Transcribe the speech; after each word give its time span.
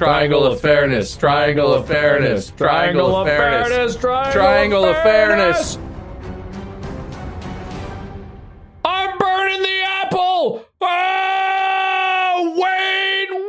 Triangle 0.00 0.46
of 0.46 0.58
fairness. 0.62 1.14
Triangle 1.14 1.74
of 1.74 1.86
fairness. 1.86 2.54
Triangle 2.56 3.14
of 3.16 3.26
fairness. 3.26 3.96
Triangle 3.96 4.86
of 4.86 4.96
fairness. 5.02 5.76
I'm 8.82 9.18
burning 9.18 9.60
the 9.60 9.80
apple. 9.84 10.64
Ah, 10.80 12.40
Wayne 12.56 13.42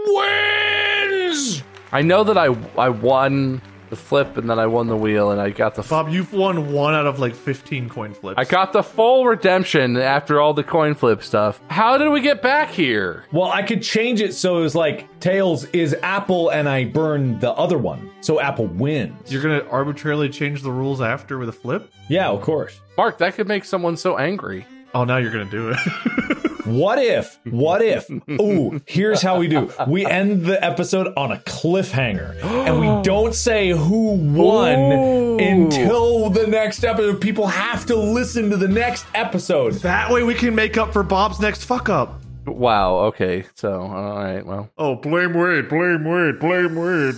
wins. 1.22 1.64
I 1.94 2.02
know 2.02 2.26
that 2.26 2.38
I 2.38 2.48
I 2.78 2.90
won 2.90 3.62
the 3.92 3.96
flip 3.96 4.38
and 4.38 4.50
then 4.50 4.58
I 4.58 4.66
won 4.66 4.88
the 4.88 4.98
wheel 4.98 5.30
and 5.30 5.40
I 5.40 5.52
got 5.52 5.76
the 5.76 5.84
Bob, 5.84 6.10
you've 6.10 6.34
won 6.34 6.72
one 6.72 6.96
out 6.96 7.06
of 7.06 7.20
like 7.20 7.36
15 7.36 7.90
coin 7.90 8.14
flips. 8.16 8.40
I 8.40 8.46
got 8.46 8.74
the 8.74 8.82
full 8.82 9.26
redemption 9.28 9.98
after 9.98 10.40
all 10.42 10.56
the 10.56 10.64
coin 10.64 10.96
flip 10.96 11.22
stuff. 11.22 11.62
How 11.68 12.00
did 12.00 12.10
we 12.10 12.22
get 12.22 12.42
back 12.42 12.70
here? 12.72 13.26
Well, 13.32 13.52
I 13.52 13.62
could 13.62 13.84
change 13.84 14.22
it 14.22 14.34
so 14.34 14.58
it 14.58 14.62
was 14.62 14.74
like 14.74 15.20
tails 15.20 15.66
is 15.66 15.96
apple, 16.02 16.50
and 16.50 16.68
I 16.68 16.86
burn 16.86 17.40
the 17.40 17.52
other 17.52 17.78
one, 17.78 18.10
so 18.22 18.40
apple 18.40 18.66
wins. 18.66 19.32
You're 19.32 19.44
gonna 19.44 19.70
arbitrarily 19.70 20.30
change 20.30 20.64
the 20.64 20.72
rules 20.72 21.02
after 21.02 21.38
with 21.38 21.50
a 21.50 21.54
flip? 21.54 21.92
yeah, 22.08 22.30
of 22.30 22.42
course. 22.42 22.80
Mark, 22.98 23.18
that 23.20 23.36
could 23.36 23.48
make 23.48 23.66
someone 23.66 23.98
so 23.98 24.18
angry. 24.18 24.66
Oh, 24.94 25.04
now 25.06 25.18
you're 25.18 25.32
gonna 25.32 25.46
do 25.46 25.70
it. 25.70 25.78
What 26.66 27.00
if? 27.00 27.40
What 27.46 27.82
if? 27.82 28.08
Ooh, 28.30 28.80
here's 28.86 29.20
how 29.22 29.40
we 29.40 29.48
do. 29.48 29.72
We 29.88 30.06
end 30.06 30.46
the 30.46 30.64
episode 30.64 31.12
on 31.18 31.32
a 31.32 31.38
cliffhanger, 31.38 32.40
and 32.44 32.80
we 32.80 32.86
don't 33.04 33.34
say 33.34 33.70
who 33.70 34.12
won 34.14 34.78
Ooh. 34.80 35.38
until 35.40 36.30
the 36.30 36.46
next 36.46 36.84
episode. 36.84 37.20
People 37.20 37.48
have 37.48 37.88
to 37.88 37.96
listen 37.96 38.52
to 38.52 38.58
the 38.58 38.68
next 38.68 39.08
episode. 39.16 39.74
that 39.82 40.12
way 40.12 40.22
we 40.22 40.36
can 40.36 40.54
make 40.54 40.78
up 40.78 40.94
for 40.94 41.02
Bob's 41.02 41.40
next 41.40 41.66
fuck 41.66 41.90
up. 41.90 42.22
Wow, 42.46 42.98
okay. 43.06 43.46
So, 43.56 43.82
all 43.82 44.24
right, 44.24 44.46
well. 44.46 44.70
Oh, 44.78 44.96
blame 44.96 45.34
Wade, 45.34 45.68
blame 45.68 46.06
Wade, 46.06 46.40
blame 46.40 46.76
Wade. 46.76 47.16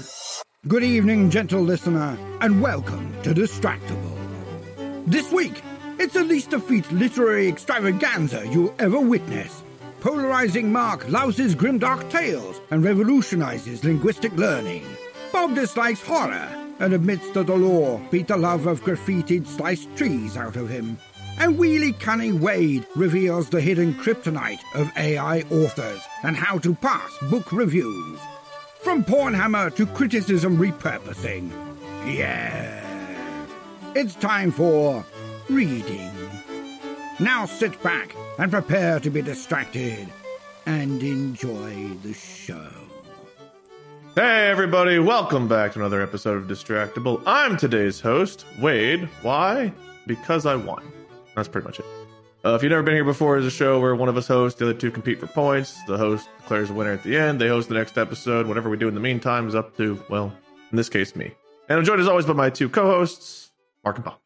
Good 0.70 0.84
evening, 0.84 1.30
gentle 1.30 1.62
listener, 1.62 2.18
and 2.40 2.62
welcome 2.62 3.14
to 3.24 3.34
Distractible. 3.34 4.18
This 5.06 5.30
week, 5.34 5.62
it's 6.00 6.14
the 6.14 6.24
least 6.24 6.50
defeat 6.50 6.92
literary 6.92 7.48
extravaganza 7.48 8.48
you'll 8.48 8.74
ever 8.80 9.00
witness. 9.00 9.64
Polarizing 10.00 10.72
Mark 10.72 11.08
louses 11.10 11.56
grimdark 11.56 12.10
tales 12.10 12.60
and 12.72 12.84
revolutionizes 12.84 13.84
linguistic 13.84 14.34
learning. 14.34 14.86
Bob 15.32 15.56
dislikes 15.56 16.02
horror 16.02 16.50
and 16.80 16.94
admits 16.94 17.30
that 17.32 17.48
the 17.48 17.56
law 17.56 18.00
beat 18.12 18.28
the 18.28 18.36
love 18.36 18.68
of 18.68 18.84
graffitied 18.84 19.48
sliced 19.48 19.96
trees 19.96 20.36
out 20.36 20.56
of 20.56 20.70
him. 20.70 20.98
And 21.40 21.58
Wheelie 21.58 22.00
Cunning 22.00 22.42
Wade 22.42 22.86
reveals 22.96 23.50
the 23.50 23.62
hidden 23.62 23.94
kryptonite 23.96 24.60
of 24.76 24.92
AI 24.98 25.42
authors 25.50 26.02
and 26.24 26.36
how 26.36 26.60
to 26.60 26.76
pass 26.76 27.12
book 27.30 27.52
reviews. 27.52 28.20
From 28.82 29.04
Pornhammer 29.04 29.74
to 29.76 29.86
criticism 29.86 30.58
repurposing. 30.58 31.50
Yeah. 32.06 32.82
It's 33.96 34.16
time 34.16 34.52
for 34.52 35.06
reading. 35.50 36.12
Now 37.20 37.46
sit 37.46 37.82
back 37.84 38.16
and 38.40 38.52
prepare 38.52 39.00
to 39.00 39.10
be 39.10 39.22
distracted 39.22 40.08
and 40.66 41.02
enjoy 41.04 41.90
the 42.04 42.14
show. 42.14 42.70
Hey, 44.16 44.50
everybody, 44.50 45.00
welcome 45.00 45.48
back 45.48 45.74
to 45.74 45.80
another 45.80 46.02
episode 46.02 46.38
of 46.38 46.48
Distractible. 46.48 47.22
I'm 47.26 47.58
today's 47.58 48.00
host, 48.00 48.46
Wade. 48.60 49.10
Why? 49.22 49.74
Because 50.06 50.46
I 50.46 50.56
won. 50.56 50.84
That's 51.36 51.48
pretty 51.48 51.66
much 51.66 51.80
it. 51.80 51.86
Uh, 52.46 52.56
if 52.56 52.62
you've 52.62 52.70
never 52.70 52.84
been 52.84 52.94
here 52.94 53.04
before, 53.04 53.38
it's 53.38 53.48
a 53.48 53.52
show 53.52 53.80
where 53.80 53.96
one 53.96 54.10
of 54.10 54.18
us 54.18 54.28
hosts, 54.28 54.60
the 54.60 54.66
other 54.70 54.78
two 54.78 54.92
compete 54.92 55.20
for 55.20 55.28
points. 55.28 55.82
The 55.88 55.98
host 55.98 56.28
declares 56.42 56.70
a 56.70 56.74
winner 56.74 56.92
at 56.92 57.02
the 57.04 57.18
end. 57.18 57.42
They 57.42 57.48
host 57.48 57.70
the 57.70 57.76
next 57.76 57.98
episode. 57.98 58.48
Whatever 58.48 58.70
we 58.70 58.78
do 58.78 58.88
in 58.88 58.94
the 58.94 59.00
meantime 59.00 59.48
is 59.48 59.56
up 59.56 59.76
to, 59.78 60.04
well, 60.10 60.32
in 60.72 60.78
this 60.78 60.90
case, 60.90 61.16
me. 61.16 61.32
And 61.70 61.80
I'm 61.80 61.86
joined 61.86 62.02
as 62.02 62.08
always 62.08 62.26
by 62.26 62.34
my 62.34 62.50
two 62.50 62.70
co 62.70 62.86
hosts, 62.86 63.52
Mark 63.84 63.96
and 63.96 64.06
Bob. 64.06 64.20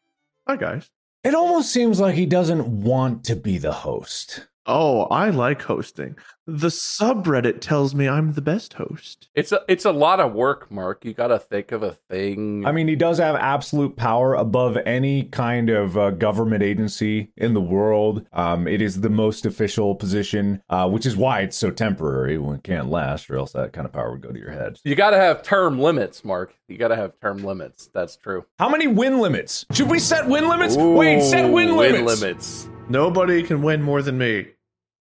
Hi, 0.48 0.56
guys. 0.56 0.90
It 1.28 1.34
almost 1.34 1.70
seems 1.70 2.00
like 2.00 2.14
he 2.14 2.24
doesn't 2.24 2.66
want 2.66 3.22
to 3.24 3.36
be 3.36 3.58
the 3.58 3.70
host. 3.70 4.46
Oh, 4.64 5.02
I 5.10 5.28
like 5.28 5.60
hosting. 5.60 6.16
The 6.50 6.68
subreddit 6.68 7.60
tells 7.60 7.94
me 7.94 8.08
I'm 8.08 8.32
the 8.32 8.40
best 8.40 8.72
host. 8.72 9.28
It's 9.34 9.52
a 9.52 9.60
it's 9.68 9.84
a 9.84 9.92
lot 9.92 10.18
of 10.18 10.32
work, 10.32 10.70
Mark. 10.70 11.04
You 11.04 11.12
got 11.12 11.26
to 11.26 11.38
think 11.38 11.72
of 11.72 11.82
a 11.82 11.92
thing. 11.92 12.64
I 12.64 12.72
mean, 12.72 12.88
he 12.88 12.96
does 12.96 13.18
have 13.18 13.36
absolute 13.36 13.96
power 13.96 14.34
above 14.34 14.78
any 14.86 15.24
kind 15.24 15.68
of 15.68 15.98
uh, 15.98 16.10
government 16.12 16.62
agency 16.62 17.32
in 17.36 17.52
the 17.52 17.60
world. 17.60 18.26
Um, 18.32 18.66
it 18.66 18.80
is 18.80 19.02
the 19.02 19.10
most 19.10 19.44
official 19.44 19.94
position, 19.94 20.62
uh, 20.70 20.88
which 20.88 21.04
is 21.04 21.18
why 21.18 21.40
it's 21.40 21.58
so 21.58 21.70
temporary. 21.70 22.36
It 22.36 22.64
can't 22.64 22.88
last, 22.88 23.28
or 23.28 23.36
else 23.36 23.52
that 23.52 23.74
kind 23.74 23.84
of 23.86 23.92
power 23.92 24.12
would 24.12 24.22
go 24.22 24.32
to 24.32 24.38
your 24.38 24.52
head. 24.52 24.78
you 24.84 24.94
got 24.94 25.10
to 25.10 25.18
have 25.18 25.42
term 25.42 25.78
limits, 25.78 26.24
Mark. 26.24 26.54
You 26.66 26.78
got 26.78 26.88
to 26.88 26.96
have 26.96 27.20
term 27.20 27.44
limits. 27.44 27.90
That's 27.92 28.16
true. 28.16 28.46
How 28.58 28.70
many 28.70 28.86
win 28.86 29.20
limits? 29.20 29.66
Should 29.72 29.90
we 29.90 29.98
set 29.98 30.26
win 30.26 30.48
limits? 30.48 30.76
Wait, 30.78 31.20
set 31.24 31.52
win 31.52 31.68
Ooh, 31.68 31.76
limits. 31.76 32.22
limits. 32.22 32.68
Nobody 32.88 33.42
can 33.42 33.60
win 33.60 33.82
more 33.82 34.00
than 34.00 34.16
me. 34.16 34.46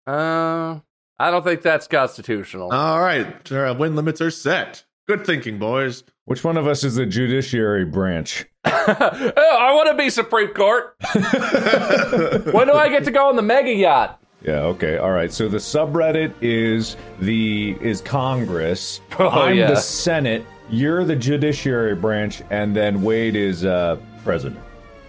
Uh, 0.05 0.79
I 1.19 1.31
don't 1.31 1.43
think 1.43 1.61
that's 1.61 1.87
constitutional. 1.87 2.71
All 2.71 2.99
right, 2.99 3.51
our 3.51 3.73
win 3.73 3.95
limits 3.95 4.21
are 4.21 4.31
set. 4.31 4.83
Good 5.07 5.25
thinking, 5.25 5.57
boys. 5.57 6.03
Which 6.25 6.43
one 6.43 6.57
of 6.57 6.67
us 6.67 6.83
is 6.83 6.95
the 6.95 7.05
judiciary 7.05 7.85
branch? 7.85 8.45
oh, 8.65 9.57
I 9.59 9.73
want 9.73 9.87
to 9.87 9.95
be 9.95 10.09
Supreme 10.09 10.53
Court. 10.53 10.95
when 11.13 12.67
do 12.67 12.73
I 12.73 12.89
get 12.89 13.05
to 13.05 13.11
go 13.11 13.29
on 13.29 13.37
the 13.37 13.41
mega 13.41 13.73
yacht? 13.73 14.21
Yeah. 14.43 14.59
Okay. 14.63 14.97
All 14.97 15.11
right. 15.11 15.31
So 15.31 15.47
the 15.47 15.57
subreddit 15.57 16.33
is 16.41 16.97
the 17.19 17.77
is 17.81 18.01
Congress. 18.01 19.01
Oh, 19.19 19.29
I'm 19.29 19.57
yeah. 19.57 19.67
the 19.67 19.77
Senate. 19.77 20.45
You're 20.69 21.03
the 21.03 21.15
judiciary 21.15 21.95
branch, 21.95 22.43
and 22.51 22.75
then 22.75 23.01
Wade 23.01 23.35
is 23.35 23.65
uh, 23.65 23.97
president. 24.23 24.59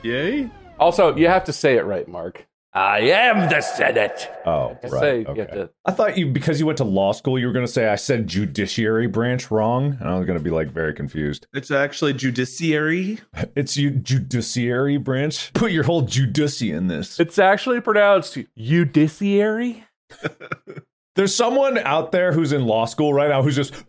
Yay! 0.02 0.48
Also, 0.78 1.14
you 1.14 1.26
have 1.26 1.44
to 1.44 1.52
say 1.52 1.76
it 1.76 1.84
right, 1.84 2.08
Mark. 2.08 2.46
I 2.78 3.00
am 3.00 3.48
the 3.50 3.60
Senate. 3.60 4.30
Oh, 4.46 4.76
Just 4.80 4.94
right. 4.94 5.00
say- 5.00 5.24
okay. 5.26 5.46
to- 5.46 5.70
I 5.84 5.90
thought 5.92 6.16
you 6.16 6.26
because 6.28 6.60
you 6.60 6.66
went 6.66 6.78
to 6.78 6.84
law 6.84 7.12
school, 7.12 7.38
you 7.38 7.46
were 7.48 7.52
going 7.52 7.66
to 7.66 7.72
say 7.72 7.88
I 7.88 7.96
said 7.96 8.26
judiciary 8.28 9.08
branch 9.08 9.50
wrong, 9.50 9.96
and 9.98 10.08
I 10.08 10.16
was 10.16 10.26
going 10.26 10.38
to 10.38 10.44
be 10.44 10.50
like 10.50 10.68
very 10.70 10.94
confused. 10.94 11.46
It's 11.52 11.70
actually 11.70 12.12
judiciary. 12.14 13.18
It's 13.56 13.76
you 13.76 13.90
judiciary 13.90 14.96
branch. 14.98 15.52
Put 15.54 15.72
your 15.72 15.82
whole 15.84 16.02
judici 16.02 16.70
in 16.70 16.86
this. 16.86 17.18
It's 17.18 17.38
actually 17.38 17.80
pronounced 17.80 18.38
judiciary. 18.56 19.84
There's 21.16 21.34
someone 21.34 21.78
out 21.78 22.12
there 22.12 22.32
who's 22.32 22.52
in 22.52 22.64
law 22.64 22.84
school 22.84 23.12
right 23.12 23.28
now 23.28 23.42
who's 23.42 23.56
just. 23.56 23.74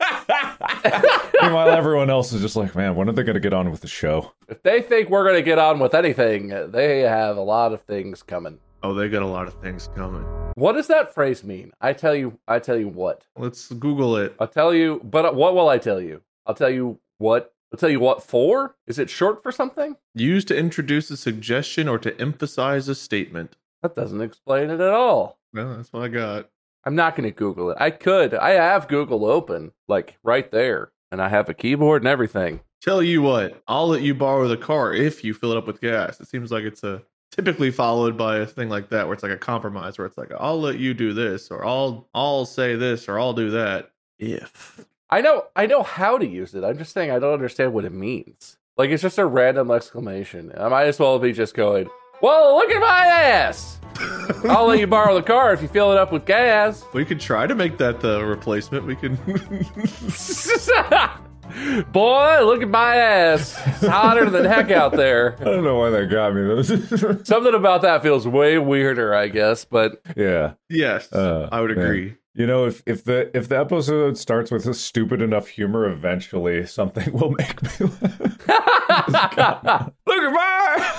Meanwhile, 1.42 1.70
everyone 1.70 2.10
else 2.10 2.32
is 2.32 2.40
just 2.40 2.56
like, 2.56 2.74
man, 2.74 2.94
when 2.94 3.08
are 3.08 3.12
they 3.12 3.22
going 3.22 3.34
to 3.34 3.40
get 3.40 3.52
on 3.52 3.70
with 3.70 3.80
the 3.80 3.88
show? 3.88 4.32
If 4.48 4.62
they 4.62 4.82
think 4.82 5.10
we're 5.10 5.24
going 5.24 5.36
to 5.36 5.42
get 5.42 5.58
on 5.58 5.78
with 5.78 5.94
anything, 5.94 6.48
they 6.70 7.00
have 7.00 7.36
a 7.36 7.42
lot 7.42 7.72
of 7.72 7.82
things 7.82 8.22
coming. 8.22 8.58
Oh, 8.82 8.94
they 8.94 9.08
got 9.08 9.22
a 9.22 9.26
lot 9.26 9.46
of 9.46 9.54
things 9.60 9.88
coming. 9.94 10.22
What 10.54 10.72
does 10.72 10.86
that 10.86 11.14
phrase 11.14 11.44
mean? 11.44 11.72
I 11.80 11.92
tell 11.92 12.14
you, 12.14 12.38
I 12.48 12.58
tell 12.58 12.78
you 12.78 12.88
what. 12.88 13.26
Let's 13.36 13.68
Google 13.68 14.16
it. 14.16 14.34
I'll 14.40 14.48
tell 14.48 14.74
you, 14.74 15.00
but 15.04 15.26
uh, 15.26 15.32
what 15.32 15.54
will 15.54 15.68
I 15.68 15.78
tell 15.78 16.00
you? 16.00 16.22
I'll 16.46 16.54
tell 16.54 16.70
you 16.70 16.98
what. 17.18 17.52
I'll 17.72 17.78
tell 17.78 17.90
you 17.90 18.00
what 18.00 18.22
for. 18.22 18.76
Is 18.86 18.98
it 18.98 19.10
short 19.10 19.42
for 19.42 19.52
something? 19.52 19.96
Used 20.14 20.48
to 20.48 20.56
introduce 20.56 21.10
a 21.10 21.16
suggestion 21.16 21.88
or 21.88 21.98
to 21.98 22.18
emphasize 22.20 22.88
a 22.88 22.94
statement. 22.94 23.56
That 23.82 23.94
doesn't 23.94 24.20
explain 24.20 24.70
it 24.70 24.80
at 24.80 24.92
all. 24.92 25.38
Well, 25.52 25.76
that's 25.76 25.92
what 25.92 26.02
I 26.02 26.08
got. 26.08 26.50
I'm 26.84 26.94
not 26.94 27.16
going 27.16 27.28
to 27.28 27.34
Google 27.34 27.70
it. 27.70 27.76
I 27.80 27.90
could. 27.90 28.34
I 28.34 28.50
have 28.50 28.88
Google 28.88 29.26
open, 29.26 29.72
like 29.88 30.16
right 30.22 30.50
there, 30.50 30.92
and 31.12 31.20
I 31.20 31.28
have 31.28 31.48
a 31.48 31.54
keyboard 31.54 32.02
and 32.02 32.08
everything. 32.08 32.60
Tell 32.80 33.02
you 33.02 33.20
what, 33.20 33.62
I'll 33.68 33.88
let 33.88 34.00
you 34.00 34.14
borrow 34.14 34.48
the 34.48 34.56
car 34.56 34.94
if 34.94 35.22
you 35.22 35.34
fill 35.34 35.52
it 35.52 35.58
up 35.58 35.66
with 35.66 35.82
gas. 35.82 36.18
It 36.20 36.28
seems 36.28 36.50
like 36.50 36.64
it's 36.64 36.82
a 36.82 37.02
typically 37.30 37.70
followed 37.70 38.16
by 38.16 38.38
a 38.38 38.46
thing 38.46 38.68
like 38.68 38.88
that 38.88 39.06
where 39.06 39.14
it's 39.14 39.22
like 39.22 39.32
a 39.32 39.36
compromise 39.36 39.98
where 39.98 40.06
it's 40.06 40.18
like 40.18 40.32
I'll 40.38 40.60
let 40.60 40.78
you 40.78 40.94
do 40.94 41.12
this 41.12 41.50
or 41.50 41.64
I'll 41.64 42.08
I'll 42.14 42.46
say 42.46 42.76
this 42.76 43.08
or 43.08 43.20
I'll 43.20 43.34
do 43.34 43.50
that 43.50 43.90
if. 44.18 44.84
I 45.10 45.20
know. 45.20 45.46
I 45.56 45.66
know 45.66 45.82
how 45.82 46.18
to 46.18 46.26
use 46.26 46.54
it. 46.54 46.64
I'm 46.64 46.78
just 46.78 46.92
saying 46.92 47.10
I 47.10 47.18
don't 47.18 47.32
understand 47.34 47.72
what 47.72 47.84
it 47.84 47.92
means. 47.92 48.56
Like 48.76 48.90
it's 48.90 49.02
just 49.02 49.18
a 49.18 49.26
random 49.26 49.70
exclamation. 49.70 50.52
I 50.56 50.68
might 50.68 50.86
as 50.86 50.98
well 50.98 51.18
be 51.18 51.32
just 51.32 51.54
going. 51.54 51.90
Well, 52.22 52.56
look 52.56 52.70
at 52.70 52.80
my 52.80 53.06
ass. 53.06 53.78
I'll 54.48 54.66
let 54.66 54.78
you 54.80 54.86
borrow 54.86 55.14
the 55.14 55.22
car 55.22 55.52
if 55.52 55.62
you 55.62 55.68
fill 55.68 55.92
it 55.92 55.98
up 55.98 56.12
with 56.12 56.24
gas. 56.26 56.84
We 56.92 57.04
could 57.04 57.20
try 57.20 57.46
to 57.46 57.54
make 57.54 57.78
that 57.78 58.00
the 58.00 58.24
replacement. 58.24 58.84
We 58.86 58.96
can 58.96 59.16
Boy, 61.92 62.44
look 62.44 62.62
at 62.62 62.68
my 62.68 62.96
ass. 62.96 63.60
It's 63.66 63.86
hotter 63.86 64.30
than 64.30 64.44
heck 64.44 64.70
out 64.70 64.92
there. 64.92 65.34
I 65.40 65.44
don't 65.44 65.64
know 65.64 65.78
why 65.80 65.90
that 65.90 66.06
got 66.08 66.34
me. 66.34 66.62
Something 67.24 67.54
about 67.54 67.82
that 67.82 68.02
feels 68.02 68.26
way 68.26 68.58
weirder, 68.58 69.14
I 69.14 69.28
guess, 69.28 69.64
but 69.64 70.00
yeah. 70.16 70.54
Yes, 70.68 71.12
Uh, 71.12 71.48
I 71.50 71.60
would 71.60 71.76
man. 71.76 71.84
agree. 71.84 72.16
You 72.34 72.46
know, 72.46 72.66
if 72.66 72.82
if 72.86 73.04
the 73.04 73.36
if 73.36 73.48
the 73.48 73.58
episode 73.58 74.16
starts 74.16 74.52
with 74.52 74.64
a 74.66 74.74
stupid 74.74 75.20
enough 75.20 75.48
humor, 75.48 75.90
eventually 75.90 76.64
something 76.66 77.12
will 77.12 77.32
make 77.32 77.60
me 77.62 77.68
laugh. 78.46 79.90
Look 80.06 80.22
at 80.22 80.32
my. 80.32 80.94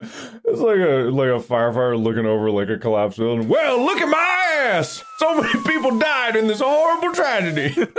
It's 0.00 0.60
like 0.60 0.78
a 0.78 1.10
like 1.10 1.28
a 1.28 1.42
firefighter 1.42 2.00
looking 2.00 2.26
over 2.26 2.50
like 2.50 2.68
a 2.68 2.78
collapsed 2.78 3.18
building. 3.18 3.48
Well, 3.48 3.84
look 3.84 4.00
at 4.00 4.08
my 4.08 4.54
ass. 4.68 5.02
So 5.18 5.40
many 5.40 5.62
people 5.64 5.98
died 5.98 6.36
in 6.36 6.46
this 6.46 6.60
horrible 6.60 7.12
tragedy. 7.12 7.74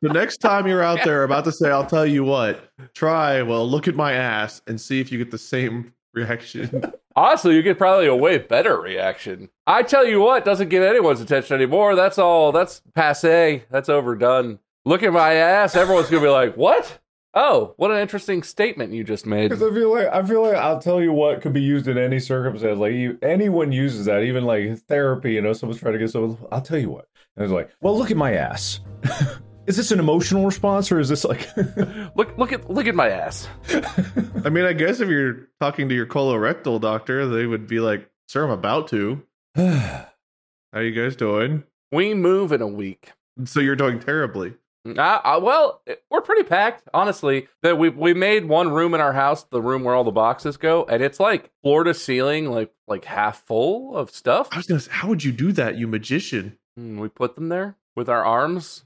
The 0.00 0.10
next 0.10 0.36
time 0.36 0.68
you're 0.68 0.82
out 0.82 1.02
there 1.02 1.24
about 1.24 1.42
to 1.44 1.52
say, 1.52 1.70
I'll 1.70 1.84
tell 1.86 2.06
you 2.06 2.22
what, 2.22 2.70
try, 2.94 3.42
well, 3.42 3.68
look 3.68 3.88
at 3.88 3.96
my 3.96 4.12
ass 4.12 4.62
and 4.68 4.80
see 4.80 5.00
if 5.00 5.10
you 5.10 5.18
get 5.18 5.32
the 5.32 5.38
same 5.38 5.92
reaction. 6.14 6.84
Honestly, 7.16 7.56
you 7.56 7.62
get 7.62 7.78
probably 7.78 8.06
a 8.06 8.14
way 8.14 8.38
better 8.38 8.80
reaction. 8.80 9.48
I 9.66 9.82
tell 9.82 10.06
you 10.06 10.20
what, 10.20 10.44
doesn't 10.44 10.68
get 10.68 10.84
anyone's 10.84 11.20
attention 11.20 11.56
anymore. 11.56 11.96
That's 11.96 12.16
all. 12.16 12.52
That's 12.52 12.80
passe. 12.94 13.64
That's 13.72 13.88
overdone. 13.88 14.60
Look 14.84 15.02
at 15.02 15.12
my 15.12 15.32
ass. 15.34 15.74
Everyone's 15.74 16.08
gonna 16.08 16.22
be 16.22 16.28
like, 16.28 16.56
"What? 16.56 17.00
Oh, 17.38 17.74
what 17.76 17.90
an 17.90 17.98
interesting 17.98 18.42
statement 18.42 18.92
you 18.92 19.04
just 19.04 19.26
made." 19.26 19.48
Because 19.48 19.62
I 19.62 19.72
feel 19.72 19.94
like 19.94 20.08
I 20.08 20.22
feel 20.22 20.42
like 20.42 20.56
I'll 20.56 20.80
tell 20.80 21.00
you 21.00 21.12
what 21.12 21.40
could 21.40 21.52
be 21.52 21.62
used 21.62 21.88
in 21.88 21.96
any 21.96 22.18
circumstance. 22.18 22.78
Like 22.78 22.94
you, 22.94 23.18
anyone 23.22 23.72
uses 23.72 24.06
that, 24.06 24.22
even 24.22 24.44
like 24.44 24.78
therapy. 24.88 25.34
You 25.34 25.42
know, 25.42 25.52
someone's 25.52 25.80
trying 25.80 25.94
to 25.94 25.98
get 25.98 26.10
someone. 26.10 26.36
I'll 26.50 26.60
tell 26.60 26.78
you 26.78 26.90
what. 26.90 27.08
And 27.36 27.44
it's 27.44 27.52
like, 27.52 27.70
well, 27.80 27.96
look 27.96 28.10
at 28.10 28.16
my 28.16 28.34
ass. 28.34 28.80
is 29.68 29.76
this 29.76 29.92
an 29.92 30.00
emotional 30.00 30.44
response 30.44 30.90
or 30.90 30.98
is 30.98 31.08
this 31.08 31.24
like? 31.24 31.48
Look, 32.16 32.36
look 32.38 32.52
at, 32.52 32.68
look 32.68 32.86
at 32.86 32.94
my 32.94 33.10
ass. 33.10 33.46
I 34.44 34.48
mean, 34.48 34.64
I 34.64 34.72
guess 34.72 34.98
if 34.98 35.08
you're 35.08 35.48
talking 35.60 35.88
to 35.90 35.94
your 35.94 36.06
colorectal 36.06 36.80
doctor, 36.80 37.28
they 37.28 37.46
would 37.46 37.68
be 37.68 37.78
like, 37.78 38.10
Sir, 38.26 38.44
I'm 38.44 38.50
about 38.50 38.88
to. 38.88 39.22
How 39.56 40.80
you 40.80 40.92
guys 40.92 41.16
doing? 41.16 41.64
We 41.92 42.14
move 42.14 42.50
in 42.50 42.60
a 42.60 42.66
week. 42.66 43.12
So 43.44 43.60
you're 43.60 43.76
doing 43.76 44.00
terribly. 44.00 44.54
Uh, 44.96 45.20
uh, 45.24 45.40
well, 45.42 45.82
we're 46.10 46.20
pretty 46.20 46.44
packed, 46.44 46.88
honestly. 46.94 47.48
That 47.62 47.78
we 47.78 47.88
we 47.88 48.14
made 48.14 48.44
one 48.46 48.70
room 48.70 48.94
in 48.94 49.00
our 49.00 49.12
house, 49.12 49.44
the 49.44 49.60
room 49.60 49.84
where 49.84 49.94
all 49.94 50.04
the 50.04 50.10
boxes 50.10 50.56
go, 50.56 50.84
and 50.84 51.02
it's 51.02 51.18
like 51.18 51.50
floor 51.62 51.84
to 51.84 51.94
ceiling, 51.94 52.50
like 52.50 52.72
like 52.86 53.04
half 53.04 53.44
full 53.44 53.96
of 53.96 54.10
stuff. 54.10 54.48
I 54.52 54.56
was 54.56 54.66
gonna 54.66 54.80
say, 54.80 54.92
how 54.92 55.08
would 55.08 55.24
you 55.24 55.32
do 55.32 55.52
that, 55.52 55.76
you 55.76 55.86
magician? 55.86 56.58
And 56.76 57.00
we 57.00 57.08
put 57.08 57.34
them 57.34 57.48
there 57.48 57.76
with 57.96 58.08
our 58.08 58.24
arms. 58.24 58.84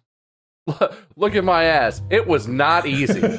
Look 1.16 1.34
at 1.34 1.44
my 1.44 1.64
ass. 1.64 2.02
It 2.10 2.26
was 2.26 2.48
not 2.48 2.86
easy. 2.86 3.20
yeah, 3.20 3.34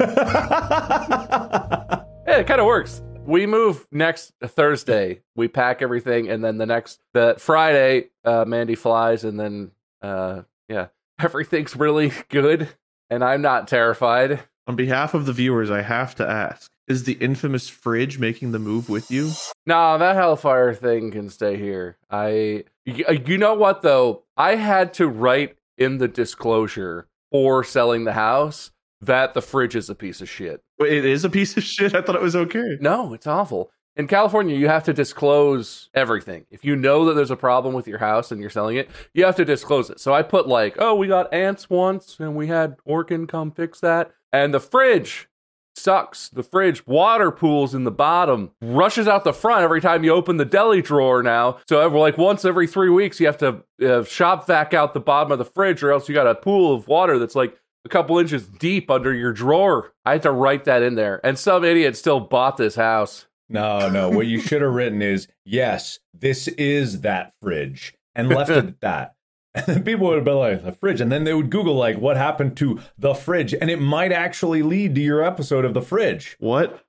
it 2.27 2.47
kind 2.47 2.59
of 2.59 2.65
works. 2.67 3.01
We 3.25 3.45
move 3.45 3.87
next 3.91 4.33
Thursday. 4.43 5.21
We 5.35 5.47
pack 5.47 5.81
everything, 5.81 6.29
and 6.29 6.43
then 6.43 6.57
the 6.57 6.65
next 6.65 7.01
the 7.13 7.35
Friday, 7.39 8.09
uh, 8.25 8.45
Mandy 8.45 8.75
flies, 8.75 9.23
and 9.23 9.39
then 9.39 9.71
uh, 10.01 10.41
yeah, 10.67 10.87
everything's 11.19 11.75
really 11.75 12.11
good, 12.29 12.69
and 13.09 13.23
I'm 13.23 13.41
not 13.41 13.67
terrified. 13.67 14.41
On 14.67 14.75
behalf 14.75 15.13
of 15.13 15.25
the 15.25 15.33
viewers, 15.33 15.69
I 15.69 15.81
have 15.81 16.15
to 16.15 16.27
ask: 16.27 16.71
Is 16.87 17.03
the 17.03 17.13
infamous 17.13 17.69
fridge 17.69 18.19
making 18.19 18.51
the 18.51 18.59
move 18.59 18.89
with 18.89 19.11
you? 19.11 19.31
Nah, 19.65 19.97
that 19.97 20.15
Hellfire 20.15 20.73
thing 20.73 21.11
can 21.11 21.29
stay 21.29 21.57
here. 21.57 21.97
I, 22.09 22.65
you, 22.85 23.05
uh, 23.07 23.13
you 23.13 23.37
know 23.37 23.53
what 23.53 23.81
though? 23.81 24.23
I 24.37 24.55
had 24.55 24.93
to 24.95 25.07
write 25.07 25.57
in 25.77 25.97
the 25.97 26.07
disclosure 26.07 27.07
for 27.31 27.63
selling 27.63 28.03
the 28.05 28.13
house 28.13 28.71
that 29.01 29.33
the 29.33 29.41
fridge 29.41 29.75
is 29.75 29.89
a 29.89 29.95
piece 29.95 30.21
of 30.21 30.29
shit. 30.29 30.61
It 30.79 31.03
is 31.03 31.25
a 31.25 31.29
piece 31.29 31.57
of 31.57 31.63
shit. 31.63 31.93
I 31.93 32.01
thought 32.01 32.15
it 32.15 32.21
was 32.21 32.35
okay. 32.35 32.77
No, 32.79 33.13
it's 33.13 33.27
awful. 33.27 33.71
In 33.95 34.07
California, 34.07 34.57
you 34.57 34.67
have 34.67 34.83
to 34.85 34.93
disclose 34.93 35.89
everything. 35.93 36.45
If 36.49 36.65
you 36.65 36.75
know 36.75 37.05
that 37.05 37.13
there's 37.13 37.29
a 37.29 37.35
problem 37.35 37.75
with 37.75 37.87
your 37.87 37.99
house 37.99 38.31
and 38.31 38.41
you're 38.41 38.49
selling 38.49 38.77
it, 38.77 38.89
you 39.13 39.23
have 39.23 39.35
to 39.35 39.45
disclose 39.45 39.91
it. 39.91 39.99
So 39.99 40.13
I 40.13 40.23
put 40.23 40.47
like, 40.47 40.75
oh, 40.79 40.95
we 40.95 41.07
got 41.07 41.31
ants 41.31 41.69
once 41.69 42.19
and 42.19 42.35
we 42.35 42.47
had 42.47 42.77
Orkin 42.87 43.27
come 43.27 43.51
fix 43.51 43.79
that. 43.81 44.11
And 44.31 44.51
the 44.51 44.59
fridge 44.59 45.29
sucks. 45.75 46.29
The 46.29 46.41
fridge 46.41 46.87
water 46.87 47.29
pools 47.29 47.75
in 47.75 47.83
the 47.83 47.91
bottom, 47.91 48.51
rushes 48.61 49.07
out 49.07 49.23
the 49.23 49.33
front 49.33 49.63
every 49.63 49.81
time 49.81 50.03
you 50.03 50.11
open 50.11 50.37
the 50.37 50.45
deli 50.45 50.81
drawer 50.81 51.21
now. 51.21 51.59
So 51.69 51.87
like 51.87 52.17
once 52.17 52.45
every 52.45 52.65
three 52.65 52.89
weeks, 52.89 53.19
you 53.19 53.27
have 53.27 53.37
to 53.37 53.63
uh, 53.85 54.03
shop 54.05 54.47
vac 54.47 54.73
out 54.73 54.95
the 54.95 54.99
bottom 54.99 55.31
of 55.31 55.37
the 55.37 55.45
fridge 55.45 55.83
or 55.83 55.91
else 55.91 56.09
you 56.09 56.15
got 56.15 56.25
a 56.25 56.33
pool 56.33 56.73
of 56.73 56.87
water 56.87 57.19
that's 57.19 57.35
like 57.35 57.59
a 57.85 57.89
couple 57.89 58.17
inches 58.17 58.47
deep 58.47 58.89
under 58.89 59.13
your 59.13 59.33
drawer. 59.33 59.93
I 60.03 60.13
had 60.13 60.23
to 60.23 60.31
write 60.31 60.65
that 60.65 60.81
in 60.81 60.95
there. 60.95 61.23
And 61.23 61.37
some 61.37 61.63
idiot 61.63 61.95
still 61.95 62.19
bought 62.19 62.57
this 62.57 62.75
house. 62.75 63.27
No, 63.49 63.89
no. 63.89 64.09
What 64.09 64.27
you 64.27 64.39
should 64.39 64.61
have 64.61 64.73
written 64.73 65.01
is, 65.01 65.27
yes, 65.45 65.99
this 66.13 66.47
is 66.49 67.01
that 67.01 67.33
fridge, 67.41 67.93
and 68.15 68.29
left 68.29 68.49
it 68.49 68.65
at 68.65 68.81
that. 68.81 69.15
And 69.55 69.67
then 69.67 69.83
people 69.83 70.07
would 70.07 70.15
have 70.15 70.25
been 70.25 70.33
like, 70.33 70.63
the 70.63 70.71
fridge. 70.71 70.99
And 70.99 71.11
then 71.11 71.25
they 71.25 71.33
would 71.35 71.51
Google, 71.51 71.75
like, 71.75 71.99
what 71.99 72.17
happened 72.17 72.57
to 72.57 72.79
the 72.97 73.13
fridge? 73.13 73.53
And 73.53 73.69
it 73.69 73.79
might 73.79 74.11
actually 74.11 74.63
lead 74.63 74.95
to 74.95 75.01
your 75.01 75.21
episode 75.23 75.63
of 75.63 75.75
the 75.75 75.81
fridge. 75.81 76.35
What 76.39 76.83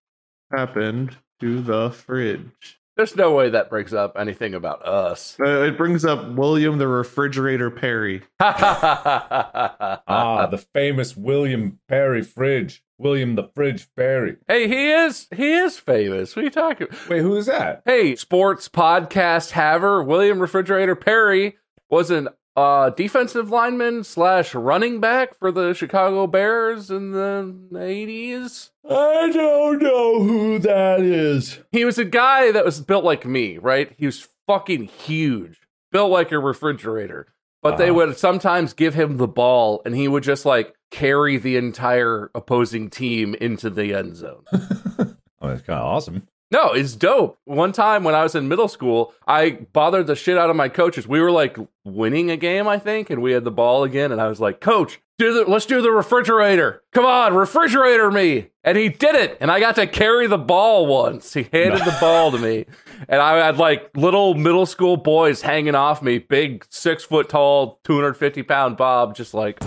happened 0.50 1.18
to 1.40 1.60
the 1.60 1.90
fridge? 1.90 2.80
There's 2.96 3.16
no 3.16 3.32
way 3.34 3.50
that 3.50 3.68
brings 3.68 3.92
up 3.92 4.16
anything 4.16 4.54
about 4.54 4.86
us. 4.86 5.36
Uh, 5.40 5.62
it 5.64 5.76
brings 5.76 6.04
up 6.04 6.28
William 6.36 6.78
the 6.78 6.86
Refrigerator 6.86 7.70
Perry. 7.70 8.22
Ah, 10.06 10.46
the 10.50 10.58
famous 10.58 11.16
William 11.16 11.80
Perry 11.88 12.22
fridge. 12.22 12.83
William 13.04 13.34
the 13.34 13.50
Fridge 13.54 13.86
Perry. 13.94 14.38
hey, 14.48 14.66
he 14.66 14.90
is 14.90 15.28
he 15.36 15.52
is 15.52 15.78
famous. 15.78 16.34
What 16.34 16.40
are 16.40 16.44
you 16.46 16.50
talking? 16.50 16.86
Wait, 17.08 17.20
who 17.20 17.36
is 17.36 17.46
that? 17.46 17.82
Hey, 17.84 18.16
sports 18.16 18.66
podcast 18.68 19.50
haver 19.50 20.02
William 20.02 20.38
Refrigerator 20.40 20.96
Perry 20.96 21.56
was 21.90 22.10
an 22.10 22.28
uh, 22.56 22.88
defensive 22.90 23.50
lineman 23.50 24.04
slash 24.04 24.54
running 24.54 25.00
back 25.00 25.38
for 25.38 25.52
the 25.52 25.74
Chicago 25.74 26.26
Bears 26.26 26.90
in 26.90 27.12
the 27.12 27.78
eighties. 27.78 28.70
I 28.88 29.30
don't 29.30 29.82
know 29.82 30.22
who 30.22 30.58
that 30.60 31.00
is. 31.00 31.58
He 31.72 31.84
was 31.84 31.98
a 31.98 32.04
guy 32.06 32.52
that 32.52 32.64
was 32.64 32.80
built 32.80 33.04
like 33.04 33.26
me, 33.26 33.58
right? 33.58 33.92
He 33.98 34.06
was 34.06 34.28
fucking 34.46 34.84
huge, 34.86 35.58
built 35.92 36.10
like 36.10 36.32
a 36.32 36.38
refrigerator. 36.38 37.26
But 37.62 37.76
they 37.76 37.86
Uh-huh. 37.90 37.94
would 37.94 38.18
sometimes 38.18 38.72
give 38.72 38.94
him 38.94 39.16
the 39.18 39.26
ball, 39.28 39.82
and 39.84 39.94
he 39.96 40.06
would 40.08 40.22
just 40.22 40.44
like 40.46 40.74
carry 40.94 41.36
the 41.36 41.56
entire 41.56 42.30
opposing 42.34 42.88
team 42.88 43.34
into 43.34 43.68
the 43.68 43.92
end 43.94 44.16
zone. 44.16 44.44
Oh, 45.40 45.48
that's 45.48 45.60
kind 45.60 45.78
of 45.78 45.84
awesome. 45.84 46.26
No, 46.50 46.72
it's 46.72 46.94
dope. 46.94 47.38
One 47.44 47.72
time 47.72 48.02
when 48.02 48.14
I 48.14 48.22
was 48.22 48.34
in 48.34 48.48
middle 48.48 48.68
school, 48.68 49.12
I 49.26 49.58
bothered 49.74 50.06
the 50.06 50.16
shit 50.16 50.38
out 50.38 50.48
of 50.48 50.56
my 50.56 50.70
coaches. 50.70 51.06
We 51.06 51.20
were 51.20 51.30
like 51.30 51.58
winning 51.84 52.30
a 52.30 52.38
game, 52.38 52.66
I 52.66 52.78
think, 52.78 53.10
and 53.10 53.20
we 53.20 53.32
had 53.32 53.44
the 53.44 53.50
ball 53.50 53.84
again. 53.84 54.10
And 54.10 54.22
I 54.22 54.28
was 54.28 54.40
like, 54.40 54.62
Coach, 54.62 55.00
do 55.18 55.34
the, 55.34 55.50
let's 55.50 55.66
do 55.66 55.82
the 55.82 55.90
refrigerator. 55.90 56.82
Come 56.92 57.04
on, 57.04 57.34
refrigerator 57.34 58.10
me. 58.10 58.52
And 58.62 58.78
he 58.78 58.88
did 58.88 59.16
it. 59.16 59.36
And 59.38 59.50
I 59.50 59.60
got 59.60 59.74
to 59.74 59.86
carry 59.86 60.28
the 60.28 60.38
ball 60.38 60.86
once. 60.86 61.34
He 61.34 61.46
handed 61.52 61.80
the 61.80 61.96
ball 62.00 62.30
to 62.30 62.38
me. 62.38 62.64
And 63.06 63.20
I 63.20 63.44
had 63.44 63.58
like 63.58 63.90
little 63.96 64.34
middle 64.34 64.64
school 64.64 64.96
boys 64.96 65.42
hanging 65.42 65.74
off 65.74 66.00
me, 66.00 66.18
big 66.18 66.64
six 66.70 67.04
foot 67.04 67.28
tall, 67.28 67.80
250 67.84 68.44
pound 68.44 68.78
Bob, 68.78 69.14
just 69.14 69.34
like. 69.34 69.60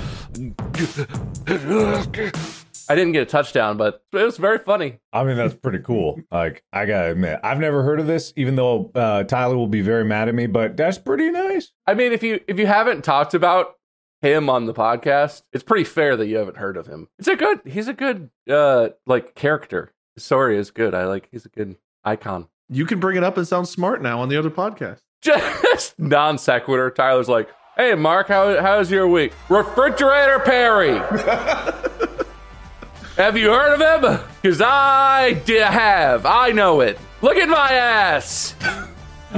I 2.89 2.95
didn't 2.95 3.11
get 3.13 3.23
a 3.23 3.25
touchdown, 3.25 3.77
but 3.77 4.03
it 4.13 4.23
was 4.23 4.37
very 4.37 4.59
funny. 4.59 4.99
I 5.11 5.23
mean, 5.23 5.35
that's 5.35 5.55
pretty 5.55 5.79
cool. 5.79 6.21
Like, 6.31 6.63
I 6.71 6.85
gotta 6.85 7.11
admit, 7.11 7.39
I've 7.43 7.59
never 7.59 7.83
heard 7.83 7.99
of 7.99 8.05
this, 8.05 8.31
even 8.35 8.55
though 8.55 8.91
uh, 8.93 9.23
Tyler 9.23 9.57
will 9.57 9.67
be 9.67 9.81
very 9.81 10.05
mad 10.05 10.29
at 10.29 10.35
me, 10.35 10.45
but 10.45 10.77
that's 10.77 10.97
pretty 10.99 11.31
nice. 11.31 11.71
I 11.87 11.95
mean, 11.95 12.11
if 12.13 12.21
you 12.21 12.39
if 12.47 12.59
you 12.59 12.67
haven't 12.67 13.03
talked 13.03 13.33
about 13.33 13.73
him 14.21 14.49
on 14.49 14.65
the 14.65 14.73
podcast, 14.73 15.41
it's 15.51 15.63
pretty 15.63 15.83
fair 15.83 16.15
that 16.15 16.27
you 16.27 16.37
haven't 16.37 16.57
heard 16.57 16.77
of 16.77 16.85
him. 16.85 17.07
It's 17.17 17.27
a 17.27 17.35
good 17.35 17.61
he's 17.65 17.87
a 17.87 17.93
good 17.93 18.29
uh 18.49 18.89
like 19.07 19.33
character. 19.35 19.93
His 20.15 20.25
story 20.25 20.57
is 20.57 20.69
good. 20.69 20.93
I 20.93 21.05
like 21.05 21.27
he's 21.31 21.45
a 21.45 21.49
good 21.49 21.75
icon. 22.03 22.47
You 22.69 22.85
can 22.85 22.99
bring 22.99 23.17
it 23.17 23.23
up 23.23 23.37
and 23.37 23.47
sound 23.47 23.67
smart 23.67 24.01
now 24.01 24.19
on 24.19 24.29
the 24.29 24.37
other 24.37 24.51
podcast. 24.51 24.99
Just 25.21 25.97
non 25.97 26.37
sequitur. 26.37 26.91
Tyler's 26.91 27.27
like, 27.29 27.49
hey 27.77 27.95
Mark, 27.95 28.27
how 28.27 28.61
how's 28.61 28.91
your 28.91 29.07
week? 29.07 29.31
Refrigerator 29.49 30.39
Perry. 30.39 30.97
have 33.15 33.37
you 33.37 33.51
heard 33.51 33.79
of 33.79 34.03
him? 34.03 34.19
Because 34.41 34.61
I 34.61 35.41
did 35.45 35.63
have. 35.63 36.25
I 36.25 36.51
know 36.51 36.81
it. 36.81 36.99
Look 37.21 37.37
at 37.37 37.47
my 37.47 37.71
ass. 37.71 38.55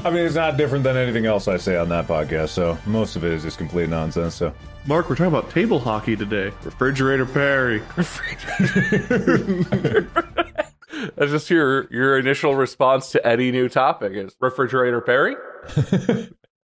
I 0.04 0.10
mean, 0.12 0.26
it's 0.26 0.36
not 0.36 0.58
different 0.58 0.84
than 0.84 0.96
anything 0.96 1.26
else 1.26 1.48
I 1.48 1.58
say 1.58 1.76
on 1.76 1.90
that 1.90 2.08
podcast, 2.08 2.50
so 2.50 2.78
most 2.86 3.16
of 3.16 3.26
it 3.26 3.34
is 3.34 3.42
just 3.44 3.58
complete 3.58 3.90
nonsense. 3.90 4.36
So, 4.36 4.54
Mark, 4.86 5.10
we're 5.10 5.16
talking 5.16 5.34
about 5.34 5.50
table 5.50 5.80
hockey 5.80 6.16
today. 6.16 6.54
Refrigerator 6.64 7.26
Perry. 7.26 7.82
Refrigerator. 7.98 10.08
That's 11.16 11.32
just 11.32 11.50
your 11.50 11.88
your 11.92 12.20
initial 12.20 12.56
response 12.56 13.12
to 13.12 13.26
any 13.26 13.52
new 13.52 13.70
topic 13.70 14.14
is 14.14 14.36
refrigerator 14.40 15.02
Perry. 15.02 15.36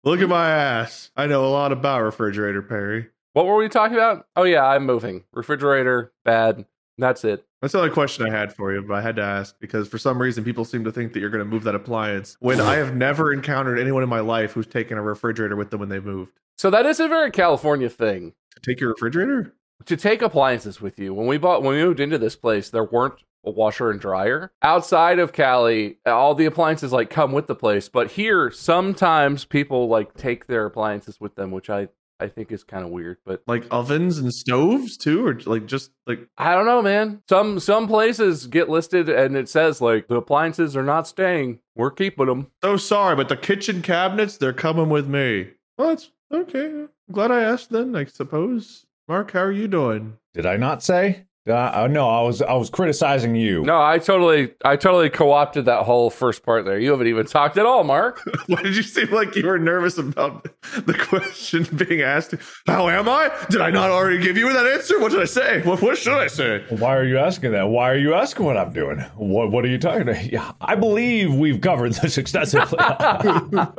Look 0.03 0.19
at 0.21 0.29
my 0.29 0.49
ass. 0.49 1.11
I 1.15 1.27
know 1.27 1.45
a 1.45 1.49
lot 1.49 1.71
about 1.71 2.01
Refrigerator 2.01 2.61
Perry. 2.61 3.09
What 3.33 3.45
were 3.45 3.55
we 3.55 3.69
talking 3.69 3.97
about? 3.97 4.25
Oh 4.35 4.43
yeah, 4.43 4.65
I'm 4.65 4.85
moving. 4.85 5.23
Refrigerator, 5.31 6.11
bad. 6.25 6.65
That's 6.97 7.23
it. 7.23 7.45
That's 7.61 7.73
the 7.73 7.79
only 7.79 7.91
question 7.91 8.25
I 8.25 8.35
had 8.35 8.53
for 8.53 8.73
you, 8.73 8.81
but 8.81 8.95
I 8.95 9.01
had 9.01 9.15
to 9.17 9.21
ask 9.21 9.55
because 9.59 9.87
for 9.87 9.97
some 9.99 10.19
reason 10.19 10.43
people 10.43 10.65
seem 10.65 10.83
to 10.83 10.91
think 10.91 11.13
that 11.13 11.19
you're 11.19 11.29
going 11.29 11.43
to 11.43 11.49
move 11.49 11.63
that 11.63 11.75
appliance 11.75 12.35
when 12.39 12.59
I 12.59 12.75
have 12.75 12.95
never 12.95 13.31
encountered 13.31 13.77
anyone 13.79 14.01
in 14.01 14.09
my 14.09 14.19
life 14.19 14.53
who's 14.53 14.65
taken 14.67 14.97
a 14.97 15.01
refrigerator 15.03 15.55
with 15.55 15.69
them 15.69 15.79
when 15.79 15.89
they 15.89 15.99
moved. 15.99 16.31
So 16.57 16.69
that 16.71 16.85
is 16.87 16.99
a 16.99 17.07
very 17.07 17.29
California 17.31 17.89
thing 17.89 18.33
To 18.55 18.61
take 18.61 18.79
your 18.79 18.89
refrigerator? 18.89 19.53
to 19.85 19.97
take 19.97 20.21
appliances 20.21 20.79
with 20.81 20.99
you. 20.99 21.11
When 21.13 21.25
we 21.27 21.37
bought 21.37 21.63
when 21.63 21.75
we 21.75 21.83
moved 21.83 21.99
into 21.99 22.17
this 22.17 22.35
place, 22.35 22.69
there 22.69 22.83
weren't 22.83 23.15
a 23.45 23.49
washer 23.51 23.89
and 23.91 23.99
dryer. 23.99 24.51
Outside 24.61 25.19
of 25.19 25.33
Cali, 25.33 25.97
all 26.05 26.35
the 26.35 26.45
appliances 26.45 26.91
like 26.91 27.09
come 27.09 27.31
with 27.31 27.47
the 27.47 27.55
place, 27.55 27.89
but 27.89 28.11
here 28.11 28.51
sometimes 28.51 29.45
people 29.45 29.87
like 29.87 30.13
take 30.15 30.47
their 30.47 30.65
appliances 30.65 31.19
with 31.19 31.35
them, 31.35 31.51
which 31.51 31.69
I 31.69 31.89
I 32.19 32.27
think 32.27 32.51
is 32.51 32.63
kind 32.63 32.85
of 32.85 32.91
weird, 32.91 33.17
but 33.25 33.41
Like 33.47 33.65
ovens 33.71 34.19
and 34.19 34.31
stoves 34.31 34.95
too, 34.95 35.25
or 35.25 35.39
like 35.47 35.65
just 35.65 35.89
like 36.05 36.19
I 36.37 36.53
don't 36.53 36.67
know, 36.67 36.81
man. 36.83 37.23
Some 37.27 37.59
some 37.59 37.87
places 37.87 38.45
get 38.45 38.69
listed 38.69 39.09
and 39.09 39.35
it 39.35 39.49
says 39.49 39.81
like 39.81 40.07
the 40.07 40.17
appliances 40.17 40.77
are 40.77 40.83
not 40.83 41.07
staying. 41.07 41.59
We're 41.75 41.89
keeping 41.89 42.27
them. 42.27 42.51
so 42.63 42.77
sorry, 42.77 43.15
but 43.15 43.27
the 43.27 43.37
kitchen 43.37 43.81
cabinets 43.81 44.37
they're 44.37 44.53
coming 44.53 44.89
with 44.89 45.07
me. 45.07 45.49
Well, 45.79 45.89
that's 45.89 46.11
okay. 46.31 46.65
I'm 46.67 46.89
glad 47.11 47.31
I 47.31 47.41
asked 47.41 47.71
then. 47.71 47.95
I 47.95 48.05
suppose. 48.05 48.85
Mark, 49.07 49.31
how 49.31 49.39
are 49.41 49.51
you 49.51 49.67
doing? 49.67 50.17
Did 50.35 50.45
I 50.45 50.57
not 50.57 50.83
say? 50.83 51.25
Uh, 51.47 51.53
uh, 51.53 51.87
no, 51.87 52.07
I 52.07 52.21
was 52.21 52.39
I 52.43 52.53
was 52.53 52.69
criticizing 52.69 53.35
you. 53.35 53.63
No, 53.63 53.81
I 53.81 53.97
totally 53.97 54.51
I 54.63 54.75
totally 54.75 55.09
co-opted 55.09 55.65
that 55.65 55.85
whole 55.85 56.11
first 56.11 56.43
part 56.43 56.65
there. 56.65 56.77
You 56.77 56.91
haven't 56.91 57.07
even 57.07 57.25
talked 57.25 57.57
at 57.57 57.65
all, 57.65 57.83
Mark. 57.83 58.21
Why 58.47 58.61
did 58.61 58.75
you 58.75 58.83
seem 58.83 59.09
like 59.11 59.35
you 59.35 59.47
were 59.47 59.57
nervous 59.57 59.97
about 59.97 60.43
the 60.85 60.93
question 60.93 61.63
being 61.75 62.01
asked? 62.01 62.35
How 62.67 62.89
am 62.89 63.09
I? 63.09 63.31
Did 63.49 63.59
I 63.59 63.71
not 63.71 63.89
already 63.89 64.19
give 64.21 64.37
you 64.37 64.53
that 64.53 64.67
answer? 64.67 64.99
What 64.99 65.13
did 65.13 65.21
I 65.21 65.25
say? 65.25 65.63
What, 65.63 65.81
what 65.81 65.97
should 65.97 66.13
I 66.13 66.27
say? 66.27 66.63
Why 66.69 66.95
are 66.95 67.03
you 67.05 67.17
asking 67.17 67.53
that? 67.53 67.63
Why 67.69 67.89
are 67.89 67.97
you 67.97 68.13
asking 68.13 68.45
what 68.45 68.55
I'm 68.55 68.71
doing? 68.71 68.99
What 69.15 69.49
What 69.49 69.65
are 69.65 69.69
you 69.69 69.79
talking 69.79 70.03
about? 70.03 70.23
Yeah, 70.31 70.51
I 70.61 70.75
believe 70.75 71.33
we've 71.33 71.59
covered 71.59 71.93
this 71.93 72.17
extensively. 72.19 72.77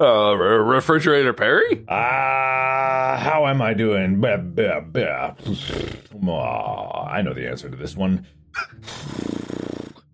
Uh, 0.02 0.35
re- 0.35 0.75
refrigerator 0.75 1.33
Perry? 1.33 1.85
Ah, 1.88 3.16
how 3.21 3.47
am 3.47 3.62
I 3.62 3.73
doing? 3.75 4.21
Bah, 4.21 4.37
bah, 4.38 4.81
bah. 4.81 5.35
Aw, 6.26 7.07
I 7.09 7.23
know 7.23 7.33
the 7.35 7.47
answer 7.49 7.51
to 7.56 7.68
this 7.68 7.97
one. 7.97 8.26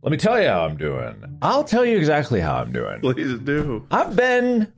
Let 0.02 0.12
me 0.12 0.16
tell 0.16 0.40
you 0.40 0.48
how 0.48 0.64
I'm 0.64 0.76
doing. 0.76 1.38
I'll 1.42 1.64
tell 1.64 1.84
you 1.84 1.96
exactly 1.96 2.40
how 2.40 2.56
I'm 2.56 2.72
doing. 2.72 3.00
Please 3.00 3.38
do. 3.40 3.86
I've 3.90 4.14
been. 4.14 4.72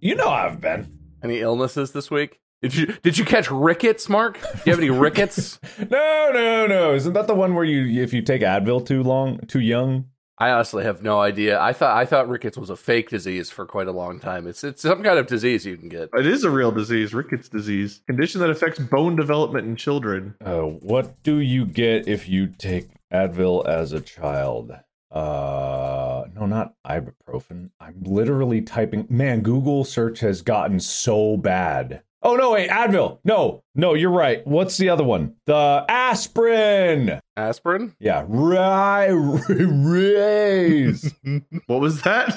You 0.00 0.14
know 0.14 0.28
I've 0.28 0.60
been. 0.60 0.98
Any 1.22 1.40
illnesses 1.40 1.92
this 1.92 2.10
week? 2.10 2.40
Did 2.62 2.74
you 2.74 2.86
did 3.02 3.16
you 3.18 3.24
catch 3.24 3.50
rickets, 3.50 4.08
Mark? 4.08 4.40
Do 4.40 4.48
you 4.66 4.72
have 4.72 4.80
any 4.80 4.90
rickets? 4.90 5.58
No, 5.90 6.30
no, 6.32 6.66
no. 6.66 6.94
Isn't 6.94 7.14
that 7.14 7.26
the 7.26 7.34
one 7.34 7.54
where 7.54 7.64
you, 7.64 8.02
if 8.02 8.12
you 8.12 8.22
take 8.22 8.42
Advil 8.42 8.84
too 8.86 9.02
long, 9.02 9.38
too 9.46 9.60
young? 9.60 10.06
I 10.40 10.52
honestly 10.52 10.84
have 10.84 11.02
no 11.02 11.20
idea. 11.20 11.60
I 11.60 11.74
thought 11.74 11.94
I 11.94 12.06
thought 12.06 12.26
rickets 12.26 12.56
was 12.56 12.70
a 12.70 12.76
fake 12.76 13.10
disease 13.10 13.50
for 13.50 13.66
quite 13.66 13.88
a 13.88 13.92
long 13.92 14.18
time. 14.18 14.46
It's 14.46 14.64
it's 14.64 14.80
some 14.80 15.02
kind 15.02 15.18
of 15.18 15.26
disease 15.26 15.66
you 15.66 15.76
can 15.76 15.90
get. 15.90 16.08
It 16.14 16.26
is 16.26 16.44
a 16.44 16.50
real 16.50 16.72
disease, 16.72 17.12
rickets 17.12 17.50
disease, 17.50 18.00
condition 18.06 18.40
that 18.40 18.48
affects 18.48 18.78
bone 18.78 19.16
development 19.16 19.68
in 19.68 19.76
children. 19.76 20.34
Uh, 20.42 20.62
what 20.62 21.22
do 21.22 21.40
you 21.40 21.66
get 21.66 22.08
if 22.08 22.26
you 22.26 22.46
take 22.46 22.88
Advil 23.12 23.68
as 23.68 23.92
a 23.92 24.00
child? 24.00 24.72
Uh, 25.10 26.24
no, 26.34 26.46
not 26.46 26.72
ibuprofen. 26.86 27.70
I'm 27.78 28.00
literally 28.00 28.62
typing. 28.62 29.06
Man, 29.10 29.42
Google 29.42 29.84
search 29.84 30.20
has 30.20 30.40
gotten 30.40 30.80
so 30.80 31.36
bad. 31.36 32.02
Oh 32.22 32.36
no, 32.36 32.52
wait, 32.52 32.68
Advil. 32.68 33.18
No, 33.24 33.62
no, 33.74 33.94
you're 33.94 34.10
right. 34.10 34.46
What's 34.46 34.76
the 34.76 34.90
other 34.90 35.04
one? 35.04 35.36
The 35.46 35.84
aspirin. 35.88 37.18
Aspirin? 37.36 37.94
Yeah, 37.98 38.24
right. 38.28 39.08
Raise, 39.48 41.14
What 41.66 41.80
was 41.80 42.02
that? 42.02 42.36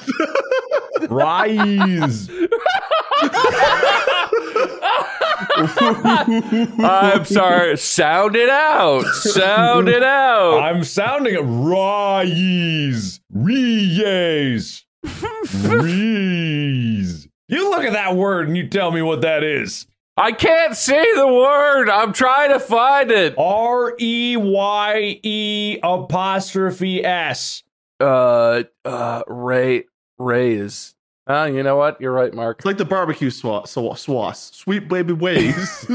rise. 1.10 2.30
I'm 5.56 7.24
sorry. 7.24 7.76
Sound 7.76 8.36
it 8.36 8.48
out. 8.48 9.04
Sound 9.04 9.88
it 9.88 10.02
out. 10.02 10.60
I'm 10.60 10.82
sounding 10.84 11.34
it. 11.34 11.40
Rise, 11.42 13.20
rise, 13.30 14.84
rise. 15.64 17.28
You 17.48 17.70
look 17.70 17.84
at 17.84 17.92
that 17.92 18.16
word 18.16 18.48
and 18.48 18.56
you 18.56 18.68
tell 18.68 18.90
me 18.90 19.02
what 19.02 19.20
that 19.22 19.42
is. 19.44 19.86
I 20.16 20.32
can't 20.32 20.76
say 20.76 21.04
the 21.14 21.26
word. 21.26 21.88
I'm 21.90 22.12
trying 22.12 22.52
to 22.52 22.60
find 22.60 23.10
it. 23.10 23.34
R 23.36 23.94
E 23.98 24.36
Y 24.36 25.20
E 25.22 25.78
apostrophe 25.82 27.04
S. 27.04 27.64
Uh, 28.00 28.62
uh, 28.84 29.22
Ray, 29.26 29.84
Rays. 30.18 30.94
Uh, 31.26 31.50
you 31.52 31.62
know 31.62 31.76
what? 31.76 32.00
You're 32.00 32.12
right, 32.12 32.32
Mark. 32.34 32.58
It's 32.58 32.66
like 32.66 32.76
the 32.76 32.84
barbecue 32.84 33.30
swa- 33.30 33.64
swa- 33.64 33.94
swass. 33.94 34.54
Sweet 34.54 34.88
baby 34.88 35.14
ways. 35.14 35.86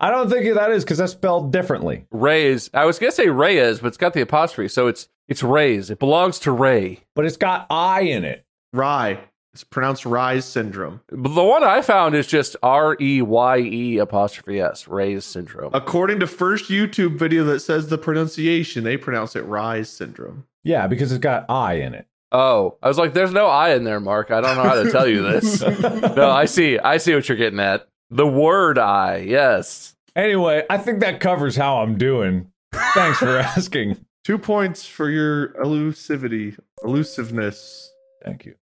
I 0.00 0.10
don't 0.10 0.28
think 0.28 0.54
that 0.54 0.70
is 0.70 0.84
because 0.84 0.98
that's 0.98 1.12
spelled 1.12 1.52
differently. 1.52 2.06
Rays. 2.10 2.68
I 2.74 2.84
was 2.84 2.98
gonna 2.98 3.12
say 3.12 3.28
Reyes, 3.28 3.80
but 3.80 3.88
it's 3.88 3.96
got 3.96 4.12
the 4.12 4.20
apostrophe, 4.20 4.68
so 4.68 4.86
it's 4.88 5.08
it's 5.26 5.42
Rays. 5.42 5.90
It 5.90 5.98
belongs 5.98 6.38
to 6.40 6.52
Ray. 6.52 7.00
But 7.14 7.24
it's 7.24 7.38
got 7.38 7.66
I 7.70 8.02
in 8.02 8.24
it. 8.24 8.44
Rye. 8.74 9.20
It's 9.54 9.62
pronounced 9.62 10.04
Rise 10.04 10.44
syndrome. 10.44 11.00
But 11.06 11.32
the 11.32 11.44
one 11.44 11.62
I 11.62 11.80
found 11.80 12.16
is 12.16 12.26
just 12.26 12.56
R 12.60 12.96
E 13.00 13.22
Y 13.22 13.58
E 13.58 13.98
apostrophe 13.98 14.60
S. 14.60 14.88
Ray's 14.88 15.24
syndrome. 15.24 15.70
According 15.72 16.18
to 16.20 16.26
first 16.26 16.68
YouTube 16.68 17.20
video 17.20 17.44
that 17.44 17.60
says 17.60 17.86
the 17.86 17.96
pronunciation, 17.96 18.82
they 18.82 18.96
pronounce 18.96 19.36
it 19.36 19.42
Rise 19.42 19.88
syndrome. 19.88 20.44
Yeah, 20.64 20.88
because 20.88 21.12
it's 21.12 21.20
got 21.22 21.48
I 21.48 21.74
in 21.74 21.94
it. 21.94 22.08
Oh, 22.32 22.78
I 22.82 22.88
was 22.88 22.98
like, 22.98 23.14
"There's 23.14 23.32
no 23.32 23.46
I 23.46 23.74
in 23.74 23.84
there, 23.84 24.00
Mark. 24.00 24.32
I 24.32 24.40
don't 24.40 24.56
know 24.56 24.64
how 24.64 24.82
to 24.82 24.90
tell 24.90 25.06
you 25.06 25.22
this." 25.22 25.60
no, 26.16 26.28
I 26.28 26.46
see. 26.46 26.80
I 26.80 26.96
see 26.96 27.14
what 27.14 27.28
you're 27.28 27.38
getting 27.38 27.60
at. 27.60 27.86
The 28.10 28.26
word 28.26 28.76
I. 28.76 29.18
Yes. 29.18 29.94
Anyway, 30.16 30.64
I 30.68 30.78
think 30.78 30.98
that 30.98 31.20
covers 31.20 31.54
how 31.54 31.76
I'm 31.80 31.96
doing. 31.96 32.50
Thanks 32.94 33.18
for 33.18 33.38
asking. 33.38 34.04
Two 34.24 34.38
points 34.38 34.84
for 34.84 35.08
your 35.10 35.50
elusivity, 35.62 36.58
elusiveness. 36.82 37.92
Thank 38.24 38.46
you. 38.46 38.56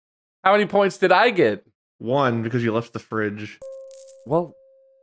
How 0.45 0.53
many 0.53 0.67
points 0.67 0.99
did 0.99 1.13
I 1.13 1.31
get? 1.31 1.67
One 1.99 2.43
because 2.43 2.63
you 2.63 2.73
left 2.73 2.93
the 2.93 2.99
fridge. 2.99 3.59
Well, 4.27 4.55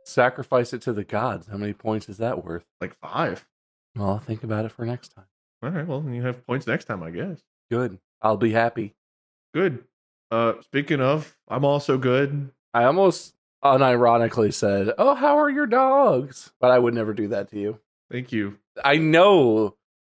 sacrifice 0.04 0.72
it 0.72 0.82
to 0.82 0.92
the 0.92 1.04
gods. 1.04 1.46
How 1.46 1.56
many 1.56 1.72
points 1.72 2.08
is 2.08 2.18
that 2.18 2.44
worth? 2.44 2.64
Like 2.80 2.94
five. 2.94 3.46
Well, 3.94 4.08
I'll 4.10 4.18
think 4.18 4.42
about 4.44 4.64
it 4.64 4.72
for 4.72 4.86
next 4.86 5.08
time. 5.14 5.26
All 5.62 5.70
right. 5.70 5.86
Well, 5.86 6.00
then 6.00 6.14
you 6.14 6.22
have 6.22 6.46
points 6.46 6.66
next 6.66 6.86
time, 6.86 7.02
I 7.02 7.10
guess. 7.10 7.40
Good. 7.70 7.98
I'll 8.22 8.36
be 8.36 8.52
happy. 8.52 8.94
Good. 9.52 9.84
Uh, 10.30 10.54
speaking 10.62 11.00
of, 11.00 11.36
I'm 11.48 11.64
also 11.64 11.98
good. 11.98 12.50
I 12.74 12.84
almost 12.84 13.34
unironically 13.64 14.52
said, 14.52 14.92
"Oh, 14.98 15.14
how 15.14 15.38
are 15.38 15.50
your 15.50 15.66
dogs?" 15.66 16.52
But 16.60 16.70
I 16.70 16.78
would 16.78 16.94
never 16.94 17.12
do 17.14 17.28
that 17.28 17.50
to 17.50 17.58
you. 17.58 17.78
Thank 18.10 18.32
you. 18.32 18.58
I 18.84 18.96
know 18.96 19.76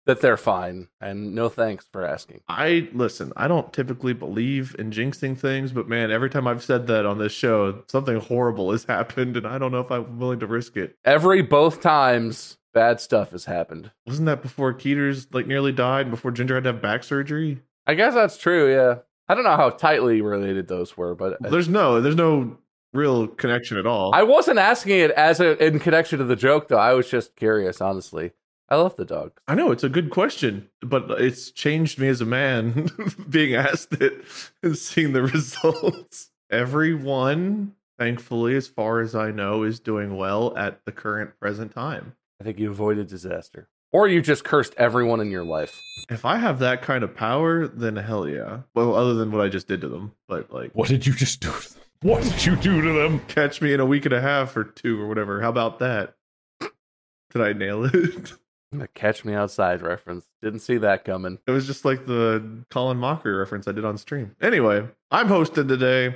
that 0.07 0.21
they're 0.21 0.37
fine, 0.37 0.89
and 1.01 1.35
no 1.35 1.49
thanks 1.49 1.87
for 1.93 2.05
asking. 2.05 2.41
I 2.49 2.89
listen. 2.93 3.33
I 3.37 3.49
don't 3.49 3.73
typically 3.73 4.15
believe 4.15 4.75
in 4.79 4.91
jinxing 4.91 5.37
things, 5.37 5.73
but 5.73 5.89
man, 5.89 6.11
every 6.11 6.31
time 6.31 6.47
I've 6.47 6.65
said 6.65 6.87
that 6.87 7.05
on 7.05 7.19
this 7.19 7.33
show, 7.33 7.83
something 7.89 8.19
horrible 8.21 8.73
has 8.73 8.85
happened, 8.89 9.37
and 9.37 9.47
I 9.47 9.59
don't 9.59 9.73
know 9.73 9.81
if 9.81 9.91
I'm 9.91 10.19
willing 10.19 10.41
to 10.41 10.47
risk 10.47 10.77
it. 10.77 10.97
Every 11.05 11.43
both 11.43 11.81
times, 11.81 12.57
bad 12.73 13.01
stuff 13.01 13.33
has 13.33 13.45
happened. 13.45 13.91
Wasn't 14.07 14.27
that 14.27 14.43
before 14.43 14.73
Keeters 14.73 15.27
like 15.35 15.47
nearly 15.47 15.73
died? 15.73 16.11
Before 16.11 16.31
Ginger 16.31 16.55
had 16.55 16.65
to 16.65 16.73
have 16.73 16.83
back 16.83 17.05
surgery? 17.05 17.61
I 17.87 17.95
guess 17.95 18.15
that's 18.15 18.39
true. 18.39 18.73
Yeah, 18.73 18.99
I 19.29 19.35
don't 19.35 19.45
know 19.45 19.57
how 19.57 19.71
tightly 19.71 20.21
related 20.21 20.69
those 20.69 20.97
were, 20.97 21.15
but 21.15 21.37
There's 21.41 21.69
no, 21.69 22.01
there's 22.01 22.17
no 22.17 22.59
real 22.93 23.27
connection 23.27 23.77
at 23.77 23.87
all. 23.87 24.15
I 24.15 24.23
wasn't 24.23 24.59
asking 24.59 24.99
it 25.01 25.11
as 25.13 25.41
a, 25.41 25.63
in 25.65 25.79
connection 25.81 26.19
to 26.19 26.25
the 26.25 26.37
joke, 26.37 26.69
though. 26.69 26.79
I 26.79 26.95
was 26.95 27.11
just 27.11 27.37
curious, 27.37 27.81
honestly. 27.81 28.33
I 28.69 28.77
love 28.77 28.97
the 28.97 29.05
dog. 29.05 29.33
I 29.47 29.55
know 29.55 29.71
it's 29.71 29.85
a 29.85 29.89
good 29.89 30.11
question, 30.11 30.69
but 30.81 31.09
it's 31.21 31.51
changed 31.53 31.99
me 32.01 32.09
as 32.09 32.21
a 32.21 32.27
man 32.27 32.91
being 33.31 33.55
asked 33.55 33.93
it 33.95 34.25
and 34.63 34.77
seeing 34.77 35.13
the 35.13 35.23
results. 35.35 36.31
Everyone, 36.51 37.75
thankfully, 37.99 38.57
as 38.57 38.67
far 38.69 39.01
as 39.01 39.15
I 39.15 39.31
know, 39.31 39.63
is 39.63 39.79
doing 39.81 40.17
well 40.17 40.57
at 40.57 40.85
the 40.85 40.93
current 40.93 41.39
present 41.41 41.73
time. 41.75 42.15
I 42.41 42.45
think 42.45 42.59
you 42.59 42.71
avoided 42.71 43.07
disaster, 43.09 43.69
or 43.93 44.09
you 44.09 44.21
just 44.21 44.45
cursed 44.45 44.75
everyone 44.77 45.21
in 45.21 45.31
your 45.31 45.45
life. 45.45 45.81
If 46.11 46.25
I 46.25 46.37
have 46.37 46.59
that 46.59 46.83
kind 46.83 47.03
of 47.05 47.15
power, 47.17 47.67
then 47.67 47.97
hell 47.97 48.29
yeah. 48.29 48.61
Well, 48.75 48.95
other 48.95 49.15
than 49.15 49.31
what 49.33 49.41
I 49.43 49.49
just 49.49 49.69
did 49.69 49.81
to 49.83 49.89
them, 49.89 50.13
but 50.29 50.53
like, 50.53 50.73
What 50.73 50.89
did 50.89 51.07
you 51.07 51.13
just 51.15 51.41
do 51.41 51.51
to 51.53 51.73
them? 51.75 51.83
What 52.03 52.23
did 52.25 52.45
you 52.45 52.57
do 52.57 52.83
to 52.83 52.93
them? 52.93 53.21
catch 53.29 53.63
me 53.63 53.73
in 53.73 53.81
a 53.81 53.87
week 53.87 54.05
and 54.05 54.13
a 54.15 54.21
half 54.21 54.57
or 54.57 54.65
two 54.65 55.01
or 55.01 55.09
whatever. 55.09 55.41
How 55.41 55.49
about 55.49 55.79
that? 55.79 56.15
Did 56.61 57.41
I 57.43 57.53
nail 57.53 57.85
it? 57.85 58.33
The 58.73 58.89
catch 58.89 59.25
me 59.25 59.33
outside 59.33 59.81
reference. 59.81 60.27
Didn't 60.43 60.61
see 60.61 60.79
that 60.79 61.05
coming. 61.05 61.39
It 61.47 61.51
was 61.51 61.67
just 61.67 61.85
like 61.85 62.07
the 62.07 62.65
Colin 62.71 62.99
Mochrie 62.99 63.39
reference 63.39 63.69
I 63.69 63.73
did 63.73 63.85
on 63.85 63.97
stream. 63.97 64.35
Anyway, 64.41 64.87
I'm 65.11 65.29
hosting 65.29 65.69
today, 65.69 66.07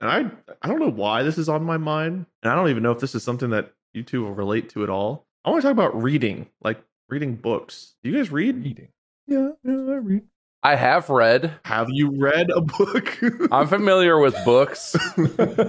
and 0.00 0.10
I 0.10 0.30
I 0.62 0.68
don't 0.68 0.80
know 0.80 0.90
why 0.90 1.22
this 1.22 1.38
is 1.38 1.48
on 1.48 1.64
my 1.64 1.76
mind, 1.76 2.26
and 2.42 2.52
I 2.52 2.54
don't 2.54 2.70
even 2.70 2.82
know 2.82 2.92
if 2.92 3.00
this 3.00 3.14
is 3.14 3.22
something 3.22 3.50
that 3.50 3.72
you 3.92 4.02
two 4.02 4.22
will 4.22 4.34
relate 4.34 4.70
to 4.70 4.82
at 4.82 4.90
all. 4.90 5.26
I 5.44 5.50
want 5.50 5.62
to 5.62 5.68
talk 5.68 5.72
about 5.72 6.02
reading, 6.02 6.48
like 6.62 6.82
reading 7.08 7.36
books. 7.36 7.94
Do 8.02 8.10
you 8.10 8.16
guys 8.16 8.32
read? 8.32 8.64
Reading. 8.64 8.88
Yeah, 9.26 9.50
yeah, 9.62 9.72
I 9.72 9.96
read. 9.96 10.22
I 10.62 10.74
have 10.74 11.08
read. 11.08 11.54
Have 11.64 11.86
you 11.90 12.10
read 12.18 12.50
a 12.50 12.60
book? 12.60 13.16
I'm 13.52 13.68
familiar 13.68 14.18
with 14.18 14.34
books. 14.44 14.96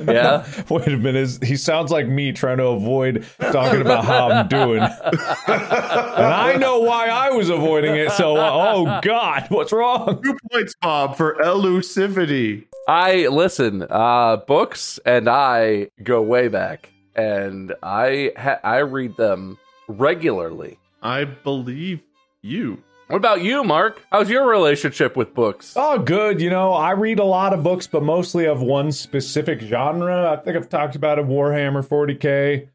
yeah. 0.08 0.46
Wait 0.68 0.88
a 0.88 0.98
minute. 0.98 1.44
He 1.44 1.58
sounds 1.58 1.92
like 1.92 2.08
me 2.08 2.32
trying 2.32 2.58
to 2.58 2.66
avoid 2.68 3.24
talking 3.40 3.82
about 3.82 4.04
how 4.04 4.32
I'm 4.32 4.48
doing. 4.48 4.82
and 5.08 5.14
I 5.48 6.56
know 6.60 6.80
why 6.80 7.08
I 7.08 7.30
was 7.30 7.50
avoiding 7.50 7.96
it. 7.96 8.12
So, 8.14 8.36
uh, 8.36 8.50
oh 8.52 9.00
God, 9.04 9.46
what's 9.50 9.72
wrong? 9.72 10.24
Two 10.24 10.36
points, 10.52 10.74
Bob, 10.82 11.16
for 11.16 11.36
elusivity. 11.36 12.66
I 12.88 13.28
listen, 13.28 13.86
uh 13.88 14.38
books 14.38 15.00
and 15.06 15.30
I 15.30 15.90
go 16.02 16.24
way 16.24 16.48
back 16.48 16.90
and 17.16 17.76
I 17.84 18.32
ha- 18.36 18.60
I 18.64 18.80
read 18.80 19.18
them 19.18 19.60
regularly. 19.88 20.80
I 21.04 21.26
believe 21.26 22.02
you. 22.42 22.82
What 23.10 23.18
about 23.18 23.42
you, 23.42 23.64
Mark? 23.64 24.06
How's 24.12 24.30
your 24.30 24.48
relationship 24.48 25.18
with 25.18 25.34
books? 25.34 25.74
Oh, 25.76 25.98
good. 25.98 26.40
You 26.40 26.52
know, 26.52 26.74
I 26.74 26.92
read 26.92 27.18
a 27.18 27.24
lot 27.24 27.54
of 27.54 27.64
books, 27.64 27.88
but 27.88 28.04
mostly 28.04 28.46
of 28.46 28.62
one 28.62 28.92
specific 28.92 29.62
genre. 29.62 30.32
I 30.32 30.36
think 30.36 30.56
I've 30.56 30.70
talked 30.70 30.96
about 30.96 31.18
it 31.18 31.26
Warhammer 31.26 31.84
40K. 31.84 32.70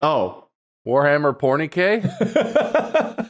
Oh, 0.00 0.46
Warhammer 0.86 1.36
Pornique? 1.36 2.06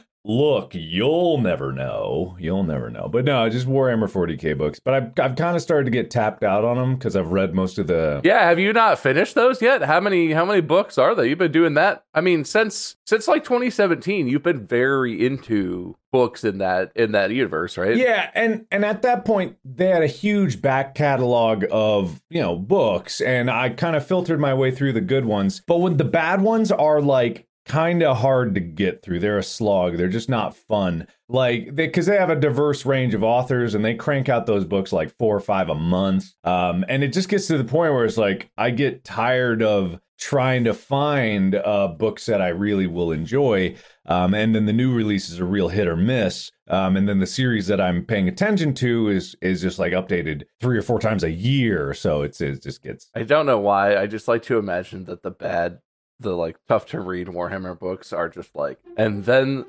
Look, 0.23 0.73
you'll 0.75 1.39
never 1.39 1.71
know. 1.71 2.35
You'll 2.39 2.63
never 2.63 2.91
know. 2.91 3.09
But 3.11 3.25
no, 3.25 3.41
I 3.41 3.49
just 3.49 3.67
Warhammer 3.67 4.09
40K 4.09 4.55
books. 4.55 4.79
But 4.79 4.93
I've, 4.93 5.11
I've 5.19 5.35
kind 5.35 5.55
of 5.55 5.63
started 5.63 5.85
to 5.85 5.91
get 5.91 6.11
tapped 6.11 6.43
out 6.43 6.63
on 6.63 6.77
them 6.77 6.95
because 6.95 7.15
I've 7.15 7.31
read 7.31 7.55
most 7.55 7.79
of 7.79 7.87
the. 7.87 8.21
Yeah, 8.23 8.47
have 8.47 8.59
you 8.59 8.71
not 8.71 8.99
finished 8.99 9.33
those 9.33 9.61
yet? 9.61 9.81
How 9.81 9.99
many 9.99 10.31
how 10.31 10.45
many 10.45 10.61
books 10.61 10.97
are 10.99 11.15
they? 11.15 11.27
You've 11.27 11.39
been 11.39 11.51
doing 11.51 11.73
that? 11.73 12.03
I 12.13 12.21
mean, 12.21 12.45
since 12.45 12.97
since 13.05 13.27
like 13.27 13.43
2017, 13.43 14.27
you've 14.27 14.43
been 14.43 14.67
very 14.67 15.25
into 15.25 15.95
books 16.11 16.43
in 16.43 16.59
that 16.59 16.91
in 16.95 17.13
that 17.13 17.31
universe, 17.31 17.77
right? 17.77 17.97
Yeah, 17.97 18.29
and 18.35 18.65
and 18.69 18.85
at 18.85 19.01
that 19.01 19.25
point 19.25 19.57
they 19.65 19.87
had 19.87 20.03
a 20.03 20.07
huge 20.07 20.61
back 20.61 20.93
catalog 20.93 21.65
of, 21.71 22.21
you 22.29 22.41
know, 22.41 22.55
books 22.55 23.21
and 23.21 23.49
I 23.49 23.69
kind 23.69 23.95
of 23.95 24.05
filtered 24.05 24.39
my 24.39 24.53
way 24.53 24.69
through 24.71 24.93
the 24.93 25.01
good 25.01 25.25
ones. 25.25 25.61
But 25.65 25.77
when 25.77 25.97
the 25.97 26.03
bad 26.03 26.41
ones 26.41 26.71
are 26.71 27.01
like 27.01 27.47
kind 27.65 28.03
of 28.03 28.17
hard 28.17 28.55
to 28.55 28.61
get 28.61 29.03
through. 29.03 29.19
They're 29.19 29.37
a 29.37 29.43
slog. 29.43 29.97
They're 29.97 30.07
just 30.07 30.29
not 30.29 30.55
fun. 30.55 31.07
Like 31.29 31.75
they 31.75 31.87
cuz 31.87 32.05
they 32.05 32.17
have 32.17 32.29
a 32.29 32.35
diverse 32.35 32.85
range 32.85 33.13
of 33.13 33.23
authors 33.23 33.75
and 33.75 33.85
they 33.85 33.95
crank 33.95 34.29
out 34.29 34.45
those 34.45 34.65
books 34.65 34.91
like 34.91 35.15
4 35.17 35.35
or 35.35 35.39
5 35.39 35.69
a 35.69 35.75
month. 35.75 36.33
Um 36.43 36.83
and 36.89 37.03
it 37.03 37.13
just 37.13 37.29
gets 37.29 37.47
to 37.47 37.57
the 37.57 37.63
point 37.63 37.93
where 37.93 38.05
it's 38.05 38.17
like 38.17 38.49
I 38.57 38.71
get 38.71 39.03
tired 39.03 39.61
of 39.61 39.99
trying 40.21 40.63
to 40.63 40.73
find 40.73 41.55
uh, 41.55 41.87
books 41.87 42.27
that 42.27 42.41
I 42.41 42.49
really 42.49 42.85
will 42.85 43.11
enjoy. 43.11 43.75
Um, 44.05 44.35
and 44.35 44.53
then 44.53 44.65
the 44.65 44.73
new 44.73 44.93
releases 44.93 45.39
are 45.39 45.45
real 45.45 45.69
hit 45.69 45.87
or 45.87 45.95
miss. 45.95 46.51
Um, 46.67 46.95
and 46.95 47.09
then 47.09 47.19
the 47.19 47.25
series 47.25 47.65
that 47.67 47.81
I'm 47.81 48.05
paying 48.05 48.27
attention 48.27 48.73
to 48.75 49.09
is 49.09 49.35
is 49.41 49.61
just 49.61 49.79
like 49.79 49.93
updated 49.93 50.43
three 50.61 50.77
or 50.77 50.83
four 50.83 50.99
times 50.99 51.23
a 51.23 51.31
year. 51.31 51.93
So 51.93 52.21
it's 52.21 52.39
it 52.39 52.61
just 52.61 52.83
gets 52.83 53.09
I 53.15 53.23
don't 53.23 53.47
know 53.47 53.59
why. 53.59 53.97
I 53.97 54.05
just 54.05 54.27
like 54.27 54.43
to 54.43 54.59
imagine 54.59 55.05
that 55.05 55.23
the 55.23 55.31
bad, 55.31 55.79
the 56.21 56.35
like 56.35 56.57
tough 56.67 56.87
to 56.87 56.99
read 56.99 57.27
Warhammer 57.27 57.77
books 57.77 58.13
are 58.13 58.29
just 58.29 58.55
like, 58.55 58.79
and 58.97 59.25
then 59.25 59.65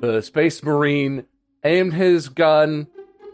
the 0.00 0.20
Space 0.22 0.62
Marine 0.62 1.26
aimed 1.64 1.94
his 1.94 2.28
gun 2.28 2.86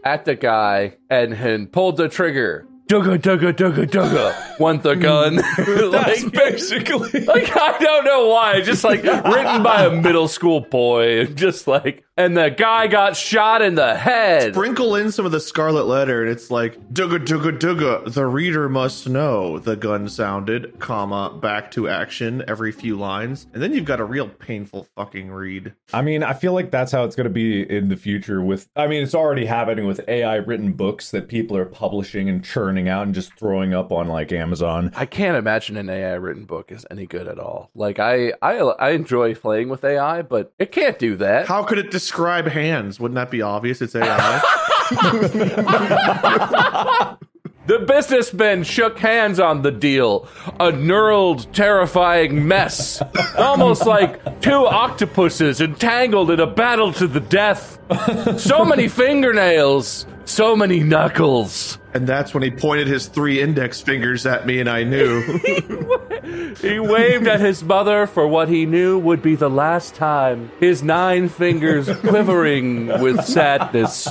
at 0.03 0.25
the 0.25 0.35
guy 0.35 0.97
and, 1.09 1.33
and 1.33 1.71
pulled 1.71 1.97
the 1.97 2.09
trigger. 2.09 2.67
Dugga 2.89 3.17
dugga 3.17 3.53
dugga 3.53 3.87
dugga. 3.87 4.59
Want 4.59 4.83
the 4.83 4.95
gun? 4.95 5.35
like, 5.91 6.31
basically 6.33 7.21
like 7.21 7.55
I 7.55 7.77
don't 7.79 8.03
know 8.03 8.27
why. 8.27 8.59
Just 8.61 8.83
like 8.83 9.03
written 9.03 9.63
by 9.63 9.85
a 9.85 9.89
middle 9.89 10.27
school 10.27 10.59
boy, 10.59 11.21
and 11.21 11.35
just 11.37 11.65
like, 11.65 12.03
and 12.17 12.35
the 12.35 12.49
guy 12.49 12.87
got 12.87 13.15
shot 13.15 13.61
in 13.61 13.75
the 13.75 13.95
head. 13.95 14.53
Sprinkle 14.53 14.97
in 14.97 15.11
some 15.13 15.25
of 15.25 15.31
the 15.31 15.39
Scarlet 15.39 15.85
Letter, 15.85 16.23
and 16.23 16.29
it's 16.29 16.51
like 16.51 16.77
dugga 16.93 17.25
dugga 17.25 17.57
dugga. 17.57 18.13
The 18.13 18.25
reader 18.25 18.67
must 18.67 19.07
know. 19.07 19.59
The 19.59 19.77
gun 19.77 20.09
sounded, 20.09 20.77
comma 20.79 21.37
back 21.41 21.71
to 21.71 21.87
action 21.87 22.43
every 22.49 22.73
few 22.73 22.97
lines, 22.97 23.47
and 23.53 23.63
then 23.63 23.73
you've 23.73 23.85
got 23.85 24.01
a 24.01 24.05
real 24.05 24.27
painful 24.27 24.87
fucking 24.95 25.31
read. 25.31 25.73
I 25.93 26.01
mean, 26.01 26.21
I 26.21 26.33
feel 26.33 26.51
like 26.51 26.69
that's 26.69 26.91
how 26.91 27.05
it's 27.05 27.15
going 27.15 27.25
to 27.25 27.29
be 27.29 27.61
in 27.61 27.87
the 27.87 27.95
future. 27.95 28.41
With, 28.41 28.67
I 28.75 28.87
mean, 28.87 29.03
it's 29.03 29.15
already 29.15 29.45
happening 29.45 29.87
with 29.87 30.01
AI 30.09 30.35
written 30.35 30.73
books 30.73 31.11
that 31.11 31.29
people 31.29 31.55
are 31.55 31.65
publishing 31.65 32.27
and 32.27 32.43
churning 32.43 32.72
out 32.89 33.05
and 33.05 33.15
just 33.15 33.33
throwing 33.37 33.73
up 33.73 33.91
on 33.91 34.07
like 34.07 34.31
Amazon. 34.31 34.91
I 34.95 35.05
can't 35.05 35.37
imagine 35.37 35.77
an 35.77 35.89
AI 35.89 36.13
written 36.13 36.45
book 36.45 36.71
is 36.71 36.85
any 36.89 37.05
good 37.05 37.27
at 37.27 37.39
all. 37.39 37.69
Like 37.75 37.99
I, 37.99 38.33
I, 38.41 38.57
I 38.57 38.89
enjoy 38.91 39.35
playing 39.35 39.69
with 39.69 39.83
AI, 39.83 40.21
but 40.21 40.53
it 40.59 40.71
can't 40.71 40.97
do 40.99 41.15
that. 41.17 41.47
How 41.47 41.63
could 41.63 41.77
it 41.77 41.91
describe 41.91 42.47
hands? 42.47 42.99
Wouldn't 42.99 43.15
that 43.15 43.31
be 43.31 43.41
obvious? 43.41 43.81
It's 43.81 43.95
AI. 43.95 44.41
The 47.65 47.79
businessmen 47.79 48.63
shook 48.63 48.99
hands 48.99 49.39
on 49.39 49.61
the 49.61 49.71
deal. 49.71 50.27
A 50.59 50.71
knurled, 50.71 51.51
terrifying 51.53 52.45
mess. 52.47 53.01
Almost 53.37 53.85
like 53.85 54.41
two 54.41 54.65
octopuses 54.65 55.61
entangled 55.61 56.29
in 56.31 56.41
a 56.41 56.47
battle 56.47 56.91
to 56.93 57.07
the 57.07 57.21
death. 57.21 57.79
So 58.37 58.65
many 58.65 58.87
fingernails. 58.89 60.05
So 60.25 60.55
many 60.55 60.79
knuckles. 60.81 61.77
and 61.93 62.07
that's 62.07 62.33
when 62.33 62.43
he 62.43 62.49
pointed 62.51 62.87
his 62.87 63.07
three 63.07 63.41
index 63.41 63.81
fingers 63.81 64.25
at 64.25 64.45
me, 64.45 64.59
and 64.61 64.69
I 64.69 64.83
knew. 64.83 65.21
He 66.61 66.79
waved 66.79 67.27
at 67.27 67.41
his 67.41 67.61
mother 67.63 68.07
for 68.07 68.25
what 68.25 68.47
he 68.47 68.65
knew 68.65 68.97
would 68.97 69.21
be 69.21 69.35
the 69.35 69.49
last 69.49 69.93
time, 69.95 70.49
his 70.61 70.81
nine 70.81 71.27
fingers 71.27 71.89
quivering 71.99 72.87
with 73.01 73.25
sadness. 73.25 74.07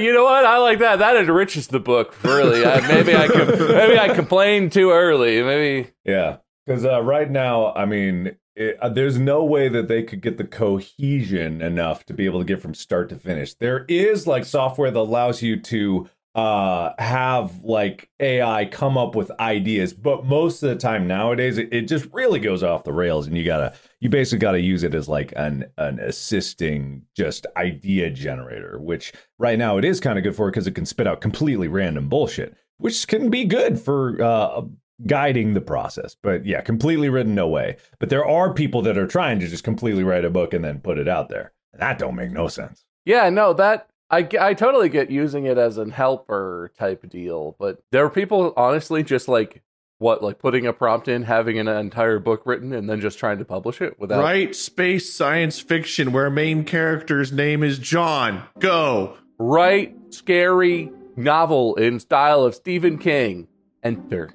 You 0.00 0.12
know 0.12 0.24
what? 0.24 0.44
I 0.44 0.58
like 0.58 0.78
that. 0.80 0.98
That 0.98 1.16
enriches 1.16 1.68
the 1.68 1.80
book. 1.80 2.14
Really, 2.22 2.62
maybe 2.62 3.14
I 3.14 3.28
com- 3.28 3.48
maybe 3.48 3.98
I 3.98 4.14
complained 4.14 4.72
too 4.72 4.90
early. 4.90 5.42
Maybe 5.42 5.90
Yeah, 6.04 6.38
because 6.66 6.84
uh, 6.84 7.02
right 7.02 7.30
now, 7.30 7.72
I 7.74 7.84
mean, 7.86 8.36
it, 8.56 8.78
uh, 8.80 8.88
there's 8.88 9.18
no 9.18 9.44
way 9.44 9.68
that 9.68 9.88
they 9.88 10.02
could 10.02 10.20
get 10.20 10.38
the 10.38 10.44
cohesion 10.44 11.62
enough 11.62 12.04
to 12.06 12.14
be 12.14 12.26
able 12.26 12.40
to 12.40 12.44
get 12.44 12.60
from 12.60 12.74
start 12.74 13.08
to 13.08 13.16
finish. 13.16 13.54
There 13.54 13.84
is 13.88 14.26
like 14.26 14.44
software 14.44 14.90
that 14.90 14.98
allows 14.98 15.42
you 15.42 15.58
to 15.60 16.08
uh 16.34 16.92
have 16.98 17.64
like 17.64 18.08
AI 18.20 18.64
come 18.66 18.96
up 18.96 19.16
with 19.16 19.32
ideas, 19.40 19.92
but 19.92 20.24
most 20.24 20.62
of 20.62 20.70
the 20.70 20.76
time 20.76 21.06
nowadays 21.08 21.58
it, 21.58 21.72
it 21.72 21.82
just 21.82 22.06
really 22.12 22.38
goes 22.38 22.62
off 22.62 22.84
the 22.84 22.92
rails 22.92 23.26
and 23.26 23.36
you 23.36 23.44
gotta 23.44 23.74
you 23.98 24.08
basically 24.08 24.38
gotta 24.38 24.60
use 24.60 24.84
it 24.84 24.94
as 24.94 25.08
like 25.08 25.32
an 25.36 25.64
an 25.76 25.98
assisting 25.98 27.02
just 27.16 27.46
idea 27.56 28.10
generator, 28.10 28.78
which 28.78 29.12
right 29.38 29.58
now 29.58 29.76
it 29.76 29.84
is 29.84 29.98
kind 29.98 30.18
of 30.18 30.24
good 30.24 30.36
for 30.36 30.50
because 30.50 30.66
it 30.66 30.74
can 30.74 30.86
spit 30.86 31.06
out 31.06 31.20
completely 31.20 31.66
random 31.66 32.08
bullshit, 32.08 32.56
which 32.78 33.08
can 33.08 33.28
be 33.28 33.44
good 33.44 33.80
for 33.80 34.22
uh 34.22 34.62
guiding 35.06 35.54
the 35.54 35.60
process. 35.60 36.14
But 36.22 36.46
yeah, 36.46 36.60
completely 36.60 37.08
written, 37.08 37.34
no 37.34 37.48
way. 37.48 37.76
But 37.98 38.08
there 38.08 38.24
are 38.24 38.54
people 38.54 38.82
that 38.82 38.98
are 38.98 39.06
trying 39.06 39.40
to 39.40 39.48
just 39.48 39.64
completely 39.64 40.04
write 40.04 40.24
a 40.24 40.30
book 40.30 40.54
and 40.54 40.64
then 40.64 40.80
put 40.80 40.98
it 40.98 41.08
out 41.08 41.28
there. 41.28 41.52
That 41.74 41.98
don't 41.98 42.16
make 42.16 42.30
no 42.30 42.48
sense. 42.48 42.84
Yeah, 43.04 43.30
no, 43.30 43.52
that 43.54 43.88
I, 44.10 44.22
g- 44.22 44.38
I 44.38 44.54
totally 44.54 44.88
get 44.88 45.10
using 45.10 45.44
it 45.46 45.56
as 45.58 45.78
an 45.78 45.90
helper 45.90 46.72
type 46.78 47.08
deal, 47.08 47.54
but 47.58 47.82
there 47.92 48.04
are 48.04 48.10
people 48.10 48.52
honestly 48.56 49.02
just 49.02 49.28
like 49.28 49.62
what 49.98 50.22
like 50.22 50.38
putting 50.38 50.66
a 50.66 50.72
prompt 50.72 51.06
in, 51.08 51.22
having 51.22 51.58
an 51.58 51.68
entire 51.68 52.18
book 52.18 52.42
written, 52.44 52.72
and 52.72 52.88
then 52.88 53.00
just 53.00 53.18
trying 53.18 53.38
to 53.38 53.44
publish 53.44 53.80
it 53.80 54.00
without. 54.00 54.20
Write 54.22 54.56
space 54.56 55.12
science 55.14 55.60
fiction 55.60 56.10
where 56.12 56.28
main 56.30 56.64
character's 56.64 57.30
name 57.32 57.62
is 57.62 57.78
John. 57.78 58.42
Go. 58.58 59.16
Write 59.38 59.94
scary 60.10 60.90
novel 61.16 61.74
in 61.76 62.00
style 62.00 62.42
of 62.42 62.54
Stephen 62.54 62.98
King. 62.98 63.46
Enter. 63.82 64.34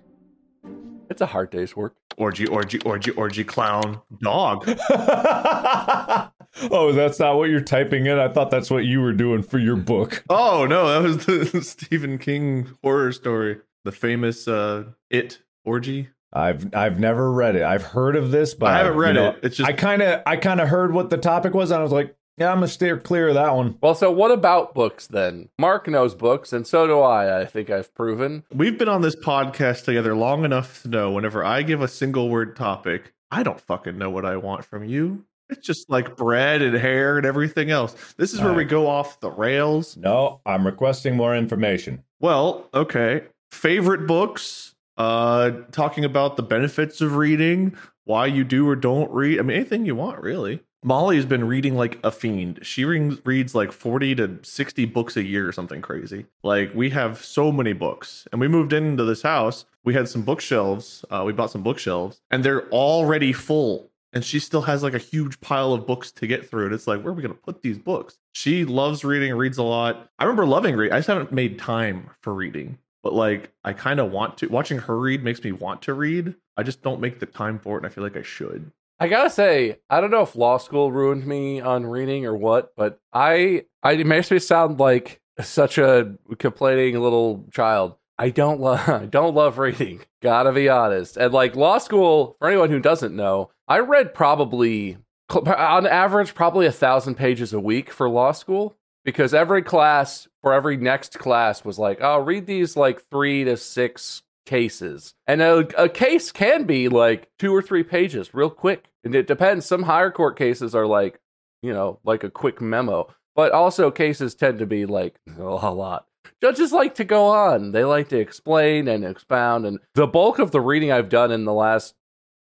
It's 1.09 1.21
a 1.21 1.25
hard 1.27 1.49
day's 1.51 1.75
work. 1.75 1.95
Orgy, 2.17 2.47
orgy, 2.47 2.79
orgy, 2.81 3.11
orgy, 3.11 3.43
clown, 3.43 4.01
dog. 4.21 4.65
oh, 6.71 6.91
that's 6.91 7.19
not 7.19 7.37
what 7.37 7.49
you're 7.49 7.61
typing 7.61 8.05
in. 8.05 8.19
I 8.19 8.27
thought 8.27 8.51
that's 8.51 8.69
what 8.69 8.85
you 8.85 9.01
were 9.01 9.13
doing 9.13 9.43
for 9.43 9.57
your 9.59 9.75
book. 9.75 10.23
Oh 10.29 10.65
no, 10.67 10.89
that 10.89 11.07
was 11.07 11.25
the 11.25 11.61
Stephen 11.63 12.17
King 12.17 12.69
horror 12.83 13.11
story, 13.11 13.59
the 13.83 13.91
famous 13.91 14.47
uh, 14.47 14.85
It 15.09 15.39
orgy. 15.63 16.09
I've 16.33 16.75
I've 16.75 16.99
never 16.99 17.31
read 17.31 17.55
it. 17.55 17.63
I've 17.63 17.83
heard 17.83 18.15
of 18.15 18.31
this, 18.31 18.53
but 18.53 18.73
I 18.73 18.77
haven't 18.79 18.97
read 18.97 19.15
you 19.15 19.21
know, 19.21 19.29
it. 19.29 19.39
It's 19.43 19.57
just 19.57 19.69
I 19.69 19.73
kind 19.73 20.01
of 20.01 20.21
I 20.25 20.35
kind 20.37 20.59
of 20.59 20.67
heard 20.67 20.93
what 20.93 21.09
the 21.09 21.17
topic 21.17 21.53
was, 21.53 21.71
and 21.71 21.79
I 21.79 21.83
was 21.83 21.93
like, 21.93 22.15
yeah, 22.37 22.51
I'm 22.51 22.57
gonna 22.57 22.67
steer 22.67 22.97
clear 22.97 23.29
of 23.29 23.35
that 23.35 23.55
one. 23.55 23.77
Well, 23.81 23.95
so 23.95 24.11
what 24.11 24.31
about 24.31 24.73
books 24.73 25.07
then? 25.07 25.47
Mark 25.57 25.87
knows 25.87 26.13
books, 26.13 26.51
and 26.51 26.67
so 26.67 26.87
do 26.87 26.99
I. 26.99 27.41
I 27.41 27.45
think 27.45 27.69
I've 27.69 27.93
proven. 27.95 28.43
we've 28.53 28.77
been 28.77 28.89
on 28.89 29.01
this 29.01 29.15
podcast 29.15 29.85
together 29.85 30.13
long 30.13 30.43
enough 30.43 30.81
to 30.81 30.89
know 30.89 31.11
whenever 31.11 31.45
I 31.45 31.61
give 31.61 31.81
a 31.81 31.87
single 31.87 32.29
word 32.29 32.55
topic, 32.57 33.13
I 33.31 33.41
don't 33.43 33.61
fucking 33.61 33.97
know 33.97 34.09
what 34.09 34.25
I 34.25 34.35
want 34.35 34.65
from 34.65 34.83
you. 34.83 35.23
It's 35.49 35.65
just 35.65 35.89
like 35.89 36.15
bread 36.17 36.61
and 36.61 36.75
hair 36.75 37.17
and 37.17 37.25
everything 37.25 37.69
else. 37.71 37.95
This 38.17 38.33
is 38.33 38.41
where 38.41 38.53
we 38.53 38.63
go 38.63 38.87
off 38.87 39.19
the 39.19 39.31
rails. 39.31 39.95
No, 39.97 40.41
I'm 40.45 40.65
requesting 40.65 41.15
more 41.15 41.35
information. 41.35 42.03
Well, 42.19 42.67
okay. 42.73 43.23
Favorite 43.51 44.07
books, 44.07 44.75
uh 44.97 45.51
talking 45.71 46.05
about 46.05 46.37
the 46.37 46.43
benefits 46.43 47.01
of 47.01 47.15
reading, 47.15 47.75
why 48.05 48.25
you 48.25 48.43
do 48.43 48.67
or 48.67 48.75
don't 48.75 49.11
read. 49.11 49.39
I 49.39 49.43
mean 49.43 49.57
anything 49.57 49.85
you 49.85 49.95
want 49.95 50.21
really. 50.21 50.61
Molly's 50.85 51.25
been 51.25 51.47
reading 51.47 51.75
like 51.75 51.97
a 52.03 52.11
fiend. 52.11 52.59
She 52.61 52.85
reads, 52.85 53.19
reads 53.25 53.55
like 53.55 53.71
40 53.71 54.13
to 54.15 54.39
60 54.43 54.85
books 54.85 55.17
a 55.17 55.23
year 55.23 55.49
or 55.49 55.51
something 55.51 55.81
crazy. 55.81 56.27
Like 56.43 56.75
we 56.75 56.91
have 56.91 57.25
so 57.25 57.51
many 57.51 57.73
books. 57.73 58.27
And 58.31 58.39
we 58.39 58.47
moved 58.47 58.71
into 58.71 59.03
this 59.03 59.23
house. 59.23 59.65
We 59.83 59.95
had 59.95 60.07
some 60.07 60.21
bookshelves. 60.21 61.03
Uh, 61.09 61.23
we 61.25 61.33
bought 61.33 61.49
some 61.49 61.63
bookshelves 61.63 62.21
and 62.29 62.43
they're 62.43 62.69
already 62.69 63.33
full. 63.33 63.89
And 64.15 64.23
she 64.23 64.39
still 64.39 64.61
has 64.61 64.81
like 64.81 64.93
a 64.93 64.99
huge 64.99 65.39
pile 65.41 65.73
of 65.73 65.85
books 65.85 66.11
to 66.13 66.25
get 66.25 66.49
through. 66.49 66.65
And 66.65 66.73
it's 66.73 66.87
like, 66.87 67.01
where 67.01 67.11
are 67.11 67.15
we 67.15 67.21
going 67.21 67.35
to 67.35 67.41
put 67.41 67.61
these 67.61 67.77
books? 67.77 68.17
She 68.31 68.63
loves 68.63 69.03
reading, 69.03 69.35
reads 69.35 69.57
a 69.57 69.63
lot. 69.63 70.09
I 70.17 70.23
remember 70.23 70.45
loving 70.45 70.75
reading. 70.75 70.93
I 70.93 70.99
just 70.99 71.07
haven't 71.07 71.33
made 71.33 71.59
time 71.59 72.09
for 72.21 72.33
reading. 72.33 72.77
But 73.03 73.13
like, 73.13 73.51
I 73.63 73.73
kind 73.73 73.99
of 73.99 74.11
want 74.11 74.37
to. 74.39 74.47
Watching 74.47 74.79
her 74.79 74.97
read 74.97 75.23
makes 75.23 75.43
me 75.43 75.51
want 75.51 75.81
to 75.83 75.93
read. 75.93 76.33
I 76.57 76.63
just 76.63 76.81
don't 76.81 77.01
make 77.01 77.19
the 77.19 77.25
time 77.25 77.59
for 77.59 77.75
it. 77.75 77.79
And 77.81 77.85
I 77.85 77.89
feel 77.89 78.03
like 78.03 78.17
I 78.17 78.23
should. 78.23 78.71
I 78.99 79.09
gotta 79.09 79.29
say, 79.29 79.79
I 79.89 79.99
don't 79.99 80.11
know 80.11 80.21
if 80.21 80.37
law 80.37 80.57
school 80.57 80.91
ruined 80.91 81.27
me 81.27 81.59
on 81.59 81.85
reading 81.85 82.25
or 82.25 82.35
what, 82.35 82.71
but 82.77 82.99
I, 83.11 83.65
I 83.83 83.91
it 83.91 84.07
makes 84.07 84.31
me 84.31 84.39
sound 84.39 84.79
like 84.79 85.19
such 85.41 85.77
a 85.77 86.15
complaining 86.39 86.99
little 86.99 87.45
child. 87.51 87.97
I 88.17 88.29
don't 88.29 88.59
love, 88.59 89.09
don't 89.11 89.35
love 89.35 89.57
reading. 89.57 90.01
Gotta 90.21 90.51
be 90.51 90.69
honest. 90.69 91.17
And 91.17 91.33
like 91.33 91.55
law 91.55 91.77
school, 91.77 92.35
for 92.39 92.47
anyone 92.47 92.69
who 92.69 92.79
doesn't 92.79 93.15
know, 93.15 93.51
I 93.67 93.79
read 93.79 94.13
probably 94.13 94.97
on 95.29 95.87
average 95.87 96.35
probably 96.35 96.65
a 96.65 96.71
thousand 96.71 97.15
pages 97.15 97.53
a 97.53 97.59
week 97.59 97.91
for 97.91 98.09
law 98.09 98.31
school 98.31 98.75
because 99.03 99.33
every 99.33 99.61
class 99.61 100.27
for 100.41 100.53
every 100.53 100.77
next 100.77 101.17
class 101.19 101.65
was 101.65 101.79
like, 101.79 101.99
oh, 102.01 102.19
read 102.19 102.45
these 102.45 102.75
like 102.75 103.01
three 103.09 103.43
to 103.43 103.57
six 103.57 104.23
cases. 104.45 105.13
And 105.27 105.41
a, 105.41 105.83
a 105.83 105.89
case 105.89 106.31
can 106.31 106.65
be 106.65 106.89
like 106.89 107.29
two 107.39 107.53
or 107.53 107.61
three 107.61 107.83
pages 107.83 108.33
real 108.33 108.49
quick. 108.49 108.85
And 109.03 109.15
it 109.15 109.27
depends. 109.27 109.65
Some 109.65 109.83
higher 109.83 110.11
court 110.11 110.37
cases 110.37 110.75
are 110.75 110.87
like, 110.87 111.19
you 111.61 111.73
know, 111.73 111.99
like 112.03 112.23
a 112.23 112.29
quick 112.29 112.61
memo, 112.61 113.07
but 113.35 113.51
also 113.51 113.91
cases 113.91 114.35
tend 114.35 114.59
to 114.59 114.65
be 114.65 114.85
like 114.85 115.15
a 115.37 115.41
lot. 115.43 116.05
Judges 116.45 116.71
like 116.71 116.93
to 116.93 117.03
go 117.03 117.25
on. 117.25 117.71
They 117.71 117.83
like 117.83 118.09
to 118.09 118.19
explain 118.19 118.87
and 118.87 119.03
expound. 119.03 119.65
And 119.65 119.79
the 119.95 120.05
bulk 120.05 120.37
of 120.37 120.51
the 120.51 120.61
reading 120.61 120.91
I've 120.91 121.09
done 121.09 121.31
in 121.31 121.43
the 121.43 121.51
last 121.51 121.95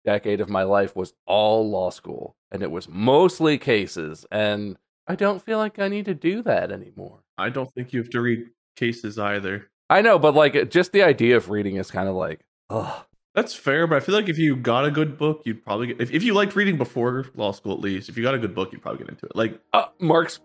decade 0.04 0.42
of 0.42 0.50
my 0.50 0.64
life 0.64 0.94
was 0.94 1.14
all 1.24 1.70
law 1.70 1.88
school. 1.88 2.37
And 2.52 2.62
it 2.62 2.70
was 2.70 2.90
mostly 2.90 3.56
cases. 3.56 4.26
And 4.30 4.76
I 5.06 5.14
don't 5.14 5.42
feel 5.42 5.56
like 5.56 5.78
I 5.78 5.88
need 5.88 6.04
to 6.04 6.14
do 6.14 6.42
that 6.42 6.70
anymore. 6.70 7.20
I 7.38 7.48
don't 7.48 7.72
think 7.72 7.94
you 7.94 8.00
have 8.00 8.11
to 8.11 8.20
read 8.20 8.50
cases 8.76 9.18
either. 9.18 9.70
I 9.88 10.02
know, 10.02 10.18
but 10.18 10.35
like 10.35 10.68
just 10.68 10.92
the 10.92 11.02
idea 11.02 11.38
of 11.38 11.48
reading 11.48 11.76
is 11.76 11.90
kind 11.90 12.06
of 12.11 12.14
like, 12.14 12.44
ugh. 12.68 13.02
That's 13.35 13.54
fair, 13.54 13.87
but 13.87 13.96
I 13.96 14.00
feel 14.00 14.14
like 14.14 14.28
if 14.28 14.37
you 14.37 14.56
got 14.56 14.85
a 14.85 14.90
good 14.90 15.16
book, 15.16 15.40
you'd 15.46 15.64
probably 15.64 15.87
get, 15.87 16.02
if, 16.02 16.11
if 16.11 16.22
you 16.22 16.35
liked 16.35 16.54
reading 16.54 16.76
before 16.76 17.24
law 17.35 17.52
school, 17.52 17.72
at 17.72 17.80
least, 17.80 18.11
if 18.11 18.18
you 18.18 18.22
got 18.22 18.35
a 18.35 18.38
good 18.38 18.54
book, 18.54 18.72
you'd 18.72 18.82
probably 18.82 18.98
get 18.98 19.09
into 19.09 19.24
it. 19.24 19.35
Like, 19.35 19.59
uh, 19.72 19.87
Mark's 19.98 20.40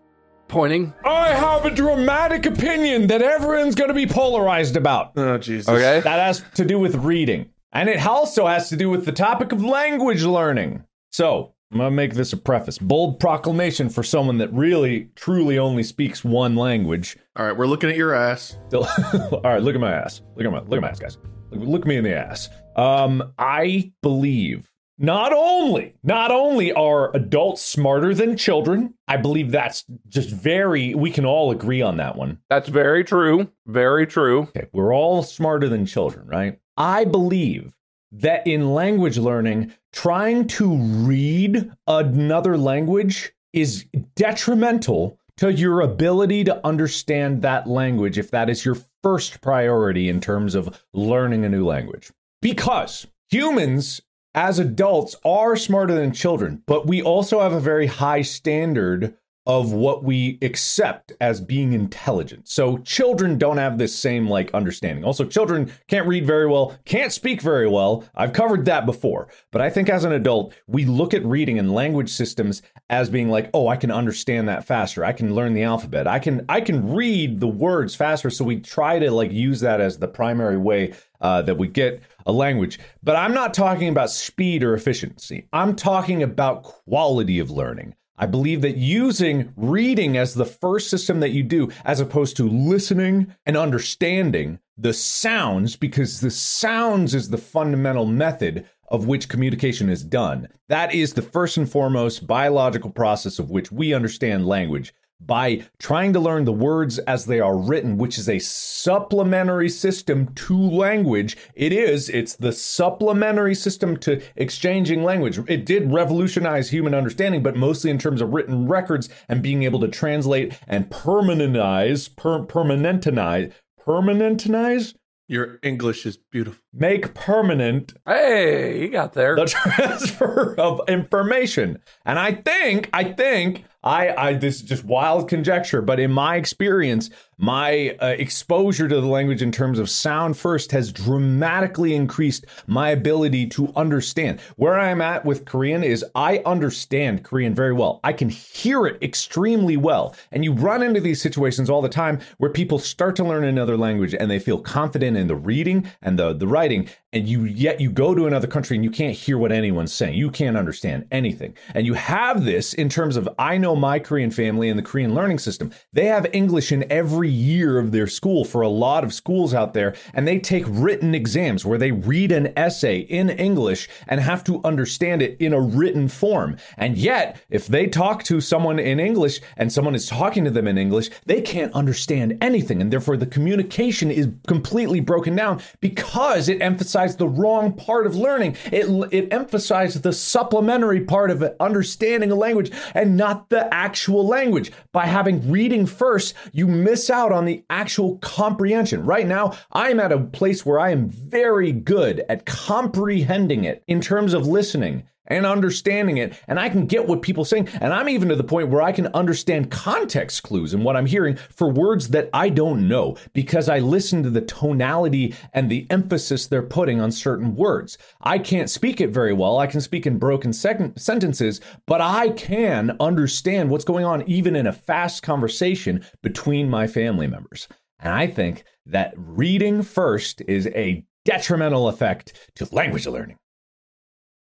pointing. 0.52 0.94
I 1.04 1.28
have 1.30 1.64
a 1.64 1.70
dramatic 1.70 2.46
opinion 2.46 3.08
that 3.08 3.22
everyone's 3.22 3.74
going 3.74 3.88
to 3.88 3.94
be 3.94 4.06
polarized 4.06 4.76
about. 4.76 5.12
oh, 5.16 5.38
Jesus. 5.38 5.68
Okay. 5.68 6.00
That 6.00 6.20
has 6.20 6.44
to 6.54 6.64
do 6.64 6.78
with 6.78 6.94
reading. 6.96 7.48
And 7.72 7.88
it 7.88 8.06
also 8.06 8.46
has 8.46 8.68
to 8.68 8.76
do 8.76 8.90
with 8.90 9.06
the 9.06 9.12
topic 9.12 9.50
of 9.50 9.64
language 9.64 10.22
learning. 10.22 10.84
So, 11.10 11.54
I'm 11.72 11.78
going 11.78 11.90
to 11.90 11.96
make 11.96 12.12
this 12.12 12.34
a 12.34 12.36
preface. 12.36 12.76
Bold 12.76 13.18
proclamation 13.18 13.88
for 13.88 14.02
someone 14.02 14.36
that 14.38 14.52
really, 14.52 15.08
truly 15.16 15.58
only 15.58 15.82
speaks 15.82 16.22
one 16.22 16.54
language. 16.54 17.16
All 17.34 17.46
right, 17.46 17.56
we're 17.56 17.66
looking 17.66 17.88
at 17.88 17.96
your 17.96 18.14
ass. 18.14 18.58
All 18.74 19.40
right, 19.42 19.62
look 19.62 19.74
at 19.74 19.80
my 19.80 19.92
ass. 19.92 20.20
Look 20.36 20.44
at 20.44 20.52
my 20.52 20.58
look 20.58 20.74
at 20.74 20.82
my 20.82 20.90
ass, 20.90 20.98
guys. 20.98 21.16
Look, 21.50 21.60
look 21.66 21.86
me 21.86 21.96
in 21.96 22.04
the 22.04 22.14
ass. 22.14 22.50
Um, 22.76 23.32
I 23.38 23.90
believe 24.02 24.70
not 24.98 25.32
only 25.32 25.94
not 26.02 26.30
only 26.30 26.72
are 26.72 27.14
adults 27.16 27.62
smarter 27.62 28.14
than 28.14 28.36
children, 28.36 28.94
I 29.08 29.16
believe 29.16 29.50
that's 29.50 29.84
just 30.08 30.30
very 30.30 30.94
we 30.94 31.10
can 31.10 31.24
all 31.24 31.50
agree 31.50 31.82
on 31.82 31.96
that 31.96 32.16
one. 32.16 32.38
That's 32.48 32.68
very 32.68 33.04
true. 33.04 33.50
Very 33.66 34.06
true. 34.06 34.42
Okay, 34.42 34.68
we're 34.72 34.94
all 34.94 35.22
smarter 35.22 35.68
than 35.68 35.86
children, 35.86 36.26
right? 36.26 36.58
I 36.76 37.04
believe 37.04 37.74
that 38.12 38.46
in 38.46 38.74
language 38.74 39.18
learning, 39.18 39.72
trying 39.92 40.46
to 40.46 40.76
read 40.76 41.72
another 41.86 42.58
language 42.58 43.32
is 43.52 43.86
detrimental 44.14 45.18
to 45.38 45.52
your 45.52 45.80
ability 45.80 46.44
to 46.44 46.66
understand 46.66 47.42
that 47.42 47.66
language 47.66 48.18
if 48.18 48.30
that 48.30 48.50
is 48.50 48.64
your 48.64 48.76
first 49.02 49.40
priority 49.40 50.08
in 50.08 50.20
terms 50.20 50.54
of 50.54 50.82
learning 50.92 51.44
a 51.44 51.48
new 51.48 51.66
language. 51.66 52.12
Because 52.40 53.06
humans 53.30 54.00
as 54.34 54.58
adults 54.58 55.16
are 55.24 55.56
smarter 55.56 55.94
than 55.94 56.12
children, 56.12 56.62
but 56.66 56.86
we 56.86 57.02
also 57.02 57.40
have 57.40 57.52
a 57.52 57.60
very 57.60 57.86
high 57.86 58.22
standard 58.22 59.14
of 59.44 59.72
what 59.72 60.04
we 60.04 60.38
accept 60.40 61.12
as 61.20 61.40
being 61.40 61.72
intelligent. 61.72 62.48
So 62.48 62.78
children 62.78 63.38
don't 63.38 63.56
have 63.56 63.76
this 63.76 63.92
same 63.92 64.28
like 64.28 64.54
understanding. 64.54 65.04
Also 65.04 65.24
children 65.24 65.72
can't 65.88 66.06
read 66.06 66.24
very 66.24 66.46
well, 66.46 66.78
can't 66.84 67.12
speak 67.12 67.42
very 67.42 67.68
well. 67.68 68.04
I've 68.14 68.32
covered 68.32 68.66
that 68.66 68.86
before. 68.86 69.28
But 69.50 69.60
I 69.60 69.68
think 69.68 69.88
as 69.88 70.04
an 70.04 70.12
adult, 70.12 70.54
we 70.68 70.84
look 70.84 71.12
at 71.12 71.24
reading 71.24 71.58
and 71.58 71.74
language 71.74 72.10
systems 72.10 72.62
as 72.88 73.10
being 73.10 73.30
like, 73.30 73.50
"Oh, 73.52 73.66
I 73.66 73.76
can 73.76 73.90
understand 73.90 74.48
that 74.48 74.64
faster. 74.64 75.04
I 75.04 75.12
can 75.12 75.34
learn 75.34 75.54
the 75.54 75.64
alphabet. 75.64 76.06
I 76.06 76.20
can 76.20 76.44
I 76.48 76.60
can 76.60 76.92
read 76.92 77.40
the 77.40 77.48
words 77.48 77.96
faster." 77.96 78.30
So 78.30 78.44
we 78.44 78.60
try 78.60 79.00
to 79.00 79.10
like 79.10 79.32
use 79.32 79.60
that 79.60 79.80
as 79.80 79.98
the 79.98 80.08
primary 80.08 80.58
way 80.58 80.94
uh, 81.20 81.42
that 81.42 81.56
we 81.56 81.68
get 81.68 82.02
a 82.26 82.32
language. 82.32 82.78
But 83.02 83.16
I'm 83.16 83.34
not 83.34 83.54
talking 83.54 83.88
about 83.88 84.10
speed 84.10 84.62
or 84.62 84.74
efficiency. 84.74 85.46
I'm 85.52 85.76
talking 85.76 86.22
about 86.22 86.62
quality 86.62 87.38
of 87.38 87.50
learning. 87.50 87.94
I 88.16 88.26
believe 88.26 88.60
that 88.62 88.76
using 88.76 89.52
reading 89.56 90.16
as 90.16 90.34
the 90.34 90.44
first 90.44 90.90
system 90.90 91.20
that 91.20 91.32
you 91.32 91.42
do, 91.42 91.70
as 91.84 91.98
opposed 91.98 92.36
to 92.36 92.48
listening 92.48 93.34
and 93.46 93.56
understanding 93.56 94.60
the 94.76 94.92
sounds, 94.92 95.76
because 95.76 96.20
the 96.20 96.30
sounds 96.30 97.14
is 97.14 97.30
the 97.30 97.38
fundamental 97.38 98.06
method 98.06 98.66
of 98.88 99.06
which 99.06 99.28
communication 99.28 99.88
is 99.88 100.04
done. 100.04 100.48
That 100.68 100.94
is 100.94 101.14
the 101.14 101.22
first 101.22 101.56
and 101.56 101.68
foremost 101.68 102.26
biological 102.26 102.90
process 102.90 103.38
of 103.38 103.50
which 103.50 103.72
we 103.72 103.94
understand 103.94 104.46
language 104.46 104.94
by 105.26 105.64
trying 105.78 106.12
to 106.12 106.20
learn 106.20 106.44
the 106.44 106.52
words 106.52 106.98
as 107.00 107.26
they 107.26 107.40
are 107.40 107.56
written, 107.56 107.96
which 107.96 108.18
is 108.18 108.28
a 108.28 108.38
supplementary 108.38 109.68
system 109.68 110.32
to 110.34 110.58
language. 110.58 111.36
It 111.54 111.72
is, 111.72 112.08
it's 112.08 112.36
the 112.36 112.52
supplementary 112.52 113.54
system 113.54 113.96
to 113.98 114.20
exchanging 114.36 115.04
language. 115.04 115.38
It 115.48 115.64
did 115.64 115.92
revolutionize 115.92 116.70
human 116.70 116.94
understanding, 116.94 117.42
but 117.42 117.56
mostly 117.56 117.90
in 117.90 117.98
terms 117.98 118.20
of 118.20 118.32
written 118.32 118.66
records 118.66 119.08
and 119.28 119.42
being 119.42 119.62
able 119.62 119.80
to 119.80 119.88
translate 119.88 120.58
and 120.66 120.90
permanentize, 120.90 122.14
per, 122.16 122.40
permanentinize, 122.44 123.52
permanentinize? 123.80 124.94
Your 125.28 125.58
English 125.62 126.04
is 126.04 126.18
beautiful. 126.18 126.60
Make 126.74 127.14
permanent 127.14 127.94
Hey, 128.06 128.82
you 128.82 128.88
got 128.90 129.12
there. 129.14 129.36
the 129.36 129.44
transfer 129.46 130.54
of 130.58 130.80
information. 130.88 131.78
And 132.04 132.18
I 132.18 132.32
think, 132.32 132.90
I 132.92 133.04
think, 133.04 133.64
I, 133.84 134.14
I, 134.14 134.34
this 134.34 134.56
is 134.56 134.62
just 134.62 134.84
wild 134.84 135.28
conjecture, 135.28 135.82
but 135.82 135.98
in 135.98 136.12
my 136.12 136.36
experience, 136.36 137.10
my 137.42 137.96
uh, 138.00 138.06
exposure 138.06 138.86
to 138.86 139.00
the 139.00 139.06
language 139.06 139.42
in 139.42 139.50
terms 139.50 139.80
of 139.80 139.90
sound 139.90 140.36
first 140.36 140.70
has 140.70 140.92
dramatically 140.92 141.92
increased 141.92 142.46
my 142.68 142.90
ability 142.90 143.48
to 143.48 143.72
understand. 143.74 144.40
Where 144.54 144.78
I'm 144.78 145.00
at 145.00 145.24
with 145.24 145.44
Korean 145.44 145.82
is 145.82 146.04
I 146.14 146.38
understand 146.46 147.24
Korean 147.24 147.52
very 147.52 147.72
well. 147.72 147.98
I 148.04 148.12
can 148.12 148.28
hear 148.28 148.86
it 148.86 149.02
extremely 149.02 149.76
well. 149.76 150.14
And 150.30 150.44
you 150.44 150.52
run 150.52 150.84
into 150.84 151.00
these 151.00 151.20
situations 151.20 151.68
all 151.68 151.82
the 151.82 151.88
time 151.88 152.20
where 152.38 152.48
people 152.48 152.78
start 152.78 153.16
to 153.16 153.24
learn 153.24 153.42
another 153.42 153.76
language 153.76 154.14
and 154.14 154.30
they 154.30 154.38
feel 154.38 154.60
confident 154.60 155.16
in 155.16 155.26
the 155.26 155.34
reading 155.34 155.90
and 156.00 156.16
the, 156.16 156.32
the 156.32 156.46
writing 156.46 156.88
and 157.12 157.28
you 157.28 157.44
yet 157.44 157.80
you 157.80 157.90
go 157.90 158.14
to 158.14 158.26
another 158.26 158.46
country 158.46 158.76
and 158.76 158.84
you 158.84 158.90
can't 158.90 159.16
hear 159.16 159.36
what 159.36 159.52
anyone's 159.52 159.92
saying. 159.92 160.14
You 160.14 160.30
can't 160.30 160.56
understand 160.56 161.06
anything. 161.10 161.54
And 161.74 161.86
you 161.86 161.94
have 161.94 162.44
this 162.44 162.72
in 162.72 162.88
terms 162.88 163.16
of 163.16 163.28
I 163.38 163.58
know 163.58 163.76
my 163.76 163.98
Korean 163.98 164.30
family 164.30 164.68
and 164.68 164.78
the 164.78 164.82
Korean 164.82 165.14
learning 165.14 165.38
system. 165.38 165.72
They 165.92 166.06
have 166.06 166.26
English 166.32 166.72
in 166.72 166.90
every 166.90 167.31
year 167.32 167.78
of 167.78 167.92
their 167.92 168.06
school 168.06 168.44
for 168.44 168.60
a 168.60 168.68
lot 168.68 169.04
of 169.04 169.12
schools 169.12 169.54
out 169.54 169.74
there 169.74 169.94
and 170.12 170.26
they 170.26 170.38
take 170.38 170.64
written 170.66 171.14
exams 171.14 171.64
where 171.64 171.78
they 171.78 171.92
read 171.92 172.32
an 172.32 172.52
essay 172.56 172.98
in 172.98 173.30
English 173.30 173.88
and 174.06 174.20
have 174.20 174.44
to 174.44 174.60
understand 174.64 175.22
it 175.22 175.36
in 175.40 175.52
a 175.52 175.60
written 175.60 176.08
form. 176.08 176.56
And 176.76 176.96
yet, 176.96 177.40
if 177.50 177.66
they 177.66 177.86
talk 177.86 178.22
to 178.24 178.40
someone 178.40 178.78
in 178.78 179.00
English 179.00 179.40
and 179.56 179.72
someone 179.72 179.94
is 179.94 180.06
talking 180.06 180.44
to 180.44 180.50
them 180.50 180.66
in 180.66 180.78
English, 180.78 181.10
they 181.26 181.40
can't 181.40 181.72
understand 181.72 182.38
anything 182.40 182.80
and 182.80 182.92
therefore 182.92 183.16
the 183.16 183.26
communication 183.26 184.10
is 184.10 184.28
completely 184.46 185.00
broken 185.00 185.34
down 185.36 185.60
because 185.80 186.48
it 186.48 186.60
emphasizes 186.60 187.16
the 187.16 187.28
wrong 187.28 187.72
part 187.72 188.06
of 188.06 188.16
learning. 188.16 188.56
It, 188.66 188.86
it 189.12 189.32
emphasized 189.32 190.02
the 190.02 190.12
supplementary 190.12 191.00
part 191.00 191.30
of 191.30 191.42
understanding 191.60 192.30
a 192.30 192.34
language 192.34 192.70
and 192.94 193.16
not 193.16 193.48
the 193.48 193.72
actual 193.72 194.26
language. 194.26 194.72
By 194.92 195.06
having 195.06 195.50
reading 195.50 195.86
first, 195.86 196.34
you 196.52 196.66
miss 196.66 197.10
out 197.10 197.21
on 197.30 197.44
the 197.44 197.62
actual 197.70 198.16
comprehension. 198.18 199.04
Right 199.04 199.26
now, 199.26 199.56
I'm 199.70 200.00
at 200.00 200.10
a 200.10 200.18
place 200.18 200.66
where 200.66 200.80
I 200.80 200.90
am 200.90 201.08
very 201.08 201.70
good 201.70 202.24
at 202.28 202.46
comprehending 202.46 203.64
it 203.64 203.84
in 203.86 204.00
terms 204.00 204.34
of 204.34 204.48
listening 204.48 205.04
and 205.26 205.46
understanding 205.46 206.18
it. 206.18 206.38
And 206.48 206.58
I 206.58 206.68
can 206.68 206.86
get 206.86 207.06
what 207.06 207.22
people 207.22 207.44
saying. 207.44 207.68
And 207.80 207.92
I'm 207.92 208.08
even 208.08 208.28
to 208.28 208.36
the 208.36 208.44
point 208.44 208.68
where 208.68 208.82
I 208.82 208.92
can 208.92 209.06
understand 209.08 209.70
context 209.70 210.42
clues 210.42 210.74
and 210.74 210.84
what 210.84 210.96
I'm 210.96 211.06
hearing 211.06 211.36
for 211.36 211.70
words 211.70 212.08
that 212.08 212.28
I 212.32 212.48
don't 212.48 212.88
know 212.88 213.16
because 213.32 213.68
I 213.68 213.78
listen 213.78 214.22
to 214.22 214.30
the 214.30 214.40
tonality 214.40 215.34
and 215.52 215.70
the 215.70 215.86
emphasis 215.90 216.46
they're 216.46 216.62
putting 216.62 217.00
on 217.00 217.12
certain 217.12 217.54
words. 217.54 217.98
I 218.20 218.38
can't 218.38 218.70
speak 218.70 219.00
it 219.00 219.10
very 219.10 219.32
well. 219.32 219.58
I 219.58 219.66
can 219.66 219.80
speak 219.80 220.06
in 220.06 220.18
broken 220.18 220.52
sec- 220.52 220.98
sentences, 220.98 221.60
but 221.86 222.00
I 222.00 222.30
can 222.30 222.96
understand 223.00 223.70
what's 223.70 223.84
going 223.84 224.04
on 224.04 224.22
even 224.28 224.56
in 224.56 224.66
a 224.66 224.72
fast 224.72 225.22
conversation 225.22 226.04
between 226.22 226.68
my 226.68 226.86
family 226.86 227.26
members. 227.26 227.68
And 227.98 228.12
I 228.12 228.26
think 228.26 228.64
that 228.86 229.14
reading 229.16 229.82
first 229.82 230.42
is 230.48 230.66
a 230.68 231.04
detrimental 231.24 231.88
effect 231.88 232.50
to 232.56 232.66
language 232.72 233.06
learning. 233.06 233.36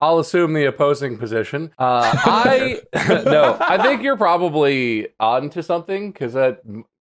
I'll 0.01 0.19
assume 0.19 0.53
the 0.53 0.65
opposing 0.65 1.17
position. 1.17 1.71
Uh, 1.77 2.11
I 2.13 2.81
no, 3.25 3.57
I 3.59 3.81
think 3.81 4.01
you're 4.01 4.17
probably 4.17 5.09
on 5.19 5.49
to 5.51 5.61
something 5.61 6.11
because 6.11 6.33
that 6.33 6.61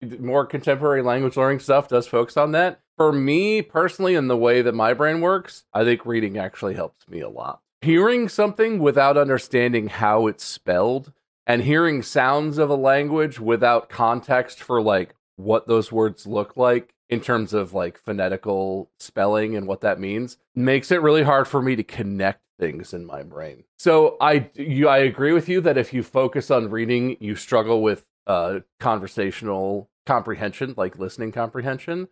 more 0.01 0.45
contemporary 0.45 1.01
language 1.01 1.35
learning 1.35 1.59
stuff 1.59 1.89
does 1.89 2.07
focus 2.07 2.37
on 2.37 2.53
that. 2.53 2.79
For 2.95 3.11
me 3.11 3.61
personally, 3.61 4.15
and 4.15 4.29
the 4.29 4.37
way 4.37 4.61
that 4.61 4.73
my 4.73 4.93
brain 4.93 5.21
works, 5.21 5.65
I 5.73 5.83
think 5.83 6.05
reading 6.05 6.37
actually 6.37 6.75
helps 6.75 7.07
me 7.07 7.19
a 7.19 7.29
lot. 7.29 7.61
Hearing 7.81 8.27
something 8.29 8.79
without 8.79 9.17
understanding 9.17 9.87
how 9.87 10.27
it's 10.27 10.43
spelled 10.43 11.11
and 11.45 11.61
hearing 11.61 12.01
sounds 12.01 12.57
of 12.57 12.69
a 12.69 12.75
language 12.75 13.39
without 13.39 13.89
context 13.89 14.61
for 14.61 14.81
like 14.81 15.13
what 15.35 15.67
those 15.67 15.91
words 15.91 16.25
look 16.25 16.57
like 16.57 16.93
in 17.09 17.21
terms 17.21 17.53
of 17.53 17.73
like 17.73 17.97
phonetical 17.97 18.89
spelling 18.99 19.55
and 19.55 19.67
what 19.67 19.81
that 19.81 19.99
means 19.99 20.37
makes 20.55 20.91
it 20.91 21.01
really 21.01 21.23
hard 21.23 21.47
for 21.47 21.61
me 21.61 21.75
to 21.75 21.83
connect 21.83 22.41
things 22.59 22.93
in 22.93 23.05
my 23.05 23.23
brain. 23.23 23.63
So 23.77 24.17
I 24.19 24.49
you 24.55 24.87
I 24.87 24.99
agree 24.99 25.33
with 25.33 25.49
you 25.49 25.61
that 25.61 25.77
if 25.77 25.93
you 25.93 26.03
focus 26.03 26.51
on 26.51 26.69
reading, 26.69 27.17
you 27.19 27.35
struggle 27.35 27.81
with 27.81 28.05
uh 28.25 28.59
conversational 28.79 29.89
comprehension, 30.05 30.73
like 30.77 30.97
listening 30.97 31.31
comprehension. 31.31 32.07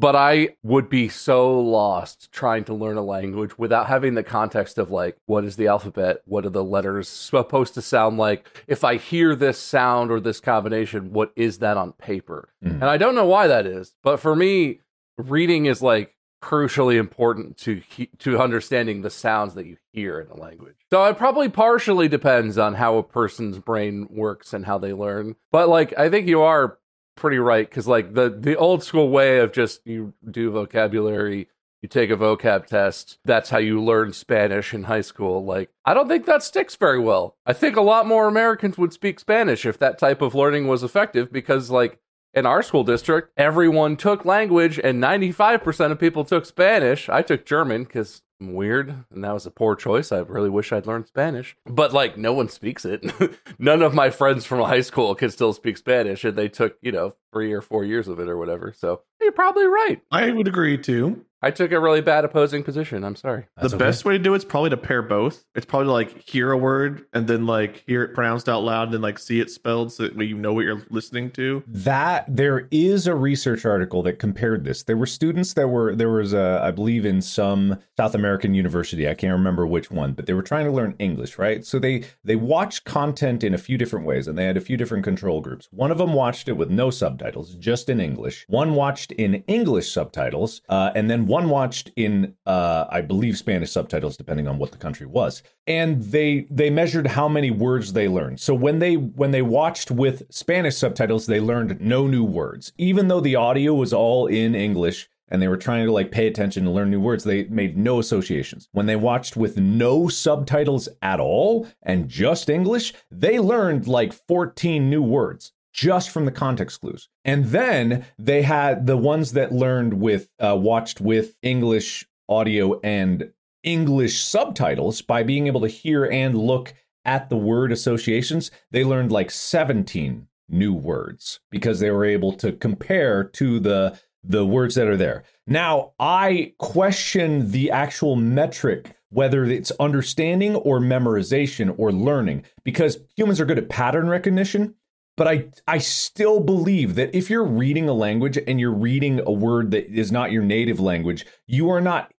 But 0.00 0.14
I 0.14 0.50
would 0.62 0.88
be 0.88 1.08
so 1.08 1.58
lost 1.58 2.30
trying 2.30 2.62
to 2.64 2.74
learn 2.74 2.96
a 2.96 3.02
language 3.02 3.58
without 3.58 3.88
having 3.88 4.14
the 4.14 4.22
context 4.22 4.78
of 4.78 4.92
like, 4.92 5.16
what 5.26 5.44
is 5.44 5.56
the 5.56 5.66
alphabet? 5.66 6.22
What 6.24 6.46
are 6.46 6.50
the 6.50 6.62
letters 6.62 7.08
supposed 7.08 7.74
to 7.74 7.82
sound 7.82 8.16
like? 8.16 8.46
If 8.68 8.84
I 8.84 8.96
hear 8.96 9.34
this 9.34 9.58
sound 9.58 10.12
or 10.12 10.20
this 10.20 10.38
combination, 10.38 11.12
what 11.12 11.32
is 11.34 11.58
that 11.58 11.76
on 11.76 11.94
paper? 11.94 12.50
Mm. 12.64 12.74
And 12.74 12.84
I 12.84 12.96
don't 12.96 13.16
know 13.16 13.26
why 13.26 13.48
that 13.48 13.66
is. 13.66 13.96
But 14.04 14.20
for 14.20 14.36
me, 14.36 14.78
reading 15.16 15.66
is 15.66 15.82
like 15.82 16.14
crucially 16.40 16.96
important 16.98 17.56
to 17.58 17.82
he- 17.88 18.10
to 18.18 18.38
understanding 18.38 19.02
the 19.02 19.10
sounds 19.10 19.54
that 19.54 19.66
you 19.66 19.76
hear 19.92 20.20
in 20.20 20.28
a 20.28 20.40
language. 20.40 20.76
So 20.90 21.04
it 21.04 21.18
probably 21.18 21.48
partially 21.48 22.08
depends 22.08 22.58
on 22.58 22.74
how 22.74 22.96
a 22.96 23.02
person's 23.02 23.58
brain 23.58 24.06
works 24.10 24.52
and 24.52 24.64
how 24.64 24.78
they 24.78 24.92
learn. 24.92 25.36
But 25.50 25.68
like 25.68 25.98
I 25.98 26.08
think 26.08 26.28
you 26.28 26.42
are 26.42 26.78
pretty 27.16 27.38
right 27.38 27.68
cuz 27.68 27.88
like 27.88 28.14
the 28.14 28.30
the 28.30 28.56
old 28.56 28.84
school 28.84 29.10
way 29.10 29.38
of 29.38 29.50
just 29.52 29.84
you 29.84 30.14
do 30.30 30.52
vocabulary 30.52 31.48
you 31.82 31.88
take 31.88 32.10
a 32.10 32.16
vocab 32.16 32.66
test 32.66 33.18
that's 33.24 33.50
how 33.50 33.58
you 33.58 33.82
learn 33.82 34.12
spanish 34.12 34.72
in 34.72 34.84
high 34.84 35.00
school 35.00 35.44
like 35.44 35.68
i 35.84 35.94
don't 35.94 36.06
think 36.06 36.26
that 36.26 36.44
sticks 36.44 36.76
very 36.76 37.00
well 37.00 37.36
i 37.44 37.52
think 37.52 37.74
a 37.74 37.80
lot 37.80 38.06
more 38.06 38.28
americans 38.28 38.78
would 38.78 38.92
speak 38.92 39.18
spanish 39.18 39.66
if 39.66 39.76
that 39.78 39.98
type 39.98 40.22
of 40.22 40.32
learning 40.36 40.68
was 40.68 40.84
effective 40.84 41.32
because 41.32 41.70
like 41.70 41.98
in 42.38 42.46
our 42.46 42.62
school 42.62 42.84
district, 42.84 43.32
everyone 43.36 43.96
took 43.96 44.24
language 44.24 44.78
and 44.78 45.02
95% 45.02 45.90
of 45.90 45.98
people 45.98 46.24
took 46.24 46.46
Spanish. 46.46 47.08
I 47.08 47.22
took 47.22 47.44
German 47.44 47.84
because 47.84 48.22
I'm 48.40 48.54
weird 48.54 49.04
and 49.10 49.24
that 49.24 49.34
was 49.34 49.46
a 49.46 49.50
poor 49.50 49.74
choice. 49.74 50.12
I 50.12 50.18
really 50.18 50.48
wish 50.48 50.72
I'd 50.72 50.86
learned 50.86 51.08
Spanish. 51.08 51.56
But 51.66 51.92
like, 51.92 52.16
no 52.16 52.32
one 52.32 52.48
speaks 52.48 52.84
it. 52.84 53.04
None 53.58 53.82
of 53.82 53.94
my 53.94 54.10
friends 54.10 54.44
from 54.44 54.60
high 54.60 54.82
school 54.82 55.14
can 55.14 55.30
still 55.30 55.52
speak 55.52 55.76
Spanish 55.76 56.24
and 56.24 56.38
they 56.38 56.48
took, 56.48 56.78
you 56.80 56.92
know, 56.92 57.14
three 57.32 57.52
or 57.52 57.60
four 57.60 57.84
years 57.84 58.08
of 58.08 58.20
it 58.20 58.28
or 58.28 58.38
whatever. 58.38 58.72
So 58.76 59.02
you're 59.20 59.32
probably 59.32 59.66
right. 59.66 60.00
I 60.10 60.30
would 60.30 60.48
agree 60.48 60.78
too. 60.78 61.24
I 61.40 61.52
took 61.52 61.70
a 61.70 61.78
really 61.78 62.00
bad 62.00 62.24
opposing 62.24 62.64
position. 62.64 63.04
I'm 63.04 63.14
sorry. 63.14 63.46
That's 63.56 63.70
the 63.70 63.76
okay. 63.76 63.84
best 63.84 64.04
way 64.04 64.14
to 64.14 64.18
do 64.18 64.34
it 64.34 64.38
is 64.38 64.44
probably 64.44 64.70
to 64.70 64.76
pair 64.76 65.02
both. 65.02 65.44
It's 65.54 65.66
probably 65.66 65.88
like 65.88 66.28
hear 66.28 66.50
a 66.50 66.58
word 66.58 67.06
and 67.12 67.28
then 67.28 67.46
like 67.46 67.84
hear 67.86 68.02
it 68.02 68.14
pronounced 68.14 68.48
out 68.48 68.64
loud 68.64 68.84
and 68.84 68.94
then 68.94 69.02
like 69.02 69.18
see 69.18 69.40
it 69.40 69.50
spelled 69.50 69.92
so 69.92 70.08
that 70.08 70.24
you 70.24 70.36
know 70.36 70.52
what 70.52 70.64
you're 70.64 70.82
listening 70.90 71.30
to. 71.32 71.62
That 71.68 72.24
there 72.28 72.66
is 72.72 73.06
a 73.06 73.14
research 73.14 73.64
article 73.64 74.02
that 74.02 74.18
compared 74.18 74.64
this. 74.64 74.82
There 74.82 74.96
were 74.96 75.06
students 75.06 75.54
that 75.54 75.68
were 75.68 75.94
there 75.94 76.10
was 76.10 76.32
a 76.32 76.60
I 76.62 76.72
believe 76.72 77.06
in 77.06 77.22
some 77.22 77.78
South 77.96 78.14
American 78.16 78.54
university. 78.54 79.08
I 79.08 79.14
can't 79.14 79.32
remember 79.32 79.64
which 79.64 79.92
one, 79.92 80.14
but 80.14 80.26
they 80.26 80.34
were 80.34 80.42
trying 80.42 80.66
to 80.66 80.72
learn 80.72 80.96
English, 80.98 81.38
right? 81.38 81.64
So 81.64 81.78
they 81.78 82.04
they 82.24 82.36
watched 82.36 82.84
content 82.84 83.44
in 83.44 83.54
a 83.54 83.58
few 83.58 83.78
different 83.78 84.06
ways, 84.06 84.26
and 84.26 84.36
they 84.36 84.44
had 84.44 84.56
a 84.56 84.60
few 84.60 84.76
different 84.76 85.04
control 85.04 85.40
groups. 85.40 85.68
One 85.70 85.92
of 85.92 85.98
them 85.98 86.14
watched 86.14 86.48
it 86.48 86.54
with 86.54 86.70
no 86.70 86.90
subtitles, 86.90 87.54
just 87.54 87.88
in 87.88 88.00
English. 88.00 88.44
One 88.48 88.74
watched 88.74 89.12
in 89.12 89.44
English 89.46 89.92
subtitles, 89.92 90.62
uh, 90.68 90.90
and 90.96 91.08
then 91.08 91.27
one 91.28 91.48
watched 91.50 91.92
in 91.94 92.34
uh, 92.46 92.86
I 92.90 93.02
believe 93.02 93.38
Spanish 93.38 93.70
subtitles, 93.70 94.16
depending 94.16 94.48
on 94.48 94.58
what 94.58 94.72
the 94.72 94.78
country 94.78 95.06
was. 95.06 95.42
And 95.66 96.02
they 96.02 96.46
they 96.50 96.70
measured 96.70 97.06
how 97.06 97.28
many 97.28 97.50
words 97.50 97.92
they 97.92 98.08
learned. 98.08 98.40
So 98.40 98.54
when 98.54 98.78
they 98.80 98.94
when 98.96 99.30
they 99.30 99.42
watched 99.42 99.90
with 99.90 100.22
Spanish 100.30 100.76
subtitles, 100.76 101.26
they 101.26 101.40
learned 101.40 101.80
no 101.80 102.06
new 102.06 102.24
words, 102.24 102.72
even 102.78 103.08
though 103.08 103.20
the 103.20 103.36
audio 103.36 103.74
was 103.74 103.92
all 103.92 104.26
in 104.26 104.54
English 104.54 105.08
and 105.30 105.42
they 105.42 105.48
were 105.48 105.56
trying 105.56 105.84
to 105.84 105.92
like 105.92 106.10
pay 106.10 106.26
attention 106.26 106.66
and 106.66 106.74
learn 106.74 106.90
new 106.90 107.00
words 107.00 107.24
they 107.24 107.44
made 107.44 107.76
no 107.76 107.98
associations 107.98 108.68
when 108.72 108.86
they 108.86 108.96
watched 108.96 109.36
with 109.36 109.58
no 109.58 110.08
subtitles 110.08 110.88
at 111.02 111.20
all 111.20 111.68
and 111.82 112.08
just 112.08 112.48
english 112.48 112.94
they 113.10 113.38
learned 113.38 113.86
like 113.86 114.12
14 114.12 114.88
new 114.88 115.02
words 115.02 115.52
just 115.78 116.10
from 116.10 116.24
the 116.24 116.32
context 116.32 116.80
clues 116.80 117.08
and 117.24 117.46
then 117.46 118.04
they 118.18 118.42
had 118.42 118.86
the 118.86 118.96
ones 118.96 119.32
that 119.32 119.52
learned 119.52 119.94
with 119.94 120.28
uh, 120.40 120.56
watched 120.56 121.00
with 121.00 121.36
english 121.42 122.04
audio 122.28 122.80
and 122.80 123.30
english 123.62 124.22
subtitles 124.22 125.02
by 125.02 125.22
being 125.22 125.46
able 125.46 125.60
to 125.60 125.68
hear 125.68 126.04
and 126.04 126.36
look 126.36 126.74
at 127.04 127.28
the 127.28 127.36
word 127.36 127.70
associations 127.70 128.50
they 128.72 128.84
learned 128.84 129.12
like 129.12 129.30
17 129.30 130.26
new 130.48 130.72
words 130.72 131.38
because 131.50 131.78
they 131.78 131.90
were 131.90 132.04
able 132.04 132.32
to 132.32 132.52
compare 132.52 133.22
to 133.22 133.60
the 133.60 133.98
the 134.24 134.44
words 134.44 134.74
that 134.74 134.88
are 134.88 134.96
there. 134.96 135.22
Now, 135.46 135.92
I 135.98 136.54
question 136.58 137.50
the 137.50 137.70
actual 137.70 138.16
metric 138.16 138.94
whether 139.10 139.44
it's 139.44 139.72
understanding 139.80 140.54
or 140.54 140.80
memorization 140.80 141.74
or 141.78 141.90
learning 141.90 142.44
because 142.62 142.98
humans 143.16 143.40
are 143.40 143.46
good 143.46 143.56
at 143.56 143.70
pattern 143.70 144.06
recognition, 144.06 144.74
but 145.18 145.28
I 145.28 145.48
I 145.66 145.78
still 145.78 146.40
believe 146.40 146.94
that 146.94 147.14
if 147.14 147.28
you're 147.28 147.44
reading 147.44 147.88
a 147.88 147.92
language 147.92 148.38
and 148.46 148.58
you're 148.58 148.72
reading 148.72 149.20
a 149.26 149.32
word 149.32 149.72
that 149.72 149.86
is 149.90 150.10
not 150.10 150.32
your 150.32 150.44
native 150.44 150.80
language, 150.80 151.26
you 151.46 151.68
are 151.68 151.80
not 151.80 152.12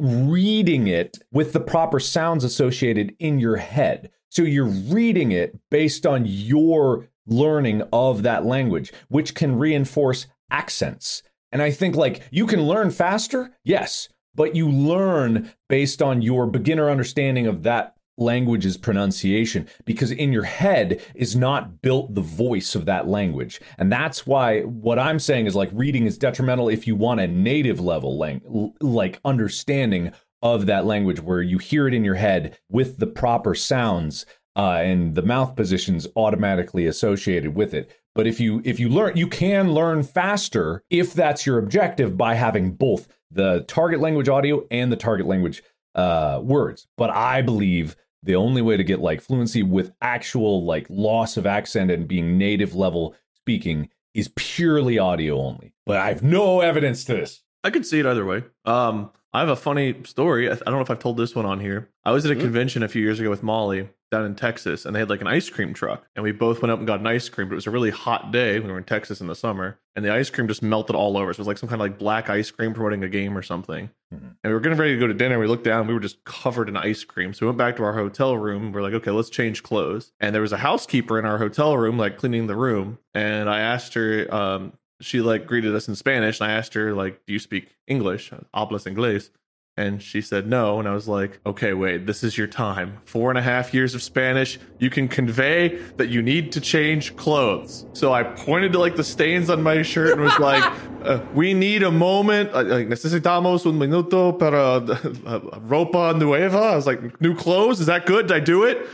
reading 0.00 0.86
it 0.86 1.18
with 1.32 1.52
the 1.52 1.60
proper 1.60 1.98
sounds 1.98 2.44
associated 2.44 3.14
in 3.18 3.40
your 3.40 3.56
head. 3.56 4.10
So 4.30 4.42
you're 4.42 4.64
reading 4.64 5.32
it 5.32 5.58
based 5.70 6.06
on 6.06 6.24
your 6.26 7.08
learning 7.26 7.82
of 7.92 8.22
that 8.22 8.46
language, 8.46 8.92
which 9.08 9.34
can 9.34 9.58
reinforce 9.58 10.26
accents. 10.50 11.22
And 11.50 11.60
I 11.60 11.72
think 11.72 11.96
like 11.96 12.22
you 12.30 12.46
can 12.46 12.62
learn 12.62 12.92
faster, 12.92 13.56
yes, 13.64 14.08
but 14.34 14.54
you 14.54 14.68
learn 14.68 15.52
based 15.68 16.00
on 16.00 16.22
your 16.22 16.46
beginner 16.46 16.88
understanding 16.88 17.46
of 17.46 17.64
that 17.64 17.93
language's 18.16 18.76
pronunciation 18.76 19.68
because 19.84 20.10
in 20.10 20.32
your 20.32 20.44
head 20.44 21.02
is 21.14 21.34
not 21.34 21.82
built 21.82 22.14
the 22.14 22.20
voice 22.20 22.74
of 22.74 22.86
that 22.86 23.08
language. 23.08 23.60
And 23.78 23.90
that's 23.90 24.26
why 24.26 24.62
what 24.62 24.98
I'm 24.98 25.18
saying 25.18 25.46
is 25.46 25.56
like 25.56 25.70
reading 25.72 26.06
is 26.06 26.18
detrimental 26.18 26.68
if 26.68 26.86
you 26.86 26.96
want 26.96 27.20
a 27.20 27.26
native 27.26 27.80
level 27.80 28.16
lang- 28.18 28.74
like 28.80 29.20
understanding 29.24 30.12
of 30.42 30.66
that 30.66 30.84
language 30.84 31.20
where 31.20 31.42
you 31.42 31.58
hear 31.58 31.88
it 31.88 31.94
in 31.94 32.04
your 32.04 32.14
head 32.14 32.58
with 32.68 32.98
the 32.98 33.06
proper 33.06 33.54
sounds 33.54 34.26
uh, 34.56 34.78
and 34.82 35.14
the 35.14 35.22
mouth 35.22 35.56
positions 35.56 36.06
automatically 36.16 36.86
associated 36.86 37.54
with 37.54 37.74
it. 37.74 37.90
But 38.14 38.28
if 38.28 38.38
you 38.38 38.62
if 38.64 38.78
you 38.78 38.88
learn, 38.88 39.16
you 39.16 39.26
can 39.26 39.72
learn 39.72 40.04
faster 40.04 40.84
if 40.88 41.12
that's 41.14 41.46
your 41.46 41.58
objective 41.58 42.16
by 42.16 42.34
having 42.34 42.72
both 42.72 43.08
the 43.30 43.64
target 43.66 44.00
language 44.00 44.28
audio 44.28 44.64
and 44.70 44.92
the 44.92 44.96
target 44.96 45.26
language 45.26 45.62
uh, 45.96 46.40
words. 46.42 46.86
But 46.96 47.10
I 47.10 47.42
believe 47.42 47.96
the 48.24 48.34
only 48.36 48.62
way 48.62 48.76
to 48.76 48.84
get 48.84 49.00
like 49.00 49.20
fluency 49.20 49.62
with 49.62 49.92
actual 50.00 50.64
like 50.64 50.86
loss 50.88 51.36
of 51.36 51.46
accent 51.46 51.90
and 51.90 52.08
being 52.08 52.38
native 52.38 52.74
level 52.74 53.14
speaking 53.36 53.88
is 54.14 54.28
purely 54.36 54.98
audio 54.98 55.38
only. 55.40 55.74
But 55.86 55.98
I 55.98 56.08
have 56.08 56.22
no 56.22 56.60
evidence 56.60 57.04
to 57.04 57.14
this. 57.14 57.42
I 57.62 57.70
could 57.70 57.84
see 57.86 57.98
it 58.00 58.06
either 58.06 58.24
way. 58.24 58.44
Um, 58.64 59.10
I 59.32 59.40
have 59.40 59.48
a 59.48 59.56
funny 59.56 59.96
story. 60.04 60.48
I 60.48 60.52
I 60.52 60.56
don't 60.56 60.74
know 60.74 60.80
if 60.80 60.90
I've 60.90 60.98
told 60.98 61.16
this 61.16 61.34
one 61.34 61.44
on 61.46 61.60
here. 61.60 61.90
I 62.04 62.12
was 62.12 62.24
at 62.24 62.32
a 62.32 62.36
Mhm. 62.36 62.40
convention 62.40 62.82
a 62.82 62.88
few 62.88 63.02
years 63.02 63.20
ago 63.20 63.30
with 63.30 63.42
Molly 63.42 63.88
down 64.14 64.24
in 64.26 64.34
Texas, 64.34 64.84
and 64.84 64.94
they 64.94 65.00
had 65.00 65.10
like 65.10 65.20
an 65.20 65.26
ice 65.26 65.50
cream 65.50 65.74
truck, 65.74 66.06
and 66.14 66.22
we 66.22 66.32
both 66.32 66.62
went 66.62 66.70
up 66.72 66.78
and 66.78 66.86
got 66.86 67.00
an 67.00 67.06
ice 67.06 67.28
cream. 67.28 67.48
But 67.48 67.54
it 67.54 67.56
was 67.56 67.66
a 67.66 67.70
really 67.70 67.90
hot 67.90 68.30
day. 68.32 68.58
We 68.60 68.70
were 68.70 68.78
in 68.78 68.84
Texas 68.84 69.20
in 69.20 69.26
the 69.26 69.34
summer, 69.34 69.78
and 69.96 70.04
the 70.04 70.12
ice 70.12 70.30
cream 70.30 70.46
just 70.48 70.62
melted 70.62 70.94
all 70.96 71.16
over. 71.16 71.32
So 71.32 71.38
it 71.38 71.40
was 71.40 71.46
like 71.48 71.58
some 71.58 71.68
kind 71.68 71.80
of 71.80 71.84
like 71.84 71.98
black 71.98 72.30
ice 72.30 72.50
cream 72.50 72.72
promoting 72.74 73.02
a 73.04 73.08
game 73.08 73.36
or 73.36 73.42
something. 73.42 73.90
Mhm. 74.14 74.20
And 74.20 74.36
we 74.44 74.52
were 74.52 74.60
getting 74.60 74.78
ready 74.78 74.94
to 74.94 75.00
go 75.00 75.06
to 75.06 75.14
dinner. 75.14 75.38
We 75.38 75.46
looked 75.46 75.64
down, 75.64 75.86
we 75.86 75.94
were 75.94 76.00
just 76.00 76.22
covered 76.24 76.68
in 76.68 76.76
ice 76.76 77.04
cream. 77.04 77.32
So 77.34 77.44
we 77.44 77.48
went 77.48 77.58
back 77.58 77.76
to 77.76 77.84
our 77.84 77.94
hotel 77.94 78.36
room. 78.36 78.72
We're 78.72 78.82
like, 78.82 78.94
okay, 78.94 79.10
let's 79.10 79.30
change 79.30 79.62
clothes. 79.62 80.12
And 80.20 80.34
there 80.34 80.42
was 80.42 80.52
a 80.52 80.58
housekeeper 80.58 81.18
in 81.18 81.24
our 81.24 81.38
hotel 81.38 81.76
room, 81.76 81.98
like 81.98 82.16
cleaning 82.18 82.46
the 82.46 82.56
room. 82.56 82.98
And 83.14 83.50
I 83.50 83.60
asked 83.60 83.94
her, 83.94 84.32
um, 84.32 84.72
she 85.00 85.20
like 85.20 85.46
greeted 85.46 85.74
us 85.74 85.88
in 85.88 85.96
Spanish, 85.96 86.40
and 86.40 86.50
I 86.50 86.54
asked 86.54 86.74
her, 86.74 86.94
like, 86.94 87.20
do 87.26 87.32
you 87.32 87.38
speak 87.40 87.74
English? 87.88 88.30
Hablas 88.54 88.86
inglés? 88.90 89.30
And 89.76 90.00
she 90.00 90.20
said 90.20 90.46
no. 90.46 90.78
And 90.78 90.86
I 90.88 90.92
was 90.94 91.08
like, 91.08 91.40
okay, 91.44 91.72
wait, 91.72 92.06
this 92.06 92.22
is 92.22 92.38
your 92.38 92.46
time. 92.46 92.98
Four 93.06 93.30
and 93.30 93.38
a 93.38 93.42
half 93.42 93.74
years 93.74 93.92
of 93.96 94.02
Spanish. 94.04 94.60
You 94.78 94.88
can 94.88 95.08
convey 95.08 95.80
that 95.96 96.10
you 96.10 96.22
need 96.22 96.52
to 96.52 96.60
change 96.60 97.16
clothes. 97.16 97.84
So 97.92 98.12
I 98.12 98.22
pointed 98.22 98.72
to 98.74 98.78
like 98.78 98.94
the 98.94 99.02
stains 99.02 99.50
on 99.50 99.64
my 99.64 99.82
shirt 99.82 100.12
and 100.12 100.20
was 100.20 100.38
like, 100.38 100.62
uh, 101.02 101.20
we 101.34 101.54
need 101.54 101.82
a 101.82 101.90
moment. 101.90 102.50
uh, 102.54 102.62
Like, 102.62 102.86
necesitamos 102.88 103.66
un 103.66 103.76
minuto 103.76 104.38
para 104.38 104.76
uh, 104.76 105.40
ropa 105.66 106.16
nueva. 106.16 106.58
I 106.58 106.76
was 106.76 106.86
like, 106.86 107.20
new 107.20 107.34
clothes? 107.34 107.80
Is 107.80 107.86
that 107.86 108.06
good? 108.06 108.28
Did 108.28 108.36
I 108.36 108.40
do 108.40 108.62
it? 108.62 108.86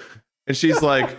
And 0.46 0.56
she's 0.56 0.80
like, 0.80 1.14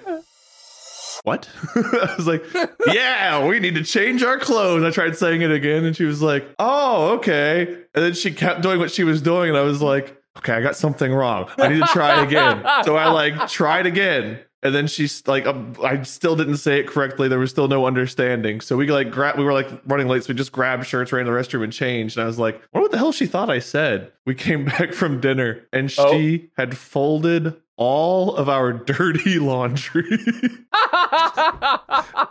what? 1.24 1.48
I 1.76 2.14
was 2.18 2.28
like, 2.28 2.44
yeah, 2.88 3.46
we 3.48 3.60
need 3.60 3.76
to 3.76 3.84
change 3.84 4.24
our 4.24 4.38
clothes. 4.40 4.84
I 4.84 4.92
tried 4.92 5.16
saying 5.16 5.42
it 5.42 5.52
again, 5.52 5.86
and 5.86 5.96
she 5.96 6.06
was 6.06 6.22
like, 6.22 6.48
oh, 6.60 7.16
okay. 7.18 7.68
And 7.94 8.04
then 8.06 8.14
she 8.14 8.32
kept 8.32 8.62
doing 8.62 8.80
what 8.80 8.92
she 8.92 9.04
was 9.04 9.22
doing, 9.22 9.50
and 9.50 9.58
I 9.58 9.62
was 9.62 9.82
like, 9.82 10.18
okay, 10.38 10.54
I 10.54 10.62
got 10.62 10.76
something 10.76 11.14
wrong. 11.14 11.50
I 11.58 11.68
need 11.70 11.80
to 11.82 11.88
try 11.88 12.24
again. 12.24 12.64
so 12.86 12.96
I 12.96 13.10
like 13.10 13.48
tried 13.50 13.86
again. 13.86 14.40
And 14.64 14.76
then 14.76 14.86
she's 14.86 15.26
like, 15.28 15.48
um, 15.48 15.74
I 15.84 16.04
still 16.04 16.36
didn't 16.36 16.58
say 16.58 16.80
it 16.80 16.88
correctly. 16.88 17.28
There 17.28 17.40
was 17.40 17.50
still 17.50 17.68
no 17.68 17.88
understanding. 17.88 18.62
So 18.62 18.78
we 18.78 18.86
like 18.92 19.10
grab, 19.10 19.36
we 19.36 19.44
were 19.44 19.54
like 19.54 19.68
running 19.88 20.08
late. 20.08 20.24
So 20.24 20.30
we 20.34 20.36
just 20.38 20.52
grabbed 20.52 20.86
shirts, 20.86 21.12
ran 21.12 21.26
to 21.26 21.32
the 21.32 21.36
restroom 21.36 21.64
and 21.64 21.74
changed. 21.74 22.16
And 22.16 22.24
I 22.24 22.28
was 22.28 22.38
like, 22.38 22.62
what 22.70 22.92
the 22.92 23.00
hell 23.00 23.12
she 23.12 23.26
thought 23.26 23.50
I 23.50 23.58
said. 23.58 24.12
We 24.28 24.36
came 24.36 24.66
back 24.78 24.94
from 24.94 25.20
dinner 25.20 25.66
and 25.74 25.92
Oh. 25.98 26.12
she 26.14 26.52
had 26.58 26.78
folded 26.78 27.56
all 27.82 28.36
of 28.36 28.48
our 28.48 28.72
dirty 28.94 29.40
laundry. 29.40 30.04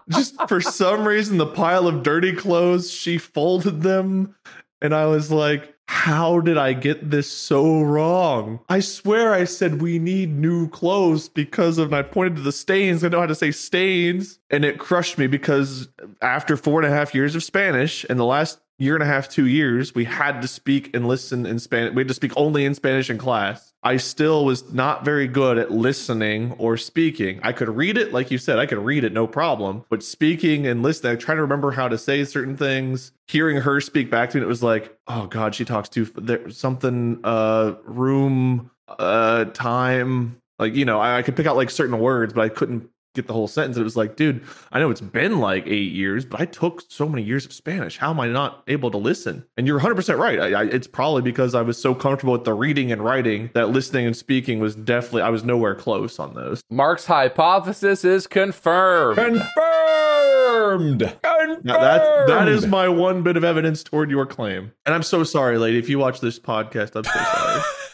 just 0.09 0.41
for 0.49 0.61
some 0.61 1.07
reason 1.07 1.39
the 1.39 1.47
pile 1.47 1.89
of 1.89 2.05
dirty 2.05 2.33
clothes 2.33 2.91
she 2.91 3.19
folded 3.19 3.83
them 3.83 4.35
and 4.81 4.95
i 4.95 5.07
was 5.07 5.33
like 5.33 5.75
how 5.87 6.39
did 6.41 6.57
i 6.57 6.73
get 6.73 7.11
this 7.11 7.31
so 7.31 7.81
wrong 7.81 8.61
i 8.69 8.79
swear 8.79 9.35
i 9.35 9.45
said 9.45 9.83
we 9.83 9.99
need 9.99 10.31
new 10.31 10.69
clothes 10.69 11.29
because 11.29 11.79
of 11.79 11.87
and 11.87 11.97
i 11.97 12.03
pointed 12.03 12.37
to 12.37 12.43
the 12.43 12.53
stains 12.53 13.03
i 13.03 13.09
know 13.09 13.21
how 13.21 13.27
to 13.27 13.35
say 13.35 13.51
stains 13.51 14.39
and 14.51 14.65
it 14.65 14.79
crushed 14.79 15.19
me 15.19 15.27
because 15.27 15.89
after 16.23 16.57
four 16.57 16.81
and 16.81 16.93
a 16.93 16.97
half 16.97 17.15
years 17.15 17.35
of 17.35 17.43
spanish 17.43 18.07
and 18.09 18.19
the 18.19 18.25
last 18.25 18.61
year 18.81 18.95
and 18.95 19.03
a 19.03 19.07
half 19.07 19.29
two 19.29 19.47
years 19.47 19.95
we 19.95 20.05
had 20.05 20.40
to 20.43 20.49
speak 20.49 20.90
and 20.95 21.07
listen 21.07 21.47
in 21.47 21.59
spanish 21.59 21.95
we 21.95 22.01
had 22.01 22.09
to 22.09 22.14
speak 22.14 22.33
only 22.37 22.64
in 22.64 22.75
spanish 22.75 23.11
in 23.11 23.19
class. 23.19 23.73
I 23.83 23.97
still 23.97 24.45
was 24.45 24.75
not 24.75 25.07
very 25.07 25.27
good 25.27 25.57
at 25.57 25.71
listening 25.71 26.53
or 26.59 26.77
speaking. 26.77 27.40
I 27.43 27.53
could 27.53 27.71
read 27.71 27.97
it 27.97 28.12
like 28.12 28.31
you 28.31 28.38
said 28.38 28.59
i 28.59 28.66
could 28.66 28.79
read 28.79 29.05
it 29.05 29.12
no 29.12 29.27
problem 29.27 29.85
but 29.90 30.03
speaking 30.03 30.66
and 30.66 30.83
listening 30.83 31.19
trying 31.19 31.37
to 31.37 31.43
remember 31.43 31.71
how 31.71 31.88
to 31.88 31.99
say 31.99 32.25
certain 32.25 32.57
things 32.57 33.12
hearing 33.29 33.59
her 33.59 33.81
speak 33.81 34.11
back 34.11 34.31
to 34.31 34.38
me 34.38 34.45
it 34.45 34.49
was 34.49 34.62
like 34.62 34.97
oh 35.09 35.27
god 35.27 35.55
she 35.55 35.64
talks 35.64 35.88
too 35.88 36.05
there's 36.16 36.57
something 36.57 37.21
uh 37.23 37.75
room 37.85 38.71
uh 38.88 39.45
time 39.47 40.40
like 40.59 40.75
you 40.75 40.85
know 40.85 40.99
I, 40.99 41.19
I 41.19 41.23
could 41.23 41.37
pick 41.37 41.47
out 41.47 41.57
like 41.57 41.71
certain 41.71 41.99
words 41.99 42.33
but 42.33 42.43
i 42.43 42.49
couldn't 42.49 42.88
get 43.14 43.27
the 43.27 43.33
whole 43.33 43.49
sentence 43.49 43.77
it 43.77 43.83
was 43.83 43.96
like 43.96 44.16
dude 44.16 44.42
I 44.73 44.79
know 44.79 44.90
it's 44.90 45.01
been 45.01 45.40
like 45.40 45.66
eight 45.66 45.92
years, 45.92 46.25
but 46.25 46.40
I 46.40 46.44
took 46.44 46.83
so 46.88 47.09
many 47.09 47.23
years 47.23 47.44
of 47.44 47.53
Spanish. 47.53 47.99
How 47.99 48.11
am 48.11 48.20
I 48.20 48.29
not 48.29 48.62
able 48.68 48.90
to 48.90 48.99
listen? 48.99 49.44
And 49.57 49.66
you're 49.66 49.81
100% 49.81 50.18
right. 50.18 50.38
I, 50.38 50.61
I, 50.61 50.64
it's 50.64 50.87
probably 50.87 51.23
because 51.23 51.55
I 51.55 51.62
was 51.62 51.77
so 51.81 51.94
comfortable 51.94 52.33
with 52.33 52.44
the 52.44 52.55
reading 52.55 52.92
and 52.92 53.03
writing 53.03 53.51
that 53.55 53.70
listening 53.70 54.07
and 54.07 54.16
speaking 54.16 54.61
was 54.61 54.75
definitely, 54.75 55.23
I 55.23 55.31
was 55.31 55.44
nowhere 55.44 55.75
close 55.75 56.18
on 56.18 56.35
those. 56.35 56.62
Mark's 56.70 57.07
hypothesis 57.07 58.05
is 58.05 58.27
confirmed. 58.27 59.16
Confirmed. 59.16 61.01
Confirmed. 61.01 61.64
Now, 61.64 61.81
that, 61.81 62.27
that 62.29 62.49
is 62.49 62.66
my 62.66 62.88
one 62.88 63.23
bit 63.23 63.37
of 63.37 63.44
evidence 63.44 63.83
toward 63.83 64.11
your 64.11 64.27
claim. 64.27 64.73
And 64.87 64.94
I'm 64.94 65.03
so 65.03 65.25
sorry, 65.25 65.59
lady. 65.59 65.79
If 65.79 65.88
you 65.88 65.99
watch 65.99 66.20
this 66.20 66.38
podcast, 66.38 66.94
I'm 66.94 67.05
so 67.05 67.11
sorry. 67.11 67.62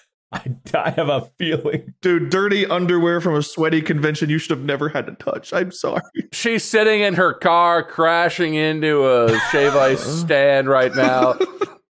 I, 0.75 0.79
I 0.79 0.91
have 0.91 1.09
a 1.09 1.23
feeling. 1.39 1.95
Dude, 2.01 2.31
dirty 2.31 2.67
underwear 2.67 3.21
from 3.21 3.35
a 3.35 3.43
sweaty 3.43 3.81
convention 3.81 4.31
you 4.31 4.39
should 4.39 4.51
have 4.51 4.65
never 4.65 4.89
had 4.89 5.07
to 5.07 5.13
touch. 5.15 5.53
I'm 5.53 5.73
sorry. 5.73 6.03
She's 6.33 6.65
sitting 6.65 7.01
in 7.03 7.15
her 7.15 7.33
car, 7.33 7.83
crashing 7.83 8.55
into 8.55 9.07
a 9.07 9.39
shave 9.51 9.75
ice 9.77 10.05
stand 10.05 10.69
right 10.69 10.95
now, 10.95 11.39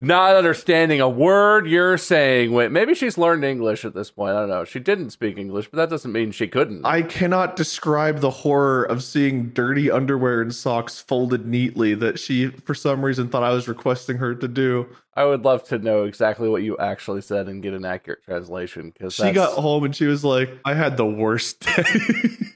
not 0.00 0.36
understanding 0.36 1.00
a 1.00 1.08
word 1.08 1.66
you're 1.66 1.96
saying. 1.96 2.52
Wait, 2.52 2.70
maybe 2.70 2.94
she's 2.94 3.16
learned 3.16 3.44
English 3.44 3.84
at 3.84 3.94
this 3.94 4.10
point. 4.10 4.36
I 4.36 4.40
don't 4.40 4.48
know. 4.50 4.64
She 4.64 4.78
didn't 4.78 5.10
speak 5.10 5.38
English, 5.38 5.68
but 5.70 5.78
that 5.78 5.90
doesn't 5.90 6.12
mean 6.12 6.32
she 6.32 6.48
couldn't. 6.48 6.84
I 6.84 7.02
cannot 7.02 7.56
describe 7.56 8.20
the 8.20 8.30
horror 8.30 8.84
of 8.84 9.02
seeing 9.02 9.50
dirty 9.50 9.90
underwear 9.90 10.42
and 10.42 10.54
socks 10.54 11.00
folded 11.00 11.46
neatly 11.46 11.94
that 11.94 12.18
she, 12.18 12.48
for 12.48 12.74
some 12.74 13.04
reason, 13.04 13.28
thought 13.28 13.42
I 13.42 13.50
was 13.52 13.68
requesting 13.68 14.18
her 14.18 14.34
to 14.34 14.48
do. 14.48 14.86
I 15.14 15.24
would 15.24 15.46
love 15.46 15.64
to 15.68 15.78
know 15.78 16.04
exactly 16.04 16.48
what 16.48 16.62
you 16.62 16.76
actually 16.76 17.22
said 17.22 17.48
and 17.48 17.62
get 17.62 17.72
an 17.72 17.86
accurate 17.86 18.22
translation 18.22 18.90
because 18.90 19.14
She 19.14 19.32
got 19.32 19.52
home 19.52 19.84
and 19.84 19.96
she 19.96 20.04
was 20.04 20.22
like, 20.22 20.50
I 20.66 20.74
had 20.74 20.98
the 20.98 21.06
worst 21.06 21.60
day. 21.60 21.84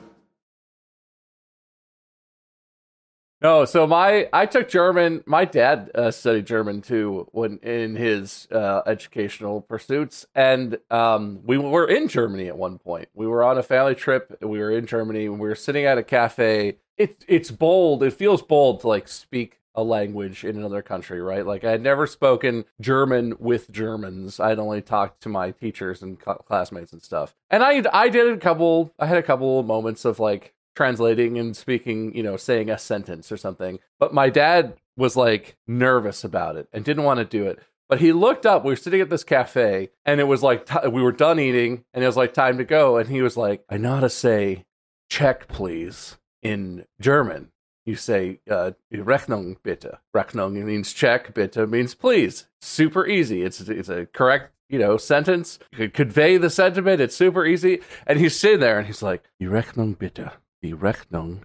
No, 3.41 3.65
so 3.65 3.87
my 3.87 4.29
I 4.31 4.45
took 4.45 4.69
German. 4.69 5.23
My 5.25 5.45
dad 5.45 5.89
uh, 5.95 6.11
studied 6.11 6.45
German 6.45 6.81
too 6.81 7.27
when 7.31 7.57
in 7.63 7.95
his 7.95 8.47
uh, 8.51 8.81
educational 8.85 9.61
pursuits, 9.61 10.27
and 10.35 10.77
um, 10.91 11.39
we 11.43 11.57
were 11.57 11.87
in 11.87 12.07
Germany 12.07 12.47
at 12.47 12.57
one 12.57 12.77
point. 12.77 13.09
We 13.15 13.25
were 13.25 13.43
on 13.43 13.57
a 13.57 13.63
family 13.63 13.95
trip. 13.95 14.37
We 14.41 14.59
were 14.59 14.71
in 14.71 14.85
Germany. 14.85 15.25
and 15.25 15.39
We 15.39 15.49
were 15.49 15.55
sitting 15.55 15.85
at 15.85 15.97
a 15.97 16.03
cafe. 16.03 16.77
It 16.97 17.25
it's 17.27 17.49
bold. 17.49 18.03
It 18.03 18.13
feels 18.13 18.43
bold 18.43 18.81
to 18.81 18.87
like 18.87 19.07
speak 19.07 19.57
a 19.73 19.83
language 19.83 20.43
in 20.43 20.57
another 20.57 20.81
country, 20.83 21.19
right? 21.21 21.45
Like 21.45 21.63
I 21.63 21.71
had 21.71 21.81
never 21.81 22.05
spoken 22.05 22.65
German 22.79 23.35
with 23.39 23.71
Germans. 23.71 24.39
I'd 24.39 24.59
only 24.59 24.81
talked 24.83 25.21
to 25.23 25.29
my 25.29 25.51
teachers 25.51 26.03
and 26.03 26.17
cl- 26.23 26.43
classmates 26.47 26.93
and 26.93 27.01
stuff. 27.01 27.35
And 27.49 27.63
I 27.63 27.81
I 27.91 28.09
did 28.09 28.27
a 28.31 28.37
couple. 28.37 28.93
I 28.99 29.07
had 29.07 29.17
a 29.17 29.23
couple 29.23 29.63
moments 29.63 30.05
of 30.05 30.19
like 30.19 30.53
translating 30.75 31.37
and 31.37 31.55
speaking, 31.55 32.15
you 32.15 32.23
know, 32.23 32.37
saying 32.37 32.69
a 32.69 32.77
sentence 32.77 33.31
or 33.31 33.37
something. 33.37 33.79
But 33.99 34.13
my 34.13 34.29
dad 34.29 34.75
was 34.97 35.15
like 35.15 35.57
nervous 35.67 36.23
about 36.23 36.55
it 36.55 36.67
and 36.71 36.85
didn't 36.85 37.03
want 37.03 37.19
to 37.19 37.25
do 37.25 37.47
it. 37.47 37.59
But 37.89 37.99
he 37.99 38.13
looked 38.13 38.45
up. 38.45 38.63
We 38.63 38.71
were 38.71 38.77
sitting 38.77 39.01
at 39.01 39.09
this 39.09 39.25
cafe, 39.25 39.89
and 40.05 40.21
it 40.21 40.25
was 40.25 40.41
like 40.41 40.65
t- 40.65 40.87
we 40.87 41.01
were 41.01 41.11
done 41.11 41.39
eating, 41.39 41.83
and 41.93 42.03
it 42.03 42.07
was 42.07 42.15
like 42.15 42.33
time 42.33 42.57
to 42.57 42.63
go. 42.63 42.97
And 42.97 43.09
he 43.09 43.21
was 43.21 43.35
like, 43.35 43.65
"I 43.69 43.77
know 43.77 43.95
how 43.95 43.99
to 43.99 44.09
say 44.09 44.65
check, 45.09 45.49
please, 45.49 46.17
in 46.41 46.85
German." 47.01 47.51
You 47.85 47.95
say 47.95 48.39
uh, 48.49 48.71
Rechnung 48.93 49.57
bitte. 49.61 49.97
Rechnung 50.15 50.63
means 50.63 50.93
check, 50.93 51.33
bitte 51.33 51.67
means 51.67 51.93
please. 51.93 52.47
Super 52.61 53.05
easy. 53.05 53.43
It's 53.43 53.59
it's 53.59 53.89
a 53.89 54.05
correct 54.05 54.53
you 54.71 54.79
know, 54.79 54.95
sentence. 54.95 55.59
You 55.71 55.77
could 55.79 55.93
convey 55.93 56.37
the 56.37 56.49
sentiment. 56.49 57.01
It's 57.01 57.15
super 57.15 57.45
easy. 57.45 57.81
And 58.07 58.17
he's 58.17 58.39
sitting 58.39 58.61
there 58.61 58.77
and 58.77 58.87
he's 58.87 59.03
like, 59.03 59.23
Rechnung 59.41 59.99
bitte. 59.99 60.31
Die 60.63 60.71
Rechnung 60.73 61.43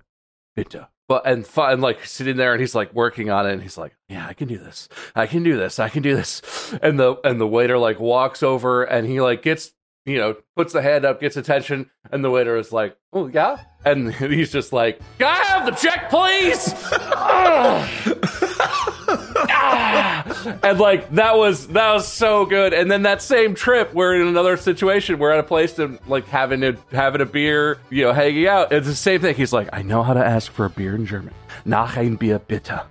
bitte. 0.54 0.88
But 1.08 1.22
and, 1.24 1.46
fi- 1.46 1.72
and 1.72 1.80
like 1.80 2.04
sitting 2.04 2.36
there 2.36 2.52
and 2.52 2.60
he's 2.60 2.74
like 2.74 2.92
working 2.92 3.30
on 3.30 3.46
it 3.46 3.52
and 3.52 3.62
he's 3.62 3.78
like, 3.78 3.94
Yeah, 4.08 4.26
I 4.26 4.32
can 4.32 4.48
do 4.48 4.58
this. 4.58 4.88
I 5.14 5.26
can 5.26 5.42
do 5.44 5.56
this. 5.56 5.78
I 5.78 5.88
can 5.88 6.02
do 6.02 6.16
this. 6.16 6.42
And 6.82 6.98
the 6.98 7.16
and 7.22 7.40
the 7.40 7.46
waiter 7.46 7.78
like 7.78 8.00
walks 8.00 8.42
over 8.42 8.82
and 8.82 9.06
he 9.06 9.20
like 9.20 9.42
gets 9.42 9.72
you 10.06 10.18
know, 10.18 10.36
puts 10.54 10.72
the 10.72 10.80
hand 10.80 11.04
up, 11.04 11.20
gets 11.20 11.36
attention, 11.36 11.90
and 12.12 12.24
the 12.24 12.30
waiter 12.30 12.56
is 12.56 12.72
like, 12.72 12.96
"Oh 13.12 13.26
yeah," 13.26 13.58
and 13.84 14.14
he's 14.14 14.52
just 14.52 14.72
like, 14.72 15.00
"Can 15.18 15.26
I 15.26 15.44
have 15.44 15.66
the 15.66 15.72
check, 15.72 16.08
please?" 16.10 16.72
And 20.62 20.78
like 20.78 21.10
that 21.12 21.36
was 21.36 21.68
that 21.68 21.92
was 21.92 22.08
so 22.08 22.46
good. 22.46 22.72
And 22.72 22.90
then 22.90 23.02
that 23.02 23.22
same 23.22 23.54
trip, 23.54 23.94
we're 23.94 24.20
in 24.20 24.26
another 24.26 24.56
situation. 24.56 25.18
We're 25.18 25.32
at 25.32 25.40
a 25.40 25.44
place 25.44 25.78
and 25.78 25.98
like 26.08 26.26
having 26.26 26.64
a 26.64 26.76
having 26.92 27.20
a 27.20 27.26
beer, 27.26 27.78
you 27.90 28.04
know, 28.04 28.12
hanging 28.12 28.46
out. 28.46 28.72
It's 28.72 28.86
the 28.86 28.94
same 28.94 29.20
thing. 29.20 29.34
He's 29.34 29.52
like, 29.52 29.68
"I 29.72 29.82
know 29.82 30.02
how 30.02 30.14
to 30.14 30.24
ask 30.24 30.50
for 30.50 30.64
a 30.64 30.70
beer 30.70 30.94
in 30.94 31.06
German. 31.06 31.34
Nach 31.64 31.96
ein 31.96 32.16
Bier 32.16 32.38
bitte." 32.38 32.82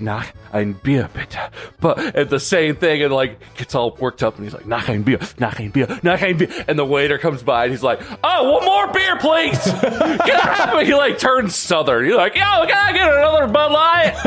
Nach 0.00 0.26
ein 0.52 0.74
Bier, 0.74 1.08
bitte. 1.12 1.38
But 1.80 1.98
at 2.16 2.30
the 2.30 2.40
same 2.40 2.74
thing, 2.76 3.02
and 3.02 3.12
like 3.12 3.38
gets 3.56 3.74
all 3.74 3.96
worked 4.00 4.22
up, 4.22 4.36
and 4.36 4.44
he's 4.44 4.54
like, 4.54 4.66
Nach 4.66 4.88
ein 4.88 5.02
Bier, 5.02 5.18
nach 5.38 5.58
ein 5.60 5.70
Bier, 5.70 5.86
nach 6.02 6.22
ein 6.22 6.36
Bier. 6.38 6.48
And 6.68 6.78
the 6.78 6.84
waiter 6.84 7.18
comes 7.18 7.42
by, 7.42 7.64
and 7.64 7.72
he's 7.72 7.82
like, 7.82 8.00
Oh, 8.24 8.52
one 8.52 8.64
more 8.64 8.92
beer, 8.92 9.16
please. 9.18 9.58
Can 9.62 9.92
I 9.92 10.54
have 10.54 10.74
it? 10.78 10.86
He 10.86 10.94
like 10.94 11.18
turns 11.18 11.54
southern. 11.54 12.04
He's 12.06 12.14
like, 12.14 12.34
Yo, 12.34 12.40
can 12.42 12.76
I 12.76 12.92
get 12.92 13.08
another 13.12 13.46
Bud 13.46 13.72
Light? 13.72 14.14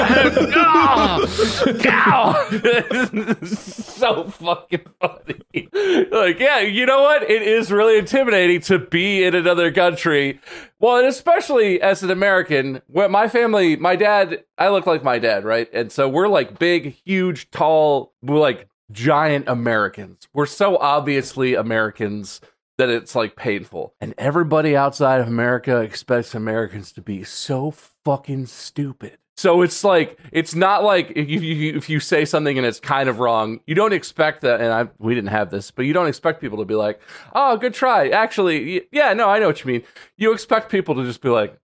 oh, 0.56 1.80
God. 1.84 3.48
so 3.48 4.26
fucking 4.26 4.86
funny. 5.00 5.70
Like, 6.12 6.40
yeah, 6.40 6.60
you 6.60 6.86
know 6.86 7.02
what? 7.02 7.24
It 7.30 7.42
is 7.42 7.72
really 7.72 7.98
intimidating 7.98 8.62
to 8.62 8.80
be 8.80 9.24
in 9.24 9.36
another 9.36 9.72
country. 9.72 10.40
Well, 10.84 10.98
and 10.98 11.08
especially 11.08 11.82
as 11.82 12.04
an 12.04 12.12
American, 12.12 12.82
when 12.88 13.10
my 13.10 13.30
family, 13.30 13.78
my 13.78 13.96
dad, 13.96 14.44
I 14.58 14.68
look 14.68 14.86
like 14.86 15.02
my 15.02 15.18
dad, 15.18 15.46
right? 15.46 15.70
And 15.72 15.90
so 15.90 16.10
we're 16.10 16.28
like 16.28 16.60
big, 16.60 16.98
huge, 17.06 17.50
tall, 17.52 18.12
like 18.22 18.68
giant 18.92 19.48
Americans. 19.48 20.28
We're 20.34 20.46
so 20.46 20.76
obviously 20.76 21.54
Americans 21.54 22.42
that 22.78 22.90
it's 22.90 23.16
like 23.16 23.38
painful. 23.38 23.94
And 24.02 24.14
everybody 24.18 24.76
outside 24.76 25.22
of 25.22 25.30
America 25.30 25.80
expects 25.80 26.36
Americans 26.36 26.92
to 26.92 27.02
be 27.02 27.24
so 27.24 27.72
fucking 27.72 28.48
stupid. 28.48 29.20
So 29.44 29.62
it's 29.62 29.84
like 29.84 30.18
it's 30.32 30.56
not 30.56 30.86
like 30.86 31.12
if 31.18 31.30
you 31.30 31.76
if 31.76 31.90
you 31.90 32.00
say 32.00 32.24
something 32.24 32.58
and 32.58 32.66
it's 32.66 32.80
kind 32.80 33.10
of 33.10 33.20
wrong, 33.20 33.60
you 33.68 33.76
don't 33.76 33.92
expect 33.92 34.40
that. 34.44 34.62
And 34.62 34.72
I 34.72 34.88
we 35.00 35.14
didn't 35.14 35.32
have 35.32 35.52
this, 35.52 35.70
but 35.70 35.86
you 35.86 35.92
don't 35.92 36.08
expect 36.08 36.40
people 36.40 36.60
to 36.60 36.64
be 36.64 36.76
like, 36.76 37.02
"Oh, 37.36 37.58
good 37.58 37.74
try." 37.74 38.08
Actually, 38.08 38.84
yeah, 38.94 39.12
no, 39.12 39.28
I 39.28 39.40
know 39.40 39.48
what 39.48 39.62
you 39.62 39.70
mean. 39.70 39.84
You 40.16 40.32
expect 40.32 40.72
people 40.72 40.96
to 40.96 41.04
just 41.04 41.20
be 41.20 41.28
like, 41.28 41.60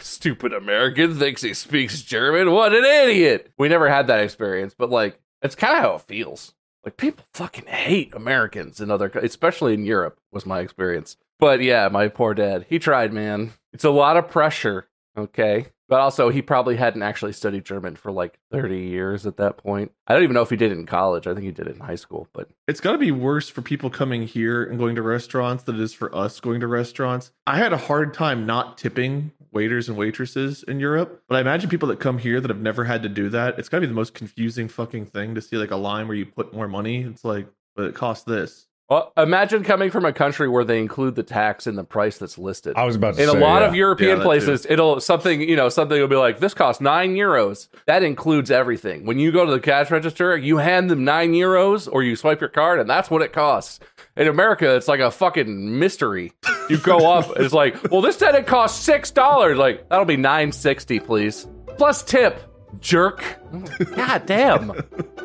"Stupid 0.00 0.54
American 0.54 1.18
thinks 1.18 1.42
he 1.42 1.52
speaks 1.52 2.00
German. 2.00 2.50
What 2.50 2.72
an 2.72 2.86
idiot!" 2.86 3.52
We 3.58 3.68
never 3.68 3.90
had 3.90 4.06
that 4.06 4.22
experience, 4.22 4.74
but 4.74 4.88
like 4.88 5.20
it's 5.42 5.54
kind 5.54 5.76
of 5.76 5.82
how 5.82 5.94
it 5.96 6.02
feels. 6.08 6.54
Like 6.82 6.96
people 6.96 7.26
fucking 7.34 7.66
hate 7.66 8.14
Americans 8.14 8.80
in 8.80 8.90
other, 8.90 9.08
especially 9.16 9.74
in 9.74 9.84
Europe, 9.84 10.18
was 10.32 10.46
my 10.46 10.60
experience. 10.60 11.18
But 11.38 11.60
yeah, 11.60 11.88
my 11.88 12.08
poor 12.08 12.32
dad, 12.32 12.64
he 12.70 12.78
tried, 12.78 13.12
man. 13.12 13.52
It's 13.74 13.84
a 13.84 13.90
lot 13.90 14.16
of 14.16 14.30
pressure, 14.30 14.88
okay? 15.14 15.66
But 15.90 15.98
also, 15.98 16.28
he 16.28 16.40
probably 16.40 16.76
hadn't 16.76 17.02
actually 17.02 17.32
studied 17.32 17.64
German 17.64 17.96
for 17.96 18.12
like 18.12 18.38
30 18.52 18.78
years 18.78 19.26
at 19.26 19.38
that 19.38 19.56
point. 19.56 19.90
I 20.06 20.14
don't 20.14 20.22
even 20.22 20.34
know 20.34 20.42
if 20.42 20.48
he 20.48 20.56
did 20.56 20.70
it 20.70 20.78
in 20.78 20.86
college. 20.86 21.26
I 21.26 21.34
think 21.34 21.44
he 21.44 21.50
did 21.50 21.66
it 21.66 21.74
in 21.74 21.80
high 21.80 21.96
school, 21.96 22.28
but 22.32 22.48
It's 22.68 22.80
got 22.80 22.92
to 22.92 22.98
be 22.98 23.10
worse 23.10 23.48
for 23.48 23.60
people 23.60 23.90
coming 23.90 24.22
here 24.22 24.62
and 24.62 24.78
going 24.78 24.94
to 24.94 25.02
restaurants 25.02 25.64
than 25.64 25.74
it 25.74 25.80
is 25.80 25.92
for 25.92 26.14
us 26.14 26.38
going 26.38 26.60
to 26.60 26.68
restaurants. 26.68 27.32
I 27.44 27.58
had 27.58 27.72
a 27.72 27.76
hard 27.76 28.14
time 28.14 28.46
not 28.46 28.78
tipping 28.78 29.32
waiters 29.50 29.88
and 29.88 29.98
waitresses 29.98 30.62
in 30.62 30.78
Europe, 30.78 31.24
but 31.28 31.34
I 31.34 31.40
imagine 31.40 31.68
people 31.68 31.88
that 31.88 31.98
come 31.98 32.18
here 32.18 32.40
that 32.40 32.50
have 32.50 32.60
never 32.60 32.84
had 32.84 33.02
to 33.02 33.08
do 33.08 33.28
that. 33.30 33.58
It's 33.58 33.68
got 33.68 33.78
to 33.78 33.80
be 33.80 33.88
the 33.88 33.92
most 33.92 34.14
confusing 34.14 34.68
fucking 34.68 35.06
thing 35.06 35.34
to 35.34 35.42
see 35.42 35.56
like 35.56 35.72
a 35.72 35.76
line 35.76 36.06
where 36.06 36.16
you 36.16 36.24
put 36.24 36.54
more 36.54 36.68
money. 36.68 37.02
It's 37.02 37.24
like, 37.24 37.48
but 37.74 37.86
it 37.86 37.96
costs 37.96 38.24
this. 38.24 38.68
Well, 38.90 39.12
imagine 39.16 39.62
coming 39.62 39.88
from 39.92 40.04
a 40.04 40.12
country 40.12 40.48
where 40.48 40.64
they 40.64 40.80
include 40.80 41.14
the 41.14 41.22
tax 41.22 41.68
in 41.68 41.76
the 41.76 41.84
price 41.84 42.18
that's 42.18 42.36
listed. 42.36 42.76
I 42.76 42.82
was 42.82 42.96
about 42.96 43.14
to 43.14 43.22
in 43.22 43.30
say 43.30 43.38
a 43.38 43.40
lot 43.40 43.62
yeah. 43.62 43.68
of 43.68 43.74
European 43.76 44.10
Yeah, 44.10 44.14
that 44.16 44.24
places, 44.24 44.66
it'll 44.68 45.00
something 45.00 45.40
you 45.40 45.54
know 45.54 45.68
something 45.68 46.00
will 46.00 46.08
be 46.08 46.16
like 46.16 46.40
this 46.40 46.54
costs 46.54 46.80
nine 46.80 47.14
euros. 47.14 47.68
That 47.86 48.02
includes 48.02 48.50
everything. 48.50 49.06
When 49.06 49.20
you 49.20 49.30
go 49.30 49.46
to 49.46 49.52
the 49.52 49.60
cash 49.60 49.92
register, 49.92 50.36
you 50.36 50.56
hand 50.56 50.90
them 50.90 51.04
nine 51.04 51.34
euros 51.34 51.88
or 51.90 52.02
you 52.02 52.16
swipe 52.16 52.40
your 52.40 52.50
card, 52.50 52.80
and 52.80 52.90
that's 52.90 53.08
what 53.08 53.22
it 53.22 53.32
costs. 53.32 53.78
In 54.16 54.26
America, 54.26 54.74
it's 54.74 54.88
like 54.88 54.98
a 54.98 55.12
fucking 55.12 55.78
mystery. 55.78 56.32
You 56.68 56.78
go 56.78 57.12
up, 57.12 57.38
it's 57.38 57.54
like, 57.54 57.92
well, 57.92 58.00
this 58.00 58.16
said 58.16 58.34
it 58.34 58.48
costs 58.48 58.84
six 58.84 59.12
dollars. 59.12 59.56
Like 59.56 59.88
that'll 59.88 60.04
be 60.04 60.16
nine 60.16 60.50
sixty, 60.50 60.98
please, 60.98 61.46
plus 61.78 62.02
tip, 62.02 62.42
jerk. 62.80 63.22
God 63.94 64.26
damn, 64.26 64.70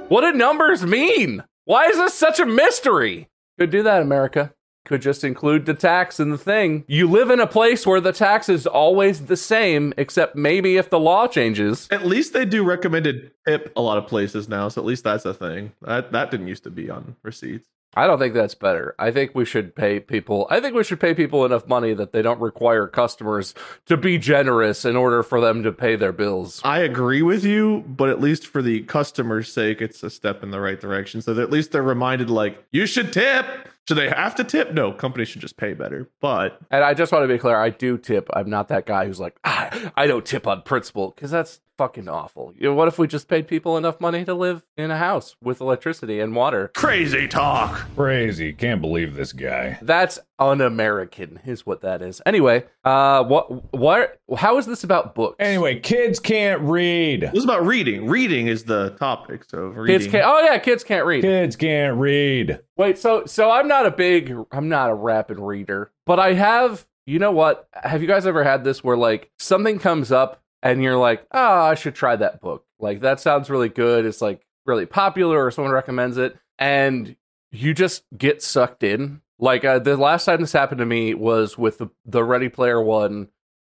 what 0.08 0.22
do 0.22 0.34
numbers 0.34 0.86
mean? 0.86 1.44
Why 1.64 1.88
is 1.88 1.98
this 1.98 2.14
such 2.14 2.40
a 2.40 2.46
mystery? 2.46 3.28
Could 3.58 3.70
do 3.70 3.84
that, 3.84 4.02
America 4.02 4.54
could 4.86 5.02
just 5.02 5.24
include 5.24 5.66
the 5.66 5.74
tax 5.74 6.20
in 6.20 6.30
the 6.30 6.38
thing. 6.38 6.86
You 6.88 7.10
live 7.10 7.32
in 7.32 7.40
a 7.40 7.48
place 7.48 7.86
where 7.86 8.00
the 8.00 8.14
tax 8.14 8.48
is 8.48 8.66
always 8.66 9.26
the 9.26 9.36
same, 9.36 9.94
except 9.98 10.36
maybe 10.36 10.78
if 10.78 10.90
the 10.90 11.00
law 11.00 11.28
changes. 11.28 11.88
At 11.92 12.06
least 12.06 12.34
they 12.34 12.46
do 12.46 12.64
recommended 12.64 13.32
tip 13.46 13.74
a 13.76 13.82
lot 13.82 13.98
of 13.98 14.08
places 14.08 14.48
now, 14.48 14.70
so 14.70 14.82
at 14.82 14.86
least 14.86 15.04
that's 15.04 15.26
a 15.26 15.34
thing. 15.34 15.74
That 15.82 16.12
that 16.12 16.32
didn't 16.32 16.48
used 16.48 16.64
to 16.64 16.70
be 16.70 16.90
on 16.90 17.16
receipts. 17.24 17.68
I 17.96 18.08
don't 18.08 18.20
think 18.20 18.34
that's 18.34 18.56
better. 18.56 18.94
I 19.00 19.12
think 19.12 19.34
we 19.34 19.46
should 19.46 19.76
pay 19.76 20.00
people. 20.00 20.48
I 20.50 20.60
think 20.60 20.76
we 20.76 20.84
should 20.84 21.00
pay 21.00 21.14
people 21.14 21.46
enough 21.46 21.68
money 21.68 21.94
that 21.94 22.12
they 22.12 22.22
don't 22.22 22.42
require 22.42 22.88
customers 22.88 23.54
to 23.86 23.96
be 23.96 24.18
generous 24.18 24.84
in 24.84 24.96
order 24.96 25.24
for 25.24 25.40
them 25.40 25.64
to 25.64 25.72
pay 25.72 25.96
their 25.96 26.12
bills. 26.12 26.62
I 26.64 26.80
agree 26.80 27.22
with 27.22 27.46
you, 27.46 27.86
but 27.88 28.10
at 28.10 28.20
least 28.20 28.48
for 28.48 28.62
the 28.62 28.84
customer's 28.84 29.52
sake, 29.52 29.82
it's 29.82 30.04
a 30.04 30.10
step 30.10 30.44
in 30.44 30.52
the 30.52 30.60
right 30.60 30.80
direction. 30.80 31.22
So 31.22 31.34
that 31.34 31.42
at 31.44 31.52
least 31.52 31.72
they're 31.72 31.82
reminded, 31.82 32.30
like, 32.30 32.64
you 32.72 32.86
should 32.86 33.14
tip. 33.14 33.46
Should 33.88 33.98
they 33.98 34.10
have 34.10 34.36
to 34.36 34.44
tip? 34.44 34.74
No, 34.74 34.92
companies 34.92 35.28
should 35.28 35.42
just 35.42 35.58
pay 35.58 35.74
better. 35.74 36.10
But 36.22 36.60
And 36.72 36.84
I 36.84 36.94
just 36.94 37.12
want 37.12 37.24
to 37.24 37.28
be 37.28 37.38
clear, 37.38 37.56
I 37.58 37.70
do 37.70 37.98
tip. 37.98 38.30
I'm 38.34 38.50
not 38.50 38.68
that 38.70 38.86
guy 38.86 39.06
who's 39.06 39.20
like, 39.20 39.38
ah, 39.44 39.92
I 39.96 40.08
don't 40.08 40.26
tip 40.26 40.48
on 40.48 40.64
principle 40.64 41.12
because 41.16 41.32
that's 41.32 41.62
fucking 41.78 42.08
awful. 42.08 42.54
You 42.56 42.70
know, 42.70 42.74
what 42.74 42.88
if 42.88 42.98
we 42.98 43.06
just 43.08 43.28
paid 43.28 43.48
people 43.48 43.78
enough 43.78 44.00
money 44.00 44.24
to 44.26 44.34
live 44.34 44.64
in 44.78 44.92
a 44.92 44.98
house 44.98 45.36
with 45.42 45.62
electricity 45.62 46.20
and 46.20 46.36
water? 46.36 46.72
crazy 46.76 47.28
talk. 47.28 47.86
Crazy. 47.96 48.54
Can't 48.54 48.82
believe 48.82 49.16
this 49.16 49.34
guy. 49.34 49.78
That's 49.82 50.18
un-American, 50.40 51.40
is 51.46 51.66
what 51.66 51.82
that 51.82 52.02
is. 52.02 52.22
Anyway, 52.26 52.66
uh, 52.84 53.24
what, 53.26 53.74
what, 53.74 54.20
how 54.38 54.58
is 54.58 54.66
this 54.66 54.84
about 54.84 55.16
books? 55.16 55.36
Anyway, 55.40 55.80
kids 55.80 56.20
can't 56.20 56.62
read. 56.62 57.22
This 57.22 57.34
is 57.40 57.44
about 57.44 57.66
reading. 57.66 58.08
Reading 58.08 58.48
is 58.48 58.64
the 58.64 58.92
topic. 58.92 59.44
So 59.46 59.60
reading. 59.68 60.00
kids 60.00 60.12
can't. 60.12 60.26
Oh 60.26 60.40
yeah, 60.40 60.58
kids 60.60 60.84
can't 60.84 61.06
read. 61.06 61.22
Kids 61.22 61.56
can't 61.56 61.98
read. 61.98 62.60
Wait, 62.78 62.98
so 62.98 63.26
so 63.26 63.52
I'm 63.52 63.68
not 63.68 63.75
a 63.84 63.92
big, 63.92 64.36
I'm 64.52 64.70
not 64.70 64.92
a 64.92 64.96
rapid 64.96 65.40
reader, 65.40 65.92
but 66.06 66.20
I 66.20 66.34
have. 66.34 66.86
You 67.08 67.20
know 67.20 67.32
what? 67.32 67.68
Have 67.74 68.02
you 68.02 68.08
guys 68.08 68.26
ever 68.26 68.44
had 68.44 68.64
this 68.64 68.84
where 68.84 68.98
like 68.98 69.30
something 69.38 69.78
comes 69.78 70.12
up 70.12 70.42
and 70.66 70.82
you're 70.82 70.98
like, 70.98 71.26
oh, 71.32 71.62
I 71.62 71.76
should 71.76 71.94
try 71.94 72.16
that 72.16 72.42
book. 72.42 72.66
Like 72.80 73.02
that 73.02 73.20
sounds 73.20 73.52
really 73.52 73.70
good. 73.70 74.06
It's 74.06 74.22
like 74.22 74.42
really 74.66 74.88
popular, 74.88 75.46
or 75.46 75.52
someone 75.52 75.72
recommends 75.72 76.18
it, 76.18 76.36
and 76.58 77.16
you 77.52 77.74
just 77.74 78.04
get 78.18 78.42
sucked 78.42 78.84
in. 78.84 79.22
Like 79.38 79.64
uh, 79.64 79.80
the 79.80 79.96
last 79.96 80.26
time 80.26 80.42
this 80.42 80.52
happened 80.52 80.80
to 80.80 80.86
me 80.86 81.14
was 81.14 81.58
with 81.58 81.78
the, 81.78 81.88
the 82.06 82.24
Ready 82.24 82.50
Player 82.50 82.82
One 82.82 83.30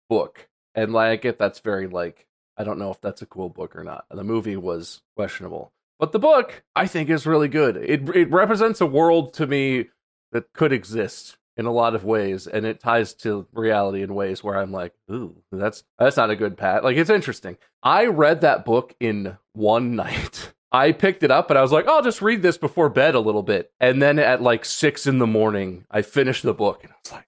book, 0.10 0.48
and 0.76 0.94
like 0.94 1.10
I 1.10 1.16
get 1.18 1.38
that's 1.38 1.60
very 1.60 1.88
like 1.88 2.26
I 2.58 2.64
don't 2.64 2.80
know 2.80 2.92
if 2.92 3.02
that's 3.02 3.22
a 3.22 3.28
cool 3.28 3.50
book 3.50 3.76
or 3.76 3.84
not. 3.84 4.06
The 4.10 4.24
movie 4.24 4.58
was 4.58 5.02
questionable, 5.18 5.74
but 6.00 6.12
the 6.12 6.20
book 6.20 6.64
I 6.76 6.88
think 6.88 7.10
is 7.10 7.26
really 7.26 7.48
good. 7.48 7.78
It 7.78 8.08
it 8.16 8.32
represents 8.32 8.82
a 8.82 8.86
world 8.86 9.34
to 9.36 9.48
me 9.48 9.88
that 10.32 10.54
could 10.54 10.74
exist 10.74 11.38
in 11.56 11.66
a 11.66 11.72
lot 11.72 11.96
of 11.96 12.04
ways, 12.06 12.46
and 12.46 12.66
it 12.66 12.80
ties 12.80 13.14
to 13.16 13.48
reality 13.52 14.04
in 14.04 14.14
ways 14.14 14.44
where 14.44 14.58
I'm 14.58 14.72
like, 14.72 14.94
ooh, 15.12 15.36
that's 15.52 15.84
that's 15.98 16.18
not 16.18 16.30
a 16.30 16.36
good 16.36 16.58
pat. 16.58 16.84
Like 16.84 16.98
it's 16.98 17.10
interesting. 17.10 17.58
I 17.82 18.06
read 18.06 18.42
that 18.42 18.66
book 18.66 18.96
in 19.00 19.38
one 19.54 19.96
night. 19.96 20.54
I 20.72 20.92
picked 20.92 21.24
it 21.24 21.32
up 21.32 21.50
and 21.50 21.58
I 21.58 21.62
was 21.62 21.72
like, 21.72 21.86
oh, 21.88 21.96
I'll 21.98 22.04
just 22.04 22.22
read 22.22 22.42
this 22.42 22.58
before 22.58 22.90
bed 22.90 23.16
a 23.16 23.22
little 23.22 23.42
bit. 23.42 23.72
And 23.80 24.02
then 24.02 24.20
at 24.20 24.42
like 24.42 24.66
six 24.66 25.08
in 25.08 25.18
the 25.18 25.26
morning, 25.26 25.86
I 25.90 26.02
finished 26.02 26.44
the 26.44 26.54
book 26.54 26.84
and 26.84 26.92
I 26.92 26.96
was 27.04 27.12
like, 27.14 27.27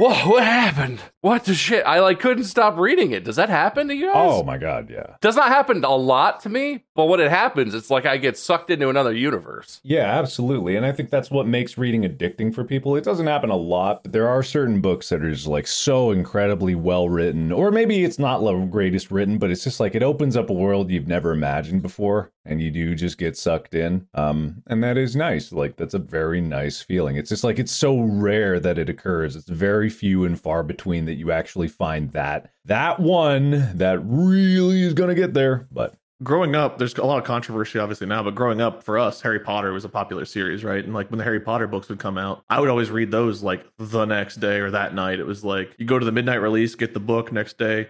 Whoa, 0.00 0.30
what 0.30 0.44
happened? 0.44 0.98
What 1.20 1.44
the 1.44 1.52
shit? 1.52 1.84
I 1.84 2.00
like 2.00 2.20
couldn't 2.20 2.44
stop 2.44 2.78
reading 2.78 3.10
it. 3.10 3.22
Does 3.22 3.36
that 3.36 3.50
happen 3.50 3.88
to 3.88 3.94
you 3.94 4.06
guys? 4.06 4.14
Oh 4.16 4.42
my 4.42 4.56
god, 4.56 4.88
yeah. 4.88 5.16
Does 5.20 5.36
not 5.36 5.48
happen 5.48 5.84
a 5.84 5.94
lot 5.94 6.40
to 6.40 6.48
me, 6.48 6.84
but 6.94 7.04
when 7.04 7.20
it 7.20 7.28
happens, 7.28 7.74
it's 7.74 7.90
like 7.90 8.06
I 8.06 8.16
get 8.16 8.38
sucked 8.38 8.70
into 8.70 8.88
another 8.88 9.12
universe. 9.12 9.78
Yeah, 9.84 10.06
absolutely. 10.06 10.74
And 10.74 10.86
I 10.86 10.92
think 10.92 11.10
that's 11.10 11.30
what 11.30 11.46
makes 11.46 11.76
reading 11.76 12.04
addicting 12.04 12.54
for 12.54 12.64
people. 12.64 12.96
It 12.96 13.04
doesn't 13.04 13.26
happen 13.26 13.50
a 13.50 13.56
lot, 13.56 14.04
but 14.04 14.14
there 14.14 14.26
are 14.26 14.42
certain 14.42 14.80
books 14.80 15.10
that 15.10 15.22
are 15.22 15.30
just 15.30 15.46
like 15.46 15.66
so 15.66 16.12
incredibly 16.12 16.74
well 16.74 17.10
written. 17.10 17.52
Or 17.52 17.70
maybe 17.70 18.02
it's 18.02 18.18
not 18.18 18.38
the 18.38 18.54
greatest 18.70 19.10
written, 19.10 19.36
but 19.36 19.50
it's 19.50 19.64
just 19.64 19.80
like 19.80 19.94
it 19.94 20.02
opens 20.02 20.34
up 20.34 20.48
a 20.48 20.54
world 20.54 20.90
you've 20.90 21.08
never 21.08 21.32
imagined 21.32 21.82
before. 21.82 22.32
And 22.44 22.60
you 22.60 22.70
do 22.70 22.94
just 22.94 23.18
get 23.18 23.36
sucked 23.36 23.74
in. 23.74 24.06
Um, 24.14 24.62
and 24.66 24.82
that 24.82 24.96
is 24.96 25.14
nice. 25.14 25.52
Like 25.52 25.76
that's 25.76 25.94
a 25.94 25.98
very 25.98 26.40
nice 26.40 26.80
feeling. 26.80 27.16
It's 27.16 27.28
just 27.28 27.44
like 27.44 27.58
it's 27.58 27.72
so 27.72 28.00
rare 28.00 28.58
that 28.60 28.78
it 28.78 28.88
occurs. 28.88 29.36
It's 29.36 29.48
very 29.48 29.90
few 29.90 30.24
and 30.24 30.40
far 30.40 30.62
between 30.62 31.04
that 31.04 31.14
you 31.14 31.30
actually 31.32 31.68
find 31.68 32.12
that 32.12 32.52
that 32.64 33.00
one 33.00 33.76
that 33.76 34.00
really 34.04 34.82
is 34.82 34.94
gonna 34.94 35.14
get 35.14 35.34
there. 35.34 35.68
But 35.70 35.94
growing 36.22 36.54
up, 36.54 36.78
there's 36.78 36.94
a 36.94 37.04
lot 37.04 37.18
of 37.18 37.24
controversy 37.24 37.78
obviously 37.78 38.06
now, 38.06 38.22
but 38.22 38.34
growing 38.34 38.60
up 38.60 38.82
for 38.82 38.98
us, 38.98 39.20
Harry 39.20 39.40
Potter 39.40 39.72
was 39.72 39.84
a 39.84 39.88
popular 39.88 40.24
series, 40.24 40.64
right? 40.64 40.84
And 40.84 40.94
like 40.94 41.10
when 41.10 41.18
the 41.18 41.24
Harry 41.24 41.40
Potter 41.40 41.66
books 41.66 41.88
would 41.88 41.98
come 41.98 42.18
out, 42.18 42.44
I 42.48 42.60
would 42.60 42.68
always 42.68 42.90
read 42.90 43.10
those 43.10 43.42
like 43.42 43.64
the 43.78 44.04
next 44.04 44.36
day 44.36 44.60
or 44.60 44.70
that 44.70 44.94
night. 44.94 45.20
It 45.20 45.26
was 45.26 45.44
like 45.44 45.74
you 45.78 45.86
go 45.86 45.98
to 45.98 46.04
the 46.04 46.12
midnight 46.12 46.40
release, 46.40 46.74
get 46.74 46.94
the 46.94 47.00
book 47.00 47.32
next 47.32 47.58
day, 47.58 47.88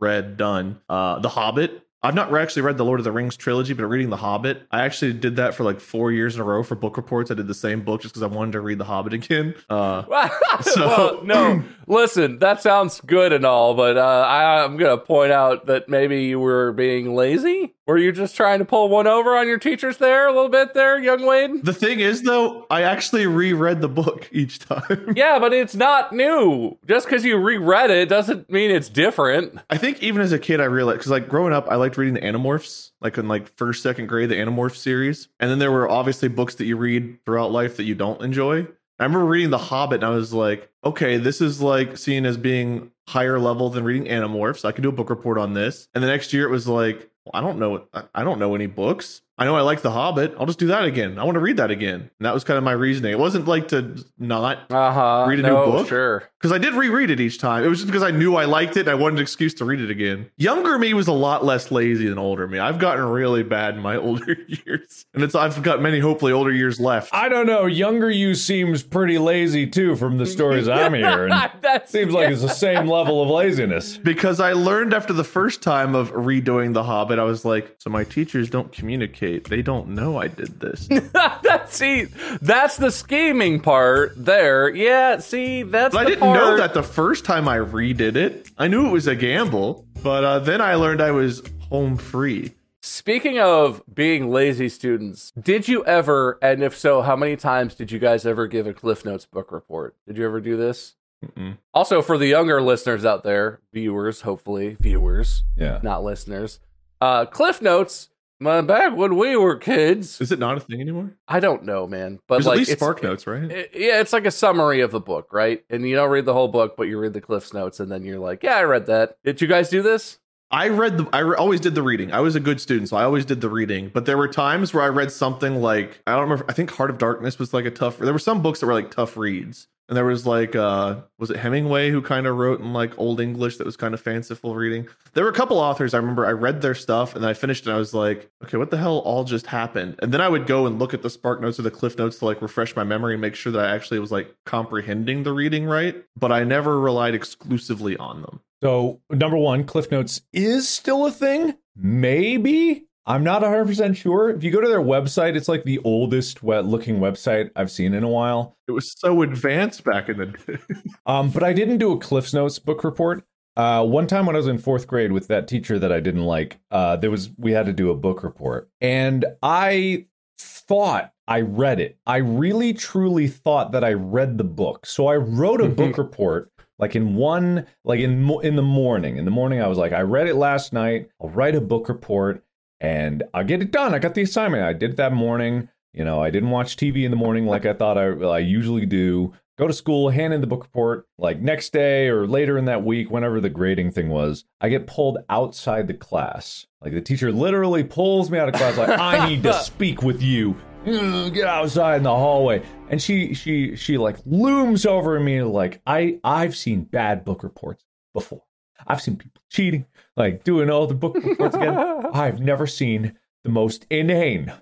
read, 0.00 0.36
done. 0.36 0.80
Uh, 0.88 1.18
the 1.18 1.28
Hobbit. 1.28 1.86
I've 2.02 2.14
not 2.14 2.34
actually 2.34 2.62
read 2.62 2.78
the 2.78 2.84
Lord 2.84 2.98
of 2.98 3.04
the 3.04 3.12
Rings 3.12 3.36
trilogy, 3.36 3.74
but 3.74 3.84
reading 3.84 4.08
The 4.08 4.16
Hobbit, 4.16 4.62
I 4.70 4.84
actually 4.86 5.12
did 5.12 5.36
that 5.36 5.54
for 5.54 5.64
like 5.64 5.80
four 5.80 6.10
years 6.10 6.34
in 6.34 6.40
a 6.40 6.44
row 6.44 6.62
for 6.62 6.74
book 6.74 6.96
reports. 6.96 7.30
I 7.30 7.34
did 7.34 7.46
the 7.46 7.52
same 7.54 7.82
book 7.82 8.00
just 8.00 8.14
because 8.14 8.22
I 8.22 8.34
wanted 8.34 8.52
to 8.52 8.60
read 8.60 8.78
The 8.78 8.84
Hobbit 8.86 9.12
again. 9.12 9.54
Uh, 9.68 10.28
So- 10.62 10.86
well, 10.86 11.24
no, 11.24 11.62
listen, 11.90 12.38
that 12.38 12.62
sounds 12.62 13.00
good 13.02 13.32
and 13.32 13.44
all, 13.44 13.74
but 13.74 13.98
uh, 13.98 14.24
I, 14.26 14.64
I'm 14.64 14.76
going 14.76 14.96
to 14.96 15.04
point 15.04 15.32
out 15.32 15.66
that 15.66 15.88
maybe 15.88 16.24
you 16.24 16.38
were 16.38 16.72
being 16.72 17.14
lazy. 17.14 17.74
Were 17.86 17.98
you 17.98 18.12
just 18.12 18.36
trying 18.36 18.60
to 18.60 18.64
pull 18.64 18.88
one 18.88 19.08
over 19.08 19.36
on 19.36 19.48
your 19.48 19.58
teachers 19.58 19.96
there 19.96 20.28
a 20.28 20.32
little 20.32 20.48
bit 20.48 20.74
there, 20.74 20.98
young 21.00 21.26
Wade? 21.26 21.64
the 21.64 21.72
thing 21.72 21.98
is, 21.98 22.22
though, 22.22 22.66
I 22.70 22.82
actually 22.82 23.26
reread 23.26 23.80
the 23.80 23.88
book 23.88 24.28
each 24.32 24.60
time. 24.60 25.14
Yeah, 25.20 25.38
but 25.40 25.52
it's 25.52 25.74
not 25.74 26.12
new. 26.12 26.78
Just 26.86 27.06
because 27.06 27.24
you 27.24 27.36
reread 27.36 27.90
it 27.90 28.08
doesn't 28.08 28.48
mean 28.48 28.70
it's 28.70 28.88
different. 28.88 29.58
I 29.68 29.76
think 29.76 30.02
even 30.02 30.22
as 30.22 30.32
a 30.32 30.38
kid, 30.38 30.60
I 30.60 30.64
realized 30.64 30.98
because 30.98 31.10
like 31.10 31.28
growing 31.28 31.52
up, 31.52 31.66
I 31.68 31.74
liked 31.74 31.98
reading 31.98 32.14
the 32.14 32.20
Animorphs, 32.20 32.92
like 33.00 33.18
in 33.18 33.26
like 33.26 33.54
first, 33.56 33.82
second 33.82 34.06
grade, 34.06 34.28
the 34.30 34.36
Animorphs 34.36 34.76
series, 34.76 35.28
and 35.40 35.50
then 35.50 35.58
there 35.58 35.72
were 35.72 35.90
obviously 35.90 36.28
books 36.28 36.54
that 36.56 36.66
you 36.66 36.76
read 36.76 37.18
throughout 37.26 37.50
life 37.50 37.76
that 37.76 37.84
you 37.84 37.94
don't 37.96 38.22
enjoy. 38.22 38.66
I 39.00 39.04
remember 39.04 39.24
reading 39.24 39.48
The 39.48 39.56
Hobbit, 39.56 40.02
and 40.02 40.04
I 40.04 40.14
was 40.14 40.34
like, 40.34 40.70
okay, 40.84 41.16
this 41.16 41.40
is 41.40 41.62
like 41.62 41.96
seen 41.96 42.26
as 42.26 42.36
being 42.36 42.90
higher 43.08 43.40
level 43.40 43.70
than 43.70 43.82
reading 43.82 44.04
Animorphs. 44.04 44.66
I 44.66 44.72
can 44.72 44.82
do 44.82 44.90
a 44.90 44.92
book 44.92 45.08
report 45.08 45.38
on 45.38 45.54
this. 45.54 45.88
And 45.94 46.04
the 46.04 46.08
next 46.08 46.34
year, 46.34 46.46
it 46.46 46.50
was 46.50 46.68
like, 46.68 47.10
I 47.32 47.40
don't 47.40 47.58
know, 47.58 47.86
I 48.14 48.22
don't 48.22 48.38
know 48.38 48.54
any 48.54 48.66
books. 48.66 49.22
I 49.40 49.46
know 49.46 49.56
I 49.56 49.62
like 49.62 49.80
The 49.80 49.90
Hobbit. 49.90 50.34
I'll 50.38 50.44
just 50.46 50.58
do 50.58 50.66
that 50.68 50.84
again. 50.84 51.18
I 51.18 51.24
want 51.24 51.34
to 51.36 51.40
read 51.40 51.56
that 51.56 51.70
again. 51.70 52.00
And 52.00 52.26
that 52.26 52.34
was 52.34 52.44
kind 52.44 52.58
of 52.58 52.62
my 52.64 52.72
reasoning. 52.72 53.10
It 53.10 53.18
wasn't 53.18 53.48
like 53.48 53.68
to 53.68 53.96
not 54.18 54.70
Uh 54.70 54.92
huh. 54.92 55.24
Read 55.28 55.40
a 55.40 55.42
new 55.42 55.48
book? 55.54 55.88
Sure. 55.88 56.28
because 56.38 56.52
I 56.52 56.58
did 56.58 56.74
reread 56.74 57.08
it 57.08 57.20
each 57.20 57.38
time. 57.38 57.64
It 57.64 57.68
was 57.68 57.78
just 57.78 57.86
because 57.86 58.02
I 58.02 58.10
knew 58.10 58.36
I 58.36 58.44
liked 58.44 58.76
it 58.76 58.80
and 58.80 58.90
I 58.90 58.94
wanted 58.94 59.16
an 59.16 59.22
excuse 59.22 59.54
to 59.54 59.64
read 59.64 59.80
it 59.80 59.90
again. 59.90 60.30
Younger 60.36 60.78
me 60.78 60.92
was 60.92 61.08
a 61.08 61.12
lot 61.12 61.42
less 61.42 61.70
lazy 61.70 62.06
than 62.06 62.18
older 62.18 62.46
me. 62.46 62.58
I've 62.58 62.78
gotten 62.78 63.02
really 63.06 63.42
bad 63.42 63.76
in 63.76 63.80
my 63.80 63.96
older 64.10 64.36
years, 64.46 65.06
and 65.14 65.22
it's 65.24 65.34
I've 65.34 65.62
got 65.62 65.80
many 65.80 66.00
hopefully 66.00 66.32
older 66.32 66.52
years 66.52 66.78
left. 66.78 67.08
I 67.14 67.30
don't 67.30 67.46
know. 67.46 67.64
Younger 67.64 68.10
you 68.10 68.34
seems 68.34 68.82
pretty 68.82 69.16
lazy 69.16 69.66
too, 69.66 69.96
from 69.96 70.18
the 70.18 70.26
stories 70.26 70.68
I'm 70.68 70.92
hearing. 70.92 71.30
that 71.62 71.88
Seems 71.88 72.12
like 72.12 72.28
it's 72.28 72.42
the 72.42 72.48
same 72.48 72.86
level 72.86 73.22
of 73.22 73.30
laziness. 73.30 73.96
because 73.96 74.38
I 74.38 74.52
learned 74.52 74.92
after 74.92 75.14
the 75.14 75.24
first 75.24 75.62
time 75.62 75.94
of 75.94 76.10
redoing 76.12 76.74
The 76.74 76.82
Hobbit, 76.82 77.18
I 77.18 77.24
was 77.24 77.46
like, 77.46 77.76
so 77.78 77.88
my 77.88 78.04
teachers 78.04 78.50
don't 78.50 78.70
communicate. 78.70 79.29
They 79.38 79.62
don't 79.62 79.88
know 79.90 80.18
I 80.18 80.28
did 80.28 80.60
this. 80.60 80.86
that's 81.12 81.76
see, 81.76 82.04
that's 82.42 82.76
the 82.76 82.90
scheming 82.90 83.60
part 83.60 84.12
there. 84.16 84.68
Yeah, 84.74 85.18
see, 85.18 85.62
that's 85.62 85.94
I 85.94 86.04
didn't 86.04 86.20
part. 86.20 86.36
know 86.36 86.56
that 86.56 86.74
the 86.74 86.82
first 86.82 87.24
time 87.24 87.48
I 87.48 87.58
redid 87.58 88.16
it. 88.16 88.50
I 88.58 88.68
knew 88.68 88.86
it 88.86 88.90
was 88.90 89.06
a 89.06 89.14
gamble, 89.16 89.86
but 90.02 90.24
uh, 90.24 90.38
then 90.40 90.60
I 90.60 90.74
learned 90.74 91.00
I 91.00 91.12
was 91.12 91.42
home 91.68 91.96
free. 91.96 92.52
Speaking 92.82 93.38
of 93.38 93.82
being 93.92 94.30
lazy 94.30 94.68
students, 94.68 95.32
did 95.40 95.68
you 95.68 95.84
ever, 95.84 96.38
and 96.42 96.62
if 96.62 96.76
so, 96.76 97.02
how 97.02 97.14
many 97.14 97.36
times 97.36 97.74
did 97.74 97.92
you 97.92 97.98
guys 97.98 98.24
ever 98.26 98.46
give 98.46 98.66
a 98.66 98.72
Cliff 98.74 99.04
Notes 99.04 99.26
book 99.26 99.52
report? 99.52 99.94
Did 100.06 100.16
you 100.16 100.24
ever 100.24 100.40
do 100.40 100.56
this? 100.56 100.96
Mm-mm. 101.24 101.58
Also, 101.74 102.00
for 102.00 102.16
the 102.16 102.26
younger 102.26 102.62
listeners 102.62 103.04
out 103.04 103.22
there, 103.22 103.60
viewers, 103.74 104.22
hopefully, 104.22 104.76
viewers, 104.80 105.44
Yeah. 105.56 105.78
not 105.82 106.02
listeners, 106.02 106.58
uh, 107.02 107.26
Cliff 107.26 107.60
Notes, 107.60 108.08
my, 108.40 108.60
back 108.62 108.96
when 108.96 109.16
we 109.16 109.36
were 109.36 109.56
kids, 109.56 110.20
Is 110.20 110.32
it 110.32 110.38
not 110.38 110.56
a 110.56 110.60
thing 110.60 110.80
anymore? 110.80 111.12
I 111.28 111.40
don't 111.40 111.64
know, 111.64 111.86
man, 111.86 112.18
but 112.26 112.36
There's 112.36 112.46
like 112.46 112.54
at 112.54 112.58
least 112.58 112.70
it's- 112.72 112.78
Spark 112.80 113.02
Notes, 113.02 113.26
right? 113.26 113.50
it- 113.50 113.70
yeah, 113.74 114.00
it's 114.00 114.12
like 114.12 114.24
a 114.26 114.30
summary 114.30 114.80
of 114.80 114.90
the 114.90 115.00
book, 115.00 115.28
right? 115.32 115.62
And 115.70 115.86
you 115.88 115.94
don't 115.94 116.10
read 116.10 116.24
the 116.24 116.32
whole 116.34 116.48
book, 116.48 116.76
but 116.76 116.84
you 116.88 116.98
read 116.98 117.12
the 117.12 117.20
Cliff's 117.20 117.52
Notes, 117.52 117.78
and 117.80 117.90
then 117.92 118.04
you're 118.04 118.18
like, 118.18 118.42
yeah, 118.42 118.56
I 118.56 118.62
read 118.64 118.86
that. 118.86 119.16
Did 119.24 119.40
you 119.40 119.46
guys 119.46 119.68
do 119.68 119.82
this? 119.82 120.18
I 120.52 120.66
read 120.68 120.98
the. 120.98 121.08
I 121.12 121.20
re- 121.20 121.36
always 121.36 121.60
did 121.60 121.76
the 121.76 121.82
reading. 121.82 122.10
I 122.12 122.18
was 122.18 122.34
a 122.34 122.40
good 122.40 122.60
student, 122.60 122.88
so 122.88 122.96
I 122.96 123.04
always 123.04 123.24
did 123.24 123.40
the 123.40 123.48
reading. 123.48 123.88
But 123.94 124.04
there 124.06 124.18
were 124.18 124.26
times 124.26 124.74
where 124.74 124.82
I 124.82 124.88
read 124.88 125.12
something 125.12 125.56
like 125.62 126.00
I 126.08 126.12
don't 126.14 126.22
remember. 126.22 126.44
I 126.48 126.52
think 126.54 126.72
Heart 126.72 126.90
of 126.90 126.98
Darkness 126.98 127.38
was 127.38 127.54
like 127.54 127.66
a 127.66 127.70
tough. 127.70 127.98
There 127.98 128.12
were 128.12 128.18
some 128.18 128.42
books 128.42 128.58
that 128.58 128.66
were 128.66 128.74
like 128.74 128.90
tough 128.90 129.16
reads, 129.16 129.68
and 129.90 129.96
there 129.96 130.04
was 130.06 130.24
like 130.24 130.54
uh 130.54 131.00
was 131.18 131.30
it 131.30 131.36
Hemingway 131.36 131.90
who 131.90 132.00
kind 132.00 132.28
of 132.28 132.36
wrote 132.36 132.60
in 132.60 132.72
like 132.72 132.96
old 132.96 133.20
English 133.20 133.56
that 133.56 133.66
was 133.66 133.76
kind 133.76 133.92
of 133.92 134.00
fanciful 134.00 134.54
reading. 134.54 134.88
There 135.14 135.24
were 135.24 135.30
a 135.30 135.34
couple 135.34 135.58
authors 135.58 135.92
I 135.92 135.98
remember. 135.98 136.24
I 136.24 136.30
read 136.30 136.62
their 136.62 136.76
stuff 136.76 137.14
and 137.14 137.24
then 137.24 137.28
I 137.28 137.34
finished 137.34 137.66
and 137.66 137.74
I 137.74 137.78
was 137.78 137.92
like, 137.92 138.30
okay, 138.44 138.56
what 138.56 138.70
the 138.70 138.76
hell 138.76 139.00
all 139.00 139.24
just 139.24 139.46
happened? 139.46 139.96
And 140.00 140.14
then 140.14 140.20
I 140.20 140.28
would 140.28 140.46
go 140.46 140.66
and 140.66 140.78
look 140.78 140.94
at 140.94 141.02
the 141.02 141.10
Spark 141.10 141.40
Notes 141.40 141.58
or 141.58 141.62
the 141.62 141.72
Cliff 141.72 141.98
Notes 141.98 142.20
to 142.20 142.24
like 142.24 142.40
refresh 142.40 142.76
my 142.76 142.84
memory 142.84 143.14
and 143.14 143.20
make 143.20 143.34
sure 143.34 143.52
that 143.52 143.66
I 143.66 143.74
actually 143.74 143.98
was 143.98 144.12
like 144.12 144.34
comprehending 144.46 145.24
the 145.24 145.32
reading 145.32 145.66
right. 145.66 146.02
But 146.16 146.30
I 146.30 146.44
never 146.44 146.78
relied 146.78 147.14
exclusively 147.14 147.96
on 147.96 148.22
them. 148.22 148.40
So, 148.62 149.00
number 149.10 149.38
one, 149.38 149.64
Cliff 149.64 149.90
Notes 149.90 150.20
is 150.32 150.68
still 150.68 151.04
a 151.06 151.10
thing. 151.10 151.56
Maybe. 151.74 152.86
I'm 153.06 153.24
not 153.24 153.42
100% 153.42 153.96
sure. 153.96 154.30
If 154.30 154.44
you 154.44 154.50
go 154.50 154.60
to 154.60 154.68
their 154.68 154.80
website, 154.80 155.36
it's 155.36 155.48
like 155.48 155.64
the 155.64 155.80
oldest 155.84 156.42
wet 156.42 156.66
looking 156.66 156.98
website 156.98 157.50
I've 157.56 157.70
seen 157.70 157.94
in 157.94 158.04
a 158.04 158.08
while. 158.08 158.56
It 158.68 158.72
was 158.72 158.92
so 158.96 159.22
advanced 159.22 159.84
back 159.84 160.08
in 160.08 160.18
the 160.18 160.26
day. 160.26 160.58
Um, 161.06 161.30
but 161.30 161.42
I 161.42 161.52
didn't 161.52 161.78
do 161.78 161.92
a 161.92 161.98
Cliff's 161.98 162.32
Notes 162.32 162.58
book 162.58 162.84
report. 162.84 163.24
Uh, 163.56 163.84
one 163.84 164.06
time 164.06 164.26
when 164.26 164.36
I 164.36 164.38
was 164.38 164.46
in 164.46 164.58
fourth 164.58 164.86
grade 164.86 165.10
with 165.10 165.26
that 165.28 165.48
teacher 165.48 165.78
that 165.78 165.90
I 165.90 165.98
didn't 165.98 166.24
like, 166.24 166.60
uh, 166.70 166.96
there 166.96 167.10
was 167.10 167.30
we 167.36 167.52
had 167.52 167.66
to 167.66 167.72
do 167.72 167.90
a 167.90 167.96
book 167.96 168.22
report, 168.22 168.70
and 168.80 169.24
I 169.42 170.06
thought 170.38 171.12
I 171.26 171.40
read 171.40 171.80
it. 171.80 171.98
I 172.06 172.18
really 172.18 172.72
truly 172.74 173.26
thought 173.26 173.72
that 173.72 173.82
I 173.82 173.94
read 173.94 174.38
the 174.38 174.44
book, 174.44 174.86
so 174.86 175.08
I 175.08 175.16
wrote 175.16 175.60
a 175.60 175.68
book 175.68 175.98
report 175.98 176.52
like 176.80 176.96
in 176.96 177.14
one 177.14 177.66
like 177.84 178.00
in 178.00 178.28
in 178.42 178.56
the 178.56 178.62
morning. 178.62 179.18
In 179.18 179.24
the 179.24 179.30
morning, 179.30 179.60
I 179.60 179.66
was 179.66 179.78
like, 179.78 179.92
I 179.92 180.00
read 180.00 180.26
it 180.26 180.36
last 180.36 180.72
night. 180.72 181.08
I'll 181.20 181.28
write 181.28 181.54
a 181.54 181.60
book 181.60 181.88
report, 181.88 182.42
and 182.80 183.22
I'll 183.34 183.44
get 183.44 183.62
it 183.62 183.70
done. 183.70 183.94
I 183.94 183.98
got 183.98 184.14
the 184.14 184.22
assignment. 184.22 184.64
I 184.64 184.72
did 184.72 184.92
it 184.92 184.96
that 184.96 185.12
morning. 185.12 185.68
You 185.92 186.04
know, 186.04 186.22
I 186.22 186.30
didn't 186.30 186.50
watch 186.50 186.76
TV 186.76 187.04
in 187.04 187.10
the 187.10 187.16
morning 187.16 187.46
like 187.46 187.66
I 187.66 187.72
thought 187.72 187.98
I, 187.98 188.06
I 188.06 188.38
usually 188.38 188.86
do 188.86 189.32
go 189.58 189.66
to 189.66 189.72
school, 189.74 190.08
hand 190.08 190.32
in 190.32 190.40
the 190.40 190.46
book 190.46 190.62
report, 190.62 191.06
like 191.18 191.40
next 191.40 191.72
day 191.72 192.08
or 192.08 192.26
later 192.26 192.56
in 192.56 192.64
that 192.64 192.82
week, 192.82 193.10
whenever 193.10 193.40
the 193.40 193.50
grading 193.50 193.90
thing 193.90 194.08
was, 194.08 194.44
I 194.60 194.70
get 194.70 194.86
pulled 194.86 195.18
outside 195.28 195.86
the 195.86 195.94
class. 195.94 196.66
Like 196.80 196.94
the 196.94 197.02
teacher 197.02 197.30
literally 197.30 197.84
pulls 197.84 198.30
me 198.30 198.38
out 198.38 198.48
of 198.48 198.54
class, 198.54 198.78
like, 198.78 198.98
I 198.98 199.28
need 199.28 199.42
to 199.42 199.52
speak 199.62 200.02
with 200.02 200.22
you. 200.22 200.56
Mm, 200.86 201.34
get 201.34 201.46
outside 201.46 201.98
in 201.98 202.04
the 202.04 202.10
hallway. 202.10 202.62
And 202.88 203.02
she 203.02 203.34
she 203.34 203.76
she 203.76 203.98
like 203.98 204.16
looms 204.24 204.86
over 204.86 205.20
me 205.20 205.42
like 205.42 205.82
I 205.86 206.20
I've 206.24 206.56
seen 206.56 206.84
bad 206.84 207.24
book 207.24 207.42
reports 207.42 207.84
before. 208.14 208.42
I've 208.86 209.00
seen 209.00 209.16
people 209.16 209.42
cheating, 209.50 209.86
like 210.16 210.44
doing 210.44 210.70
all 210.70 210.86
the 210.86 210.94
book 210.94 211.14
reports 211.24 211.56
again. 211.56 211.76
I've 212.12 212.40
never 212.40 212.66
seen 212.66 213.18
the 213.44 213.50
most 213.50 213.86
inane 213.90 214.52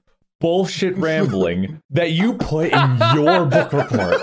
bullshit 0.40 0.96
rambling 0.96 1.82
that 1.90 2.12
you 2.12 2.34
put 2.34 2.72
in 2.72 2.98
your 3.14 3.44
book 3.46 3.72
report. 3.72 4.20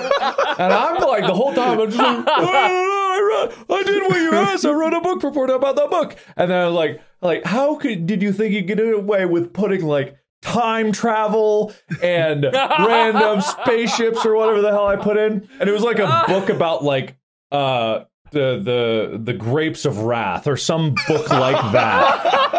And 0.58 0.74
I'm 0.74 1.02
like, 1.02 1.26
the 1.26 1.34
whole 1.34 1.54
time, 1.54 1.80
I'm 1.80 1.88
just 1.92 1.98
like, 1.98 2.26
"Oh, 2.28 3.52
I, 3.70 3.74
I 3.74 3.84
did 3.84 4.04
what 4.04 4.18
you 4.18 4.32
asked. 4.34 4.66
I 4.66 4.72
wrote 4.72 4.94
a 4.94 5.02
book 5.02 5.24
report 5.24 5.50
about 5.50 5.76
that 5.76 5.90
book. 5.90 6.16
And 6.38 6.50
then 6.50 6.58
I 6.58 6.66
was 6.68 6.76
like, 6.76 7.02
like, 7.22 7.44
how 7.44 7.76
could 7.76 8.06
did 8.06 8.22
you 8.22 8.32
think 8.32 8.54
you 8.54 8.64
could 8.64 8.78
get 8.78 8.94
away 8.94 9.26
with 9.26 9.52
putting 9.52 9.86
like 9.86 10.16
time 10.42 10.92
travel 10.92 11.74
and 12.02 12.44
random 12.54 13.42
spaceships 13.42 14.26
or 14.26 14.36
whatever 14.36 14.62
the 14.62 14.72
hell 14.72 14.88
I 14.88 14.96
put 14.96 15.18
in? 15.18 15.50
And 15.60 15.70
it 15.70 15.74
was 15.74 15.84
like 15.84 16.00
a 16.00 16.24
book 16.28 16.50
about 16.50 16.84
like 16.84 17.18
uh 17.52 18.06
the 18.32 18.60
the 18.62 19.20
the 19.24 19.34
grapes 19.34 19.86
of 19.86 20.00
wrath 20.00 20.48
or 20.48 20.58
some 20.58 20.96
book 21.08 21.30
like 21.30 21.72
that. 21.72 22.42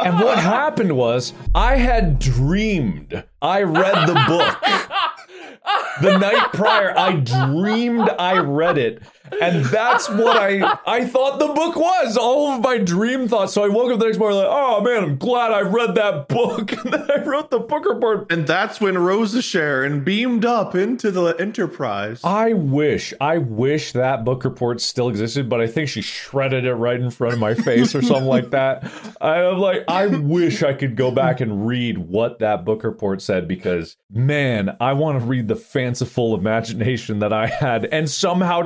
And 0.00 0.18
what 0.20 0.38
happened 0.38 0.96
was 0.96 1.34
I 1.54 1.76
had 1.76 2.18
dreamed. 2.18 3.22
I 3.42 3.62
read 3.62 4.06
the 4.06 4.14
book 4.14 4.56
the 6.00 6.16
night 6.18 6.52
prior, 6.54 6.96
I 6.98 7.16
dreamed 7.16 8.08
I 8.18 8.38
read 8.38 8.78
it, 8.78 9.02
And 9.40 9.64
that's 9.66 10.08
what 10.08 10.36
I 10.36 10.78
I 10.86 11.04
thought 11.04 11.38
the 11.38 11.48
book 11.48 11.76
was. 11.76 12.16
All 12.16 12.52
of 12.52 12.62
my 12.62 12.78
dream 12.78 13.28
thoughts. 13.28 13.52
So 13.52 13.64
I 13.64 13.68
woke 13.68 13.92
up 13.92 13.98
the 13.98 14.06
next 14.06 14.18
morning 14.18 14.38
like, 14.38 14.48
oh 14.50 14.80
man, 14.80 15.02
I'm 15.04 15.16
glad 15.18 15.52
I 15.52 15.60
read 15.60 15.94
that 15.94 16.28
book. 16.28 16.72
And 16.80 16.94
then 16.94 17.10
I 17.10 17.22
wrote 17.24 17.50
the 17.50 17.58
book 17.58 17.84
report. 17.84 18.32
And 18.32 18.46
that's 18.46 18.80
when 18.80 18.96
Rosa 18.96 19.42
Sharon 19.42 20.02
beamed 20.02 20.44
up 20.44 20.74
into 20.74 21.10
the 21.10 21.34
Enterprise. 21.38 22.20
I 22.24 22.54
wish, 22.54 23.12
I 23.20 23.38
wish 23.38 23.92
that 23.92 24.24
book 24.24 24.44
report 24.44 24.80
still 24.80 25.08
existed, 25.08 25.48
but 25.48 25.60
I 25.60 25.66
think 25.66 25.88
she 25.88 26.00
shredded 26.00 26.64
it 26.64 26.74
right 26.74 26.98
in 26.98 27.10
front 27.10 27.34
of 27.34 27.40
my 27.40 27.54
face 27.54 27.94
or 27.94 28.02
something 28.02 28.26
like 28.26 28.50
that. 28.50 28.90
I'm 29.20 29.58
like, 29.58 29.84
I 29.88 30.06
wish 30.06 30.62
I 30.62 30.72
could 30.72 30.96
go 30.96 31.10
back 31.10 31.40
and 31.40 31.66
read 31.66 31.98
what 31.98 32.38
that 32.38 32.64
book 32.64 32.82
report 32.82 33.20
said 33.22 33.46
because, 33.46 33.96
man, 34.10 34.76
I 34.80 34.94
want 34.94 35.20
to 35.20 35.24
read 35.24 35.48
the 35.48 35.56
fanciful 35.56 36.34
imagination 36.34 37.18
that 37.20 37.32
I 37.32 37.46
had 37.46 37.84
and 37.86 38.08
somehow 38.08 38.62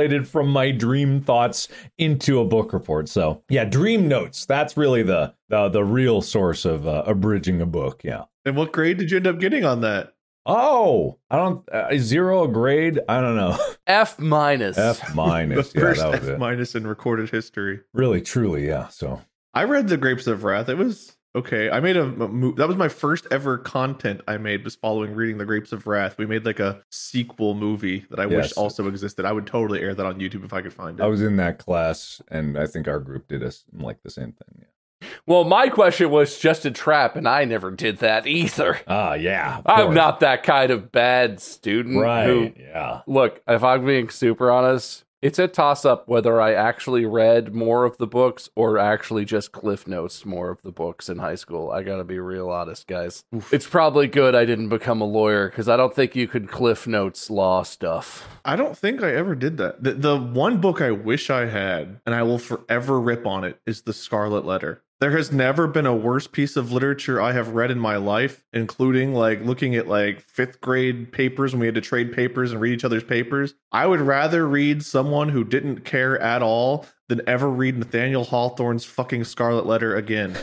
translated 0.00 0.28
from 0.28 0.48
my 0.48 0.70
dream 0.70 1.20
thoughts 1.20 1.68
into 1.98 2.40
a 2.40 2.44
book 2.44 2.72
report. 2.72 3.08
So, 3.08 3.42
yeah, 3.48 3.64
dream 3.64 4.08
notes. 4.08 4.46
That's 4.46 4.76
really 4.76 5.02
the 5.02 5.34
the, 5.48 5.68
the 5.68 5.84
real 5.84 6.22
source 6.22 6.64
of 6.64 6.86
uh, 6.86 7.02
abridging 7.06 7.60
a 7.60 7.66
book. 7.66 8.02
Yeah. 8.04 8.24
And 8.44 8.56
what 8.56 8.72
grade 8.72 8.98
did 8.98 9.10
you 9.10 9.18
end 9.18 9.26
up 9.26 9.38
getting 9.38 9.64
on 9.64 9.80
that? 9.82 10.14
Oh, 10.46 11.18
I 11.30 11.36
don't 11.36 11.68
uh, 11.70 11.88
zero 11.98 12.44
a 12.44 12.48
grade. 12.48 12.98
I 13.08 13.20
don't 13.20 13.36
know. 13.36 13.58
F 13.86 14.18
minus. 14.18 14.78
F 14.78 15.06
The 15.08 15.14
minus. 15.14 15.74
yeah, 15.74 15.80
first 15.80 16.00
that 16.00 16.10
was 16.10 16.28
F 16.28 16.34
it. 16.36 16.38
minus 16.38 16.74
in 16.74 16.86
recorded 16.86 17.30
history. 17.30 17.80
Really, 17.92 18.22
truly, 18.22 18.66
yeah. 18.66 18.88
So 18.88 19.20
I 19.52 19.64
read 19.64 19.88
The 19.88 19.96
Grapes 19.98 20.26
of 20.26 20.44
Wrath. 20.44 20.68
It 20.68 20.78
was 20.78 21.14
okay. 21.34 21.70
I 21.70 21.80
made 21.80 21.96
a, 21.96 22.02
a 22.04 22.28
mo- 22.28 22.52
that 22.52 22.68
was 22.68 22.76
my 22.76 22.88
first 22.88 23.26
ever 23.30 23.58
content 23.58 24.20
I 24.28 24.36
made 24.38 24.64
was 24.64 24.74
following 24.74 25.14
reading 25.14 25.38
The 25.38 25.44
Grapes 25.44 25.72
of 25.72 25.86
Wrath. 25.86 26.18
We 26.18 26.26
made 26.26 26.44
like 26.44 26.60
a 26.60 26.82
sequel 26.90 27.54
movie 27.54 28.04
that 28.10 28.18
I 28.20 28.26
wish 28.26 28.52
also 28.52 28.88
existed. 28.88 29.24
I 29.24 29.32
would 29.32 29.46
totally 29.46 29.80
air 29.80 29.94
that 29.94 30.06
on 30.06 30.18
YouTube 30.20 30.44
if 30.44 30.52
I 30.52 30.62
could 30.62 30.72
find 30.74 30.98
it. 30.98 31.02
I 31.02 31.06
was 31.06 31.22
in 31.22 31.36
that 31.36 31.58
class, 31.58 32.20
and 32.28 32.58
I 32.58 32.66
think 32.66 32.88
our 32.88 33.00
group 33.00 33.28
did 33.28 33.42
us 33.42 33.64
like 33.72 34.02
the 34.02 34.10
same 34.10 34.32
thing. 34.32 34.58
Yeah. 34.60 35.08
Well, 35.26 35.44
my 35.44 35.68
question 35.70 36.10
was 36.10 36.38
just 36.38 36.66
a 36.66 36.70
trap, 36.70 37.16
and 37.16 37.26
I 37.26 37.46
never 37.46 37.70
did 37.70 37.98
that 37.98 38.26
either. 38.26 38.78
Ah, 38.86 39.14
yeah. 39.14 39.62
I'm 39.64 39.84
course. 39.86 39.94
not 39.94 40.20
that 40.20 40.42
kind 40.42 40.70
of 40.70 40.92
bad 40.92 41.40
student. 41.40 41.98
right. 42.00 42.26
Who, 42.26 42.52
Yeah. 42.58 43.00
look, 43.06 43.40
if 43.48 43.64
I'm 43.64 43.86
being 43.86 44.10
super 44.10 44.50
honest, 44.50 45.04
it's 45.22 45.38
a 45.38 45.48
toss 45.48 45.84
up 45.84 46.08
whether 46.08 46.40
I 46.40 46.54
actually 46.54 47.04
read 47.04 47.54
more 47.54 47.84
of 47.84 47.98
the 47.98 48.06
books 48.06 48.48
or 48.54 48.78
actually 48.78 49.24
just 49.24 49.52
cliff 49.52 49.86
notes 49.86 50.24
more 50.24 50.50
of 50.50 50.62
the 50.62 50.72
books 50.72 51.08
in 51.08 51.18
high 51.18 51.34
school. 51.34 51.70
I 51.70 51.82
gotta 51.82 52.04
be 52.04 52.18
real 52.18 52.50
honest, 52.50 52.86
guys. 52.86 53.24
It's 53.52 53.66
probably 53.66 54.06
good 54.06 54.34
I 54.34 54.44
didn't 54.44 54.68
become 54.68 55.00
a 55.00 55.06
lawyer 55.06 55.48
because 55.48 55.68
I 55.68 55.76
don't 55.76 55.94
think 55.94 56.16
you 56.16 56.26
could 56.26 56.50
cliff 56.50 56.86
notes 56.86 57.30
law 57.30 57.62
stuff. 57.62 58.28
I 58.44 58.56
don't 58.56 58.76
think 58.76 59.02
I 59.02 59.14
ever 59.14 59.34
did 59.34 59.58
that. 59.58 59.82
The, 59.82 59.92
the 59.92 60.16
one 60.16 60.60
book 60.60 60.80
I 60.80 60.90
wish 60.90 61.30
I 61.30 61.46
had, 61.46 62.00
and 62.06 62.14
I 62.14 62.22
will 62.22 62.38
forever 62.38 63.00
rip 63.00 63.26
on 63.26 63.44
it, 63.44 63.60
is 63.66 63.82
The 63.82 63.92
Scarlet 63.92 64.44
Letter. 64.46 64.82
There 65.00 65.16
has 65.16 65.32
never 65.32 65.66
been 65.66 65.86
a 65.86 65.96
worse 65.96 66.26
piece 66.26 66.56
of 66.56 66.72
literature 66.72 67.22
I 67.22 67.32
have 67.32 67.54
read 67.54 67.70
in 67.70 67.78
my 67.78 67.96
life, 67.96 68.44
including 68.52 69.14
like 69.14 69.40
looking 69.42 69.74
at 69.74 69.88
like 69.88 70.20
fifth 70.20 70.60
grade 70.60 71.10
papers 71.10 71.52
when 71.52 71.60
we 71.60 71.66
had 71.66 71.74
to 71.76 71.80
trade 71.80 72.12
papers 72.12 72.52
and 72.52 72.60
read 72.60 72.74
each 72.74 72.84
other's 72.84 73.02
papers. 73.02 73.54
I 73.72 73.86
would 73.86 74.02
rather 74.02 74.46
read 74.46 74.84
someone 74.84 75.30
who 75.30 75.42
didn't 75.42 75.86
care 75.86 76.20
at 76.20 76.42
all 76.42 76.84
than 77.08 77.22
ever 77.26 77.48
read 77.48 77.78
Nathaniel 77.78 78.24
Hawthorne's 78.24 78.84
fucking 78.84 79.24
Scarlet 79.24 79.64
Letter 79.64 79.96
again. 79.96 80.36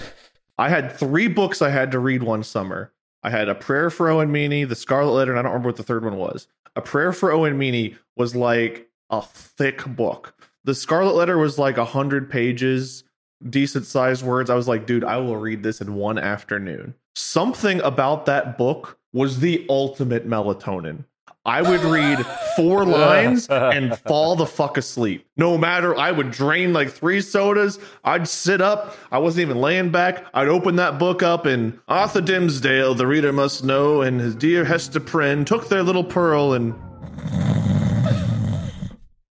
I 0.57 0.69
had 0.69 0.91
three 0.91 1.27
books 1.27 1.61
I 1.61 1.69
had 1.69 1.91
to 1.91 1.99
read 1.99 2.23
one 2.23 2.41
summer. 2.41 2.91
I 3.21 3.29
had 3.29 3.49
A 3.49 3.55
Prayer 3.55 3.91
for 3.91 4.09
Owen 4.09 4.31
Meany, 4.31 4.63
The 4.63 4.75
Scarlet 4.75 5.11
Letter, 5.11 5.33
and 5.33 5.39
I 5.39 5.43
don't 5.43 5.51
remember 5.51 5.69
what 5.69 5.75
the 5.75 5.83
third 5.83 6.03
one 6.03 6.17
was. 6.17 6.47
A 6.75 6.81
Prayer 6.81 7.13
for 7.13 7.31
Owen 7.31 7.59
Meany 7.59 7.95
was 8.15 8.35
like 8.35 8.89
a 9.11 9.21
thick 9.21 9.85
book. 9.85 10.33
The 10.63 10.73
Scarlet 10.73 11.13
Letter 11.13 11.37
was 11.37 11.59
like 11.59 11.77
a 11.77 11.85
hundred 11.85 12.27
pages, 12.29 13.03
decent 13.49 13.85
sized 13.85 14.23
words. 14.23 14.49
I 14.49 14.55
was 14.55 14.67
like, 14.67 14.85
dude, 14.85 15.03
I 15.03 15.17
will 15.17 15.37
read 15.37 15.63
this 15.63 15.81
in 15.81 15.95
one 15.95 16.17
afternoon. 16.17 16.93
Something 17.15 17.81
about 17.81 18.25
that 18.25 18.57
book 18.57 18.97
was 19.13 19.39
the 19.39 19.65
ultimate 19.69 20.27
melatonin. 20.27 21.05
I 21.47 21.61
would 21.61 21.79
read 21.81 22.19
four 22.57 22.85
lines 22.85 23.47
and 23.47 23.97
fall 24.07 24.35
the 24.35 24.45
fuck 24.45 24.77
asleep. 24.77 25.25
No 25.37 25.57
matter, 25.57 25.97
I 25.97 26.11
would 26.11 26.29
drain 26.29 26.73
like 26.73 26.89
three 26.89 27.21
sodas. 27.21 27.79
I'd 28.03 28.27
sit 28.27 28.59
up. 28.59 28.97
I 29.11 29.17
wasn't 29.17 29.43
even 29.43 29.61
laying 29.61 29.89
back. 29.89 30.25
I'd 30.33 30.49
open 30.49 30.75
that 30.75 30.99
book 30.99 31.23
up, 31.23 31.45
and 31.45 31.79
Arthur 31.87 32.21
Dimmesdale, 32.21 32.97
the 32.97 33.07
reader 33.07 33.31
must 33.31 33.63
know, 33.63 34.01
and 34.01 34.19
his 34.19 34.35
dear 34.35 34.65
Hester 34.65 34.99
Prynne 34.99 35.45
took 35.45 35.69
their 35.69 35.83
little 35.83 36.03
pearl 36.03 36.53
and. 36.53 36.75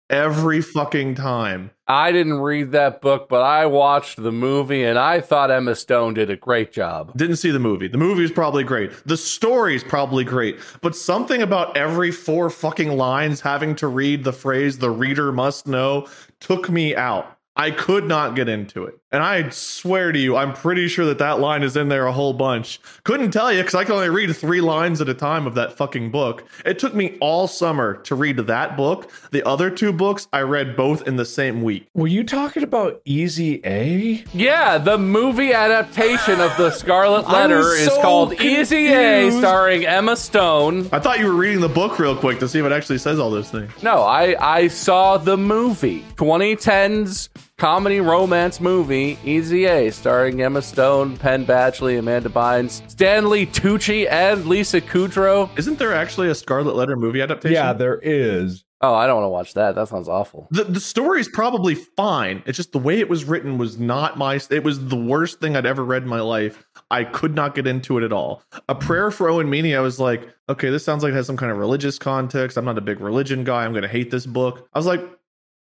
Every 0.10 0.62
fucking 0.62 1.16
time. 1.16 1.70
I 1.88 2.12
didn't 2.12 2.40
read 2.40 2.72
that 2.72 3.00
book, 3.00 3.30
but 3.30 3.44
I 3.44 3.68
watched 3.68 4.22
the 4.22 4.32
movie 4.32 4.84
and 4.84 4.98
I 4.98 5.22
thought 5.22 5.52
Emma 5.52 5.76
Stone 5.76 6.16
did 6.16 6.32
a 6.32 6.36
great 6.36 6.72
job. 6.72 7.16
Didn't 7.16 7.36
see 7.36 7.52
the 7.52 7.60
movie. 7.60 7.88
The 7.88 8.00
movie 8.00 8.24
is 8.24 8.32
probably 8.32 8.64
great. 8.64 8.92
The 9.06 9.18
story 9.18 9.76
is 9.76 9.84
probably 9.84 10.24
great. 10.24 10.58
But 10.82 10.96
something 10.96 11.44
about 11.44 11.78
every 11.78 12.10
four 12.10 12.50
fucking 12.50 12.90
lines 12.98 13.42
having 13.42 13.76
to 13.76 13.88
read 13.88 14.24
the 14.24 14.34
phrase 14.34 14.80
the 14.80 14.90
reader 14.90 15.32
must 15.32 15.68
know 15.68 16.08
took 16.40 16.72
me 16.72 16.96
out. 16.96 17.38
I 17.56 17.70
could 17.70 18.06
not 18.06 18.36
get 18.36 18.50
into 18.50 18.86
it. 18.86 18.99
And 19.12 19.24
I 19.24 19.50
swear 19.50 20.12
to 20.12 20.20
you, 20.20 20.36
I'm 20.36 20.54
pretty 20.54 20.88
sure 20.88 21.06
that 21.08 21.18
that 21.18 21.40
line 21.40 21.64
is 21.64 21.76
in 21.76 21.90
there 21.90 22.06
a 22.06 22.12
whole 22.12 22.34
bunch. 22.34 22.80
Couldn't 23.04 23.32
tell 23.32 23.52
you 23.52 23.62
because 23.62 23.74
I 23.74 23.84
can 23.84 23.94
only 23.94 24.10
read 24.10 24.36
three 24.36 24.62
lines 24.62 25.02
at 25.02 25.10
a 25.10 25.16
time 25.16 25.48
of 25.48 25.56
that 25.56 25.74
fucking 25.74 26.12
book. 26.12 26.44
It 26.64 26.78
took 26.78 26.94
me 26.94 27.18
all 27.20 27.48
summer 27.48 27.96
to 28.04 28.14
read 28.14 28.38
that 28.38 28.78
book. 28.78 29.12
The 29.32 29.42
other 29.48 29.72
two 29.72 29.92
books 29.92 30.28
I 30.32 30.42
read 30.42 30.78
both 30.78 31.08
in 31.08 31.16
the 31.16 31.26
same 31.26 31.64
week. 31.64 31.88
Were 31.96 32.06
you 32.08 32.24
talking 32.24 32.62
about 32.62 33.02
Easy 33.04 33.62
A? 33.66 34.24
Yeah, 34.32 34.78
the 34.78 35.00
movie 35.00 35.54
adaptation 35.54 36.40
of 36.40 36.56
The 36.58 36.70
Scarlet 36.70 37.28
Letter 37.28 37.58
was 37.58 37.80
is 37.80 37.88
so 37.88 38.02
called 38.04 38.40
Easy 38.40 38.94
A, 38.94 39.32
starring 39.32 39.88
Emma 39.88 40.16
Stone. 40.18 40.88
I 40.92 41.00
thought 41.00 41.18
you 41.18 41.26
were 41.26 41.34
reading 41.34 41.62
the 41.62 41.70
book 41.70 41.98
real 41.98 42.16
quick 42.16 42.38
to 42.42 42.48
see 42.48 42.60
if 42.60 42.66
it 42.66 42.72
actually 42.72 43.00
says 43.00 43.18
all 43.18 43.32
those 43.32 43.50
things. 43.50 43.72
No, 43.82 44.04
I 44.04 44.36
I 44.40 44.68
saw 44.68 45.18
the 45.18 45.36
movie 45.38 46.06
2010's 46.16 47.30
comedy 47.60 48.00
romance 48.00 48.62
movie 48.62 49.20
Easy 49.26 49.66
A, 49.66 49.92
starring 49.92 50.42
Emma 50.42 50.62
Stone, 50.62 51.18
Penn 51.18 51.46
Badgley, 51.46 52.00
Amanda 52.00 52.30
Bynes, 52.30 52.90
Stanley 52.90 53.46
Tucci, 53.46 54.10
and 54.10 54.46
Lisa 54.46 54.80
Kudrow. 54.80 55.50
Isn't 55.60 55.78
there 55.78 55.94
actually 55.94 56.30
a 56.30 56.36
Scarlet 56.36 56.76
Letter 56.76 56.96
movie 56.96 57.22
adaptation? 57.22 57.54
Yeah, 57.56 57.74
there 57.74 58.00
is. 58.02 58.64
Oh, 58.82 58.94
I 58.94 59.08
don't 59.08 59.18
want 59.18 59.26
to 59.26 59.30
watch 59.30 59.54
that. 59.56 59.76
That 59.76 59.90
sounds 59.90 60.08
awful. 60.08 60.48
the 60.52 60.64
the 60.64 60.80
story's 60.80 61.28
probably 61.28 61.76
fine. 61.76 62.42
It's 62.46 62.56
just 62.56 62.72
the 62.72 62.80
way 62.80 63.00
it 63.00 63.10
was 63.10 63.26
written 63.26 63.58
was 63.58 63.78
not 63.78 64.18
my. 64.18 64.40
It 64.50 64.64
was 64.64 64.88
the 64.88 64.96
worst 64.96 65.42
thing 65.42 65.58
I'd 65.58 65.66
ever 65.66 65.84
read 65.84 66.04
in 66.04 66.08
my 66.10 66.22
life. 66.22 66.66
I 66.90 67.04
could 67.04 67.36
not 67.36 67.56
get 67.56 67.68
into 67.68 67.98
it 67.98 68.06
at 68.06 68.14
all. 68.14 68.42
A 68.70 68.76
prayer 68.76 69.12
for 69.12 69.30
Owen 69.30 69.50
Meany. 69.50 69.76
I 69.76 69.82
was 69.82 70.00
like, 70.00 70.30
okay, 70.48 70.70
this 70.70 70.86
sounds 70.86 71.04
like 71.04 71.12
it 71.12 71.16
has 71.16 71.28
some 71.28 71.36
kind 71.36 71.52
of 71.52 71.58
religious 71.58 72.00
context. 72.00 72.58
I'm 72.58 72.64
not 72.64 72.78
a 72.78 72.82
big 72.82 73.02
religion 73.02 73.44
guy. 73.44 73.66
I'm 73.66 73.74
going 73.74 73.82
to 73.84 73.90
hate 73.90 74.12
this 74.12 74.26
book. 74.26 74.70
I 74.74 74.80
was 74.80 74.86
like, 74.86 75.02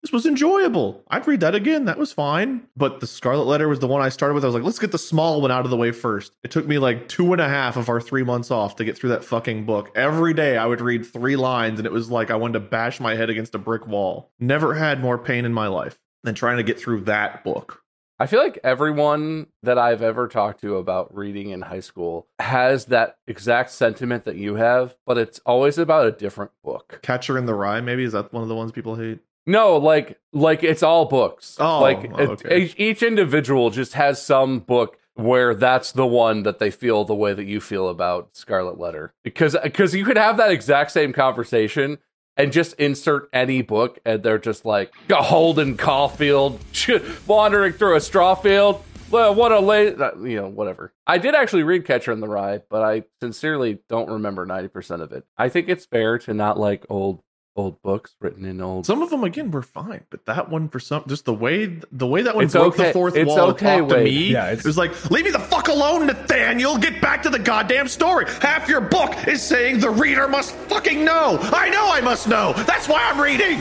this 0.06 0.12
was 0.12 0.28
enjoyable. 0.28 1.04
I'd 1.08 1.26
read 1.26 1.40
that 1.40 1.56
again. 1.56 1.86
That 1.86 1.98
was 1.98 2.14
fine. 2.14 2.68
But 2.78 3.00
the 3.00 3.08
Scarlet 3.08 3.46
Letter 3.46 3.68
was 3.68 3.80
the 3.80 3.88
one 3.88 4.04
I 4.04 4.10
started 4.10 4.36
with. 4.36 4.44
I 4.44 4.48
was 4.48 4.54
like, 4.54 4.64
let's 4.64 4.78
get 4.78 4.92
the 4.92 5.00
small 5.00 5.42
one 5.42 5.50
out 5.50 5.66
of 5.66 5.72
the 5.72 5.78
way 5.78 5.92
first. 5.92 6.34
It 6.44 6.52
took 6.52 6.68
me 6.68 6.78
like 6.78 7.10
two 7.10 7.34
and 7.34 7.42
a 7.42 7.50
half 7.50 7.76
of 7.76 7.90
our 7.90 8.00
three 8.00 8.22
months 8.22 8.52
off 8.52 8.76
to 8.76 8.86
get 8.86 8.96
through 8.96 9.10
that 9.10 9.24
fucking 9.24 9.66
book. 9.66 9.90
Every 9.96 10.36
day 10.36 10.58
I 10.58 10.68
would 10.68 10.80
read 10.80 11.08
three 11.08 11.36
lines 11.36 11.80
and 11.80 11.88
it 11.88 11.92
was 11.92 12.12
like 12.12 12.30
I 12.30 12.36
wanted 12.36 12.54
to 12.54 12.60
bash 12.60 13.00
my 13.00 13.16
head 13.16 13.32
against 13.32 13.56
a 13.56 13.58
brick 13.58 13.88
wall. 13.88 14.30
Never 14.40 14.76
had 14.76 15.02
more 15.02 15.18
pain 15.18 15.44
in 15.44 15.54
my 15.54 15.66
life 15.66 15.98
than 16.24 16.36
trying 16.36 16.58
to 16.58 16.64
get 16.64 16.80
through 16.80 17.06
that 17.06 17.44
book. 17.44 17.82
I 18.20 18.28
feel 18.28 18.44
like 18.44 18.60
everyone 18.64 19.48
that 19.64 19.80
I've 19.80 20.04
ever 20.04 20.28
talked 20.28 20.62
to 20.62 20.78
about 20.78 21.16
reading 21.16 21.50
in 21.50 21.64
high 21.64 21.80
school 21.80 22.28
has 22.38 22.86
that 22.86 23.18
exact 23.26 23.72
sentiment 23.72 24.26
that 24.26 24.36
you 24.36 24.54
have, 24.56 24.96
but 25.08 25.18
it's 25.18 25.40
always 25.48 25.80
about 25.80 26.06
a 26.06 26.12
different 26.12 26.52
book. 26.64 27.00
Catcher 27.02 27.40
in 27.40 27.48
the 27.48 27.56
Rye, 27.56 27.82
maybe? 27.82 28.04
Is 28.04 28.14
that 28.14 28.32
one 28.32 28.44
of 28.44 28.50
the 28.50 28.56
ones 28.56 28.72
people 28.72 28.96
hate? 28.96 29.20
No, 29.46 29.78
like 29.78 30.20
like 30.34 30.64
it's 30.64 30.84
all 30.84 31.06
books. 31.06 31.58
Oh, 31.60 31.82
like 31.82 32.12
oh, 32.14 32.38
it- 32.46 32.80
each, 32.80 33.04
individual 33.04 33.70
just 33.70 33.94
has 33.94 34.22
some 34.22 34.60
book 34.60 34.98
where 35.14 35.56
that's 35.56 35.94
the 35.94 36.06
one 36.06 36.44
that 36.44 36.60
they 36.60 36.72
feel 36.72 37.06
the 37.06 37.16
way 37.16 37.34
that 37.34 37.46
you 37.46 37.62
feel 37.62 37.88
about 37.90 38.36
Scarlet 38.36 38.80
Letter. 38.80 39.14
Because 39.24 39.56
because 39.64 39.94
you 39.94 40.04
could 40.04 40.18
have 40.18 40.38
that 40.38 40.52
exact 40.52 40.92
same 40.92 41.14
conversation 41.14 42.00
and 42.38 42.52
just 42.52 42.74
insert 42.74 43.30
any 43.32 43.62
book 43.62 44.00
and 44.06 44.22
they're 44.22 44.40
just 44.40 44.66
like 44.66 44.92
Holden 45.10 45.78
Caulfield 45.78 46.60
wandering 47.28 47.74
through 47.74 47.96
a 47.96 48.02
straw 48.02 48.36
field. 48.36 48.84
Well, 49.12 49.36
what 49.36 49.52
a 49.52 49.60
late, 49.60 50.02
uh, 50.02 50.12
you 50.22 50.38
know, 50.38 50.48
whatever. 50.50 50.92
I 51.06 51.20
did 51.20 51.36
actually 51.36 51.62
read 51.64 51.86
Catcher 51.86 52.12
in 52.12 52.20
the 52.20 52.28
Rye, 52.28 52.62
but 52.70 52.82
I 52.82 53.04
sincerely 53.22 53.80
don't 53.88 54.10
remember 54.10 54.48
90% 54.48 55.02
of 55.02 55.12
it. 55.12 55.24
I 55.38 55.48
think 55.50 55.70
it's 55.70 55.86
fair 55.86 56.18
to 56.20 56.34
not 56.34 56.60
like 56.60 56.86
old 56.90 57.22
old 57.56 57.82
books 57.82 58.16
written 58.20 58.44
in 58.46 58.60
old 58.62 58.86
Some 58.86 59.02
of 59.02 59.10
them 59.10 59.24
again 59.24 59.50
were 59.52 59.62
fine, 59.62 60.04
but 60.10 60.26
that 60.26 60.50
one 60.50 60.68
for 60.70 60.80
some 60.80 61.04
just 61.08 61.26
the 61.26 61.34
way 61.34 61.80
the 61.92 62.06
way 62.08 62.22
that 62.22 62.36
one 62.36 62.44
It's 62.46 62.54
broke 62.54 62.74
okay. 62.76 62.88
the 62.88 62.94
fourth 62.94 63.16
It's 63.16 63.28
wall 63.28 63.52
okay, 63.52 63.80
and 63.80 63.80
talked 63.82 63.90
to 63.92 63.96
Wade. 63.96 64.04
me. 64.14 64.32
Yeah, 64.32 64.46
it's- 64.48 64.60
it 64.60 64.66
was 64.66 64.78
like, 64.78 65.10
leave 65.12 65.26
me 65.26 65.32
the 65.32 65.40
fuck 65.40 65.68
alone, 65.70 66.06
Nathaniel. 66.08 66.78
Get 66.78 67.02
back 67.02 67.24
to 67.24 67.30
the 67.30 67.40
goddamn 67.40 67.88
story. 67.88 68.26
Half 68.42 68.68
your 68.68 68.82
book 68.82 69.28
is 69.28 69.42
saying 69.42 69.80
the 69.80 69.90
reader 69.90 70.28
must 70.28 70.54
fucking 70.54 71.04
know. 71.06 71.38
I 71.42 71.70
know 71.70 71.90
I 71.92 72.02
must 72.02 72.28
know. 72.28 72.54
That's 72.54 72.88
why 72.90 73.02
I'm 73.10 73.20
reading. 73.22 73.60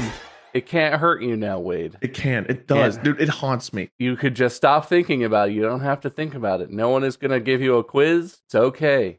It 0.53 0.67
can't 0.67 1.01
hurt 1.01 1.21
you 1.23 1.37
now, 1.37 1.59
Wade. 1.59 1.97
It 2.01 2.15
can. 2.15 2.47
It 2.49 2.69
does, 2.69 2.97
Yeah. 2.97 3.03
dude. 3.03 3.21
It 3.21 3.29
haunts 3.29 3.73
me. 3.73 3.91
You 3.99 4.15
could 4.17 4.35
just 4.37 4.55
stop 4.57 4.87
thinking 4.89 5.25
about 5.25 5.49
it. 5.49 5.53
You 5.53 5.63
don't 5.63 5.81
have 5.81 6.01
to 6.03 6.11
think 6.11 6.35
about 6.37 6.61
it. 6.61 6.71
No 6.71 6.91
one 6.91 7.03
is 7.03 7.17
going 7.17 7.33
to 7.33 7.41
give 7.41 7.61
you 7.61 7.77
a 7.79 7.83
quiz. 7.85 8.39
It's 8.47 8.55
okay. 8.55 9.19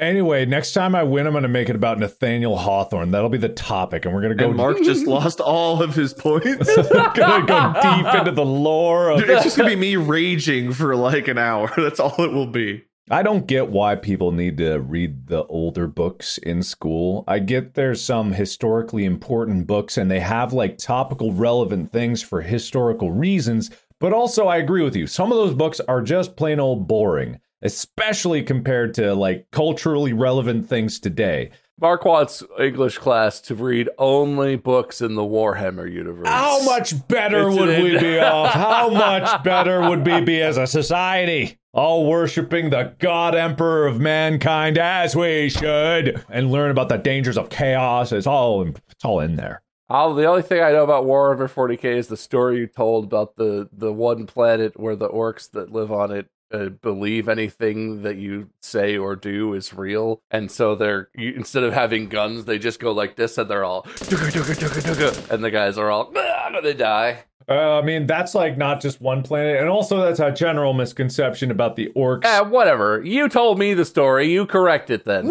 Anyway, 0.00 0.44
next 0.44 0.72
time 0.72 0.94
I 0.94 1.04
win, 1.04 1.26
I'm 1.26 1.32
going 1.32 1.42
to 1.44 1.48
make 1.48 1.68
it 1.68 1.76
about 1.76 2.00
Nathaniel 2.00 2.56
Hawthorne. 2.56 3.12
That'll 3.12 3.28
be 3.28 3.38
the 3.38 3.48
topic, 3.48 4.04
and 4.04 4.12
we're 4.12 4.22
going 4.22 4.36
to 4.36 4.42
go. 4.42 4.48
And 4.48 4.56
Mark 4.56 4.78
just 4.78 5.06
lost 5.06 5.38
all 5.38 5.80
of 5.82 5.94
his 5.94 6.12
points. 6.12 6.46
going 6.76 6.86
to 6.86 7.44
go 7.46 7.74
deep 7.80 8.14
into 8.14 8.32
the 8.32 8.44
lore 8.44 9.10
of 9.10 9.20
Dude, 9.20 9.30
it's 9.30 9.44
just 9.44 9.56
gonna 9.56 9.70
be 9.70 9.76
me 9.76 9.96
raging 9.96 10.72
for 10.72 10.96
like 10.96 11.28
an 11.28 11.38
hour. 11.38 11.72
That's 11.76 12.00
all 12.00 12.14
it 12.18 12.32
will 12.32 12.48
be. 12.48 12.84
I 13.10 13.22
don't 13.22 13.46
get 13.46 13.68
why 13.68 13.96
people 13.96 14.32
need 14.32 14.56
to 14.58 14.78
read 14.78 15.26
the 15.26 15.44
older 15.44 15.86
books 15.86 16.38
in 16.38 16.62
school. 16.62 17.22
I 17.28 17.38
get 17.38 17.74
there's 17.74 18.02
some 18.02 18.32
historically 18.32 19.04
important 19.04 19.66
books 19.66 19.98
and 19.98 20.10
they 20.10 20.20
have 20.20 20.54
like 20.54 20.78
topical 20.78 21.30
relevant 21.30 21.92
things 21.92 22.22
for 22.22 22.40
historical 22.40 23.12
reasons, 23.12 23.70
but 24.00 24.14
also 24.14 24.46
I 24.46 24.56
agree 24.56 24.82
with 24.82 24.96
you. 24.96 25.06
Some 25.06 25.30
of 25.30 25.36
those 25.36 25.54
books 25.54 25.80
are 25.80 26.00
just 26.00 26.36
plain 26.36 26.58
old 26.58 26.88
boring, 26.88 27.40
especially 27.64 28.42
compared 28.42 28.94
to 28.94 29.14
like 29.14 29.50
culturally 29.50 30.12
relevant 30.12 30.68
things 30.68 31.00
today. 31.00 31.50
Mark 31.80 32.04
wants 32.04 32.42
English 32.60 32.98
class 32.98 33.40
to 33.40 33.54
read 33.56 33.88
only 33.98 34.54
books 34.54 35.00
in 35.00 35.16
the 35.16 35.22
Warhammer 35.22 35.92
universe. 35.92 36.28
How 36.28 36.62
much 36.64 37.06
better 37.08 37.48
It's 37.48 37.58
would 37.58 37.68
an- 37.68 37.82
we 37.82 37.98
be 37.98 38.20
off? 38.20 38.52
How 38.52 38.88
much 38.92 39.42
better 39.42 39.88
would 39.88 40.06
we 40.06 40.20
be 40.20 40.40
as 40.40 40.56
a 40.56 40.68
society? 40.68 41.58
All 41.72 42.06
worshiping 42.06 42.70
the 42.70 42.94
God 43.00 43.34
Emperor 43.34 43.88
of 43.88 43.98
mankind 43.98 44.78
as 44.78 45.16
we 45.16 45.48
should, 45.48 46.24
and 46.28 46.52
learn 46.52 46.70
about 46.70 46.88
the 46.88 46.96
dangers 46.98 47.36
of 47.36 47.48
chaos. 47.50 48.12
It's 48.12 48.28
all 48.28 48.62
it's 48.62 49.04
all 49.04 49.18
in 49.18 49.34
there. 49.34 49.60
All 49.90 50.14
the 50.14 50.26
only 50.26 50.42
thing 50.42 50.62
I 50.62 50.70
know 50.70 50.84
about 50.84 51.04
Warhammer 51.04 51.50
40k 51.52 51.84
is 51.96 52.06
the 52.06 52.16
story 52.16 52.58
you 52.58 52.68
told 52.68 53.04
about 53.06 53.34
the 53.34 53.68
the 53.72 53.92
one 53.92 54.26
planet 54.26 54.78
where 54.78 54.94
the 54.94 55.08
orcs 55.08 55.50
that 55.50 55.72
live 55.72 55.90
on 55.90 56.12
it 56.12 56.28
uh, 56.54 56.68
believe 56.68 57.28
anything 57.28 58.02
that 58.02 58.16
you 58.16 58.48
say 58.60 58.96
or 58.96 59.16
do 59.16 59.54
is 59.54 59.74
real, 59.74 60.22
and 60.30 60.50
so 60.50 60.74
they're 60.74 61.08
you, 61.14 61.32
instead 61.34 61.64
of 61.64 61.72
having 61.72 62.08
guns, 62.08 62.44
they 62.44 62.58
just 62.58 62.80
go 62.80 62.92
like 62.92 63.16
this, 63.16 63.36
and 63.38 63.50
they're 63.50 63.64
all 63.64 63.82
"Dugga, 63.82 64.30
dugga, 64.30 64.54
dugga, 64.54 64.94
dugga," 64.94 65.30
and 65.30 65.42
the 65.42 65.50
guys 65.50 65.76
are 65.78 65.90
all 65.90 66.12
"Ah, 66.16 66.50
gonna 66.52 66.74
die. 66.74 67.24
Uh, 67.46 67.78
I 67.78 67.82
mean, 67.82 68.06
that's 68.06 68.34
like 68.34 68.56
not 68.56 68.80
just 68.80 69.00
one 69.02 69.22
planet, 69.22 69.60
and 69.60 69.68
also 69.68 70.00
that's 70.00 70.20
a 70.20 70.30
general 70.30 70.72
misconception 70.72 71.50
about 71.50 71.76
the 71.76 71.92
orcs. 71.94 72.24
Eh, 72.24 72.40
whatever. 72.40 73.02
You 73.04 73.28
told 73.28 73.58
me 73.58 73.74
the 73.74 73.84
story. 73.84 74.30
You 74.30 74.46
correct 74.46 74.88
it 74.90 75.04
then. 75.04 75.28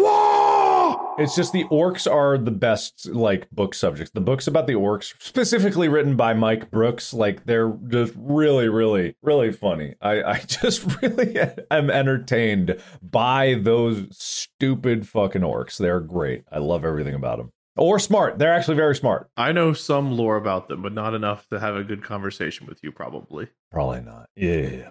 It's 1.16 1.36
just 1.36 1.52
the 1.52 1.64
orcs 1.64 2.10
are 2.10 2.36
the 2.36 2.50
best 2.50 3.08
like 3.08 3.48
book 3.50 3.74
subjects. 3.74 4.10
The 4.12 4.20
books 4.20 4.48
about 4.48 4.66
the 4.66 4.72
orcs, 4.72 5.14
specifically 5.20 5.88
written 5.88 6.16
by 6.16 6.34
Mike 6.34 6.72
Brooks, 6.72 7.14
like 7.14 7.44
they're 7.44 7.72
just 7.88 8.14
really, 8.16 8.68
really, 8.68 9.14
really 9.22 9.52
funny. 9.52 9.94
I, 10.00 10.22
I 10.22 10.38
just 10.46 11.00
really 11.00 11.38
am 11.70 11.88
entertained 11.88 12.80
by 13.00 13.60
those 13.62 14.06
stupid 14.10 15.06
fucking 15.06 15.42
orcs. 15.42 15.78
They're 15.78 16.00
great. 16.00 16.44
I 16.50 16.58
love 16.58 16.84
everything 16.84 17.14
about 17.14 17.38
them. 17.38 17.52
Or 17.76 17.98
smart. 17.98 18.38
They're 18.38 18.54
actually 18.54 18.76
very 18.76 18.96
smart. 18.96 19.30
I 19.36 19.52
know 19.52 19.72
some 19.72 20.12
lore 20.12 20.36
about 20.36 20.68
them, 20.68 20.82
but 20.82 20.92
not 20.92 21.14
enough 21.14 21.48
to 21.48 21.60
have 21.60 21.76
a 21.76 21.84
good 21.84 22.02
conversation 22.02 22.66
with 22.66 22.78
you, 22.82 22.92
probably. 22.92 23.48
Probably 23.70 24.00
not. 24.00 24.30
Yeah. 24.36 24.90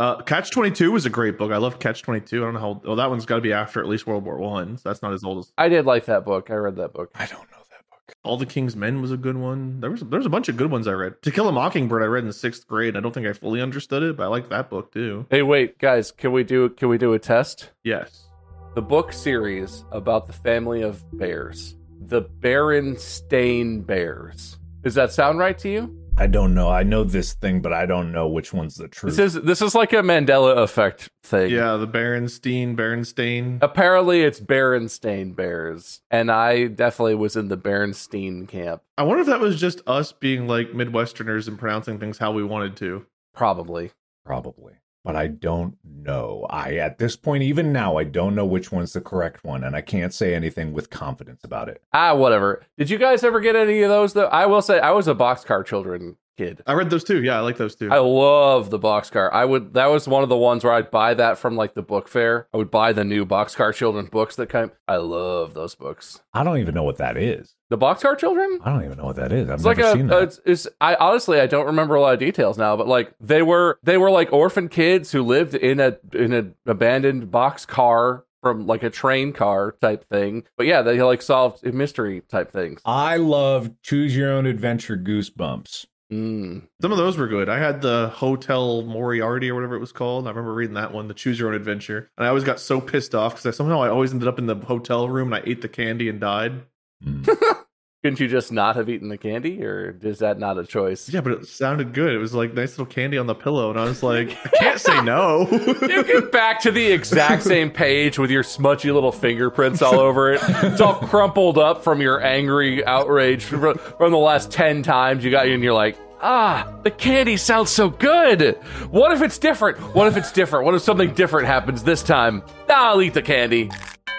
Uh, 0.00 0.22
Catch 0.22 0.50
Twenty 0.50 0.70
Two 0.70 0.92
was 0.92 1.04
a 1.04 1.10
great 1.10 1.36
book. 1.36 1.52
I 1.52 1.58
love 1.58 1.78
Catch 1.78 2.00
Twenty 2.00 2.22
Two. 2.22 2.40
I 2.42 2.46
don't 2.46 2.54
know 2.54 2.60
how. 2.60 2.80
Well, 2.82 2.96
that 2.96 3.10
one's 3.10 3.26
got 3.26 3.34
to 3.34 3.42
be 3.42 3.52
after 3.52 3.80
at 3.80 3.86
least 3.86 4.06
World 4.06 4.24
War 4.24 4.38
One. 4.38 4.78
So 4.78 4.88
that's 4.88 5.02
not 5.02 5.12
as 5.12 5.22
old 5.22 5.40
as 5.40 5.52
I 5.58 5.68
did 5.68 5.84
like 5.84 6.06
that 6.06 6.24
book. 6.24 6.48
I 6.50 6.54
read 6.54 6.76
that 6.76 6.94
book. 6.94 7.10
I 7.16 7.26
don't 7.26 7.50
know 7.50 7.58
that 7.70 7.84
book. 7.90 8.14
All 8.24 8.38
the 8.38 8.46
King's 8.46 8.74
Men 8.74 9.02
was 9.02 9.12
a 9.12 9.18
good 9.18 9.36
one. 9.36 9.78
There 9.80 9.90
was 9.90 10.00
there's 10.00 10.24
a 10.24 10.30
bunch 10.30 10.48
of 10.48 10.56
good 10.56 10.70
ones 10.70 10.88
I 10.88 10.92
read. 10.92 11.20
To 11.20 11.30
Kill 11.30 11.48
a 11.48 11.52
Mockingbird 11.52 12.02
I 12.02 12.06
read 12.06 12.24
in 12.24 12.32
sixth 12.32 12.66
grade. 12.66 12.96
I 12.96 13.00
don't 13.00 13.12
think 13.12 13.26
I 13.26 13.34
fully 13.34 13.60
understood 13.60 14.02
it, 14.02 14.16
but 14.16 14.22
I 14.22 14.26
like 14.28 14.48
that 14.48 14.70
book 14.70 14.90
too. 14.90 15.26
Hey, 15.28 15.42
wait, 15.42 15.78
guys, 15.78 16.10
can 16.12 16.32
we 16.32 16.44
do 16.44 16.70
can 16.70 16.88
we 16.88 16.96
do 16.96 17.12
a 17.12 17.18
test? 17.18 17.68
Yes. 17.84 18.26
The 18.74 18.82
book 18.82 19.12
series 19.12 19.84
about 19.92 20.26
the 20.26 20.32
family 20.32 20.80
of 20.80 21.04
bears, 21.18 21.76
the 22.00 22.22
Berenstain 22.22 23.84
Bears. 23.84 24.58
Does 24.82 24.94
that 24.94 25.12
sound 25.12 25.38
right 25.38 25.58
to 25.58 25.68
you? 25.68 25.94
I 26.20 26.26
don't 26.26 26.52
know. 26.52 26.68
I 26.68 26.82
know 26.82 27.02
this 27.02 27.32
thing, 27.32 27.62
but 27.62 27.72
I 27.72 27.86
don't 27.86 28.12
know 28.12 28.28
which 28.28 28.52
one's 28.52 28.74
the 28.74 28.88
truth. 28.88 29.16
This 29.16 29.34
is 29.34 29.42
this 29.42 29.62
is 29.62 29.74
like 29.74 29.94
a 29.94 30.02
Mandela 30.02 30.58
effect 30.58 31.08
thing. 31.24 31.50
Yeah, 31.50 31.78
the 31.78 31.88
Berenstein, 31.88 32.76
Berenstain. 32.76 33.58
Apparently, 33.62 34.20
it's 34.20 34.38
Berenstain 34.38 35.34
Bears, 35.34 36.02
and 36.10 36.30
I 36.30 36.66
definitely 36.66 37.14
was 37.14 37.36
in 37.36 37.48
the 37.48 37.56
Berenstein 37.56 38.46
camp. 38.46 38.82
I 38.98 39.02
wonder 39.04 39.22
if 39.22 39.28
that 39.28 39.40
was 39.40 39.58
just 39.58 39.80
us 39.86 40.12
being 40.12 40.46
like 40.46 40.72
Midwesterners 40.72 41.48
and 41.48 41.58
pronouncing 41.58 41.98
things 41.98 42.18
how 42.18 42.32
we 42.32 42.44
wanted 42.44 42.76
to. 42.76 43.06
Probably. 43.32 43.92
Probably. 44.26 44.74
But 45.02 45.16
I 45.16 45.28
don't 45.28 45.76
know. 45.84 46.46
I 46.50 46.74
at 46.74 46.98
this 46.98 47.16
point, 47.16 47.42
even 47.42 47.72
now, 47.72 47.96
I 47.96 48.04
don't 48.04 48.34
know 48.34 48.44
which 48.44 48.70
one's 48.70 48.92
the 48.92 49.00
correct 49.00 49.44
one, 49.44 49.64
and 49.64 49.74
I 49.74 49.80
can't 49.80 50.12
say 50.12 50.34
anything 50.34 50.72
with 50.72 50.90
confidence 50.90 51.42
about 51.42 51.68
it. 51.68 51.82
Ah, 51.92 52.14
whatever. 52.14 52.62
Did 52.76 52.90
you 52.90 52.98
guys 52.98 53.24
ever 53.24 53.40
get 53.40 53.56
any 53.56 53.82
of 53.82 53.88
those? 53.88 54.12
Though 54.12 54.26
I 54.26 54.46
will 54.46 54.62
say, 54.62 54.78
I 54.78 54.90
was 54.90 55.08
a 55.08 55.14
Boxcar 55.14 55.64
Children 55.64 56.16
kid. 56.40 56.62
I 56.66 56.72
read 56.72 56.90
those 56.90 57.04
too. 57.04 57.22
Yeah, 57.22 57.36
I 57.36 57.40
like 57.40 57.56
those 57.58 57.74
too. 57.74 57.90
I 57.90 57.98
love 57.98 58.70
the 58.70 58.78
boxcar. 58.78 59.30
I 59.32 59.44
would. 59.44 59.74
That 59.74 59.86
was 59.90 60.08
one 60.08 60.22
of 60.22 60.28
the 60.28 60.36
ones 60.36 60.64
where 60.64 60.72
I'd 60.72 60.90
buy 60.90 61.14
that 61.14 61.38
from 61.38 61.56
like 61.56 61.74
the 61.74 61.82
book 61.82 62.08
fair. 62.08 62.48
I 62.54 62.56
would 62.56 62.70
buy 62.70 62.92
the 62.92 63.04
new 63.04 63.26
boxcar 63.26 63.74
children 63.74 64.06
books 64.06 64.36
that 64.36 64.48
come. 64.48 64.72
I 64.88 64.96
love 64.96 65.54
those 65.54 65.74
books. 65.74 66.20
I 66.32 66.42
don't 66.44 66.58
even 66.58 66.74
know 66.74 66.82
what 66.82 66.98
that 66.98 67.16
is. 67.16 67.54
The 67.68 67.78
boxcar 67.78 68.16
children. 68.18 68.58
I 68.64 68.72
don't 68.72 68.84
even 68.84 68.98
know 68.98 69.04
what 69.04 69.16
that 69.16 69.32
is. 69.32 69.48
I've 69.48 69.56
It's 69.56 69.64
never 69.64 69.82
like 69.82 69.92
a. 69.94 69.96
seen 69.96 70.06
that. 70.08 70.22
It's, 70.22 70.40
it's. 70.44 70.68
I 70.80 70.94
honestly, 70.96 71.40
I 71.40 71.46
don't 71.46 71.66
remember 71.66 71.94
a 71.94 72.00
lot 72.00 72.14
of 72.14 72.20
details 72.20 72.56
now, 72.58 72.76
but 72.76 72.88
like 72.88 73.12
they 73.20 73.42
were, 73.42 73.78
they 73.82 73.98
were 73.98 74.10
like 74.10 74.32
orphan 74.32 74.68
kids 74.68 75.12
who 75.12 75.22
lived 75.22 75.54
in 75.54 75.78
a 75.80 75.96
in 76.12 76.32
an 76.32 76.54
abandoned 76.66 77.30
box 77.30 77.66
car 77.66 78.24
from 78.42 78.66
like 78.66 78.82
a 78.82 78.88
train 78.90 79.32
car 79.34 79.76
type 79.82 80.08
thing. 80.08 80.44
But 80.56 80.66
yeah, 80.66 80.80
they 80.82 81.00
like 81.02 81.20
solved 81.20 81.62
mystery 81.74 82.22
type 82.22 82.50
things. 82.50 82.80
I 82.86 83.18
love 83.18 83.70
Choose 83.82 84.16
Your 84.16 84.32
Own 84.32 84.46
Adventure 84.46 84.96
Goosebumps. 84.96 85.86
Mm. 86.10 86.62
Some 86.82 86.92
of 86.92 86.98
those 86.98 87.16
were 87.16 87.28
good. 87.28 87.48
I 87.48 87.58
had 87.58 87.82
the 87.82 88.10
Hotel 88.14 88.82
Moriarty 88.82 89.50
or 89.50 89.54
whatever 89.54 89.76
it 89.76 89.80
was 89.80 89.92
called. 89.92 90.26
I 90.26 90.30
remember 90.30 90.52
reading 90.52 90.74
that 90.74 90.92
one, 90.92 91.06
the 91.06 91.14
Choose 91.14 91.38
Your 91.38 91.48
Own 91.48 91.54
Adventure, 91.54 92.10
and 92.18 92.26
I 92.26 92.28
always 92.28 92.44
got 92.44 92.58
so 92.58 92.80
pissed 92.80 93.14
off 93.14 93.34
because 93.34 93.46
I, 93.46 93.50
somehow 93.52 93.80
I 93.82 93.88
always 93.88 94.12
ended 94.12 94.28
up 94.28 94.38
in 94.38 94.46
the 94.46 94.56
hotel 94.56 95.08
room 95.08 95.32
and 95.32 95.42
I 95.42 95.48
ate 95.48 95.62
the 95.62 95.68
candy 95.68 96.08
and 96.08 96.20
died. 96.20 96.62
Mm. 97.04 97.28
Couldn't 98.02 98.18
you 98.18 98.28
just 98.28 98.50
not 98.50 98.76
have 98.76 98.88
eaten 98.88 99.08
the 99.08 99.18
candy, 99.18 99.62
or 99.62 99.94
is 100.02 100.20
that 100.20 100.38
not 100.38 100.56
a 100.56 100.64
choice? 100.64 101.06
Yeah, 101.10 101.20
but 101.20 101.32
it 101.32 101.46
sounded 101.46 101.92
good. 101.92 102.14
It 102.14 102.18
was 102.18 102.32
like 102.32 102.54
nice 102.54 102.70
little 102.78 102.86
candy 102.86 103.18
on 103.18 103.26
the 103.26 103.34
pillow, 103.34 103.68
and 103.68 103.78
I 103.78 103.84
was 103.84 104.02
like, 104.02 104.38
I 104.46 104.48
can't 104.56 104.80
say 104.80 105.02
no. 105.02 105.46
You 105.50 106.02
get 106.04 106.32
back 106.32 106.60
to 106.60 106.70
the 106.70 106.92
exact 106.92 107.42
same 107.42 107.70
page 107.70 108.18
with 108.18 108.30
your 108.30 108.42
smudgy 108.42 108.90
little 108.90 109.12
fingerprints 109.12 109.82
all 109.82 110.00
over 110.00 110.32
it. 110.32 110.40
It's 110.42 110.80
all 110.80 110.94
crumpled 110.94 111.58
up 111.58 111.84
from 111.84 112.00
your 112.00 112.24
angry 112.24 112.82
outrage 112.86 113.44
from, 113.44 113.76
from 113.76 114.12
the 114.12 114.18
last 114.18 114.50
10 114.50 114.82
times 114.82 115.22
you 115.22 115.30
got 115.30 115.46
in. 115.46 115.62
You're 115.62 115.74
like, 115.74 115.98
ah, 116.22 116.72
the 116.82 116.90
candy 116.90 117.36
sounds 117.36 117.68
so 117.68 117.90
good. 117.90 118.56
What 118.90 119.12
if 119.12 119.20
it's 119.20 119.36
different? 119.36 119.78
What 119.94 120.06
if 120.08 120.16
it's 120.16 120.32
different? 120.32 120.64
What 120.64 120.74
if 120.74 120.80
something 120.80 121.12
different 121.12 121.48
happens 121.48 121.82
this 121.82 122.02
time? 122.02 122.42
Ah, 122.70 122.92
I'll 122.92 123.02
eat 123.02 123.12
the 123.12 123.20
candy. 123.20 123.70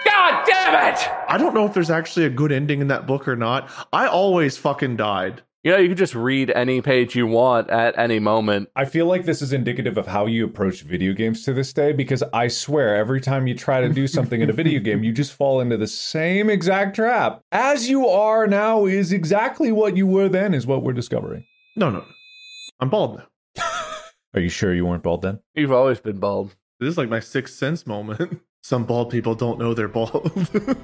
God 0.04 0.44
damn 0.46 0.94
it! 0.94 1.08
I 1.28 1.36
don't 1.38 1.54
know 1.54 1.66
if 1.66 1.74
there's 1.74 1.90
actually 1.90 2.26
a 2.26 2.30
good 2.30 2.52
ending 2.52 2.80
in 2.80 2.88
that 2.88 3.06
book 3.06 3.28
or 3.28 3.36
not. 3.36 3.70
I 3.92 4.06
always 4.06 4.56
fucking 4.56 4.96
died. 4.96 5.42
You 5.64 5.70
know, 5.70 5.78
you 5.78 5.86
can 5.86 5.96
just 5.96 6.16
read 6.16 6.50
any 6.50 6.80
page 6.80 7.14
you 7.14 7.28
want 7.28 7.70
at 7.70 7.96
any 7.96 8.18
moment. 8.18 8.68
I 8.74 8.84
feel 8.84 9.06
like 9.06 9.24
this 9.24 9.40
is 9.40 9.52
indicative 9.52 9.96
of 9.96 10.08
how 10.08 10.26
you 10.26 10.44
approach 10.44 10.82
video 10.82 11.12
games 11.12 11.44
to 11.44 11.52
this 11.52 11.72
day 11.72 11.92
because 11.92 12.24
I 12.32 12.48
swear 12.48 12.96
every 12.96 13.20
time 13.20 13.46
you 13.46 13.54
try 13.54 13.80
to 13.80 13.88
do 13.88 14.08
something 14.08 14.40
in 14.40 14.50
a 14.50 14.52
video 14.52 14.80
game, 14.84 15.04
you 15.04 15.12
just 15.12 15.32
fall 15.32 15.60
into 15.60 15.76
the 15.76 15.86
same 15.86 16.50
exact 16.50 16.96
trap. 16.96 17.42
As 17.52 17.88
you 17.88 18.08
are 18.08 18.48
now 18.48 18.86
is 18.86 19.12
exactly 19.12 19.70
what 19.70 19.96
you 19.96 20.04
were 20.04 20.28
then, 20.28 20.52
is 20.52 20.66
what 20.66 20.82
we're 20.82 20.94
discovering. 20.94 21.44
No, 21.76 21.90
no, 21.90 22.00
no. 22.00 22.06
I'm 22.80 22.90
bald 22.90 23.18
now. 23.18 23.62
Are 24.34 24.40
you 24.40 24.48
sure 24.48 24.74
you 24.74 24.84
weren't 24.84 25.04
bald 25.04 25.22
then? 25.22 25.38
You've 25.54 25.70
always 25.70 26.00
been 26.00 26.18
bald. 26.18 26.56
This 26.80 26.88
is 26.88 26.98
like 26.98 27.08
my 27.08 27.20
sixth 27.20 27.54
sense 27.54 27.86
moment. 27.86 28.40
Some 28.62 28.84
bald 28.84 29.10
people 29.10 29.34
don't 29.34 29.58
know 29.58 29.74
they're 29.74 29.88
bald. 29.88 30.30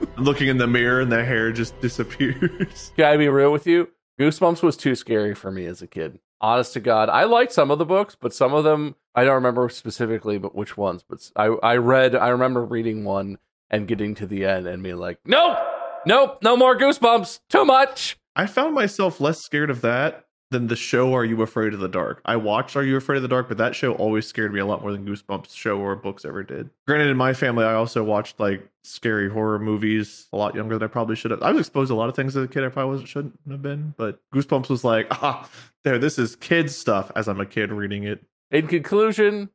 Looking 0.19 0.49
in 0.49 0.59
the 0.59 0.67
mirror 0.67 1.01
and 1.01 1.13
the 1.13 1.25
hair 1.25 1.53
just 1.53 1.81
disappears. 1.81 2.93
Can 2.97 3.05
I 3.05 3.17
be 3.17 3.29
real 3.29 3.53
with 3.53 3.69
you? 3.69 3.89
Goosebumps 4.19 4.63
was 4.63 4.77
too 4.77 4.97
scary 4.97 5.33
for 5.33 5.53
me 5.53 5.65
as 5.67 5.81
a 5.81 5.87
kid. 5.87 6.19
Honest 6.41 6.73
to 6.73 6.81
God, 6.81 7.09
I 7.09 7.25
liked 7.25 7.53
some 7.53 7.71
of 7.71 7.79
the 7.79 7.85
books, 7.85 8.17
but 8.21 8.35
some 8.35 8.53
of 8.53 8.65
them 8.65 8.97
I 9.15 9.25
don't 9.25 9.37
remember 9.37 9.69
specifically, 9.69 10.39
but 10.39 10.57
which 10.57 10.77
ones. 10.77 11.05
But 11.09 11.31
I 11.37 11.47
I 11.63 11.77
read 11.77 12.17
I 12.17 12.29
remember 12.29 12.65
reading 12.65 13.05
one 13.05 13.39
and 13.71 13.87
getting 13.87 14.15
to 14.17 14.27
the 14.27 14.45
end 14.45 14.67
and 14.67 14.83
being 14.83 14.97
like, 14.97 15.19
nope, 15.25 15.59
nope, 16.05 16.39
no 16.43 16.57
more 16.57 16.77
Goosebumps, 16.77 17.41
too 17.49 17.65
much. 17.65 18.19
I 18.35 18.47
found 18.47 18.75
myself 18.75 19.21
less 19.21 19.41
scared 19.41 19.71
of 19.71 19.83
that 19.83 20.25
than 20.51 20.69
the 20.69 20.77
show 20.77 21.15
Are 21.15 21.25
You 21.25 21.43
Afraid 21.43 21.75
of 21.75 21.81
the 21.81 21.89
Dark. 21.89 22.23
I 22.25 22.37
watched 22.37 22.77
Are 22.77 22.83
You 22.83 22.97
Afraid 22.97 23.17
of 23.17 23.23
the 23.23 23.29
Dark, 23.29 23.49
but 23.49 23.59
that 23.59 23.75
show 23.75 23.95
always 23.95 24.27
scared 24.27 24.53
me 24.53 24.61
a 24.61 24.67
lot 24.67 24.81
more 24.81 24.93
than 24.93 25.07
Goosebumps 25.07 25.55
show 25.55 25.79
or 25.79 25.95
books 25.95 26.25
ever 26.25 26.43
did. 26.43 26.71
Granted, 26.87 27.09
in 27.09 27.17
my 27.17 27.35
family, 27.35 27.65
I 27.65 27.75
also 27.75 28.03
watched 28.03 28.41
like 28.41 28.67
scary 28.83 29.29
horror 29.29 29.59
movies 29.59 30.29
a 30.33 30.37
lot 30.37 30.55
younger 30.55 30.79
than 30.79 30.89
I 30.89 30.91
probably 30.91 31.17
should 31.17 31.31
have. 31.31 31.43
I 31.43 31.53
was 31.53 31.61
exposed 31.61 31.89
to 31.89 31.95
a 31.95 31.97
lot 31.97 32.09
of 32.09 32.17
things 32.17 32.35
as 32.37 32.45
a 32.45 32.49
kid 32.49 32.65
I 32.65 32.69
probably 32.69 32.93
wasn't, 32.93 33.09
shouldn't 33.09 33.39
have 33.51 33.63
been, 33.63 33.95
but 33.97 34.21
Goosebumps 34.35 34.71
was 34.71 34.85
like, 34.85 35.07
ah, 35.11 35.49
there, 35.85 35.99
this 35.99 36.19
is 36.19 36.35
kids 36.37 36.75
stuff 36.75 37.13
as 37.15 37.29
I'm 37.29 37.41
a 37.41 37.47
kid 37.47 37.71
reading 37.71 38.05
it. 38.05 38.25
In 38.51 38.67
conclusion, 38.67 39.51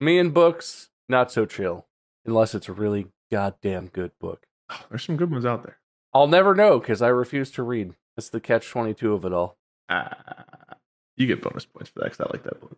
me 0.00 0.18
and 0.18 0.32
books, 0.32 0.88
not 1.08 1.30
so 1.30 1.44
chill. 1.44 1.86
Unless 2.24 2.54
it's 2.54 2.68
a 2.68 2.72
really 2.72 3.08
goddamn 3.30 3.88
good 3.88 4.12
book. 4.18 4.46
There's 4.88 5.04
some 5.04 5.16
good 5.16 5.30
ones 5.30 5.44
out 5.44 5.62
there. 5.62 5.78
I'll 6.14 6.26
never 6.26 6.54
know 6.54 6.78
because 6.78 7.02
I 7.02 7.08
refuse 7.08 7.50
to 7.52 7.62
read. 7.62 7.94
It's 8.16 8.30
the 8.30 8.40
catch 8.40 8.68
22 8.70 9.12
of 9.12 9.24
it 9.24 9.32
all. 9.32 9.57
Ah, 9.88 10.16
you 11.16 11.26
get 11.26 11.42
bonus 11.42 11.64
points 11.64 11.90
for 11.90 12.00
that 12.00 12.12
because 12.12 12.20
I 12.20 12.30
like 12.30 12.44
that 12.44 12.60
book. 12.60 12.76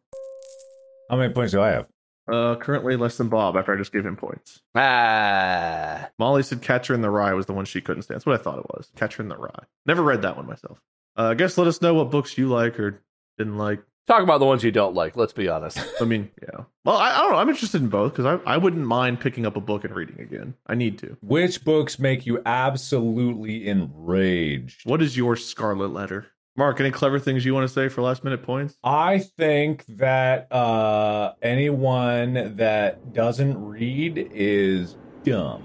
How 1.10 1.16
many 1.16 1.32
points 1.32 1.52
do 1.52 1.60
I 1.60 1.70
have? 1.70 1.86
Uh, 2.30 2.54
currently 2.56 2.96
less 2.96 3.16
than 3.16 3.28
Bob 3.28 3.56
after 3.56 3.74
I 3.74 3.76
just 3.76 3.92
gave 3.92 4.06
him 4.06 4.16
points. 4.16 4.60
Ah. 4.76 6.08
Molly 6.18 6.42
said 6.44 6.62
Catcher 6.62 6.94
in 6.94 7.00
the 7.00 7.10
Rye 7.10 7.34
was 7.34 7.46
the 7.46 7.52
one 7.52 7.64
she 7.64 7.80
couldn't 7.80 8.02
stand. 8.02 8.16
That's 8.16 8.26
what 8.26 8.38
I 8.38 8.42
thought 8.42 8.58
it 8.60 8.66
was. 8.68 8.92
Catcher 8.94 9.22
in 9.22 9.28
the 9.28 9.36
Rye. 9.36 9.64
Never 9.86 10.02
read 10.02 10.22
that 10.22 10.36
one 10.36 10.46
myself. 10.46 10.78
Uh, 11.18 11.30
I 11.30 11.34
guess 11.34 11.58
let 11.58 11.66
us 11.66 11.82
know 11.82 11.94
what 11.94 12.10
books 12.10 12.38
you 12.38 12.48
like 12.48 12.78
or 12.78 13.02
didn't 13.36 13.58
like. 13.58 13.82
Talk 14.06 14.22
about 14.22 14.38
the 14.38 14.46
ones 14.46 14.62
you 14.62 14.70
don't 14.70 14.94
like, 14.94 15.16
let's 15.16 15.32
be 15.32 15.48
honest. 15.48 15.78
I 16.00 16.04
mean, 16.04 16.30
yeah. 16.42 16.64
Well, 16.84 16.96
I, 16.96 17.10
I 17.10 17.18
don't 17.18 17.32
know. 17.32 17.38
I'm 17.38 17.48
interested 17.48 17.82
in 17.82 17.88
both 17.88 18.12
because 18.12 18.26
I, 18.26 18.54
I 18.54 18.56
wouldn't 18.56 18.86
mind 18.86 19.20
picking 19.20 19.44
up 19.44 19.56
a 19.56 19.60
book 19.60 19.84
and 19.84 19.94
reading 19.94 20.20
again. 20.20 20.54
I 20.66 20.76
need 20.76 20.98
to. 20.98 21.16
Which 21.22 21.64
books 21.64 21.98
make 21.98 22.26
you 22.26 22.40
absolutely 22.46 23.66
enraged? 23.66 24.82
What 24.84 25.02
is 25.02 25.16
your 25.16 25.34
scarlet 25.36 25.92
letter? 25.92 26.26
Mark, 26.56 26.80
any 26.80 26.90
clever 26.90 27.18
things 27.18 27.44
you 27.44 27.54
want 27.54 27.66
to 27.66 27.72
say 27.72 27.88
for 27.88 28.02
last 28.02 28.24
minute 28.24 28.42
points? 28.42 28.76
I 28.82 29.18
think 29.18 29.84
that 29.88 30.52
uh, 30.52 31.32
anyone 31.42 32.56
that 32.56 33.12
doesn't 33.12 33.56
read 33.64 34.30
is 34.32 34.96
dumb. 35.22 35.64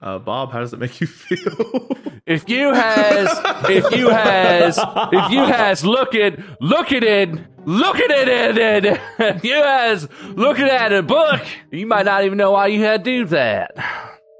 Uh, 0.00 0.18
Bob, 0.18 0.52
how 0.52 0.60
does 0.60 0.72
it 0.72 0.78
make 0.78 1.00
you 1.00 1.06
feel? 1.06 1.88
If 2.28 2.46
you 2.46 2.74
has, 2.74 3.40
if 3.70 3.90
you 3.96 4.10
has, 4.10 4.78
if 4.78 5.30
you 5.30 5.44
has 5.44 5.82
look 5.82 6.14
at, 6.14 6.38
look 6.60 6.92
at 6.92 7.02
it, 7.02 7.30
look 7.66 7.96
at 7.96 8.10
it, 8.10 8.28
and, 8.28 8.86
and 9.18 9.36
if 9.36 9.42
you 9.42 9.54
has 9.54 10.06
looking 10.34 10.66
at 10.66 10.92
a 10.92 11.02
book, 11.02 11.40
you 11.70 11.86
might 11.86 12.04
not 12.04 12.24
even 12.24 12.36
know 12.36 12.50
why 12.50 12.66
you 12.66 12.82
had 12.82 13.02
to 13.04 13.10
do 13.10 13.24
that. 13.28 13.70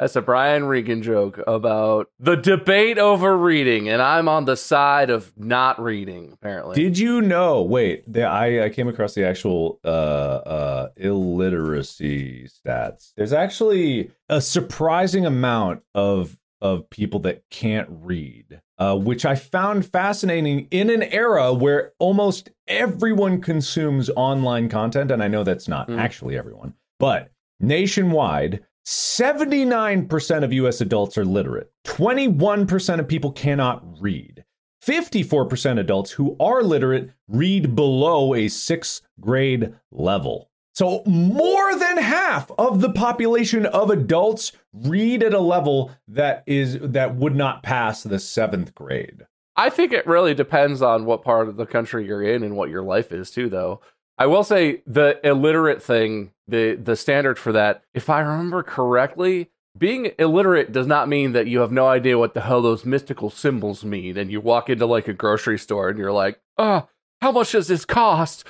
That's 0.00 0.14
a 0.14 0.22
Brian 0.22 0.64
Regan 0.64 1.02
joke 1.02 1.40
about 1.46 2.08
the 2.20 2.36
debate 2.36 2.98
over 2.98 3.36
reading, 3.36 3.88
and 3.88 4.00
I'm 4.00 4.28
on 4.28 4.44
the 4.44 4.56
side 4.56 5.10
of 5.10 5.32
not 5.36 5.82
reading. 5.82 6.32
Apparently, 6.32 6.76
Did 6.76 6.98
you 6.98 7.20
know? 7.20 7.62
Wait, 7.62 8.10
the, 8.10 8.22
I, 8.22 8.66
I 8.66 8.68
came 8.70 8.86
across 8.86 9.14
the 9.14 9.24
actual 9.26 9.80
uh, 9.84 9.88
uh, 9.88 10.88
illiteracy 10.96 12.48
stats. 12.48 13.12
There's 13.16 13.32
actually 13.32 14.10
a 14.28 14.40
surprising 14.40 15.26
amount 15.26 15.82
of 15.94 16.38
of 16.60 16.90
people 16.90 17.20
that 17.20 17.42
can't 17.50 17.88
read, 17.88 18.60
uh, 18.78 18.96
which 18.96 19.24
I 19.24 19.36
found 19.36 19.86
fascinating 19.86 20.66
in 20.72 20.90
an 20.90 21.04
era 21.04 21.52
where 21.52 21.92
almost 22.00 22.50
everyone 22.66 23.40
consumes 23.40 24.10
online 24.16 24.68
content, 24.68 25.12
and 25.12 25.22
I 25.22 25.28
know 25.28 25.44
that's 25.44 25.68
not 25.68 25.88
Mm. 25.88 25.98
actually 26.00 26.36
everyone, 26.36 26.74
but 26.98 27.30
nationwide. 27.60 28.64
79% 28.88 30.44
of 30.44 30.52
US 30.54 30.80
adults 30.80 31.18
are 31.18 31.24
literate. 31.26 31.70
21% 31.84 32.98
of 32.98 33.06
people 33.06 33.32
cannot 33.32 33.84
read. 34.00 34.46
54% 34.82 35.72
of 35.72 35.78
adults 35.78 36.12
who 36.12 36.34
are 36.40 36.62
literate 36.62 37.10
read 37.28 37.76
below 37.76 38.34
a 38.34 38.48
sixth 38.48 39.02
grade 39.20 39.74
level. 39.92 40.50
So, 40.72 41.02
more 41.04 41.76
than 41.76 41.98
half 41.98 42.50
of 42.56 42.80
the 42.80 42.90
population 42.90 43.66
of 43.66 43.90
adults 43.90 44.52
read 44.72 45.22
at 45.22 45.34
a 45.34 45.40
level 45.40 45.90
that 46.06 46.42
is 46.46 46.78
that 46.80 47.14
would 47.14 47.36
not 47.36 47.62
pass 47.62 48.02
the 48.02 48.18
seventh 48.18 48.74
grade. 48.74 49.26
I 49.54 49.68
think 49.68 49.92
it 49.92 50.06
really 50.06 50.32
depends 50.32 50.80
on 50.80 51.04
what 51.04 51.22
part 51.22 51.50
of 51.50 51.56
the 51.56 51.66
country 51.66 52.06
you're 52.06 52.22
in 52.22 52.42
and 52.42 52.56
what 52.56 52.70
your 52.70 52.82
life 52.82 53.12
is 53.12 53.30
too 53.30 53.50
though. 53.50 53.82
I 54.16 54.26
will 54.26 54.44
say 54.44 54.82
the 54.86 55.20
illiterate 55.22 55.82
thing, 55.82 56.32
the 56.48 56.74
the 56.74 56.96
standard 56.96 57.38
for 57.38 57.52
that, 57.52 57.82
if 57.94 58.10
I 58.10 58.20
remember 58.20 58.62
correctly, 58.62 59.50
being 59.76 60.12
illiterate 60.18 60.72
does 60.72 60.86
not 60.86 61.08
mean 61.08 61.32
that 61.32 61.46
you 61.46 61.60
have 61.60 61.70
no 61.70 61.86
idea 61.86 62.18
what 62.18 62.34
the 62.34 62.40
hell 62.40 62.62
those 62.62 62.84
mystical 62.84 63.30
symbols 63.30 63.84
mean 63.84 64.16
and 64.16 64.30
you 64.30 64.40
walk 64.40 64.68
into 64.68 64.86
like 64.86 65.08
a 65.08 65.12
grocery 65.12 65.58
store 65.58 65.88
and 65.88 65.98
you're 65.98 66.12
like, 66.12 66.40
"Uh, 66.56 66.82
how 67.20 67.32
much 67.32 67.52
does 67.52 67.68
this 67.68 67.84
cost?" 67.84 68.44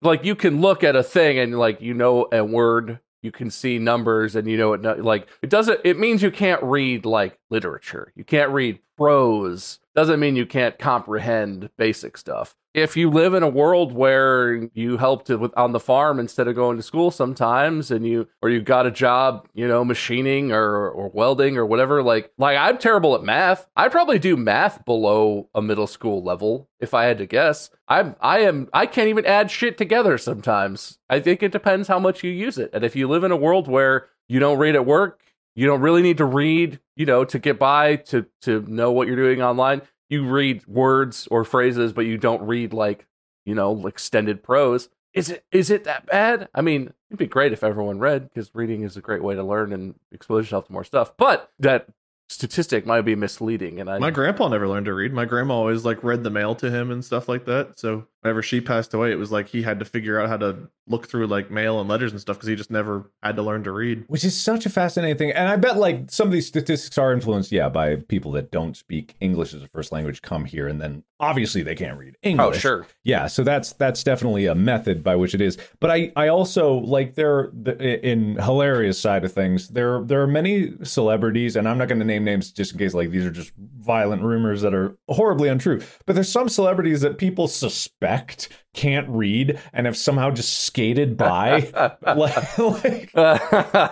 Like 0.00 0.24
you 0.24 0.34
can 0.34 0.60
look 0.60 0.84
at 0.84 0.96
a 0.96 1.02
thing 1.02 1.38
and 1.38 1.58
like 1.58 1.80
you 1.80 1.94
know 1.94 2.28
a 2.32 2.44
word 2.44 3.00
you 3.22 3.32
can 3.32 3.50
see 3.50 3.78
numbers 3.78 4.36
and 4.36 4.46
you 4.48 4.56
know 4.56 4.72
it 4.74 5.04
like 5.04 5.26
it 5.42 5.50
doesn't 5.50 5.80
it 5.84 5.98
means 5.98 6.22
you 6.22 6.30
can't 6.30 6.62
read 6.62 7.04
like 7.04 7.38
literature. 7.50 8.12
You 8.14 8.24
can't 8.24 8.52
read 8.52 8.78
prose. 8.96 9.80
Doesn't 9.94 10.20
mean 10.20 10.36
you 10.36 10.46
can't 10.46 10.78
comprehend 10.78 11.70
basic 11.76 12.16
stuff 12.16 12.54
if 12.78 12.96
you 12.96 13.10
live 13.10 13.34
in 13.34 13.42
a 13.42 13.48
world 13.48 13.92
where 13.92 14.68
you 14.72 14.96
helped 14.96 15.28
with, 15.28 15.52
on 15.56 15.72
the 15.72 15.80
farm 15.80 16.18
instead 16.18 16.48
of 16.48 16.54
going 16.54 16.76
to 16.76 16.82
school 16.82 17.10
sometimes 17.10 17.90
and 17.90 18.06
you 18.06 18.28
or 18.42 18.50
you 18.50 18.62
got 18.62 18.86
a 18.86 18.90
job 18.90 19.48
you 19.54 19.66
know 19.66 19.84
machining 19.84 20.52
or 20.52 20.88
or 20.88 21.08
welding 21.08 21.56
or 21.56 21.66
whatever 21.66 22.02
like 22.02 22.32
like 22.38 22.56
i'm 22.56 22.78
terrible 22.78 23.14
at 23.14 23.22
math. 23.22 23.66
I 23.76 23.88
probably 23.88 24.18
do 24.18 24.36
math 24.36 24.84
below 24.84 25.48
a 25.54 25.62
middle 25.62 25.86
school 25.86 26.22
level 26.22 26.68
if 26.80 26.94
i 26.94 27.04
had 27.04 27.18
to 27.18 27.26
guess. 27.26 27.70
I'm 27.88 28.16
i 28.20 28.40
am 28.40 28.68
i 28.72 28.86
can't 28.86 29.08
even 29.08 29.26
add 29.26 29.50
shit 29.50 29.76
together 29.76 30.18
sometimes. 30.18 30.98
I 31.10 31.20
think 31.20 31.42
it 31.42 31.52
depends 31.52 31.88
how 31.88 31.98
much 31.98 32.22
you 32.22 32.30
use 32.30 32.58
it. 32.58 32.70
And 32.72 32.84
if 32.84 32.96
you 32.96 33.08
live 33.08 33.24
in 33.24 33.32
a 33.32 33.36
world 33.36 33.68
where 33.68 34.08
you 34.28 34.40
don't 34.40 34.58
read 34.58 34.74
at 34.74 34.86
work 34.86 35.22
you 35.54 35.66
don't 35.66 35.80
really 35.80 36.02
need 36.02 36.18
to 36.18 36.24
read 36.24 36.78
you 36.94 37.04
know 37.04 37.24
to 37.24 37.38
get 37.38 37.58
by 37.58 37.96
to 37.96 38.24
to 38.42 38.62
know 38.68 38.92
what 38.92 39.08
you're 39.08 39.16
doing 39.16 39.42
online 39.42 39.82
you 40.08 40.24
read 40.24 40.66
words 40.66 41.28
or 41.30 41.44
phrases 41.44 41.92
but 41.92 42.06
you 42.06 42.16
don't 42.18 42.42
read 42.42 42.72
like 42.72 43.06
you 43.44 43.54
know 43.54 43.86
extended 43.86 44.42
prose 44.42 44.88
is 45.14 45.30
it 45.30 45.44
is 45.52 45.70
it 45.70 45.84
that 45.84 46.06
bad 46.06 46.48
i 46.54 46.60
mean 46.60 46.92
it'd 47.10 47.18
be 47.18 47.26
great 47.26 47.52
if 47.52 47.64
everyone 47.64 47.98
read 47.98 48.28
because 48.28 48.50
reading 48.54 48.82
is 48.82 48.96
a 48.96 49.00
great 49.00 49.22
way 49.22 49.34
to 49.34 49.42
learn 49.42 49.72
and 49.72 49.94
expose 50.12 50.44
yourself 50.44 50.66
to 50.66 50.72
more 50.72 50.84
stuff 50.84 51.16
but 51.16 51.50
that 51.58 51.88
statistic 52.28 52.84
might 52.84 53.02
be 53.02 53.14
misleading 53.14 53.80
and 53.80 53.88
i 53.88 53.98
My 53.98 54.10
grandpa 54.10 54.48
never 54.48 54.68
learned 54.68 54.86
to 54.86 54.92
read. 54.92 55.14
My 55.14 55.24
grandma 55.24 55.54
always 55.54 55.84
like 55.86 56.04
read 56.04 56.24
the 56.24 56.30
mail 56.30 56.54
to 56.56 56.70
him 56.70 56.90
and 56.90 57.02
stuff 57.02 57.26
like 57.26 57.46
that. 57.46 57.78
So 57.78 58.06
whenever 58.20 58.42
she 58.42 58.60
passed 58.60 58.92
away, 58.92 59.12
it 59.12 59.18
was 59.18 59.32
like 59.32 59.48
he 59.48 59.62
had 59.62 59.78
to 59.78 59.86
figure 59.86 60.20
out 60.20 60.28
how 60.28 60.36
to 60.36 60.68
look 60.88 61.08
through 61.08 61.26
like 61.26 61.50
mail 61.50 61.80
and 61.80 61.88
letters 61.88 62.12
and 62.12 62.20
stuff 62.20 62.36
because 62.36 62.48
he 62.48 62.56
just 62.56 62.70
never 62.70 63.10
had 63.22 63.36
to 63.36 63.42
learn 63.42 63.64
to 63.64 63.72
read. 63.72 64.04
Which 64.08 64.24
is 64.24 64.38
such 64.38 64.66
a 64.66 64.70
fascinating 64.70 65.16
thing. 65.16 65.32
And 65.32 65.48
I 65.48 65.56
bet 65.56 65.76
like 65.76 66.10
some 66.10 66.28
of 66.28 66.32
these 66.32 66.46
statistics 66.46 66.96
are 66.98 67.12
influenced, 67.12 67.52
yeah, 67.52 67.68
by 67.68 67.96
people 67.96 68.32
that 68.32 68.50
don't 68.50 68.76
speak 68.76 69.14
English 69.20 69.54
as 69.54 69.62
a 69.62 69.68
first 69.68 69.92
language 69.92 70.22
come 70.22 70.44
here 70.44 70.68
and 70.68 70.80
then 70.80 71.02
obviously 71.20 71.62
they 71.62 71.74
can't 71.74 71.98
read 71.98 72.14
oh, 72.16 72.28
English. 72.28 72.56
oh 72.56 72.58
sure 72.58 72.86
Yeah, 73.04 73.26
so 73.26 73.42
that's 73.42 73.72
that's 73.72 74.02
definitely 74.02 74.46
a 74.46 74.54
method 74.54 75.02
by 75.02 75.16
which 75.16 75.34
it 75.34 75.40
is. 75.40 75.58
But 75.80 75.90
I 75.90 76.12
I 76.16 76.28
also 76.28 76.74
like 76.74 77.14
there 77.14 77.50
the, 77.52 78.06
in 78.06 78.36
hilarious 78.36 79.00
side 79.00 79.24
of 79.24 79.32
things. 79.32 79.68
There 79.68 80.02
there 80.04 80.22
are 80.22 80.26
many 80.26 80.72
celebrities, 80.84 81.56
and 81.56 81.68
I'm 81.68 81.78
not 81.78 81.88
going 81.88 81.98
to 81.98 82.04
name 82.04 82.24
names 82.24 82.50
just 82.52 82.72
in 82.72 82.78
case 82.78 82.94
like 82.94 83.10
these 83.10 83.24
are 83.24 83.30
just 83.30 83.52
violent 83.56 84.22
rumors 84.22 84.62
that 84.62 84.74
are 84.74 84.96
horribly 85.08 85.48
untrue. 85.48 85.80
But 86.06 86.14
there's 86.14 86.30
some 86.30 86.48
celebrities 86.48 87.00
that 87.00 87.18
people 87.18 87.48
suspect 87.48 88.48
can't 88.78 89.08
read 89.08 89.58
and 89.72 89.86
have 89.86 89.96
somehow 89.96 90.30
just 90.30 90.60
skated 90.60 91.16
by, 91.16 91.68
like, 92.06 92.58
like 92.58 93.10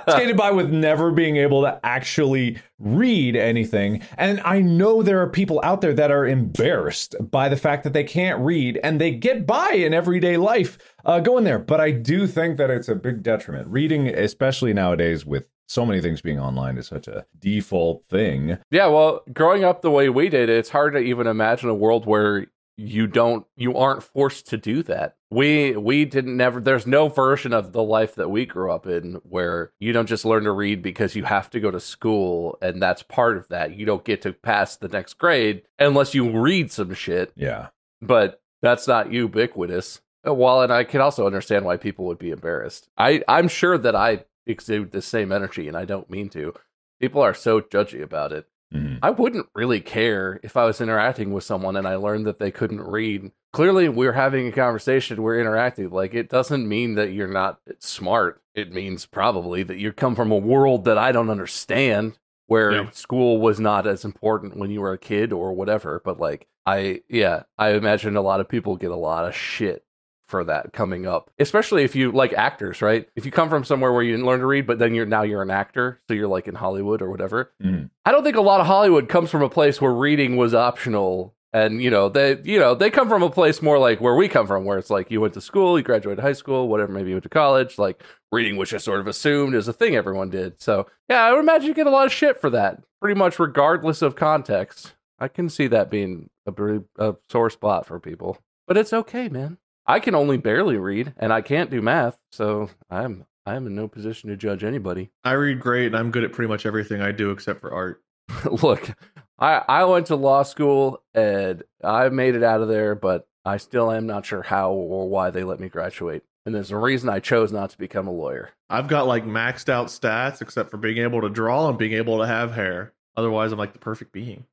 skated 0.09 0.37
by 0.37 0.53
with 0.53 0.71
never 0.71 1.11
being 1.11 1.37
able 1.37 1.63
to 1.63 1.81
actually 1.83 2.59
read 2.79 3.35
anything. 3.35 4.01
And 4.17 4.41
I 4.45 4.61
know 4.61 5.03
there 5.03 5.21
are 5.21 5.29
people 5.29 5.61
out 5.65 5.81
there 5.81 5.95
that 5.95 6.13
are 6.13 6.25
embarrassed 6.25 7.17
by 7.21 7.49
the 7.49 7.57
fact 7.57 7.83
that 7.83 7.95
they 7.95 8.05
can't 8.05 8.41
read 8.41 8.79
and 8.85 9.01
they 9.01 9.11
get 9.11 9.45
by 9.45 9.73
in 9.73 9.93
everyday 9.93 10.37
life 10.37 10.79
uh, 11.05 11.19
going 11.19 11.43
there. 11.43 11.59
But 11.59 11.81
I 11.81 11.91
do 11.91 12.29
think 12.29 12.57
that 12.59 12.71
it's 12.71 12.89
a 12.89 12.95
big 12.95 13.25
detriment. 13.25 13.67
Reading, 13.67 14.07
especially 14.07 14.73
nowadays 14.73 15.27
with 15.27 15.49
so 15.67 15.85
many 15.85 16.01
things 16.01 16.21
being 16.21 16.39
online, 16.39 16.79
is 16.79 16.87
such 16.87 17.09
a 17.09 17.27
default 17.41 18.05
thing. 18.05 18.59
Yeah, 18.71 18.87
well, 18.87 19.23
growing 19.33 19.65
up 19.65 19.83
the 19.83 19.91
way 19.91 20.09
we 20.09 20.29
did, 20.29 20.49
it's 20.49 20.69
hard 20.69 20.93
to 20.93 21.01
even 21.01 21.27
imagine 21.27 21.69
a 21.69 21.75
world 21.75 22.07
where 22.07 22.47
you 22.79 23.07
don't 23.07 23.47
you 23.57 23.77
aren't 23.77 24.03
forced 24.03 24.47
to 24.49 24.57
do 24.57 24.83
that. 24.85 25.17
We 25.31 25.77
we 25.77 26.05
didn't 26.05 26.37
never 26.37 26.61
there's 26.61 26.87
no 26.87 27.09
version 27.09 27.53
of 27.53 27.73
the 27.73 27.83
life 27.83 28.15
that 28.17 28.29
we 28.29 28.45
grew 28.47 28.71
up 28.71 28.87
in 28.87 29.15
where 29.25 29.73
you 29.79 29.93
don't 29.93 30.07
just 30.09 30.25
learn 30.27 30.45
to 30.45 30.53
read 30.53 30.83
because 30.83 31.17
you 31.17 31.25
have 31.25 31.49
to 31.51 31.61
go 31.61 31.71
to 31.71 31.81
school 31.81 32.59
and 32.61 32.81
that's 32.83 33.03
part 33.03 33.37
of 33.39 33.49
that. 33.49 33.75
You 33.77 33.87
don't 33.87 34.05
get 34.05 34.23
to 34.23 34.33
pass 34.33 34.77
the 34.77 34.89
next 34.89 35.15
grade 35.15 35.63
unless 35.79 36.15
you 36.15 36.39
read 36.39 36.71
some 36.71 36.93
shit, 36.95 37.33
Yeah. 37.35 37.69
but 38.03 38.43
that's 38.63 38.87
not 38.87 39.11
ubiquitous. 39.13 40.01
Uh, 40.27 40.35
While 40.35 40.61
and 40.61 40.73
I 40.73 40.85
can 40.85 41.01
also 41.01 41.27
understand 41.27 41.65
why 41.65 41.77
people 41.79 42.05
would 42.07 42.19
be 42.19 42.31
embarrassed. 42.31 42.89
I 42.99 43.23
I'm 43.27 43.49
sure 43.49 43.79
that 43.79 43.97
I 43.97 44.25
exude 44.47 44.93
the 44.93 45.03
same 45.03 45.33
energy 45.33 45.67
and 45.67 45.77
I 45.77 45.87
don't 45.87 46.11
mean 46.11 46.29
to. 46.31 46.53
People 47.01 47.21
are 47.23 47.35
so 47.35 47.61
judgy 47.61 48.03
about 48.03 48.33
it. 48.33 48.47
Mhm. 48.75 48.99
I 49.03 49.11
wouldn't 49.11 49.47
really 49.55 49.81
care 49.81 50.41
if 50.43 50.57
I 50.57 50.65
was 50.65 50.81
interacting 50.81 51.33
with 51.33 51.45
someone 51.45 51.77
and 51.77 51.87
I 51.87 51.97
learned 51.97 52.27
that 52.27 52.39
they 52.39 52.51
couldn't 52.51 52.81
read. 52.83 53.31
Clearly, 53.53 53.89
we're 53.89 54.13
having 54.13 54.49
a 54.49 54.53
conversation, 54.53 55.23
we're 55.23 55.41
interacting. 55.41 55.89
Like, 55.91 56.15
it 56.15 56.29
doesn't 56.29 56.69
mean 56.69 56.95
that 56.97 57.13
you're 57.13 57.29
not 57.29 57.61
smart. 57.79 58.43
It 58.55 58.73
means 58.73 59.07
probably 59.07 59.63
that 59.63 59.79
you 59.79 59.93
come 59.93 60.15
from 60.15 60.31
a 60.33 60.37
world 60.37 60.85
that 60.85 60.99
I 60.99 61.13
don't 61.13 61.31
understand, 61.31 62.19
where 62.49 62.73
Yeah. 62.73 62.91
school 62.91 63.41
was 63.41 63.59
not 63.61 63.87
as 63.87 64.05
important 64.05 64.57
when 64.57 64.71
you 64.71 64.81
were 64.81 64.93
a 64.93 64.99
kid 64.99 65.33
or 65.33 65.53
whatever. 65.53 66.03
But, 66.05 66.19
like, 66.21 66.47
I, 66.67 67.03
yeah, 67.09 67.45
I 67.59 67.71
imagine 67.71 68.17
a 68.17 68.21
lot 68.21 68.41
of 68.41 68.49
people 68.49 68.77
get 68.77 68.91
a 68.91 68.97
lot 68.97 69.25
of 69.27 69.35
shit 69.35 69.85
for 70.29 70.45
that 70.45 70.73
coming 70.73 71.07
up. 71.07 71.31
Especially 71.39 71.85
if 71.85 71.95
you 71.95 72.13
like 72.13 72.33
actors 72.33 72.83
right? 72.83 73.09
If 73.17 73.25
you 73.25 73.31
come 73.33 73.49
from 73.49 73.65
somewhere 73.65 73.93
where 73.93 74.03
you 74.03 74.13
didn't 74.13 74.27
learn 74.27 74.41
to 74.41 74.47
read 74.47 74.67
but 74.67 74.79
then 74.79 74.95
you're 74.95 75.07
now 75.07 75.23
you're 75.23 75.43
an 75.43 75.51
actor 75.51 76.01
so 76.09 76.15
you're 76.15 76.29
like 76.29 76.49
in 76.49 76.55
hollywood 76.55 77.03
or 77.03 77.11
whatever. 77.11 77.53
Mhm. 77.63 77.91
i 78.05 78.13
don't 78.13 78.25
think 78.25 78.37
a 78.37 78.41
lot 78.41 78.61
of 78.61 78.67
hollywood 78.67 79.09
comes 79.09 79.31
from 79.31 79.43
a 79.43 79.49
place 79.49 79.81
where 79.81 79.93
reading 79.93 80.37
was 80.37 80.55
optional. 80.55 81.33
And 81.53 81.81
you 81.81 81.89
know 81.91 82.11
they 82.11 82.39
you 82.43 82.59
know 82.59 82.75
they 82.75 82.91
come 82.91 83.09
from 83.09 83.23
a 83.23 83.31
place 83.31 83.63
more 83.63 83.79
like 83.79 83.99
where 84.01 84.15
we 84.17 84.29
come 84.29 84.47
from 84.47 84.65
where 84.67 84.77
it's 84.77 84.91
like 84.91 85.11
you 85.11 85.23
went 85.23 85.33
to 85.35 85.41
school 85.41 85.79
you 85.79 85.85
graduated 85.85 86.23
high 86.23 86.35
school 86.35 86.69
whatever 86.69 86.93
maybe 86.93 87.09
you 87.11 87.15
went 87.15 87.23
to 87.23 87.31
college 87.31 87.79
like 87.79 88.03
reading 88.31 88.57
which 88.59 88.71
just 88.71 88.85
sort 88.85 89.01
of 89.01 89.07
assumed 89.07 89.55
is 89.55 89.67
a 89.69 89.73
thing 89.73 89.97
everyone 89.97 90.29
did. 90.29 90.61
So 90.61 90.87
yeah 91.09 91.23
i 91.23 91.33
would 91.33 91.39
imagine 91.41 91.69
you 91.69 91.75
get 91.75 91.87
a 91.87 91.91
lot 91.91 92.05
of 92.05 92.13
shit 92.13 92.39
for 92.41 92.51
that 92.51 92.83
pretty 93.01 93.19
much 93.19 93.39
regardless 93.39 94.03
of 94.03 94.17
context. 94.17 94.95
I 95.19 95.29
can 95.29 95.49
see 95.49 95.67
that 95.69 95.89
being 95.89 96.29
a, 96.47 96.53
a 96.99 97.17
sore 97.31 97.49
spot 97.49 97.87
for 97.87 97.99
people. 98.01 98.37
But 98.67 98.77
it's 98.77 98.93
okay 98.93 99.29
man 99.31 99.57
I 99.87 100.01
can 100.01 100.15
only 100.15 100.37
barely 100.37 100.77
read 100.77 101.15
and 101.17 101.33
I 101.33 101.41
can't 101.43 101.71
do 101.71 101.81
math, 101.81 102.19
so 102.33 102.71
I'm 102.91 103.27
I'm 103.47 103.67
in 103.67 103.77
no 103.77 103.87
position 103.87 104.31
to 104.31 104.37
judge 104.37 104.65
anybody. 104.65 105.11
I 105.23 105.33
read 105.33 105.61
great, 105.61 105.87
and 105.87 105.97
I'm 105.97 106.11
good 106.11 106.25
at 106.25 106.33
pretty 106.33 106.49
much 106.49 106.67
everything 106.67 107.01
I 107.01 107.13
do 107.13 107.31
except 107.31 107.61
for 107.61 107.73
art. 107.73 108.03
Look, 108.63 108.91
I 109.39 109.63
I 109.69 109.85
went 109.85 110.07
to 110.07 110.17
law 110.17 110.43
school 110.43 111.03
and 111.15 111.63
I 111.83 112.09
made 112.09 112.35
it 112.35 112.43
out 112.43 112.61
of 112.63 112.69
there, 112.69 112.95
but 112.95 113.29
I 113.45 113.59
still 113.59 113.93
am 113.93 114.07
not 114.07 114.27
sure 114.27 114.43
how 114.43 114.73
or 114.73 115.09
why 115.09 115.31
they 115.31 115.45
let 115.45 115.61
me 115.61 115.69
graduate. 115.69 116.25
And 116.45 116.55
there's 116.55 116.71
a 116.73 116.77
reason 116.77 117.09
I 117.09 117.21
chose 117.21 117.53
not 117.53 117.71
to 117.71 117.79
become 117.79 118.07
a 118.07 118.13
lawyer. 118.13 118.51
I've 118.69 118.89
got 118.89 119.07
like 119.07 119.25
maxed 119.25 119.69
out 119.69 119.87
stats 119.87 120.43
except 120.43 120.71
for 120.71 120.77
being 120.77 120.99
able 120.99 121.21
to 121.21 121.29
draw 121.29 121.69
and 121.69 121.79
being 121.79 121.93
able 121.93 122.19
to 122.19 122.27
have 122.27 122.53
hair. 122.53 122.93
Otherwise, 123.17 123.53
I'm 123.53 123.59
like 123.59 123.73
the 123.73 123.79
perfect 123.79 124.13
being. 124.13 124.47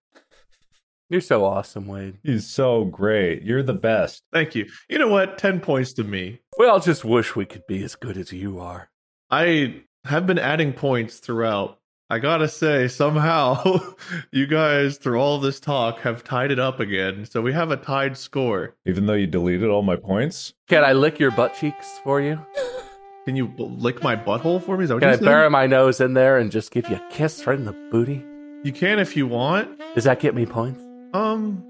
You're 1.09 1.21
so 1.21 1.45
awesome, 1.45 1.87
Wade. 1.87 2.17
He's 2.23 2.47
so 2.47 2.85
great. 2.85 3.43
You're 3.43 3.63
the 3.63 3.73
best. 3.73 4.23
Thank 4.31 4.55
you. 4.55 4.67
You 4.89 4.97
know 4.97 5.09
what? 5.09 5.37
10 5.37 5.59
points 5.59 5.93
to 5.93 6.03
me. 6.03 6.39
We 6.57 6.65
all 6.67 6.79
just 6.79 7.05
wish 7.05 7.35
we 7.35 7.45
could 7.45 7.67
be 7.67 7.83
as 7.83 7.95
good 7.95 8.17
as 8.17 8.31
you 8.31 8.59
are. 8.59 8.89
I 9.29 9.83
have 10.05 10.25
been 10.25 10.39
adding 10.39 10.73
points 10.73 11.19
throughout. 11.19 11.79
I 12.09 12.19
gotta 12.19 12.47
say, 12.47 12.87
somehow 12.87 13.79
you 14.31 14.45
guys, 14.45 14.97
through 14.97 15.19
all 15.19 15.39
this 15.39 15.59
talk, 15.59 15.99
have 16.01 16.23
tied 16.23 16.51
it 16.51 16.59
up 16.59 16.79
again. 16.79 17.25
So 17.25 17.41
we 17.41 17.53
have 17.53 17.71
a 17.71 17.77
tied 17.77 18.17
score. 18.17 18.75
Even 18.85 19.05
though 19.05 19.13
you 19.13 19.25
deleted 19.25 19.69
all 19.69 19.81
my 19.81 19.95
points. 19.95 20.53
Can 20.67 20.83
I 20.83 20.93
lick 20.93 21.19
your 21.19 21.31
butt 21.31 21.55
cheeks 21.55 21.99
for 22.03 22.21
you? 22.21 22.39
Can 23.25 23.35
you 23.35 23.53
lick 23.57 24.03
my 24.03 24.15
butthole 24.15 24.61
for 24.61 24.77
me? 24.77 24.83
Is 24.83 24.89
that 24.89 24.95
what 24.95 25.01
Can 25.01 25.09
I 25.09 25.15
said? 25.15 25.25
bury 25.25 25.49
my 25.49 25.65
nose 25.65 26.01
in 26.01 26.13
there 26.13 26.37
and 26.37 26.51
just 26.51 26.71
give 26.71 26.89
you 26.89 26.97
a 26.97 27.07
kiss 27.09 27.47
right 27.47 27.57
in 27.57 27.65
the 27.65 27.71
booty? 27.89 28.23
You 28.63 28.73
can 28.73 28.99
if 28.99 29.15
you 29.15 29.25
want. 29.27 29.79
Does 29.95 30.03
that 30.03 30.19
get 30.19 30.35
me 30.35 30.45
points? 30.45 30.81
Um, 31.13 31.63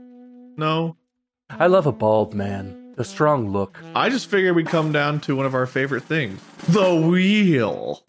no. 0.57 0.95
I 1.49 1.67
love 1.67 1.85
a 1.87 1.91
bald 1.91 2.33
man. 2.33 2.79
A 2.97 3.03
strong 3.03 3.49
look. 3.49 3.79
I 3.95 4.09
just 4.09 4.29
figured 4.29 4.55
we'd 4.55 4.67
come 4.67 4.91
down 4.91 5.19
to 5.21 5.35
one 5.35 5.45
of 5.47 5.55
our 5.55 5.65
favorite 5.65 6.03
things 6.03 6.39
the 6.69 6.93
wheel. 6.95 8.03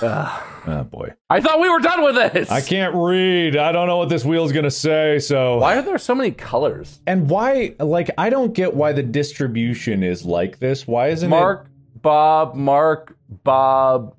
Ugh. 0.00 0.42
Oh 0.66 0.84
boy. 0.84 1.12
I 1.28 1.40
thought 1.40 1.60
we 1.60 1.68
were 1.68 1.80
done 1.80 2.02
with 2.04 2.14
this. 2.14 2.48
I 2.50 2.60
can't 2.60 2.94
read. 2.94 3.56
I 3.56 3.72
don't 3.72 3.88
know 3.88 3.96
what 3.98 4.08
this 4.08 4.24
wheel's 4.24 4.52
gonna 4.52 4.70
say, 4.70 5.18
so 5.18 5.58
Why 5.58 5.76
are 5.78 5.82
there 5.82 5.98
so 5.98 6.14
many 6.14 6.30
colors? 6.30 7.00
and 7.06 7.28
why 7.28 7.74
like 7.80 8.10
I 8.16 8.30
don't 8.30 8.54
get 8.54 8.74
why 8.74 8.92
the 8.92 9.02
distribution 9.02 10.02
is 10.04 10.24
like 10.24 10.60
this. 10.60 10.86
Why 10.86 11.08
isn't 11.08 11.26
it 11.26 11.30
Mark, 11.30 11.66
Bob, 12.00 12.54
Mark, 12.54 13.16
Bob, 13.42 14.14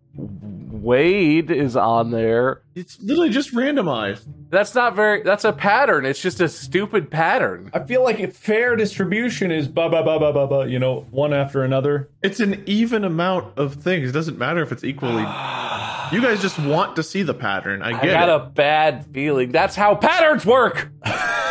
Wade 0.82 1.52
is 1.52 1.76
on 1.76 2.12
there. 2.12 2.62
It's 2.76 3.00
literally 3.02 3.30
just 3.30 3.54
randomized. 3.54 4.26
That's 4.50 4.74
not 4.74 4.96
very. 4.96 5.22
That's 5.24 5.44
a 5.44 5.54
pattern. 5.54 6.06
It's 6.06 6.22
just 6.22 6.40
a 6.40 6.50
stupid 6.50 7.12
pattern. 7.12 7.70
I 7.74 7.80
feel 7.80 8.04
like 8.04 8.20
a 8.20 8.30
fair 8.30 8.76
distribution 8.76 9.52
is 9.52 9.68
ba 9.68 9.90
ba 9.90 10.04
ba 10.04 10.20
ba 10.20 10.34
ba 10.34 10.48
ba, 10.48 10.68
you 10.70 10.80
know, 10.80 11.06
one 11.12 11.34
after 11.34 11.64
another. 11.64 12.10
It's 12.24 12.40
an 12.40 12.64
even 12.66 13.04
amount 13.04 13.58
of 13.58 13.76
things. 13.76 14.10
It 14.10 14.14
doesn't 14.14 14.38
matter 14.38 14.62
if 14.62 14.72
it's 14.72 14.84
equally. 14.84 15.24
you 16.12 16.22
guys 16.22 16.42
just 16.42 16.60
want 16.60 16.96
to 16.96 17.04
see 17.04 17.24
the 17.24 17.34
pattern. 17.34 17.82
I 17.82 17.92
get. 17.92 18.16
I 18.16 18.26
got 18.26 18.30
it. 18.30 18.36
a 18.36 18.50
bad 18.50 19.06
feeling. 19.14 19.52
That's 19.52 19.76
how 19.76 19.96
patterns 19.96 20.46
work. 20.46 20.90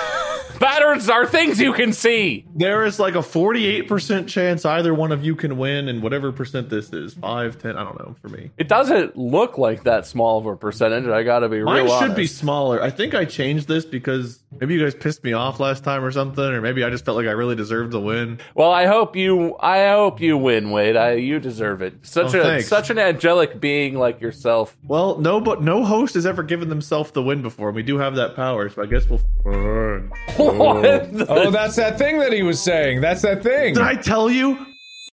patterns 0.59 1.09
are 1.09 1.27
things 1.27 1.61
you 1.61 1.73
can 1.73 1.93
see. 1.93 2.45
There 2.55 2.85
is 2.85 2.99
like 3.01 3.15
a 3.15 3.19
48% 3.19 4.29
chance 4.29 4.65
either 4.65 4.93
one 4.95 5.13
of 5.13 5.25
you 5.25 5.35
can 5.37 5.57
win, 5.59 5.89
and 5.89 6.03
whatever 6.03 6.33
percent 6.33 6.69
this 6.71 6.93
is 6.93 7.15
5, 7.15 7.59
10, 7.59 7.77
I 7.77 7.85
don't 7.85 7.99
know 7.99 8.15
for 8.21 8.29
me. 8.29 8.51
It 8.59 8.69
doesn't 8.69 9.17
look 9.17 9.59
like 9.59 9.85
that 9.85 10.07
small 10.07 10.39
of 10.39 10.47
a 10.47 10.57
percentage. 10.57 11.07
I 11.07 11.23
got 11.23 11.41
to 11.41 11.49
be 11.49 11.63
Mine 11.63 11.85
real 11.85 11.99
should 12.01 12.15
be 12.15 12.27
smaller. 12.27 12.83
I 12.83 12.91
think 12.91 13.15
I 13.15 13.25
changed 13.25 13.69
this 13.69 13.85
because 13.85 14.43
maybe 14.61 14.75
you 14.75 14.81
guys 14.83 14.95
pissed 14.95 15.25
me 15.25 15.33
off 15.33 15.61
last 15.61 15.85
time 15.85 16.05
or 16.05 16.11
something, 16.11 16.45
or 16.45 16.61
maybe 16.61 16.83
I 16.85 16.91
just 16.91 17.05
felt 17.05 17.17
like 17.17 17.27
I 17.27 17.33
really 17.33 17.57
deserved 17.57 17.93
to 17.93 18.01
win. 18.01 18.39
Well, 18.55 18.71
I 18.73 18.87
hope 18.87 19.17
you. 19.17 19.57
I 19.61 19.91
hope 19.91 20.21
you 20.21 20.37
win, 20.37 20.71
Wade. 20.71 20.97
I, 20.97 21.13
you 21.13 21.39
deserve 21.41 21.83
it. 21.83 21.95
Such 22.03 22.35
Oh, 22.35 22.41
a 22.41 22.43
thanks. 22.43 22.69
such 22.69 22.91
an 22.91 22.99
angelic 22.99 23.61
being 23.61 23.95
like 23.99 24.21
yourself. 24.21 24.77
Well, 24.85 25.19
no, 25.19 25.41
but 25.41 25.63
no 25.63 25.85
host 25.85 26.15
has 26.15 26.27
ever 26.27 26.43
given 26.43 26.69
themselves 26.69 27.11
the 27.13 27.23
win 27.23 27.43
before. 27.43 27.69
and 27.69 27.77
We 27.77 27.83
do 27.83 27.99
have 27.99 28.17
that 28.17 28.35
power, 28.37 28.69
so 28.69 28.83
I 28.83 28.87
guess 28.87 29.07
we'll. 29.09 29.21
Oh. 30.49 30.75
What 30.83 31.13
the- 31.13 31.27
Oh, 31.29 31.51
that's 31.51 31.77
that 31.77 31.99
thing 31.99 32.19
that 32.19 32.33
he 32.33 32.43
was 32.43 32.61
saying. 32.63 33.01
That's 33.01 33.23
that 33.23 33.43
thing. 33.43 33.75
Did 33.75 33.83
I 33.83 33.95
tell 33.95 34.31
you? 34.31 34.67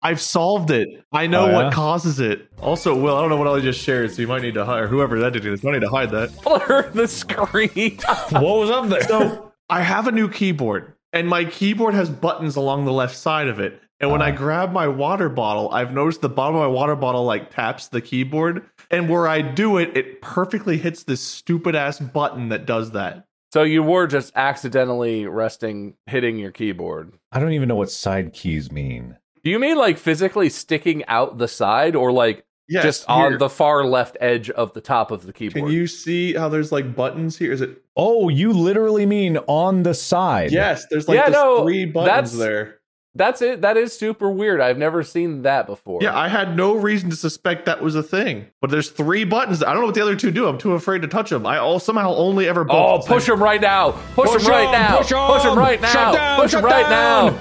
I've 0.05 0.21
solved 0.21 0.71
it. 0.73 0.89
I 1.13 1.27
know 1.29 1.45
Oh, 1.45 1.47
yeah? 1.47 1.55
what 1.55 1.73
causes 1.73 2.19
it. 2.19 2.49
Also, 2.61 2.95
Will, 2.97 3.17
I 3.17 3.21
don't 3.21 3.31
know 3.31 3.37
what 3.37 3.47
I 3.47 3.61
just 3.61 3.81
shared, 3.81 4.11
so 4.13 4.21
you 4.21 4.27
might 4.27 4.43
need 4.43 4.55
to 4.55 4.65
hide, 4.65 4.83
or 4.83 4.87
whoever 4.89 5.17
edited 5.17 5.53
this, 5.53 5.63
might 5.63 5.73
need 5.73 5.83
to 5.83 5.89
hide 5.89 6.11
that. 6.11 6.33
blur 6.43 6.91
the 6.93 7.07
screen. 7.07 7.99
what 8.31 8.43
was 8.43 8.71
up 8.71 8.89
there? 8.89 9.03
So 9.03 9.53
I 9.71 9.83
have 9.83 10.09
a 10.09 10.13
new 10.13 10.29
keyboard, 10.29 10.95
and 11.13 11.29
my 11.29 11.45
keyboard 11.45 11.95
has 11.95 12.11
buttons 12.11 12.57
along 12.57 12.85
the 12.85 12.93
left 12.93 13.17
side 13.17 13.47
of 13.47 13.61
it. 13.61 13.81
And 14.01 14.11
when 14.11 14.21
I 14.21 14.31
uh-huh. 14.31 14.39
grab 14.39 14.73
my 14.73 14.89
water 14.89 15.29
bottle, 15.29 15.71
I've 15.71 15.93
noticed 15.93 16.23
the 16.23 16.29
bottom 16.29 16.57
of 16.57 16.63
my 16.63 16.67
water 16.67 16.97
bottle 16.97 17.25
like 17.25 17.51
taps 17.51 17.87
the 17.87 18.01
keyboard, 18.01 18.69
and 18.91 19.09
where 19.09 19.29
I 19.29 19.41
do 19.41 19.79
it, 19.79 19.97
it 19.97 20.21
perfectly 20.21 20.79
hits 20.79 21.05
this 21.05 21.21
stupid 21.21 21.77
ass 21.77 22.01
button 22.01 22.49
that 22.49 22.67
does 22.67 22.91
that. 22.91 23.27
So 23.53 23.63
you 23.63 23.83
were 23.83 24.07
just 24.07 24.33
accidentally 24.35 25.27
resting, 25.27 25.95
hitting 26.07 26.39
your 26.39 26.51
keyboard. 26.53 27.13
I 27.31 27.39
don't 27.39 27.53
even 27.53 27.69
know 27.69 27.75
what 27.77 27.91
side 27.91 28.33
keys 28.33 28.73
mean. 28.73 29.17
Do 29.45 29.51
you 29.51 29.59
mean 29.59 29.77
like 29.77 29.99
physically 29.99 30.49
sticking 30.49 31.05
out 31.07 31.39
the 31.39 31.49
side, 31.49 31.95
or 31.97 32.13
like 32.13 32.45
Yes, 32.69 32.85
just 32.85 33.09
on 33.09 33.39
the 33.39 33.51
far 33.51 33.85
left 33.85 34.17
edge 34.21 34.49
of 34.49 34.73
the 34.73 34.81
top 34.81 35.11
of 35.11 35.27
the 35.27 35.33
keyboard? 35.33 35.67
Can 35.67 35.73
you 35.73 35.87
see 35.87 36.33
how 36.35 36.49
there's 36.49 36.73
like 36.73 36.95
buttons 36.95 37.37
here? 37.37 37.53
Is 37.53 37.61
it? 37.61 37.83
Oh, 37.97 38.29
you 38.29 38.53
literally 38.53 39.05
mean 39.05 39.37
on 39.49 39.83
the 39.83 39.95
side. 39.95 40.53
Yes, 40.53 40.87
there's 40.91 41.09
like 41.09 41.17
Yeah, 41.19 41.29
no, 41.29 41.65
three 41.65 41.85
buttons 41.85 42.33
that's- 42.33 42.39
there. 42.39 42.79
That's 43.15 43.43
it. 43.43 43.61
That 43.61 43.77
is 43.77 43.95
super 43.95 44.31
weird. 44.31 44.61
I've 44.61 44.79
never 44.79 45.03
seen 45.03 45.43
that 45.43 45.67
before. 45.67 46.01
Yeah, 46.03 46.17
I 46.19 46.29
had 46.29 46.57
no 46.57 46.75
reason 46.75 47.11
to 47.11 47.17
suspect 47.17 47.67
that 47.67 47.83
was 47.83 47.95
a 47.95 48.03
thing. 48.03 48.47
But 48.63 48.71
there's 48.71 48.89
three 48.91 49.25
buttons. 49.25 49.63
I 49.63 49.73
don't 49.73 49.81
know 49.83 49.87
what 49.87 49.95
the 49.95 50.01
other 50.01 50.17
two 50.17 50.31
do. 50.31 50.47
I'm 50.49 50.57
too 50.57 50.73
afraid 50.73 51.03
to 51.03 51.09
touch 51.09 51.29
them. 51.29 51.47
I 51.47 51.59
all 51.59 51.79
somehow 51.79 52.15
only 52.15 52.49
ever. 52.49 52.63
Oh, 52.71 52.99
both- 52.99 53.07
push 53.07 53.27
them 53.27 53.43
right 53.43 53.61
now! 53.61 53.91
Push, 54.15 54.31
Push 54.31 54.43
him 54.45 54.49
right 54.51 54.65
'em, 54.67 54.73
now! 54.73 54.97
push 54.99 55.13
'em! 55.13 55.27
Push 55.27 55.43
them 55.43 55.59
right 55.59 55.81
now! 55.83 55.93
Shut 55.93 56.15
down, 56.15 56.41
push 56.41 56.55
him 56.55 56.61
shut 56.61 56.65
right 56.71 56.89
down! 56.89 57.35
now! 57.35 57.41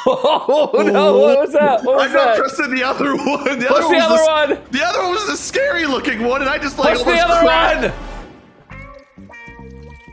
oh 0.06 0.72
no! 0.86 1.18
What 1.20 1.40
was 1.40 1.54
that? 1.54 1.84
What 1.84 1.96
was 1.98 2.08
I'm 2.08 2.14
not 2.14 2.26
that? 2.26 2.38
trusting 2.38 2.74
the 2.76 2.84
other 2.84 3.16
one. 3.18 3.60
The 3.60 3.66
Push 3.68 3.72
other, 3.72 3.82
the 3.82 3.88
one 3.88 3.94
was 4.12 4.28
other 4.30 4.56
the, 4.56 4.62
one! 4.62 4.72
The 4.72 4.84
other 4.86 5.00
one 5.04 5.12
was 5.12 5.28
the 5.28 5.38
scary 5.38 5.86
looking 5.86 6.24
one, 6.24 6.42
and 6.42 6.50
I 6.50 6.58
just 6.58 6.78
like 6.78 6.94
Push 6.98 7.04
the 7.06 7.20
other 7.20 7.40
cried. 7.46 7.92
one! 7.92 8.13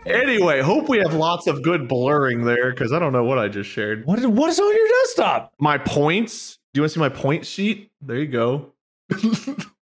Anyway, 0.07 0.61
hope 0.63 0.89
we 0.89 0.99
have 0.99 1.13
lots 1.15 1.47
of 1.47 1.63
good 1.63 1.87
blurring 1.87 2.45
there 2.45 2.71
because 2.71 2.93
I 2.93 2.99
don't 2.99 3.13
know 3.13 3.25
what 3.25 3.39
I 3.39 3.49
just 3.49 3.69
shared. 3.71 4.07
What 4.07 4.19
is, 4.19 4.27
what 4.27 4.49
is 4.51 4.59
on 4.59 4.75
your 4.75 4.89
desktop? 4.89 5.53
My 5.59 5.79
points. 5.79 6.59
Do 6.73 6.79
you 6.79 6.83
want 6.83 6.91
to 6.93 6.95
see 6.95 7.01
my 7.01 7.09
point 7.09 7.47
sheet? 7.47 7.91
There 8.01 8.17
you 8.17 8.27
go. 8.27 8.73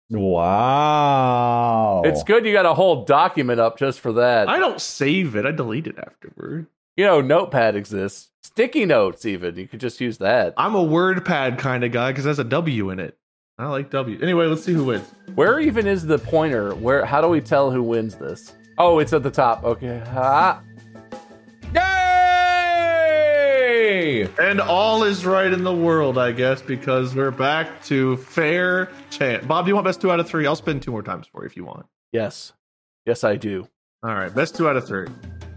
Wow. 0.10 2.02
It's 2.04 2.24
good 2.24 2.45
you 2.45 2.52
got 2.52 2.66
a 2.66 2.74
whole 2.74 3.06
document 3.06 3.60
up 3.60 3.78
just 3.78 3.99
for 3.99 4.14
that. 4.14 4.49
I 4.49 4.58
don't 4.60 4.82
save 4.82 5.36
it. 5.36 5.45
I 5.45 5.52
delete 5.52 5.88
it 5.88 5.97
afterward. 5.97 6.68
you 6.97 7.06
know, 7.06 7.22
Notepad 7.22 7.76
exists. 7.76 8.30
Sticky 8.43 8.86
notes, 8.86 9.26
even. 9.26 9.56
You 9.56 9.68
could 9.68 9.80
just 9.80 10.02
use 10.02 10.18
that. 10.18 10.54
I'm 10.58 10.76
a 10.76 10.84
WordPad 10.84 11.60
kind 11.60 11.84
of 11.84 11.91
guy 11.91 12.12
because 12.12 12.26
there's 12.26 12.39
a 12.39 12.43
W 12.43 12.89
in 12.89 12.99
it. 12.99 13.18
I 13.58 13.68
like 13.68 13.91
W. 13.91 14.20
Anyway, 14.22 14.47
let's 14.47 14.64
see 14.64 14.74
who 14.74 14.86
wins. 14.86 15.08
Where 15.36 15.60
even 15.60 15.86
is 15.88 16.06
the 16.06 16.18
pointer? 16.18 16.74
Where? 16.76 17.06
How 17.06 17.22
do 17.22 17.28
we 17.28 17.39
tell 17.39 17.70
who 17.72 17.84
wins 17.84 18.16
this? 18.16 18.54
Oh, 18.84 18.97
it's 18.97 19.13
at 19.13 19.21
the 19.21 19.29
top. 19.29 19.63
Okay. 19.63 20.01
Ah. 20.07 20.59
Yay! 23.32 24.27
And 24.39 24.59
all 24.59 25.03
is 25.03 25.23
right 25.23 25.53
in 25.53 25.63
the 25.63 25.71
world, 25.71 26.17
I 26.17 26.32
guess, 26.32 26.63
because 26.63 27.13
we're 27.13 27.29
back 27.29 27.84
to 27.84 28.17
fair 28.17 28.89
chance. 29.11 29.45
Bob, 29.45 29.65
do 29.65 29.69
you 29.69 29.75
want 29.75 29.86
best 29.86 30.01
two 30.01 30.09
out 30.11 30.19
of 30.19 30.27
three? 30.27 30.47
I'll 30.47 30.55
spin 30.55 30.79
two 30.79 30.89
more 30.89 31.03
times 31.03 31.27
for 31.27 31.43
you 31.43 31.45
if 31.45 31.55
you 31.55 31.63
want. 31.63 31.86
Yes. 32.11 32.53
Yes, 33.05 33.23
I 33.23 33.36
do. 33.36 33.67
All 34.01 34.15
right, 34.15 34.34
best 34.34 34.55
two 34.55 34.67
out 34.67 34.75
of 34.75 34.88
three. 34.88 35.05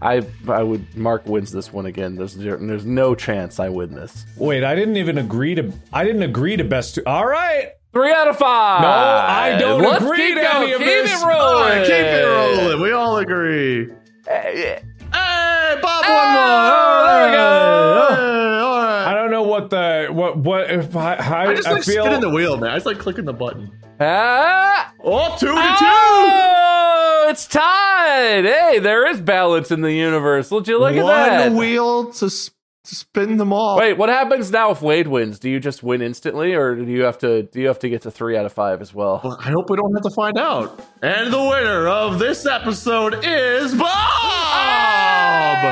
I 0.03 0.21
I 0.47 0.61
would 0.61 0.95
Mark 0.95 1.25
wins 1.25 1.51
this 1.51 1.73
one 1.73 1.87
again. 1.87 2.15
There's 2.15 2.35
there's 2.35 2.85
no 2.85 3.15
chance 3.15 3.59
I 3.59 3.69
win 3.69 3.95
this. 3.95 4.23
Wait, 4.37 4.63
I 4.63 4.75
didn't 4.75 4.97
even 4.97 5.17
agree 5.17 5.55
to. 5.55 5.73
I 5.91 6.03
didn't 6.03 6.21
agree 6.21 6.57
to 6.57 6.63
best 6.63 6.93
two. 6.93 7.01
All 7.07 7.25
right. 7.25 7.71
Three 7.95 8.11
out 8.11 8.27
of 8.27 8.35
five. 8.37 8.81
No, 8.81 8.87
I 8.89 9.55
don't 9.57 9.81
Let's 9.81 10.03
agree 10.03 10.17
keep 10.17 10.35
to 10.35 10.41
going. 10.41 10.63
any 10.63 10.71
of 10.73 10.79
keep 10.79 10.87
this. 10.87 11.11
It 11.13 11.23
All 11.23 11.29
rolling. 11.29 11.69
right, 11.69 11.81
keep 11.85 11.93
it 11.95 12.25
rolling. 12.25 12.81
We 12.81 12.91
all 12.91 13.17
agree. 13.17 13.89
Hey, 14.27 14.81
Hey, 15.13 15.75
Bob 15.81 16.03
Oh, 16.05 16.13
won 16.13 16.35
one. 16.35 17.07
there 17.07 17.25
we 17.25 17.31
go. 17.31 18.15
Hey, 18.15 18.59
all 18.59 19.07
I 19.07 19.13
don't 19.13 19.31
know 19.31 19.43
what 19.43 19.69
the 19.69 20.07
what 20.11 20.35
what 20.37 20.69
if 20.69 20.93
I 20.95 21.13
I, 21.15 21.45
I 21.51 21.55
just 21.55 21.69
like 21.69 21.83
feel 21.83 22.03
spinning 22.03 22.19
the 22.21 22.29
wheel, 22.29 22.57
man. 22.57 22.71
I 22.71 22.75
just 22.75 22.85
like 22.85 22.99
clicking 22.99 23.23
the 23.25 23.33
button. 23.33 23.71
Ah! 24.01 24.91
Oh, 25.01 25.37
two 25.39 25.47
to 25.47 25.53
Oh, 25.55 27.27
it's 27.29 27.47
tied. 27.47 28.43
Hey, 28.45 28.79
there 28.79 29.07
is 29.09 29.21
balance 29.21 29.71
in 29.71 29.79
the 29.81 29.93
universe. 29.93 30.51
Would 30.51 30.67
you 30.67 30.79
look 30.79 30.93
two. 30.93 30.99
at 30.99 31.03
One 31.05 31.13
that? 31.29 31.51
wheel 31.53 32.11
to, 32.13 32.25
s- 32.25 32.47
to 32.49 32.54
spin 32.85 33.37
them 33.37 33.51
all. 33.51 33.77
Wait, 33.77 33.93
what 33.97 34.09
happens 34.09 34.51
now 34.51 34.69
if 34.71 34.81
Wade 34.81 35.07
wins? 35.07 35.39
Do 35.39 35.49
you 35.49 35.59
just 35.59 35.81
win 35.81 36.01
instantly, 36.01 36.53
or 36.53 36.75
do 36.75 36.91
you 36.91 37.03
have 37.03 37.17
to 37.19 37.43
do 37.43 37.61
you 37.61 37.67
have 37.67 37.79
to 37.79 37.89
get 37.89 38.03
to 38.03 38.11
three 38.11 38.37
out 38.37 38.45
of 38.45 38.53
five 38.53 38.81
as 38.81 38.93
well? 38.93 39.21
Well, 39.23 39.37
I 39.39 39.49
hope 39.49 39.69
we 39.69 39.77
don't 39.77 39.93
have 39.95 40.03
to 40.03 40.13
find 40.15 40.37
out. 40.37 40.79
And 41.01 41.33
the 41.33 41.41
winner 41.41 41.87
of 41.87 42.19
this 42.19 42.45
episode 42.45 43.23
is 43.23 43.73
Bob. 43.73 45.63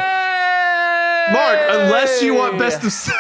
Mark, 1.32 1.60
unless 1.70 2.22
you 2.22 2.36
want 2.36 2.58
best 2.58 2.84
of 2.84 2.92
seven. 2.92 3.20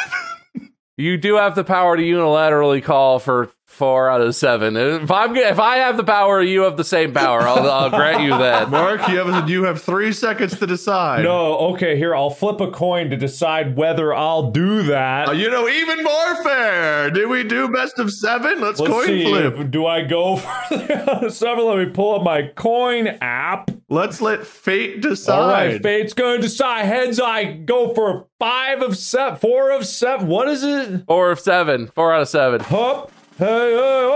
You 0.97 1.17
do 1.17 1.35
have 1.37 1.55
the 1.55 1.63
power 1.63 1.97
to 1.97 2.03
unilaterally 2.03 2.83
call 2.83 3.19
for 3.19 3.49
four 3.73 4.09
out 4.09 4.21
of 4.21 4.35
seven. 4.35 4.77
If 4.77 5.11
I'm 5.11 5.35
if 5.35 5.59
I 5.59 5.77
have 5.77 5.97
the 5.97 6.03
power, 6.03 6.41
you 6.41 6.61
have 6.61 6.77
the 6.77 6.83
same 6.83 7.13
power. 7.13 7.41
I'll, 7.41 7.69
I'll 7.69 7.89
grant 7.89 8.21
you 8.21 8.29
that. 8.29 8.69
Mark, 8.71 9.07
you 9.09 9.17
have 9.17 9.49
you 9.49 9.63
have 9.63 9.81
three 9.81 10.13
seconds 10.13 10.57
to 10.59 10.67
decide. 10.67 11.23
No, 11.23 11.57
okay, 11.73 11.97
here 11.97 12.15
I'll 12.15 12.29
flip 12.29 12.61
a 12.61 12.69
coin 12.71 13.09
to 13.09 13.17
decide 13.17 13.75
whether 13.75 14.13
I'll 14.13 14.51
do 14.51 14.83
that. 14.83 15.29
Uh, 15.29 15.31
you 15.31 15.49
know, 15.49 15.67
even 15.67 16.03
more 16.03 16.43
fair. 16.43 17.09
Did 17.11 17.27
we 17.29 17.43
do 17.43 17.67
best 17.69 17.99
of 17.99 18.11
seven? 18.11 18.61
Let's, 18.61 18.79
Let's 18.79 18.93
coin 18.93 19.07
see. 19.07 19.25
flip. 19.25 19.71
Do 19.71 19.85
I 19.85 20.03
go 20.03 20.35
for 20.69 21.29
seven? 21.29 21.65
Let 21.65 21.77
me 21.79 21.85
pull 21.87 22.15
up 22.15 22.23
my 22.23 22.51
coin 22.55 23.07
app. 23.21 23.71
Let's 23.89 24.21
let 24.21 24.45
fate 24.45 25.01
decide. 25.01 25.39
All 25.39 25.49
right, 25.49 25.81
fate's 25.81 26.13
going 26.13 26.37
to 26.37 26.41
decide. 26.47 26.85
Heads, 26.85 27.19
I 27.19 27.53
go 27.53 27.93
for 27.93 28.27
five 28.39 28.81
of 28.81 28.97
seven, 28.97 29.37
four 29.39 29.71
of 29.71 29.85
seven. 29.85 30.27
What 30.27 30.47
is 30.47 30.63
it? 30.63 31.05
Four 31.07 31.31
of 31.31 31.39
seven. 31.39 31.87
Four 31.87 32.13
out 32.13 32.21
of 32.23 32.29
seven. 32.29 32.59
Hup. 32.61 33.11
Hey, 33.37 33.45
hey, 33.45 33.75
hey, 33.75 34.11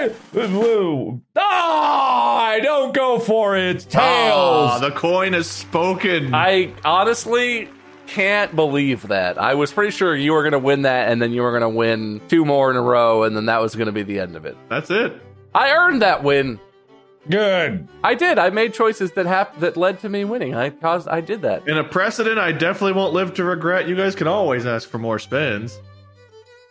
hey, 0.00 0.08
hey, 0.32 0.46
hey. 0.48 0.52
Woo. 0.52 1.22
Ah, 1.36 2.40
I 2.46 2.60
don't 2.60 2.92
go 2.92 3.18
for 3.20 3.56
it. 3.56 3.76
It's 3.76 3.86
Ah, 3.94 4.78
the 4.80 4.90
coin 4.90 5.32
has 5.32 5.48
spoken. 5.48 6.34
I 6.34 6.72
honestly 6.84 7.68
can't 8.08 8.54
believe 8.56 9.06
that. 9.08 9.38
I 9.38 9.54
was 9.54 9.70
pretty 9.72 9.92
sure 9.92 10.16
you 10.16 10.32
were 10.32 10.42
going 10.42 10.52
to 10.52 10.58
win 10.58 10.82
that, 10.82 11.08
and 11.10 11.22
then 11.22 11.30
you 11.32 11.42
were 11.42 11.50
going 11.56 11.62
to 11.62 11.68
win 11.68 12.20
two 12.28 12.44
more 12.44 12.68
in 12.70 12.76
a 12.76 12.82
row, 12.82 13.22
and 13.22 13.36
then 13.36 13.46
that 13.46 13.60
was 13.60 13.76
going 13.76 13.86
to 13.86 13.92
be 13.92 14.02
the 14.02 14.18
end 14.18 14.34
of 14.34 14.44
it. 14.44 14.56
That's 14.68 14.90
it. 14.90 15.14
I 15.54 15.70
earned 15.70 16.02
that 16.02 16.24
win. 16.24 16.58
Good. 17.30 17.86
I 18.02 18.16
did. 18.16 18.38
I 18.38 18.50
made 18.50 18.74
choices 18.74 19.12
that 19.12 19.26
hap- 19.26 19.60
that 19.60 19.76
led 19.76 20.00
to 20.00 20.08
me 20.08 20.24
winning. 20.24 20.56
I 20.56 20.70
caused. 20.70 21.06
I 21.06 21.20
did 21.20 21.42
that. 21.42 21.68
In 21.68 21.78
a 21.78 21.84
precedent 21.84 22.38
I 22.40 22.50
definitely 22.50 22.94
won't 22.94 23.12
live 23.14 23.34
to 23.34 23.44
regret. 23.44 23.86
You 23.86 23.94
guys 23.94 24.16
can 24.16 24.26
always 24.26 24.66
ask 24.66 24.88
for 24.88 24.98
more 24.98 25.20
spins. 25.20 25.78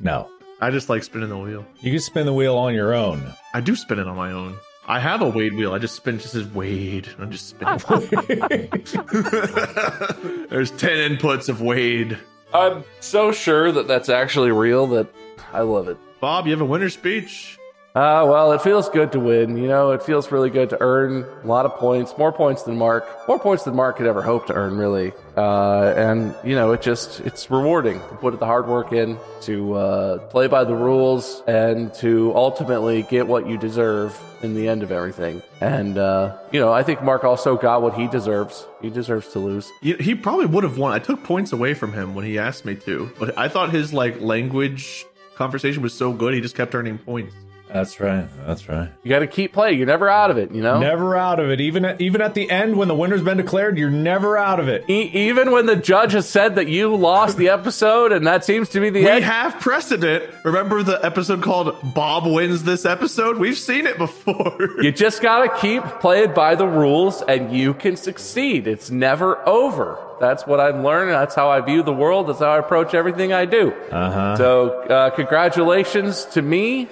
No. 0.02 0.30
I 0.62 0.70
just 0.70 0.90
like 0.90 1.04
spinning 1.04 1.30
the 1.30 1.38
wheel. 1.40 1.66
You 1.80 1.92
can 1.92 2.00
spin 2.00 2.28
the 2.28 2.34
wheel 2.34 2.56
on 2.56 2.76
your 2.76 2.94
own. 2.94 3.34
I 3.56 3.62
do 3.62 3.76
spin 3.76 3.98
it 3.98 4.08
on 4.08 4.16
my 4.16 4.32
own. 4.32 4.56
I 4.88 5.00
have 5.00 5.24
a 5.24 5.30
Wade 5.30 5.54
wheel. 5.54 5.74
I 5.74 5.80
just 5.80 5.96
spin 5.96 6.16
it 6.16 6.20
just 6.20 6.36
as 6.36 6.46
Wade. 6.48 7.10
I'm 7.18 7.32
just 7.32 7.48
spinning. 7.50 7.80
There's 10.50 10.72
10 10.72 11.18
inputs 11.18 11.50
of 11.50 11.62
Wade. 11.62 12.18
I'm 12.54 12.84
so 13.00 13.32
sure 13.32 13.72
that 13.72 13.88
that's 13.88 14.10
actually 14.10 14.52
real 14.52 14.86
that 14.88 15.08
I 15.52 15.62
love 15.62 15.88
it. 15.88 15.98
Bob, 16.20 16.46
you 16.46 16.52
have 16.52 16.62
a 16.62 16.66
winner 16.66 16.90
speech. 16.90 17.58
Uh, 17.94 18.24
well, 18.26 18.54
it 18.54 18.62
feels 18.62 18.88
good 18.88 19.12
to 19.12 19.20
win. 19.20 19.58
You 19.58 19.68
know, 19.68 19.92
it 19.92 20.02
feels 20.02 20.32
really 20.32 20.50
good 20.50 20.70
to 20.70 20.78
earn 20.80 21.26
a 21.44 21.48
lot 21.48 21.66
of 21.66 21.76
points, 21.76 22.18
more 22.18 22.32
points 22.32 22.64
than 22.64 22.78
Mark, 22.78 23.06
more 23.28 23.38
points 23.38 23.66
than 23.66 23.76
Mark 23.76 23.98
could 23.98 24.08
ever 24.08 24.22
hope 24.22 24.48
to 24.48 24.54
earn, 24.54 24.78
really. 24.78 25.12
Uh, 25.36 25.94
and 25.98 26.34
you 26.42 26.56
know, 26.56 26.72
it 26.72 26.82
just 26.82 27.20
it's 27.22 27.52
rewarding 27.52 28.00
to 28.00 28.16
put 28.16 28.40
the 28.40 28.46
hard 28.46 28.68
work 28.68 28.94
in, 28.94 29.18
to 29.42 29.74
uh, 29.74 30.18
play 30.30 30.48
by 30.48 30.64
the 30.64 30.74
rules, 30.74 31.44
and 31.48 31.94
to 31.96 32.32
ultimately 32.34 33.04
get 33.04 33.28
what 33.28 33.46
you 33.46 33.58
deserve 33.58 34.18
in 34.42 34.54
the 34.54 34.70
end 34.70 34.84
of 34.84 34.92
everything. 34.94 35.42
And 35.60 35.98
uh, 35.98 36.38
you 36.54 36.62
know, 36.62 36.72
I 36.72 36.84
think 36.84 37.04
Mark 37.04 37.26
also 37.26 37.58
got 37.58 37.82
what 37.82 37.94
he 37.96 38.08
deserves. 38.08 38.66
He 38.82 38.90
deserves 38.90 39.28
to 39.34 39.40
lose. 39.40 39.70
He 39.82 39.96
he 39.96 40.16
probably 40.16 40.46
would 40.46 40.64
have 40.64 40.78
won. 40.78 40.94
I 40.94 41.00
took 41.00 41.26
points 41.26 41.52
away 41.52 41.74
from 41.74 41.92
him 41.92 42.16
when 42.16 42.24
he 42.24 42.40
asked 42.40 42.64
me 42.64 42.76
to, 42.76 43.12
but 43.20 43.38
I 43.38 43.50
thought 43.50 43.72
his 43.72 43.94
like 43.94 44.22
language 44.22 45.06
conversation 45.36 45.84
was 45.84 45.94
so 45.94 46.14
good. 46.14 46.34
He 46.34 46.40
just 46.40 46.56
kept 46.56 46.74
earning 46.74 46.98
points. 46.98 47.36
That's 47.74 48.00
right. 48.00 48.28
That's 48.46 48.68
right. 48.68 48.90
You 49.04 49.10
got 49.10 49.20
to 49.20 49.28
keep 49.28 49.54
playing. 49.54 49.78
You're 49.78 49.88
never 49.88 50.10
out 50.10 50.32
of 50.32 50.38
it. 50.38 50.52
You 50.52 50.62
know. 50.62 50.80
Never 50.80 51.16
out 51.16 51.40
of 51.40 51.50
it. 51.50 51.62
Even 51.62 51.86
at, 51.86 52.02
even 52.02 52.22
at 52.22 52.34
the 52.34 52.50
end 52.50 52.78
when 52.78 52.88
the 52.88 52.96
winner's 52.96 53.22
been 53.22 53.38
declared, 53.38 53.78
you're 53.78 53.90
never 53.90 54.38
out 54.38 54.60
of 54.60 54.68
it. 54.68 54.90
E- 54.90 55.12
even 55.14 55.52
when 55.52 55.66
the 55.66 55.76
judge 55.76 56.14
has 56.14 56.28
said 56.28 56.56
that 56.56 56.68
you 56.68 56.96
lost 56.96 57.38
the 57.38 57.50
episode, 57.50 58.12
and 58.12 58.28
that 58.28 58.44
seems 58.44 58.70
to 58.70 58.80
be 58.80 58.90
the 58.90 59.00
end. 59.00 59.06
We 59.06 59.12
end. 59.12 59.26
have 59.26 59.60
precedent. 59.60 60.26
Remember 60.44 60.84
the 60.84 61.04
episode 61.04 61.42
called 61.42 61.76
Bob 61.94 62.26
Wins 62.26 62.64
This 62.64 62.86
Episode? 62.86 63.38
We've 63.38 63.58
seen 63.58 63.88
it 63.88 63.98
before. 63.98 64.58
You 64.82 64.92
just 64.92 65.22
gotta 65.22 65.50
keep 65.60 65.84
playing 66.00 66.34
by 66.34 66.56
the 66.56 66.68
rules 66.68 67.22
and 67.22 67.56
you 67.56 67.74
can 67.74 67.96
succeed. 67.96 68.68
It's 68.68 68.90
never 68.90 69.48
over. 69.48 69.98
That's 70.20 70.46
what 70.46 70.60
I'm 70.60 70.84
learning. 70.84 71.14
That's 71.14 71.34
how 71.36 71.50
I 71.50 71.62
view 71.62 71.84
the 71.84 71.94
world. 71.94 72.28
That's 72.28 72.40
how 72.40 72.52
I 72.52 72.60
approach 72.60 72.94
everything 72.94 73.34
I 73.34 73.46
do. 73.46 73.72
Uh-huh. 73.72 74.38
So, 74.38 74.82
uh, 74.84 75.10
congratulations 75.12 76.26
to 76.26 76.42
me 76.42 76.88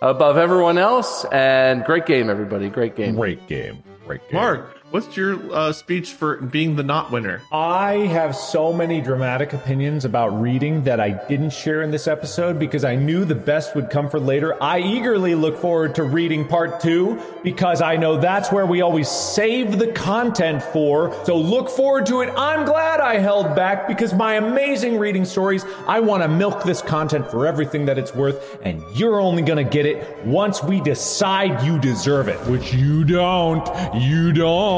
above 0.00 0.36
everyone 0.36 0.78
else. 0.78 1.24
And 1.26 1.84
great 1.84 2.06
game, 2.06 2.30
everybody. 2.30 2.68
Great 2.68 2.96
game. 2.96 3.14
Great 3.14 3.46
game. 3.46 3.82
Great 4.06 4.22
game. 4.28 4.34
Mark, 4.34 4.77
what's 4.90 5.16
your 5.16 5.38
uh, 5.52 5.72
speech 5.72 6.12
for 6.12 6.36
being 6.36 6.76
the 6.76 6.82
not 6.82 7.10
winner? 7.10 7.42
I 7.52 8.06
have 8.06 8.34
so 8.34 8.72
many 8.72 9.00
dramatic 9.00 9.52
opinions 9.52 10.04
about 10.04 10.28
reading 10.40 10.84
that 10.84 10.98
I 11.00 11.10
didn't 11.28 11.50
share 11.50 11.82
in 11.82 11.90
this 11.90 12.06
episode 12.06 12.58
because 12.58 12.84
I 12.84 12.96
knew 12.96 13.24
the 13.24 13.34
best 13.34 13.74
would 13.74 13.90
come 13.90 14.08
for 14.08 14.18
later. 14.18 14.60
I 14.62 14.78
eagerly 14.78 15.34
look 15.34 15.58
forward 15.58 15.94
to 15.96 16.04
reading 16.04 16.46
part 16.46 16.80
two 16.80 17.20
because 17.42 17.82
I 17.82 17.96
know 17.96 18.18
that's 18.18 18.50
where 18.50 18.66
we 18.66 18.80
always 18.80 19.08
save 19.08 19.78
the 19.78 19.92
content 19.92 20.62
for. 20.62 21.12
So 21.24 21.36
look 21.36 21.68
forward 21.68 22.06
to 22.06 22.22
it. 22.22 22.32
I'm 22.36 22.64
glad 22.64 23.00
I 23.00 23.18
held 23.18 23.54
back 23.54 23.88
because 23.88 24.14
my 24.14 24.34
amazing 24.34 24.98
reading 24.98 25.24
stories, 25.24 25.64
I 25.86 26.00
want 26.00 26.22
to 26.22 26.28
milk 26.28 26.62
this 26.62 26.80
content 26.80 27.30
for 27.30 27.46
everything 27.46 27.86
that 27.86 27.98
it's 27.98 28.14
worth, 28.14 28.58
and 28.62 28.82
you're 28.94 29.20
only 29.20 29.42
going 29.42 29.62
to 29.62 29.70
get 29.70 29.86
it 29.86 30.24
once 30.24 30.62
we 30.62 30.80
decide 30.80 31.62
you 31.62 31.78
deserve 31.78 32.28
it, 32.28 32.38
which 32.46 32.72
you 32.72 33.04
don't. 33.04 33.66
You 33.94 34.32
don't. 34.32 34.77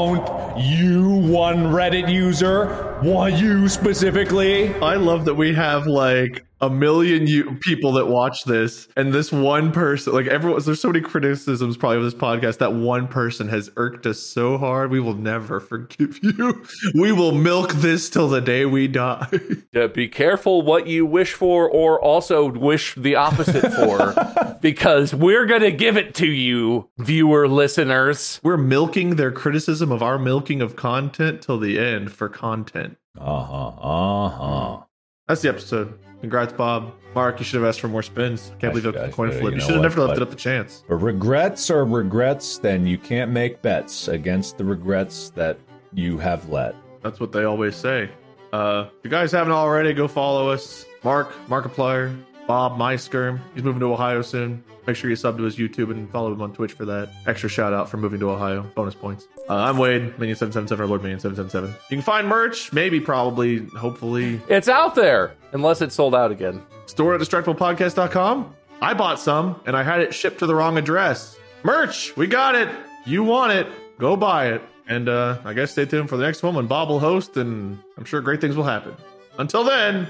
You 0.57 1.09
one 1.09 1.65
Reddit 1.65 2.11
user. 2.11 2.90
One 3.01 3.35
you 3.35 3.67
specifically. 3.67 4.71
I 4.75 4.93
love 4.95 5.25
that 5.25 5.33
we 5.33 5.55
have 5.55 5.87
like 5.87 6.45
a 6.61 6.69
million 6.69 7.25
you, 7.25 7.57
people 7.61 7.91
that 7.93 8.05
watch 8.05 8.43
this, 8.43 8.87
and 8.95 9.11
this 9.11 9.31
one 9.31 9.71
person, 9.71 10.13
like 10.13 10.27
everyone, 10.27 10.61
there's 10.63 10.79
so 10.79 10.89
many 10.89 11.01
criticisms 11.01 11.75
probably 11.75 11.97
of 11.97 12.03
this 12.03 12.13
podcast. 12.13 12.59
That 12.59 12.73
one 12.73 13.07
person 13.07 13.47
has 13.47 13.71
irked 13.75 14.05
us 14.05 14.19
so 14.19 14.59
hard. 14.59 14.91
We 14.91 14.99
will 14.99 15.15
never 15.15 15.59
forgive 15.59 16.19
you. 16.23 16.63
We 16.93 17.11
will 17.11 17.31
milk 17.31 17.73
this 17.73 18.09
till 18.09 18.29
the 18.29 18.41
day 18.41 18.65
we 18.65 18.87
die. 18.87 19.27
Yeah, 19.73 19.87
be 19.87 20.09
careful 20.09 20.63
what 20.63 20.87
you 20.87 21.05
wish 21.05 21.33
for 21.33 21.69
or 21.69 21.97
also 22.01 22.51
wish 22.51 22.93
the 22.95 23.15
opposite 23.15 23.71
for 23.71 24.13
because 24.61 25.15
we're 25.15 25.45
going 25.45 25.61
to 25.61 25.71
give 25.71 25.95
it 25.95 26.13
to 26.15 26.27
you, 26.27 26.89
viewer 26.97 27.47
listeners. 27.47 28.41
We're 28.43 28.57
milking 28.57 29.15
their 29.15 29.31
criticism 29.31 29.89
of 29.89 30.03
our 30.03 30.19
milking 30.19 30.61
of 30.61 30.75
content 30.75 31.41
till 31.41 31.57
the 31.57 31.79
end 31.79 32.11
for 32.11 32.27
content. 32.27 32.90
Uh 33.19 33.43
huh. 33.43 33.67
Uh 33.67 34.29
huh. 34.29 34.83
That's 35.27 35.41
the 35.41 35.49
episode. 35.49 35.99
Congrats, 36.21 36.53
Bob. 36.53 36.93
Mark, 37.15 37.39
you 37.39 37.45
should 37.45 37.59
have 37.59 37.67
asked 37.67 37.81
for 37.81 37.87
more 37.87 38.03
spins. 38.03 38.51
Can't 38.59 38.75
I 38.75 38.79
believe 38.79 38.93
that 38.93 39.11
coin 39.11 39.31
flip. 39.31 39.43
you 39.43 39.51
You, 39.51 39.59
should 39.59 39.73
have 39.73 39.81
never 39.81 40.01
left 40.01 40.17
it 40.17 40.21
up 40.21 40.29
to 40.29 40.35
chance. 40.35 40.83
But 40.87 40.95
regrets 40.95 41.69
are 41.69 41.83
regrets, 41.83 42.57
then 42.57 42.85
you 42.85 42.97
can't 42.97 43.31
make 43.31 43.61
bets 43.61 44.07
against 44.07 44.57
the 44.57 44.63
regrets 44.63 45.31
that 45.31 45.59
you 45.93 46.17
have 46.19 46.47
let. 46.49 46.75
That's 47.01 47.19
what 47.19 47.31
they 47.31 47.43
always 47.43 47.75
say. 47.75 48.09
Uh, 48.53 48.85
if 48.97 49.03
you 49.03 49.09
guys 49.09 49.31
haven't 49.31 49.53
already, 49.53 49.93
go 49.93 50.07
follow 50.07 50.49
us. 50.49 50.85
Mark, 51.03 51.33
Markiplier, 51.47 52.15
Bob 52.51 52.77
Muyskerm. 52.77 53.39
He's 53.53 53.63
moving 53.63 53.79
to 53.79 53.93
Ohio 53.93 54.21
soon. 54.21 54.61
Make 54.85 54.97
sure 54.97 55.09
you 55.09 55.15
sub 55.15 55.37
to 55.37 55.43
his 55.43 55.55
YouTube 55.55 55.89
and 55.89 56.11
follow 56.11 56.33
him 56.33 56.41
on 56.41 56.51
Twitch 56.51 56.73
for 56.73 56.83
that. 56.83 57.07
Extra 57.25 57.47
shout 57.47 57.71
out 57.71 57.89
for 57.89 57.95
moving 57.95 58.19
to 58.19 58.29
Ohio. 58.29 58.63
Bonus 58.75 58.93
points. 58.93 59.29
Uh, 59.49 59.55
I'm 59.55 59.77
Wade, 59.77 60.13
Minion777, 60.17 60.79
or 60.81 60.85
Lord 60.85 61.01
Minion777. 61.01 61.67
You 61.69 61.75
can 61.87 62.01
find 62.01 62.27
merch, 62.27 62.73
maybe, 62.73 62.99
probably, 62.99 63.59
hopefully. 63.67 64.41
It's 64.49 64.67
out 64.67 64.95
there 64.95 65.33
unless 65.53 65.81
it's 65.81 65.95
sold 65.95 66.13
out 66.13 66.29
again. 66.29 66.61
Store 66.87 67.15
at 67.15 67.21
distractiblepodcast.com. 67.21 68.53
I 68.81 68.93
bought 68.95 69.21
some 69.21 69.61
and 69.65 69.77
I 69.77 69.83
had 69.83 70.01
it 70.01 70.13
shipped 70.13 70.39
to 70.39 70.45
the 70.45 70.53
wrong 70.53 70.77
address. 70.77 71.37
Merch, 71.63 72.17
we 72.17 72.27
got 72.27 72.55
it. 72.55 72.67
you 73.05 73.23
want 73.23 73.53
it, 73.53 73.67
go 73.97 74.17
buy 74.17 74.47
it. 74.47 74.61
And 74.89 75.07
uh, 75.07 75.37
I 75.45 75.53
guess 75.53 75.71
stay 75.71 75.85
tuned 75.85 76.09
for 76.09 76.17
the 76.17 76.25
next 76.25 76.43
one 76.43 76.55
when 76.55 76.67
Bob 76.67 76.89
will 76.89 76.99
host, 76.99 77.37
and 77.37 77.79
I'm 77.97 78.03
sure 78.03 78.19
great 78.19 78.41
things 78.41 78.57
will 78.57 78.65
happen. 78.65 78.93
Until 79.37 79.63
then, 79.63 80.09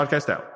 podcast 0.00 0.28
out. 0.30 0.49